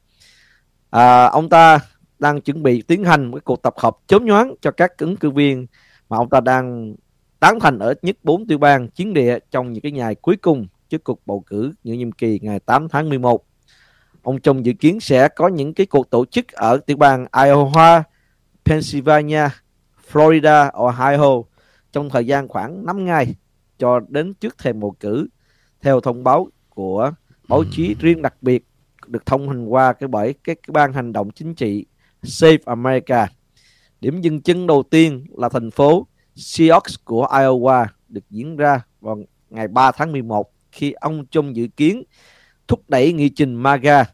À, 0.90 1.26
ông 1.26 1.50
ta 1.50 1.80
đang 2.20 2.42
chuẩn 2.42 2.64
bị 2.64 2.82
tiến 2.82 3.04
hành 3.04 3.32
cái 3.32 3.40
cuộc 3.40 3.62
tập 3.62 3.74
hợp 3.78 3.98
chớm 4.08 4.26
nhoáng 4.26 4.56
cho 4.62 4.72
các 4.72 4.98
ứng 4.98 5.16
cử 5.16 5.30
viên 5.30 5.68
mà 6.10 6.18
ông 6.18 6.30
ta 6.30 6.40
đang 6.40 6.96
tán 7.40 7.60
thành 7.60 7.80
ở 7.80 7.94
nhất 8.02 8.18
bốn 8.24 8.48
tiểu 8.48 8.58
bang 8.58 8.90
chiến 8.90 9.14
địa 9.14 9.40
trong 9.52 9.74
những 9.74 9.82
cái 9.82 9.92
ngày 9.92 10.16
cuối 10.16 10.38
cùng 10.38 10.68
trước 10.90 11.04
cuộc 11.04 11.20
bầu 11.26 11.44
cử 11.48 11.72
giữa 11.84 11.94
nhiệm 11.94 12.12
kỳ 12.12 12.40
ngày 12.42 12.60
8 12.60 12.90
tháng 12.90 13.10
11 13.10 13.46
ông 14.24 14.42
Trump 14.42 14.64
dự 14.64 14.74
kiến 14.74 15.00
sẽ 15.00 15.28
có 15.28 15.48
những 15.48 15.74
cái 15.74 15.86
cuộc 15.86 16.10
tổ 16.10 16.26
chức 16.26 16.48
ở 16.52 16.78
tiểu 16.78 16.98
bang 16.98 17.26
Iowa, 17.32 18.04
Pennsylvania, 18.66 19.48
Florida, 20.12 20.72
Ohio 20.72 21.44
trong 21.92 22.10
thời 22.10 22.28
gian 22.28 22.48
khoảng 22.48 22.86
5 22.86 23.06
ngày 23.06 23.36
cho 23.78 24.00
đến 24.08 24.34
trước 24.34 24.58
thềm 24.58 24.80
bầu 24.80 24.96
cử 25.00 25.28
theo 25.82 26.00
thông 26.00 26.24
báo 26.24 26.48
của 26.70 27.12
báo 27.48 27.64
chí 27.72 27.96
riêng 28.00 28.22
đặc 28.22 28.34
biệt 28.42 28.66
được 29.08 29.26
thông 29.26 29.50
hành 29.50 29.66
qua 29.66 29.94
cái 29.94 30.08
bởi 30.08 30.34
cái, 30.44 30.56
cái 30.56 30.72
ban 30.72 30.94
hành 30.94 31.14
động 31.14 31.32
chính 31.32 31.56
trị 31.56 31.86
Save 32.24 32.58
America. 32.66 33.28
Điểm 34.02 34.22
dừng 34.22 34.42
chân 34.42 34.68
đầu 34.68 34.84
tiên 34.84 35.26
là 35.38 35.50
thành 35.50 35.72
phố 35.72 36.08
Sioux 36.36 36.84
của 37.06 37.26
Iowa 37.26 37.86
được 38.10 38.30
diễn 38.30 38.58
ra 38.58 38.82
vào 39.02 39.18
ngày 39.50 39.68
3 39.68 39.92
tháng 39.92 40.12
11 40.12 40.52
khi 40.72 40.92
ông 40.92 41.26
Trump 41.26 41.54
dự 41.54 41.68
kiến 41.68 42.04
thúc 42.74 42.84
đẩy 42.88 43.14
nghị 43.14 43.30
trình 43.30 43.56
MAGA 43.56 44.06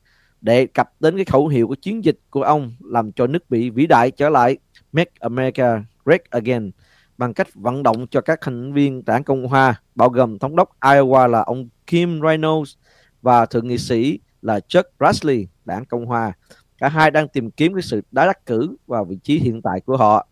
để 0.42 0.66
cập 0.66 0.92
đến 1.00 1.16
cái 1.16 1.26
khẩu 1.26 1.48
hiệu 1.48 1.68
của 1.68 1.76
chiến 1.76 2.04
dịch 2.04 2.20
của 2.30 2.44
ông 2.44 2.74
làm 2.80 3.12
cho 3.12 3.28
nước 3.28 3.52
Mỹ 3.52 3.70
vĩ 3.70 3.88
đại 3.88 4.12
trở 4.12 4.30
lại. 4.30 4.58
Make 4.92 5.12
America 5.20 5.84
Great 6.06 6.22
Again 6.30 6.72
bằng 7.18 7.34
cách 7.34 7.48
vận 7.54 7.84
động 7.84 8.08
cho 8.08 8.22
các 8.22 8.40
thành 8.42 8.74
viên 8.74 9.06
đảng 9.06 9.24
Cộng 9.24 9.48
Hòa 9.48 9.82
bao 9.96 10.10
gồm 10.10 10.40
thống 10.40 10.56
đốc 10.56 10.80
Iowa 10.80 11.28
là 11.28 11.42
ông 11.42 11.70
Kim 11.88 12.22
Reynolds 12.22 12.76
và 13.22 13.46
thượng 13.46 13.68
nghị 13.68 13.78
sĩ 13.78 14.20
là 14.42 14.60
Chuck 14.60 15.00
Grassley 15.00 15.48
đảng 15.66 15.86
Cộng 15.86 16.06
Hòa. 16.06 16.34
Cả 16.78 16.90
hai 16.90 17.12
đang 17.12 17.28
tìm 17.28 17.52
kiếm 17.52 17.74
cái 17.74 17.82
sự 17.82 18.02
đá 18.12 18.26
đắc 18.26 18.46
cử 18.46 18.76
vào 18.88 19.06
vị 19.06 19.18
trí 19.24 19.40
hiện 19.40 19.62
tại 19.62 19.82
của 19.82 19.98
họ. 19.98 20.28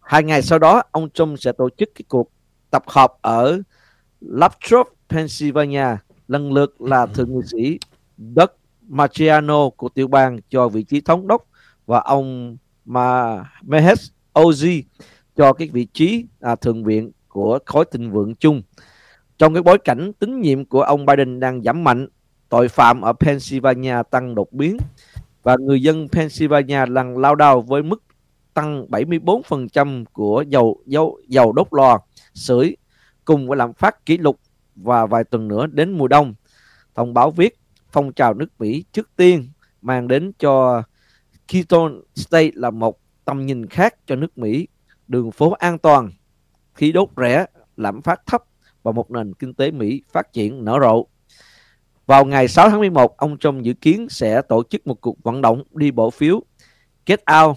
Hai 0.00 0.22
ngày 0.22 0.42
sau 0.42 0.58
đó 0.58 0.82
ông 0.90 1.10
Trump 1.10 1.38
sẽ 1.40 1.52
tổ 1.52 1.68
chức 1.78 1.88
cái 1.94 2.04
cuộc 2.08 2.30
tập 2.70 2.82
họp 2.86 3.18
ở 3.22 3.62
Lathrop, 4.20 4.88
Pennsylvania 5.08 5.86
lần 6.28 6.52
lượt 6.52 6.80
là 6.80 7.06
thượng 7.06 7.34
nghị 7.34 7.40
sĩ 7.52 7.78
Doug 8.18 8.50
Mastriano 8.88 9.70
của 9.70 9.88
tiểu 9.88 10.08
bang 10.08 10.38
cho 10.48 10.68
vị 10.68 10.82
trí 10.82 11.00
thống 11.00 11.26
đốc 11.26 11.46
và 11.86 12.00
ông 12.00 12.56
Ma 12.84 13.44
Mehes 13.62 14.10
Ozi 14.34 14.82
cho 15.36 15.52
cái 15.52 15.68
vị 15.68 15.86
trí 15.92 16.26
à, 16.40 16.56
thượng 16.56 16.84
viện 16.84 17.12
của 17.28 17.58
khối 17.66 17.84
thịnh 17.92 18.10
vượng 18.10 18.34
chung. 18.34 18.62
Trong 19.38 19.54
cái 19.54 19.62
bối 19.62 19.78
cảnh 19.78 20.12
tín 20.12 20.40
nhiệm 20.40 20.64
của 20.64 20.82
ông 20.82 21.06
Biden 21.06 21.40
đang 21.40 21.62
giảm 21.62 21.84
mạnh, 21.84 22.08
tội 22.48 22.68
phạm 22.68 23.00
ở 23.00 23.12
Pennsylvania 23.12 23.96
tăng 24.10 24.34
đột 24.34 24.52
biến 24.52 24.76
và 25.42 25.56
người 25.60 25.82
dân 25.82 26.08
Pennsylvania 26.08 26.86
đang 26.86 27.18
lao 27.18 27.34
đao 27.34 27.62
với 27.62 27.82
mức 27.82 28.02
tăng 28.54 28.86
74% 28.90 30.04
của 30.12 30.44
dầu 30.48 30.82
dầu 30.86 31.20
dầu 31.28 31.52
đốt 31.52 31.66
lò 31.70 32.00
sưởi 32.34 32.76
cùng 33.24 33.48
với 33.48 33.56
lạm 33.58 33.72
phát 33.72 34.06
kỷ 34.06 34.18
lục 34.18 34.40
và 34.76 35.06
vài 35.06 35.24
tuần 35.24 35.48
nữa 35.48 35.66
đến 35.66 35.92
mùa 35.98 36.08
đông. 36.08 36.34
Thông 36.94 37.14
báo 37.14 37.30
viết 37.30 37.58
phong 37.90 38.12
trào 38.12 38.34
nước 38.34 38.48
Mỹ 38.58 38.84
trước 38.92 39.10
tiên 39.16 39.48
mang 39.82 40.08
đến 40.08 40.32
cho 40.38 40.82
Keystone 41.48 41.94
State 42.14 42.50
là 42.54 42.70
một 42.70 43.00
tầm 43.24 43.46
nhìn 43.46 43.66
khác 43.66 43.94
cho 44.06 44.16
nước 44.16 44.38
Mỹ, 44.38 44.68
đường 45.08 45.30
phố 45.30 45.50
an 45.50 45.78
toàn, 45.78 46.10
khí 46.74 46.92
đốt 46.92 47.08
rẻ, 47.16 47.46
lạm 47.76 48.02
phát 48.02 48.26
thấp 48.26 48.44
và 48.82 48.92
một 48.92 49.10
nền 49.10 49.34
kinh 49.34 49.54
tế 49.54 49.70
Mỹ 49.70 50.02
phát 50.12 50.32
triển 50.32 50.64
nở 50.64 50.78
rộ. 50.82 51.06
Vào 52.06 52.24
ngày 52.24 52.48
6 52.48 52.70
tháng 52.70 52.80
11, 52.80 53.16
ông 53.16 53.38
Trump 53.38 53.62
dự 53.62 53.72
kiến 53.72 54.06
sẽ 54.10 54.42
tổ 54.42 54.62
chức 54.62 54.86
một 54.86 55.00
cuộc 55.00 55.22
vận 55.22 55.40
động 55.40 55.62
đi 55.74 55.90
bỏ 55.90 56.10
phiếu 56.10 56.42
Get 57.06 57.20
Out 57.40 57.56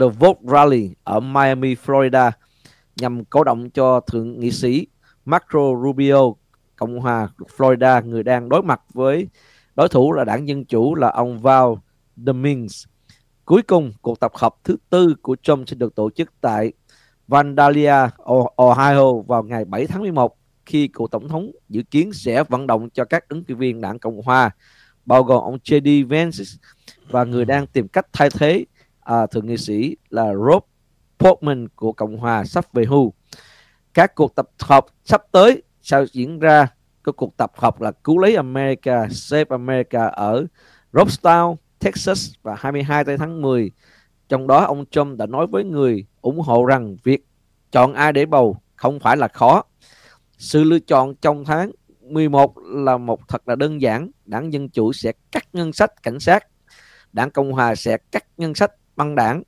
the 0.00 0.06
Vote 0.18 0.40
Rally 0.42 0.90
ở 1.04 1.20
Miami, 1.20 1.74
Florida 1.74 2.30
nhằm 2.96 3.24
cổ 3.24 3.44
động 3.44 3.70
cho 3.70 4.00
thượng 4.00 4.40
nghị 4.40 4.50
sĩ 4.50 4.86
Marco 5.24 5.60
Rubio, 5.82 6.32
Cộng 6.80 7.00
hòa 7.00 7.28
Florida, 7.56 8.06
người 8.06 8.22
đang 8.22 8.48
đối 8.48 8.62
mặt 8.62 8.80
với 8.94 9.28
đối 9.74 9.88
thủ 9.88 10.12
là 10.12 10.24
đảng 10.24 10.48
Dân 10.48 10.64
Chủ 10.64 10.94
là 10.94 11.08
ông 11.10 11.38
Val 11.38 11.68
Demings. 12.16 12.84
Cuối 13.44 13.62
cùng, 13.62 13.92
cuộc 14.02 14.20
tập 14.20 14.32
hợp 14.34 14.54
thứ 14.64 14.76
tư 14.90 15.14
của 15.22 15.36
Trump 15.42 15.68
sẽ 15.68 15.74
được 15.74 15.94
tổ 15.94 16.10
chức 16.10 16.32
tại 16.40 16.72
Vandalia, 17.28 17.94
Ohio 18.56 19.12
vào 19.26 19.42
ngày 19.42 19.64
7 19.64 19.86
tháng 19.86 20.02
11 20.02 20.36
khi 20.66 20.88
cựu 20.88 21.06
tổng 21.06 21.28
thống 21.28 21.50
dự 21.68 21.82
kiến 21.82 22.12
sẽ 22.12 22.44
vận 22.44 22.66
động 22.66 22.90
cho 22.90 23.04
các 23.04 23.28
ứng 23.28 23.44
cử 23.44 23.54
viên 23.56 23.80
đảng 23.80 23.98
Cộng 23.98 24.22
hòa 24.22 24.50
bao 25.06 25.22
gồm 25.22 25.42
ông 25.42 25.58
J.D. 25.64 26.08
Vance 26.08 26.44
và 27.10 27.24
người 27.24 27.44
đang 27.44 27.66
tìm 27.66 27.88
cách 27.88 28.06
thay 28.12 28.30
thế 28.30 28.64
à, 29.00 29.26
thượng 29.26 29.46
nghị 29.46 29.56
sĩ 29.56 29.96
là 30.10 30.34
Rob 30.34 30.62
Portman 31.18 31.68
của 31.68 31.92
Cộng 31.92 32.16
hòa 32.16 32.44
sắp 32.44 32.72
về 32.72 32.84
hưu. 32.84 33.12
Các 33.94 34.14
cuộc 34.14 34.34
tập 34.34 34.48
hợp 34.58 34.86
sắp 35.04 35.22
tới 35.32 35.62
sau 35.90 36.04
diễn 36.12 36.38
ra 36.38 36.66
cái 37.04 37.12
cuộc 37.16 37.36
tập 37.36 37.52
hợp 37.54 37.80
là 37.80 37.92
cứu 37.92 38.18
lấy 38.18 38.34
America, 38.34 39.08
Save 39.10 39.44
America 39.48 40.06
ở 40.06 40.46
Robstown, 40.92 41.56
Texas 41.78 42.32
và 42.42 42.54
22 42.58 43.04
tháng 43.04 43.42
10. 43.42 43.70
Trong 44.28 44.46
đó 44.46 44.64
ông 44.64 44.84
Trump 44.90 45.18
đã 45.18 45.26
nói 45.26 45.46
với 45.46 45.64
người 45.64 46.06
ủng 46.20 46.40
hộ 46.40 46.64
rằng 46.64 46.96
việc 47.04 47.24
chọn 47.72 47.94
ai 47.94 48.12
để 48.12 48.26
bầu 48.26 48.56
không 48.76 49.00
phải 49.00 49.16
là 49.16 49.28
khó. 49.28 49.64
Sự 50.38 50.64
lựa 50.64 50.78
chọn 50.78 51.14
trong 51.14 51.44
tháng 51.44 51.70
11 52.00 52.58
là 52.58 52.96
một 52.96 53.28
thật 53.28 53.48
là 53.48 53.56
đơn 53.56 53.80
giản. 53.80 54.10
Đảng 54.24 54.52
Dân 54.52 54.68
Chủ 54.68 54.92
sẽ 54.92 55.12
cắt 55.32 55.44
ngân 55.52 55.72
sách 55.72 56.02
cảnh 56.02 56.20
sát. 56.20 56.46
Đảng 57.12 57.30
Cộng 57.30 57.52
Hòa 57.52 57.74
sẽ 57.74 57.96
cắt 58.12 58.24
ngân 58.36 58.54
sách 58.54 58.72
băng 58.96 59.14
đảng. 59.14 59.42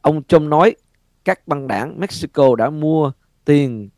Ông 0.00 0.22
Trump 0.22 0.42
nói 0.42 0.76
các 1.24 1.48
băng 1.48 1.66
đảng 1.66 2.00
Mexico 2.00 2.56
đã 2.56 2.70
mua 2.70 3.12
tiền 3.44 3.88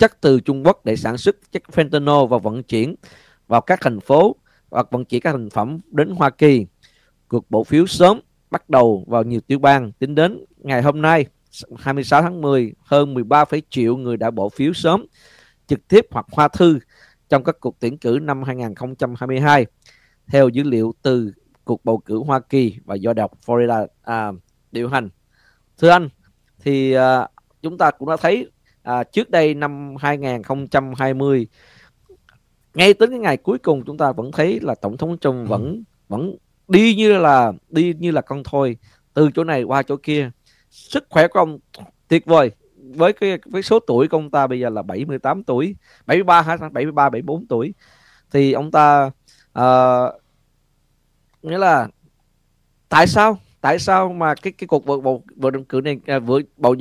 chất 0.00 0.20
từ 0.20 0.40
Trung 0.40 0.66
Quốc 0.66 0.84
để 0.84 0.96
sản 0.96 1.18
xuất 1.18 1.52
chất 1.52 1.62
fentanyl 1.72 2.26
và 2.26 2.38
vận 2.38 2.62
chuyển 2.62 2.94
vào 3.46 3.60
các 3.60 3.80
thành 3.82 4.00
phố 4.00 4.36
hoặc 4.70 4.86
vận 4.90 5.04
chuyển 5.04 5.20
các 5.20 5.32
thành 5.32 5.50
phẩm 5.50 5.80
đến 5.90 6.10
Hoa 6.10 6.30
Kỳ. 6.30 6.66
Cuộc 7.28 7.50
bỏ 7.50 7.62
phiếu 7.62 7.86
sớm 7.86 8.20
bắt 8.50 8.70
đầu 8.70 9.04
vào 9.06 9.22
nhiều 9.22 9.40
tiểu 9.40 9.58
bang 9.58 9.92
tính 9.92 10.14
đến 10.14 10.44
ngày 10.56 10.82
hôm 10.82 11.02
nay 11.02 11.26
26 11.78 12.22
tháng 12.22 12.40
10 12.40 12.72
hơn 12.80 13.14
13, 13.14 13.44
triệu 13.70 13.96
người 13.96 14.16
đã 14.16 14.30
bỏ 14.30 14.48
phiếu 14.48 14.72
sớm 14.72 15.06
trực 15.66 15.88
tiếp 15.88 16.06
hoặc 16.10 16.26
hoa 16.32 16.48
thư 16.48 16.78
trong 17.28 17.44
các 17.44 17.56
cuộc 17.60 17.76
tuyển 17.80 17.98
cử 17.98 18.18
năm 18.22 18.42
2022 18.42 19.66
theo 20.26 20.48
dữ 20.48 20.62
liệu 20.62 20.94
từ 21.02 21.32
cuộc 21.64 21.84
bầu 21.84 21.98
cử 21.98 22.18
Hoa 22.18 22.40
Kỳ 22.40 22.76
và 22.84 22.94
do 22.94 23.12
đọc 23.12 23.32
Florida 23.46 23.86
à, 24.02 24.32
điều 24.72 24.88
hành. 24.88 25.08
Thưa 25.78 25.88
anh, 25.88 26.08
thì 26.60 26.92
à, 26.92 27.28
chúng 27.62 27.78
ta 27.78 27.90
cũng 27.90 28.08
đã 28.08 28.16
thấy 28.16 28.50
à, 28.82 29.04
trước 29.04 29.30
đây 29.30 29.54
năm 29.54 29.94
2020 29.98 31.46
ngay 32.74 32.94
tới 32.94 33.08
cái 33.08 33.18
ngày 33.18 33.36
cuối 33.36 33.58
cùng 33.58 33.84
chúng 33.86 33.96
ta 33.96 34.12
vẫn 34.12 34.32
thấy 34.32 34.60
là 34.62 34.74
tổng 34.74 34.96
thống 34.96 35.18
Trump 35.18 35.48
vẫn 35.48 35.82
vẫn 36.08 36.36
đi 36.68 36.94
như 36.94 37.18
là 37.18 37.52
đi 37.68 37.94
như 37.98 38.10
là 38.10 38.20
con 38.20 38.42
thôi 38.44 38.76
từ 39.14 39.30
chỗ 39.34 39.44
này 39.44 39.62
qua 39.62 39.82
chỗ 39.82 39.96
kia. 40.02 40.30
Sức 40.70 41.06
khỏe 41.10 41.28
của 41.28 41.38
ông 41.38 41.58
tuyệt 42.08 42.26
vời. 42.26 42.50
Với 42.94 43.12
cái 43.12 43.38
với 43.44 43.62
số 43.62 43.80
tuổi 43.80 44.08
của 44.08 44.16
ông 44.16 44.30
ta 44.30 44.46
bây 44.46 44.60
giờ 44.60 44.68
là 44.68 44.82
78 44.82 45.44
tuổi 45.44 45.76
73 46.06 46.42
hả 46.42 46.56
73 46.56 47.10
74 47.10 47.46
tuổi. 47.46 47.74
Thì 48.32 48.52
ông 48.52 48.70
ta 48.70 49.10
uh, 49.58 50.22
nghĩa 51.42 51.58
là 51.58 51.88
tại 52.88 53.06
sao? 53.06 53.38
Tại 53.60 53.78
sao 53.78 54.12
mà 54.12 54.34
cái 54.34 54.52
cái 54.52 54.68
cuộc 54.68 54.86
bầu 54.86 55.00
bầu 55.00 55.24
bầu 55.36 55.52
cử 55.68 55.80
này 55.80 56.00
à, 56.06 56.18
vừa 56.18 56.40
bầu 56.56 56.74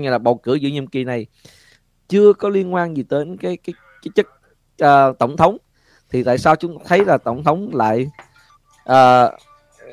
như 0.00 0.10
là 0.10 0.18
bầu 0.18 0.34
cử 0.34 0.54
giữa 0.54 0.68
nhiệm 0.68 0.86
kỳ 0.86 1.04
này 1.04 1.26
chưa 2.08 2.32
có 2.32 2.48
liên 2.48 2.74
quan 2.74 2.96
gì 2.96 3.02
tới 3.02 3.26
cái 3.40 3.56
cái 3.56 3.74
cái 4.02 4.10
chức 4.14 4.26
uh, 4.84 5.18
tổng 5.18 5.36
thống. 5.36 5.56
Thì 6.10 6.24
tại 6.24 6.38
sao 6.38 6.56
chúng 6.56 6.78
thấy 6.86 7.04
là 7.04 7.18
tổng 7.18 7.44
thống 7.44 7.70
lại 7.74 8.06
uh, 8.82 9.32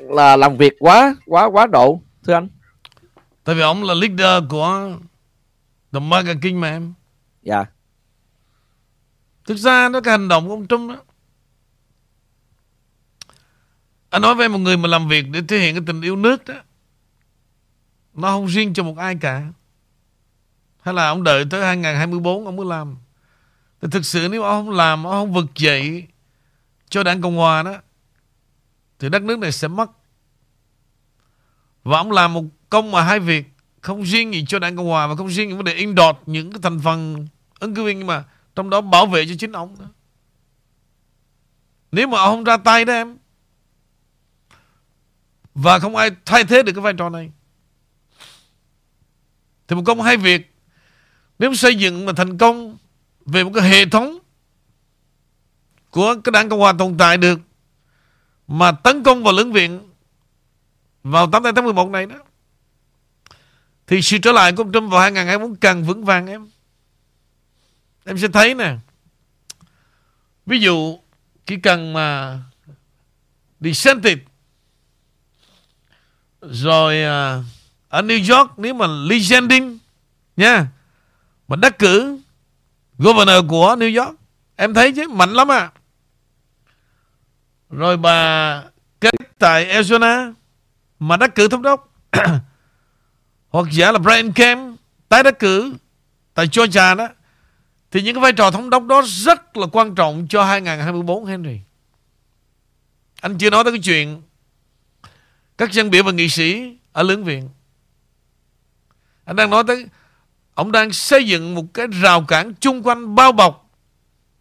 là 0.09 0.35
làm 0.37 0.57
việc 0.57 0.73
quá 0.79 1.15
quá 1.25 1.45
quá 1.45 1.67
độ 1.67 2.01
thưa 2.23 2.33
anh? 2.33 2.47
Tại 3.43 3.55
vì 3.55 3.61
ông 3.61 3.83
là 3.83 3.93
leader 3.93 4.43
của 4.49 4.91
The 5.91 5.99
MAGA 5.99 6.33
King 6.41 6.59
mà 6.59 6.69
em. 6.69 6.93
Dạ. 7.41 7.65
Thực 9.45 9.57
ra 9.57 9.89
nó 9.89 10.01
cái 10.01 10.11
hành 10.11 10.27
động 10.27 10.47
của 10.47 10.53
ông 10.53 10.67
Trump 10.67 10.89
đó 10.89 10.97
anh 14.09 14.21
nói 14.21 14.35
với 14.35 14.49
một 14.49 14.57
người 14.57 14.77
mà 14.77 14.87
làm 14.87 15.07
việc 15.07 15.25
để 15.31 15.41
thể 15.47 15.59
hiện 15.59 15.75
cái 15.75 15.83
tình 15.87 16.01
yêu 16.01 16.15
nước 16.15 16.45
đó 16.45 16.55
nó 18.13 18.27
không 18.31 18.45
riêng 18.45 18.73
cho 18.73 18.83
một 18.83 18.97
ai 18.97 19.15
cả 19.21 19.43
hay 20.81 20.93
là 20.93 21.07
ông 21.07 21.23
đợi 21.23 21.45
tới 21.49 21.65
2024 21.65 22.45
ông 22.45 22.55
mới 22.55 22.65
làm 22.65 22.95
thì 23.81 23.87
thực 23.91 24.05
sự 24.05 24.27
nếu 24.31 24.43
ông 24.43 24.65
không 24.65 24.75
làm, 24.75 25.03
ông 25.03 25.13
không 25.13 25.33
vực 25.33 25.55
dậy 25.55 26.07
cho 26.89 27.03
đảng 27.03 27.21
cộng 27.21 27.37
hòa 27.37 27.63
đó, 27.63 27.75
thì 28.99 29.09
đất 29.09 29.21
nước 29.21 29.39
này 29.39 29.51
sẽ 29.51 29.67
mất 29.67 29.91
và 31.83 31.97
ông 31.97 32.11
làm 32.11 32.33
một 32.33 32.43
công 32.69 32.91
mà 32.91 33.01
hai 33.03 33.19
việc, 33.19 33.45
không 33.81 34.01
riêng 34.03 34.33
gì 34.33 34.45
cho 34.47 34.59
đảng 34.59 34.77
cộng 34.77 34.87
hòa 34.87 35.07
và 35.07 35.15
không 35.15 35.29
riêng 35.29 35.49
những 35.49 35.57
vấn 35.57 35.65
đề 35.65 35.73
in 35.73 35.95
đọt 35.95 36.19
những 36.25 36.51
cái 36.51 36.59
thành 36.63 36.79
phần 36.79 37.27
ứng 37.59 37.75
cử 37.75 37.83
viên, 37.83 37.97
nhưng 37.97 38.07
mà 38.07 38.23
trong 38.55 38.69
đó 38.69 38.81
bảo 38.81 39.05
vệ 39.05 39.25
cho 39.25 39.33
chính 39.39 39.51
ông 39.51 39.75
đó. 39.79 39.85
nếu 41.91 42.07
mà 42.07 42.17
ông 42.17 42.35
không 42.35 42.43
ra 42.43 42.57
tay 42.57 42.85
đó 42.85 42.93
em, 42.93 43.17
và 45.55 45.79
không 45.79 45.95
ai 45.95 46.11
thay 46.25 46.43
thế 46.43 46.63
được 46.63 46.71
cái 46.75 46.81
vai 46.81 46.93
trò 46.93 47.09
này, 47.09 47.31
thì 49.67 49.75
một 49.75 49.83
công 49.85 50.01
hai 50.01 50.17
việc 50.17 50.50
nếu 51.41 51.53
xây 51.53 51.75
dựng 51.75 52.05
mà 52.05 52.13
thành 52.17 52.37
công 52.37 52.77
về 53.25 53.43
một 53.43 53.51
cái 53.55 53.69
hệ 53.69 53.85
thống 53.85 54.19
của 55.89 56.15
cái 56.23 56.31
đảng 56.31 56.49
Cộng 56.49 56.59
Hòa 56.59 56.73
tồn 56.79 56.97
tại 56.97 57.17
được 57.17 57.39
mà 58.47 58.71
tấn 58.71 59.03
công 59.03 59.23
vào 59.23 59.33
lưỡng 59.33 59.53
viện 59.53 59.89
vào 61.03 61.31
8 61.31 61.43
tháng 61.55 61.63
11 61.65 61.89
này 61.89 62.05
đó 62.05 62.15
thì 63.87 64.01
sự 64.01 64.17
trở 64.17 64.31
lại 64.31 64.51
của 64.51 64.63
ông 64.63 64.71
Trump 64.71 64.91
vào 64.91 65.01
2024 65.01 65.55
càng 65.55 65.83
vững 65.83 66.05
vàng 66.05 66.27
em. 66.27 66.49
Em 68.05 68.17
sẽ 68.17 68.27
thấy 68.27 68.53
nè 68.53 68.75
ví 70.45 70.59
dụ 70.59 70.99
chỉ 71.45 71.57
cần 71.57 71.93
mà 71.93 72.39
DeSantis 73.59 74.17
rồi 76.41 76.95
uh, 76.95 77.45
ở 77.89 78.01
New 78.01 78.37
York 78.37 78.59
nếu 78.59 78.73
mà 78.73 78.87
Lee 78.87 79.19
Jending 79.19 79.77
nha 80.37 80.67
mà 81.51 81.57
đắc 81.57 81.79
cử 81.79 82.19
governor 82.97 83.45
của 83.49 83.75
New 83.75 84.05
York 84.05 84.15
em 84.55 84.73
thấy 84.73 84.91
chứ, 84.91 85.07
mạnh 85.09 85.33
lắm 85.33 85.51
à 85.51 85.71
rồi 87.69 87.97
bà 87.97 88.63
kết 88.99 89.11
tại 89.39 89.65
Arizona 89.65 90.33
mà 90.99 91.17
đắc 91.17 91.35
cử 91.35 91.47
thống 91.47 91.61
đốc 91.61 91.93
hoặc 93.49 93.67
giả 93.71 93.91
là 93.91 93.99
Brian 93.99 94.31
Kemp 94.31 94.79
tái 95.09 95.23
đắc 95.23 95.39
cử 95.39 95.73
tại 96.33 96.47
Georgia 96.55 96.95
đó 96.95 97.07
thì 97.91 98.01
những 98.01 98.15
cái 98.15 98.21
vai 98.21 98.33
trò 98.33 98.51
thống 98.51 98.69
đốc 98.69 98.85
đó 98.85 99.01
rất 99.05 99.57
là 99.57 99.67
quan 99.71 99.95
trọng 99.95 100.27
cho 100.29 100.43
2024 100.43 101.25
Henry. 101.25 101.59
Anh 103.21 103.37
chưa 103.37 103.49
nói 103.49 103.63
tới 103.63 103.73
cái 103.73 103.81
chuyện 103.83 104.21
các 105.57 105.71
dân 105.71 105.89
biểu 105.89 106.03
và 106.03 106.11
nghị 106.11 106.29
sĩ 106.29 106.77
ở 106.91 107.03
lưỡng 107.03 107.23
viện. 107.23 107.49
Anh 109.25 109.35
đang 109.35 109.49
nói 109.49 109.63
tới 109.67 109.87
ông 110.61 110.71
đang 110.71 110.91
xây 110.91 111.27
dựng 111.27 111.55
một 111.55 111.73
cái 111.73 111.87
rào 111.87 112.23
cản 112.23 112.53
chung 112.53 112.83
quanh 112.83 113.15
bao 113.15 113.31
bọc 113.31 113.69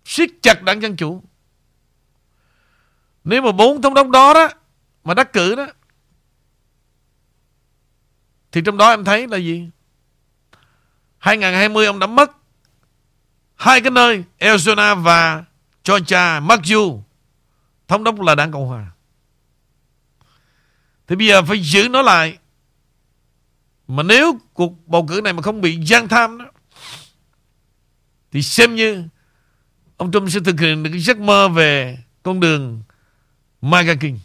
siết 0.05 0.31
chặt 0.43 0.63
đảng 0.63 0.83
Dân 0.83 0.97
Chủ. 0.97 1.23
Nếu 3.25 3.43
mà 3.43 3.53
bốn 3.53 3.83
thống 3.83 3.95
đốc 3.95 4.09
đó 4.09 4.35
đó 4.35 4.49
mà 5.05 5.15
đắc 5.15 5.33
cử 5.33 5.55
đó 5.55 5.67
thì 8.53 8.61
trong 8.65 8.77
đó 8.77 8.91
em 8.91 9.05
thấy 9.05 9.29
là 9.29 9.37
gì? 9.37 9.69
2020 11.19 11.87
ông 11.87 11.99
đã 11.99 12.07
mất 12.07 12.31
hai 13.55 13.81
cái 13.81 13.91
nơi 13.91 14.25
Arizona 14.39 15.03
và 15.03 15.45
Georgia, 15.85 16.41
mặc 16.41 16.61
dù 16.65 17.03
thống 17.89 18.05
đốc 18.05 18.21
là 18.21 18.35
đảng 18.35 18.53
Cộng 18.53 18.67
Hòa. 18.67 18.87
Thì 21.07 21.17
bây 21.17 21.27
giờ 21.27 21.43
phải 21.43 21.61
giữ 21.61 21.89
nó 21.91 22.03
lại. 22.03 22.39
Mà 23.91 24.03
nếu 24.03 24.39
cuộc 24.55 24.89
bầu 24.89 25.07
cử 25.07 25.21
này 25.25 25.33
mà 25.33 25.43
không 25.43 25.61
bị 25.61 25.79
gian 25.83 26.09
tham 26.09 26.39
đó, 26.39 26.45
thì 28.33 28.43
xem 28.43 28.75
như 28.75 29.05
Ông 29.97 30.13
Trump 30.13 30.31
sẽ 30.31 30.41
thực 30.45 30.61
hiện 30.61 30.83
được 30.83 30.91
cái 30.93 31.01
giấc 31.01 31.19
mơ 31.19 31.49
về 31.49 31.99
con 32.23 32.41
đường 32.41 32.83
MAGA 33.61 33.95
King. 33.95 34.19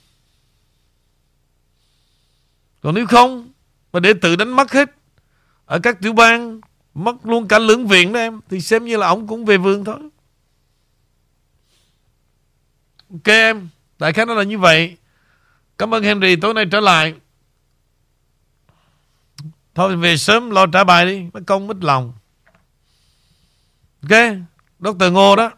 Còn 2.82 2.96
nếu 2.96 3.08
không 3.08 3.52
mà 3.94 4.00
để 4.00 4.14
tự 4.22 4.36
đánh 4.36 4.50
mất 4.50 4.72
hết 4.72 4.90
ở 5.66 5.80
các 5.80 6.02
tiểu 6.02 6.14
bang 6.14 6.62
mất 6.94 7.26
luôn 7.26 7.48
cả 7.48 7.60
lưỡng 7.60 7.88
viện 7.88 8.14
đó 8.14 8.20
em 8.20 8.40
thì 8.50 8.62
xem 8.62 8.86
như 8.86 8.98
là 8.98 9.08
ông 9.08 9.28
cũng 9.28 9.46
về 9.46 9.58
vườn 9.58 9.84
thôi. 9.84 10.00
Ok 13.12 13.28
em, 13.28 13.70
đại 14.00 14.14
khái 14.14 14.26
nó 14.26 14.34
là 14.34 14.44
như 14.44 14.58
vậy. 14.58 14.98
Cảm 15.78 15.94
ơn 15.94 16.04
Henry 16.04 16.36
tối 16.36 16.54
nay 16.54 16.66
trở 16.72 16.80
lại. 16.80 17.14
Thôi 19.76 19.96
về 19.96 20.18
sớm 20.18 20.50
lo 20.50 20.66
trả 20.66 20.84
bài 20.84 21.06
đi, 21.06 21.26
mất 21.34 21.42
công 21.48 21.68
mất 21.68 21.84
lòng. 21.84 22.14
Ok, 24.02 24.20
Dr. 24.80 25.12
Ngô 25.12 25.36
đó. 25.36 25.52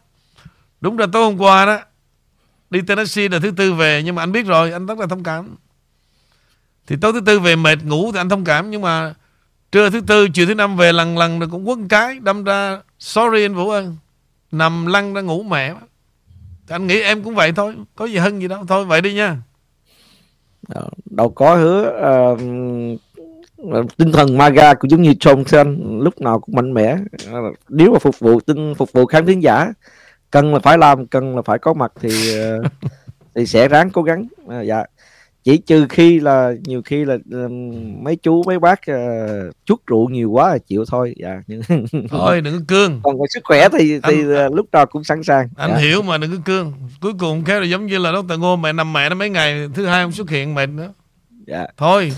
Đúng 0.81 0.99
là 0.99 1.07
tối 1.11 1.23
hôm 1.23 1.41
qua 1.41 1.65
đó 1.65 1.79
Đi 2.69 2.81
Tennessee 2.87 3.29
là 3.29 3.39
thứ 3.39 3.51
tư 3.51 3.73
về 3.73 4.03
Nhưng 4.03 4.15
mà 4.15 4.23
anh 4.23 4.31
biết 4.31 4.45
rồi 4.45 4.71
anh 4.71 4.85
rất 4.85 4.99
là 4.99 5.07
thông 5.07 5.23
cảm 5.23 5.55
Thì 6.87 6.95
tối 7.01 7.13
thứ 7.13 7.21
tư 7.25 7.39
về 7.39 7.55
mệt 7.55 7.83
ngủ 7.83 8.11
Thì 8.11 8.19
anh 8.19 8.29
thông 8.29 8.43
cảm 8.43 8.69
Nhưng 8.71 8.81
mà 8.81 9.13
trưa 9.71 9.89
thứ 9.89 10.01
tư 10.01 10.27
chiều 10.29 10.45
thứ 10.45 10.53
năm 10.53 10.77
về 10.77 10.93
lần 10.93 11.17
lần 11.17 11.39
rồi 11.39 11.49
cũng 11.51 11.65
quất 11.65 11.77
cái 11.89 12.19
Đâm 12.19 12.43
ra 12.43 12.79
sorry 12.99 13.45
anh 13.45 13.55
Vũ 13.55 13.69
ơi 13.69 13.87
Nằm 14.51 14.85
lăn 14.85 15.13
ra 15.13 15.21
ngủ 15.21 15.43
mẹ 15.43 15.75
thì 16.67 16.75
Anh 16.75 16.87
nghĩ 16.87 17.01
em 17.01 17.23
cũng 17.23 17.35
vậy 17.35 17.51
thôi 17.51 17.75
Có 17.95 18.05
gì 18.05 18.17
hơn 18.17 18.41
gì 18.41 18.47
đâu 18.47 18.65
Thôi 18.67 18.85
vậy 18.85 19.01
đi 19.01 19.13
nha 19.13 19.37
đâu 21.05 21.29
có 21.29 21.55
hứa 21.55 21.89
uh, 22.33 22.39
tinh 23.97 24.11
thần 24.11 24.37
maga 24.37 24.73
cũng 24.73 24.91
giống 24.91 25.01
như 25.01 25.11
Johnson 25.11 25.99
lúc 26.01 26.21
nào 26.21 26.39
cũng 26.39 26.55
mạnh 26.55 26.73
mẽ. 26.73 26.97
Nếu 27.69 27.91
mà 27.91 27.99
phục 27.99 28.19
vụ 28.19 28.39
tinh 28.39 28.73
phục 28.77 28.91
vụ 28.91 29.05
khán 29.05 29.25
thính 29.25 29.43
giả 29.43 29.73
cần 30.31 30.53
là 30.53 30.59
phải 30.59 30.77
làm 30.77 31.07
cần 31.07 31.35
là 31.35 31.41
phải 31.41 31.59
có 31.59 31.73
mặt 31.73 31.91
thì 32.01 32.09
uh, 32.09 32.65
thì 33.35 33.45
sẽ 33.45 33.67
ráng 33.67 33.89
cố 33.89 34.03
gắng. 34.03 34.27
Uh, 34.45 34.65
dạ. 34.65 34.83
Chỉ 35.43 35.57
trừ 35.57 35.85
khi 35.89 36.19
là 36.19 36.53
nhiều 36.63 36.81
khi 36.85 37.05
là 37.05 37.17
um, 37.31 38.03
mấy 38.03 38.15
chú 38.15 38.43
mấy 38.45 38.59
bác 38.59 38.79
uh, 38.91 39.55
chút 39.65 39.81
rượu 39.87 40.09
nhiều 40.09 40.31
quá 40.31 40.49
là 40.49 40.57
chịu 40.57 40.85
thôi. 40.87 41.15
Dạ 41.17 41.41
nhưng 41.47 41.61
thôi 42.09 42.41
đừng 42.41 42.53
có 42.53 42.65
cương. 42.67 42.99
Còn 43.03 43.15
sức 43.29 43.43
khỏe 43.43 43.69
thì 43.69 43.99
thì 43.99 44.21
anh, 44.21 44.47
uh, 44.47 44.55
lúc 44.55 44.67
nào 44.71 44.85
cũng 44.85 45.03
sẵn 45.03 45.23
sàng. 45.23 45.49
anh 45.57 45.71
dạ. 45.73 45.77
hiểu 45.77 46.01
mà 46.01 46.17
đừng 46.17 46.31
có 46.31 46.37
cương. 46.45 46.73
Cuối 47.01 47.13
cùng 47.19 47.43
khéo 47.43 47.59
là 47.59 47.65
giống 47.65 47.85
như 47.85 47.97
là 47.97 48.11
Dr. 48.11 48.39
Ngô 48.39 48.55
mẹ 48.55 48.73
nằm 48.73 48.93
mẹ 48.93 49.09
nó 49.09 49.15
mấy 49.15 49.29
ngày 49.29 49.67
thứ 49.73 49.85
hai 49.85 50.03
không 50.03 50.11
xuất 50.11 50.29
hiện 50.29 50.55
mệt 50.55 50.69
nữa. 50.69 50.93
Dạ. 51.47 51.67
Thôi 51.77 52.11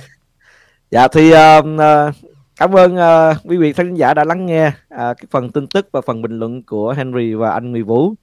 dạ 0.92 1.08
thì 1.08 1.34
uh, 1.34 1.66
uh, 1.66 2.16
cảm 2.56 2.72
ơn 2.72 2.96
uh, 2.96 3.38
quý 3.46 3.58
vị 3.58 3.74
khán 3.74 3.96
giả 3.96 4.14
đã 4.14 4.24
lắng 4.24 4.46
nghe 4.46 4.68
uh, 4.68 4.74
cái 4.98 5.26
phần 5.32 5.52
tin 5.52 5.68
tức 5.68 5.90
và 5.92 6.02
phần 6.02 6.22
bình 6.22 6.40
luận 6.40 6.64
của 6.64 6.92
Henry 6.92 7.34
và 7.34 7.52
anh 7.52 7.72
Nguyễn 7.72 7.86
Vũ. 7.86 8.14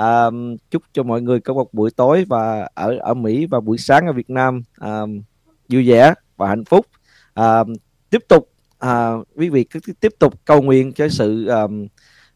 Uh, 0.00 0.34
chúc 0.70 0.82
cho 0.92 1.02
mọi 1.02 1.22
người 1.22 1.40
có 1.40 1.54
một 1.54 1.74
buổi 1.74 1.90
tối 1.90 2.24
và 2.28 2.68
ở 2.74 2.96
ở 2.98 3.14
Mỹ 3.14 3.46
và 3.46 3.60
buổi 3.60 3.78
sáng 3.78 4.06
ở 4.06 4.12
Việt 4.12 4.30
Nam 4.30 4.62
uh, 4.84 5.10
vui 5.68 5.88
vẻ 5.88 6.14
và 6.36 6.48
hạnh 6.48 6.64
phúc. 6.64 6.86
Uh, 7.40 7.68
tiếp 8.10 8.24
tục 8.28 8.48
uh, 8.86 9.26
quý 9.36 9.48
vị 9.48 9.64
cứ 9.64 9.80
tiếp 10.00 10.12
tục 10.18 10.34
cầu 10.44 10.62
nguyện 10.62 10.92
cho 10.92 11.08
sự 11.08 11.50
uh, 11.64 11.70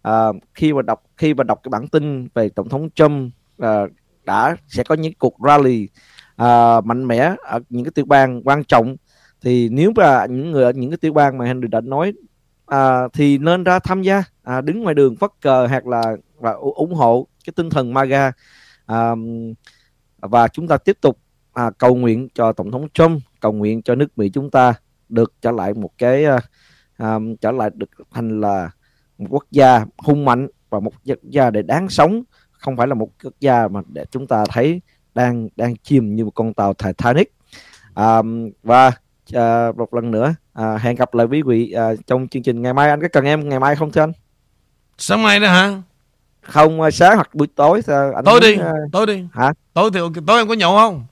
uh, 0.09 0.43
khi 0.55 0.73
mà 0.73 0.83
đọc 0.83 1.03
khi 1.17 1.35
mà 1.35 1.45
đọc 1.45 1.61
cái 1.63 1.71
bản 1.71 1.89
tin 1.89 2.29
về 2.35 2.49
tổng 2.49 2.69
thống 2.69 2.89
Trump 2.95 3.33
uh, 3.63 3.91
đã 4.25 4.57
sẽ 4.69 4.83
có 4.83 4.95
những 4.95 5.13
cuộc 5.19 5.35
rally 5.47 5.89
uh, 6.43 6.85
mạnh 6.85 7.07
mẽ 7.07 7.35
ở 7.43 7.61
những 7.69 7.85
cái 7.85 7.93
tiểu 7.95 8.05
bang 8.05 8.43
quan 8.45 8.65
trọng 8.65 8.97
thì 9.45 9.69
nếu 9.69 9.93
mà 9.97 10.27
những 10.27 10.51
người 10.51 10.65
ở 10.65 10.73
những 10.73 10.91
cái 10.91 10.97
tiểu 10.97 11.13
bang 11.13 11.39
mà 11.39 11.45
Henry 11.45 11.69
đã 11.69 11.81
nói 11.81 12.13
à, 12.67 13.09
thì 13.13 13.39
nên 13.39 13.65
ra 13.65 13.79
tham 13.79 14.03
gia 14.03 14.23
à, 14.43 14.61
đứng 14.61 14.83
ngoài 14.83 14.95
đường 14.95 15.17
phất 15.17 15.31
cờ 15.41 15.67
hoặc 15.67 15.87
là 15.87 16.17
và 16.39 16.53
ủng 16.53 16.95
hộ 16.95 17.27
cái 17.45 17.53
tinh 17.57 17.71
thần 17.71 17.95
MAGA. 17.95 18.33
À, 18.87 19.15
và 20.21 20.49
chúng 20.49 20.69
ta 20.69 20.77
tiếp 20.77 20.99
tục 21.01 21.19
à, 21.53 21.71
cầu 21.79 21.95
nguyện 21.95 22.29
cho 22.35 22.53
tổng 22.53 22.71
thống 22.71 22.89
Trump 22.95 23.23
cầu 23.41 23.53
nguyện 23.53 23.83
cho 23.83 23.95
nước 23.95 24.19
Mỹ 24.19 24.31
chúng 24.35 24.51
ta 24.51 24.75
được 25.09 25.33
trở 25.41 25.51
lại 25.51 25.75
một 25.75 25.91
cái 25.99 26.25
à, 26.25 26.41
à 26.97 27.19
trở 27.41 27.51
lại 27.51 27.71
được 27.75 27.91
thành 28.11 28.41
là 28.41 28.71
một 29.19 29.27
quốc 29.31 29.45
gia 29.51 29.85
hung 29.99 30.25
mạnh 30.25 30.49
và 30.71 30.81
một 30.81 30.93
quốc 31.07 31.19
gia 31.23 31.51
để 31.51 31.63
đáng 31.63 31.89
sống 31.89 32.23
không 32.53 32.77
phải 32.77 32.87
là 32.87 32.95
một 32.95 33.09
quốc 33.25 33.35
gia 33.41 33.69
mà 33.69 33.81
để 33.89 34.05
chúng 34.11 34.27
ta 34.27 34.45
thấy 34.49 34.81
đang 35.15 35.49
đang 35.57 35.77
chìm 35.77 36.15
như 36.15 36.25
một 36.25 36.35
con 36.35 36.55
tàu 36.55 36.75
Titanic. 36.75 37.33
À, 37.95 38.23
và 38.63 38.93
à, 39.35 39.73
một 39.77 39.95
lần 39.95 40.11
nữa. 40.11 40.35
À, 40.53 40.77
hẹn 40.77 40.97
gặp 40.97 41.15
lại 41.15 41.27
quý 41.27 41.43
vị 41.43 41.73
à, 41.73 41.89
trong 42.07 42.29
chương 42.29 42.43
trình 42.43 42.63
ngày 42.63 42.75
mai. 42.75 42.91
Anh 42.91 43.01
có 43.01 43.09
cần 43.13 43.25
em 43.25 43.49
ngày 43.49 43.61
mai 43.61 43.77
không 43.77 43.93
thưa 43.93 44.03
anh? 44.03 44.13
Sáng 44.99 45.23
mai 45.23 45.41
đó 45.41 45.49
hả? 45.49 45.73
Không 46.43 46.81
à, 46.81 46.91
sáng 46.91 47.15
hoặc 47.15 47.35
buổi 47.35 47.47
tối 47.55 47.83
anh 47.87 48.25
tối 48.25 48.41
đi 48.41 48.55
uh... 48.55 48.63
tối 48.93 49.07
đi. 49.07 49.25
hả? 49.33 49.53
Tối 49.75 49.91
thì 49.95 50.01
tối 50.27 50.39
em 50.39 50.49
có 50.49 50.55
nhậu 50.55 50.77
không? 50.77 51.07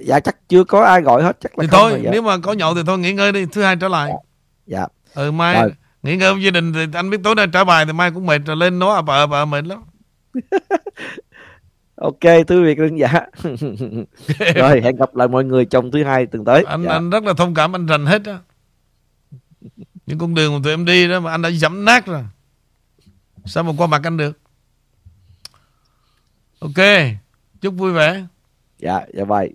Dạ 0.00 0.20
chắc 0.20 0.48
chưa 0.48 0.64
có 0.64 0.84
ai 0.84 1.02
gọi 1.02 1.22
hết 1.22 1.36
chắc 1.40 1.58
là 1.58 1.62
thì 1.62 1.68
thôi 1.72 2.00
nếu 2.12 2.22
mà 2.22 2.38
có 2.38 2.52
nhậu 2.52 2.74
thì 2.74 2.80
thôi 2.86 2.98
nghỉ 2.98 3.12
ngơi 3.12 3.32
đi 3.32 3.46
thứ 3.52 3.62
hai 3.62 3.76
trở 3.76 3.88
lại. 3.88 4.12
Dạ, 4.66 4.78
dạ. 4.78 4.86
ừ 5.22 5.30
mai 5.30 5.62
rồi. 5.62 5.72
nghỉ 6.02 6.16
ngơi 6.16 6.34
với 6.34 6.42
gia 6.42 6.50
đình 6.50 6.72
thì 6.72 6.86
anh 6.94 7.10
biết 7.10 7.18
tối 7.24 7.34
nay 7.34 7.46
trả 7.52 7.64
bài 7.64 7.86
thì 7.86 7.92
mai 7.92 8.10
cũng 8.10 8.26
mệt 8.26 8.38
rồi 8.46 8.56
lên 8.56 8.78
nó 8.78 8.94
à 8.94 9.02
bà 9.02 9.26
bà 9.26 9.44
mệt 9.44 9.64
lắm 9.66 9.82
ok 12.00 12.22
quý 12.48 12.62
vị 12.64 12.74
khán 12.74 12.96
giả. 12.96 13.26
Rồi 14.54 14.80
hẹn 14.80 14.96
gặp 14.96 15.16
lại 15.16 15.28
mọi 15.28 15.44
người 15.44 15.64
trong 15.64 15.90
thứ 15.90 16.04
hai 16.04 16.26
tuần 16.26 16.44
tới. 16.44 16.64
Anh 16.66 16.82
dạ. 16.82 16.90
anh 16.92 17.10
rất 17.10 17.24
là 17.24 17.32
thông 17.32 17.54
cảm 17.54 17.76
anh 17.76 17.86
rành 17.86 18.06
hết 18.06 18.24
á. 18.24 18.38
Những 20.06 20.18
con 20.18 20.34
đường 20.34 20.54
mà 20.54 20.60
tụi 20.64 20.72
em 20.72 20.84
đi 20.84 21.08
đó 21.08 21.20
mà 21.20 21.30
anh 21.30 21.42
đã 21.42 21.48
dẫm 21.48 21.84
nát 21.84 22.06
rồi. 22.06 22.22
Sao 23.44 23.64
mà 23.64 23.72
qua 23.76 23.86
mặt 23.86 24.00
anh 24.04 24.16
được? 24.16 24.38
Ok 26.58 26.84
chúc 27.60 27.74
vui 27.74 27.92
vẻ. 27.92 28.24
Dạ 28.78 29.00
dạ 29.14 29.24
vậy 29.24 29.54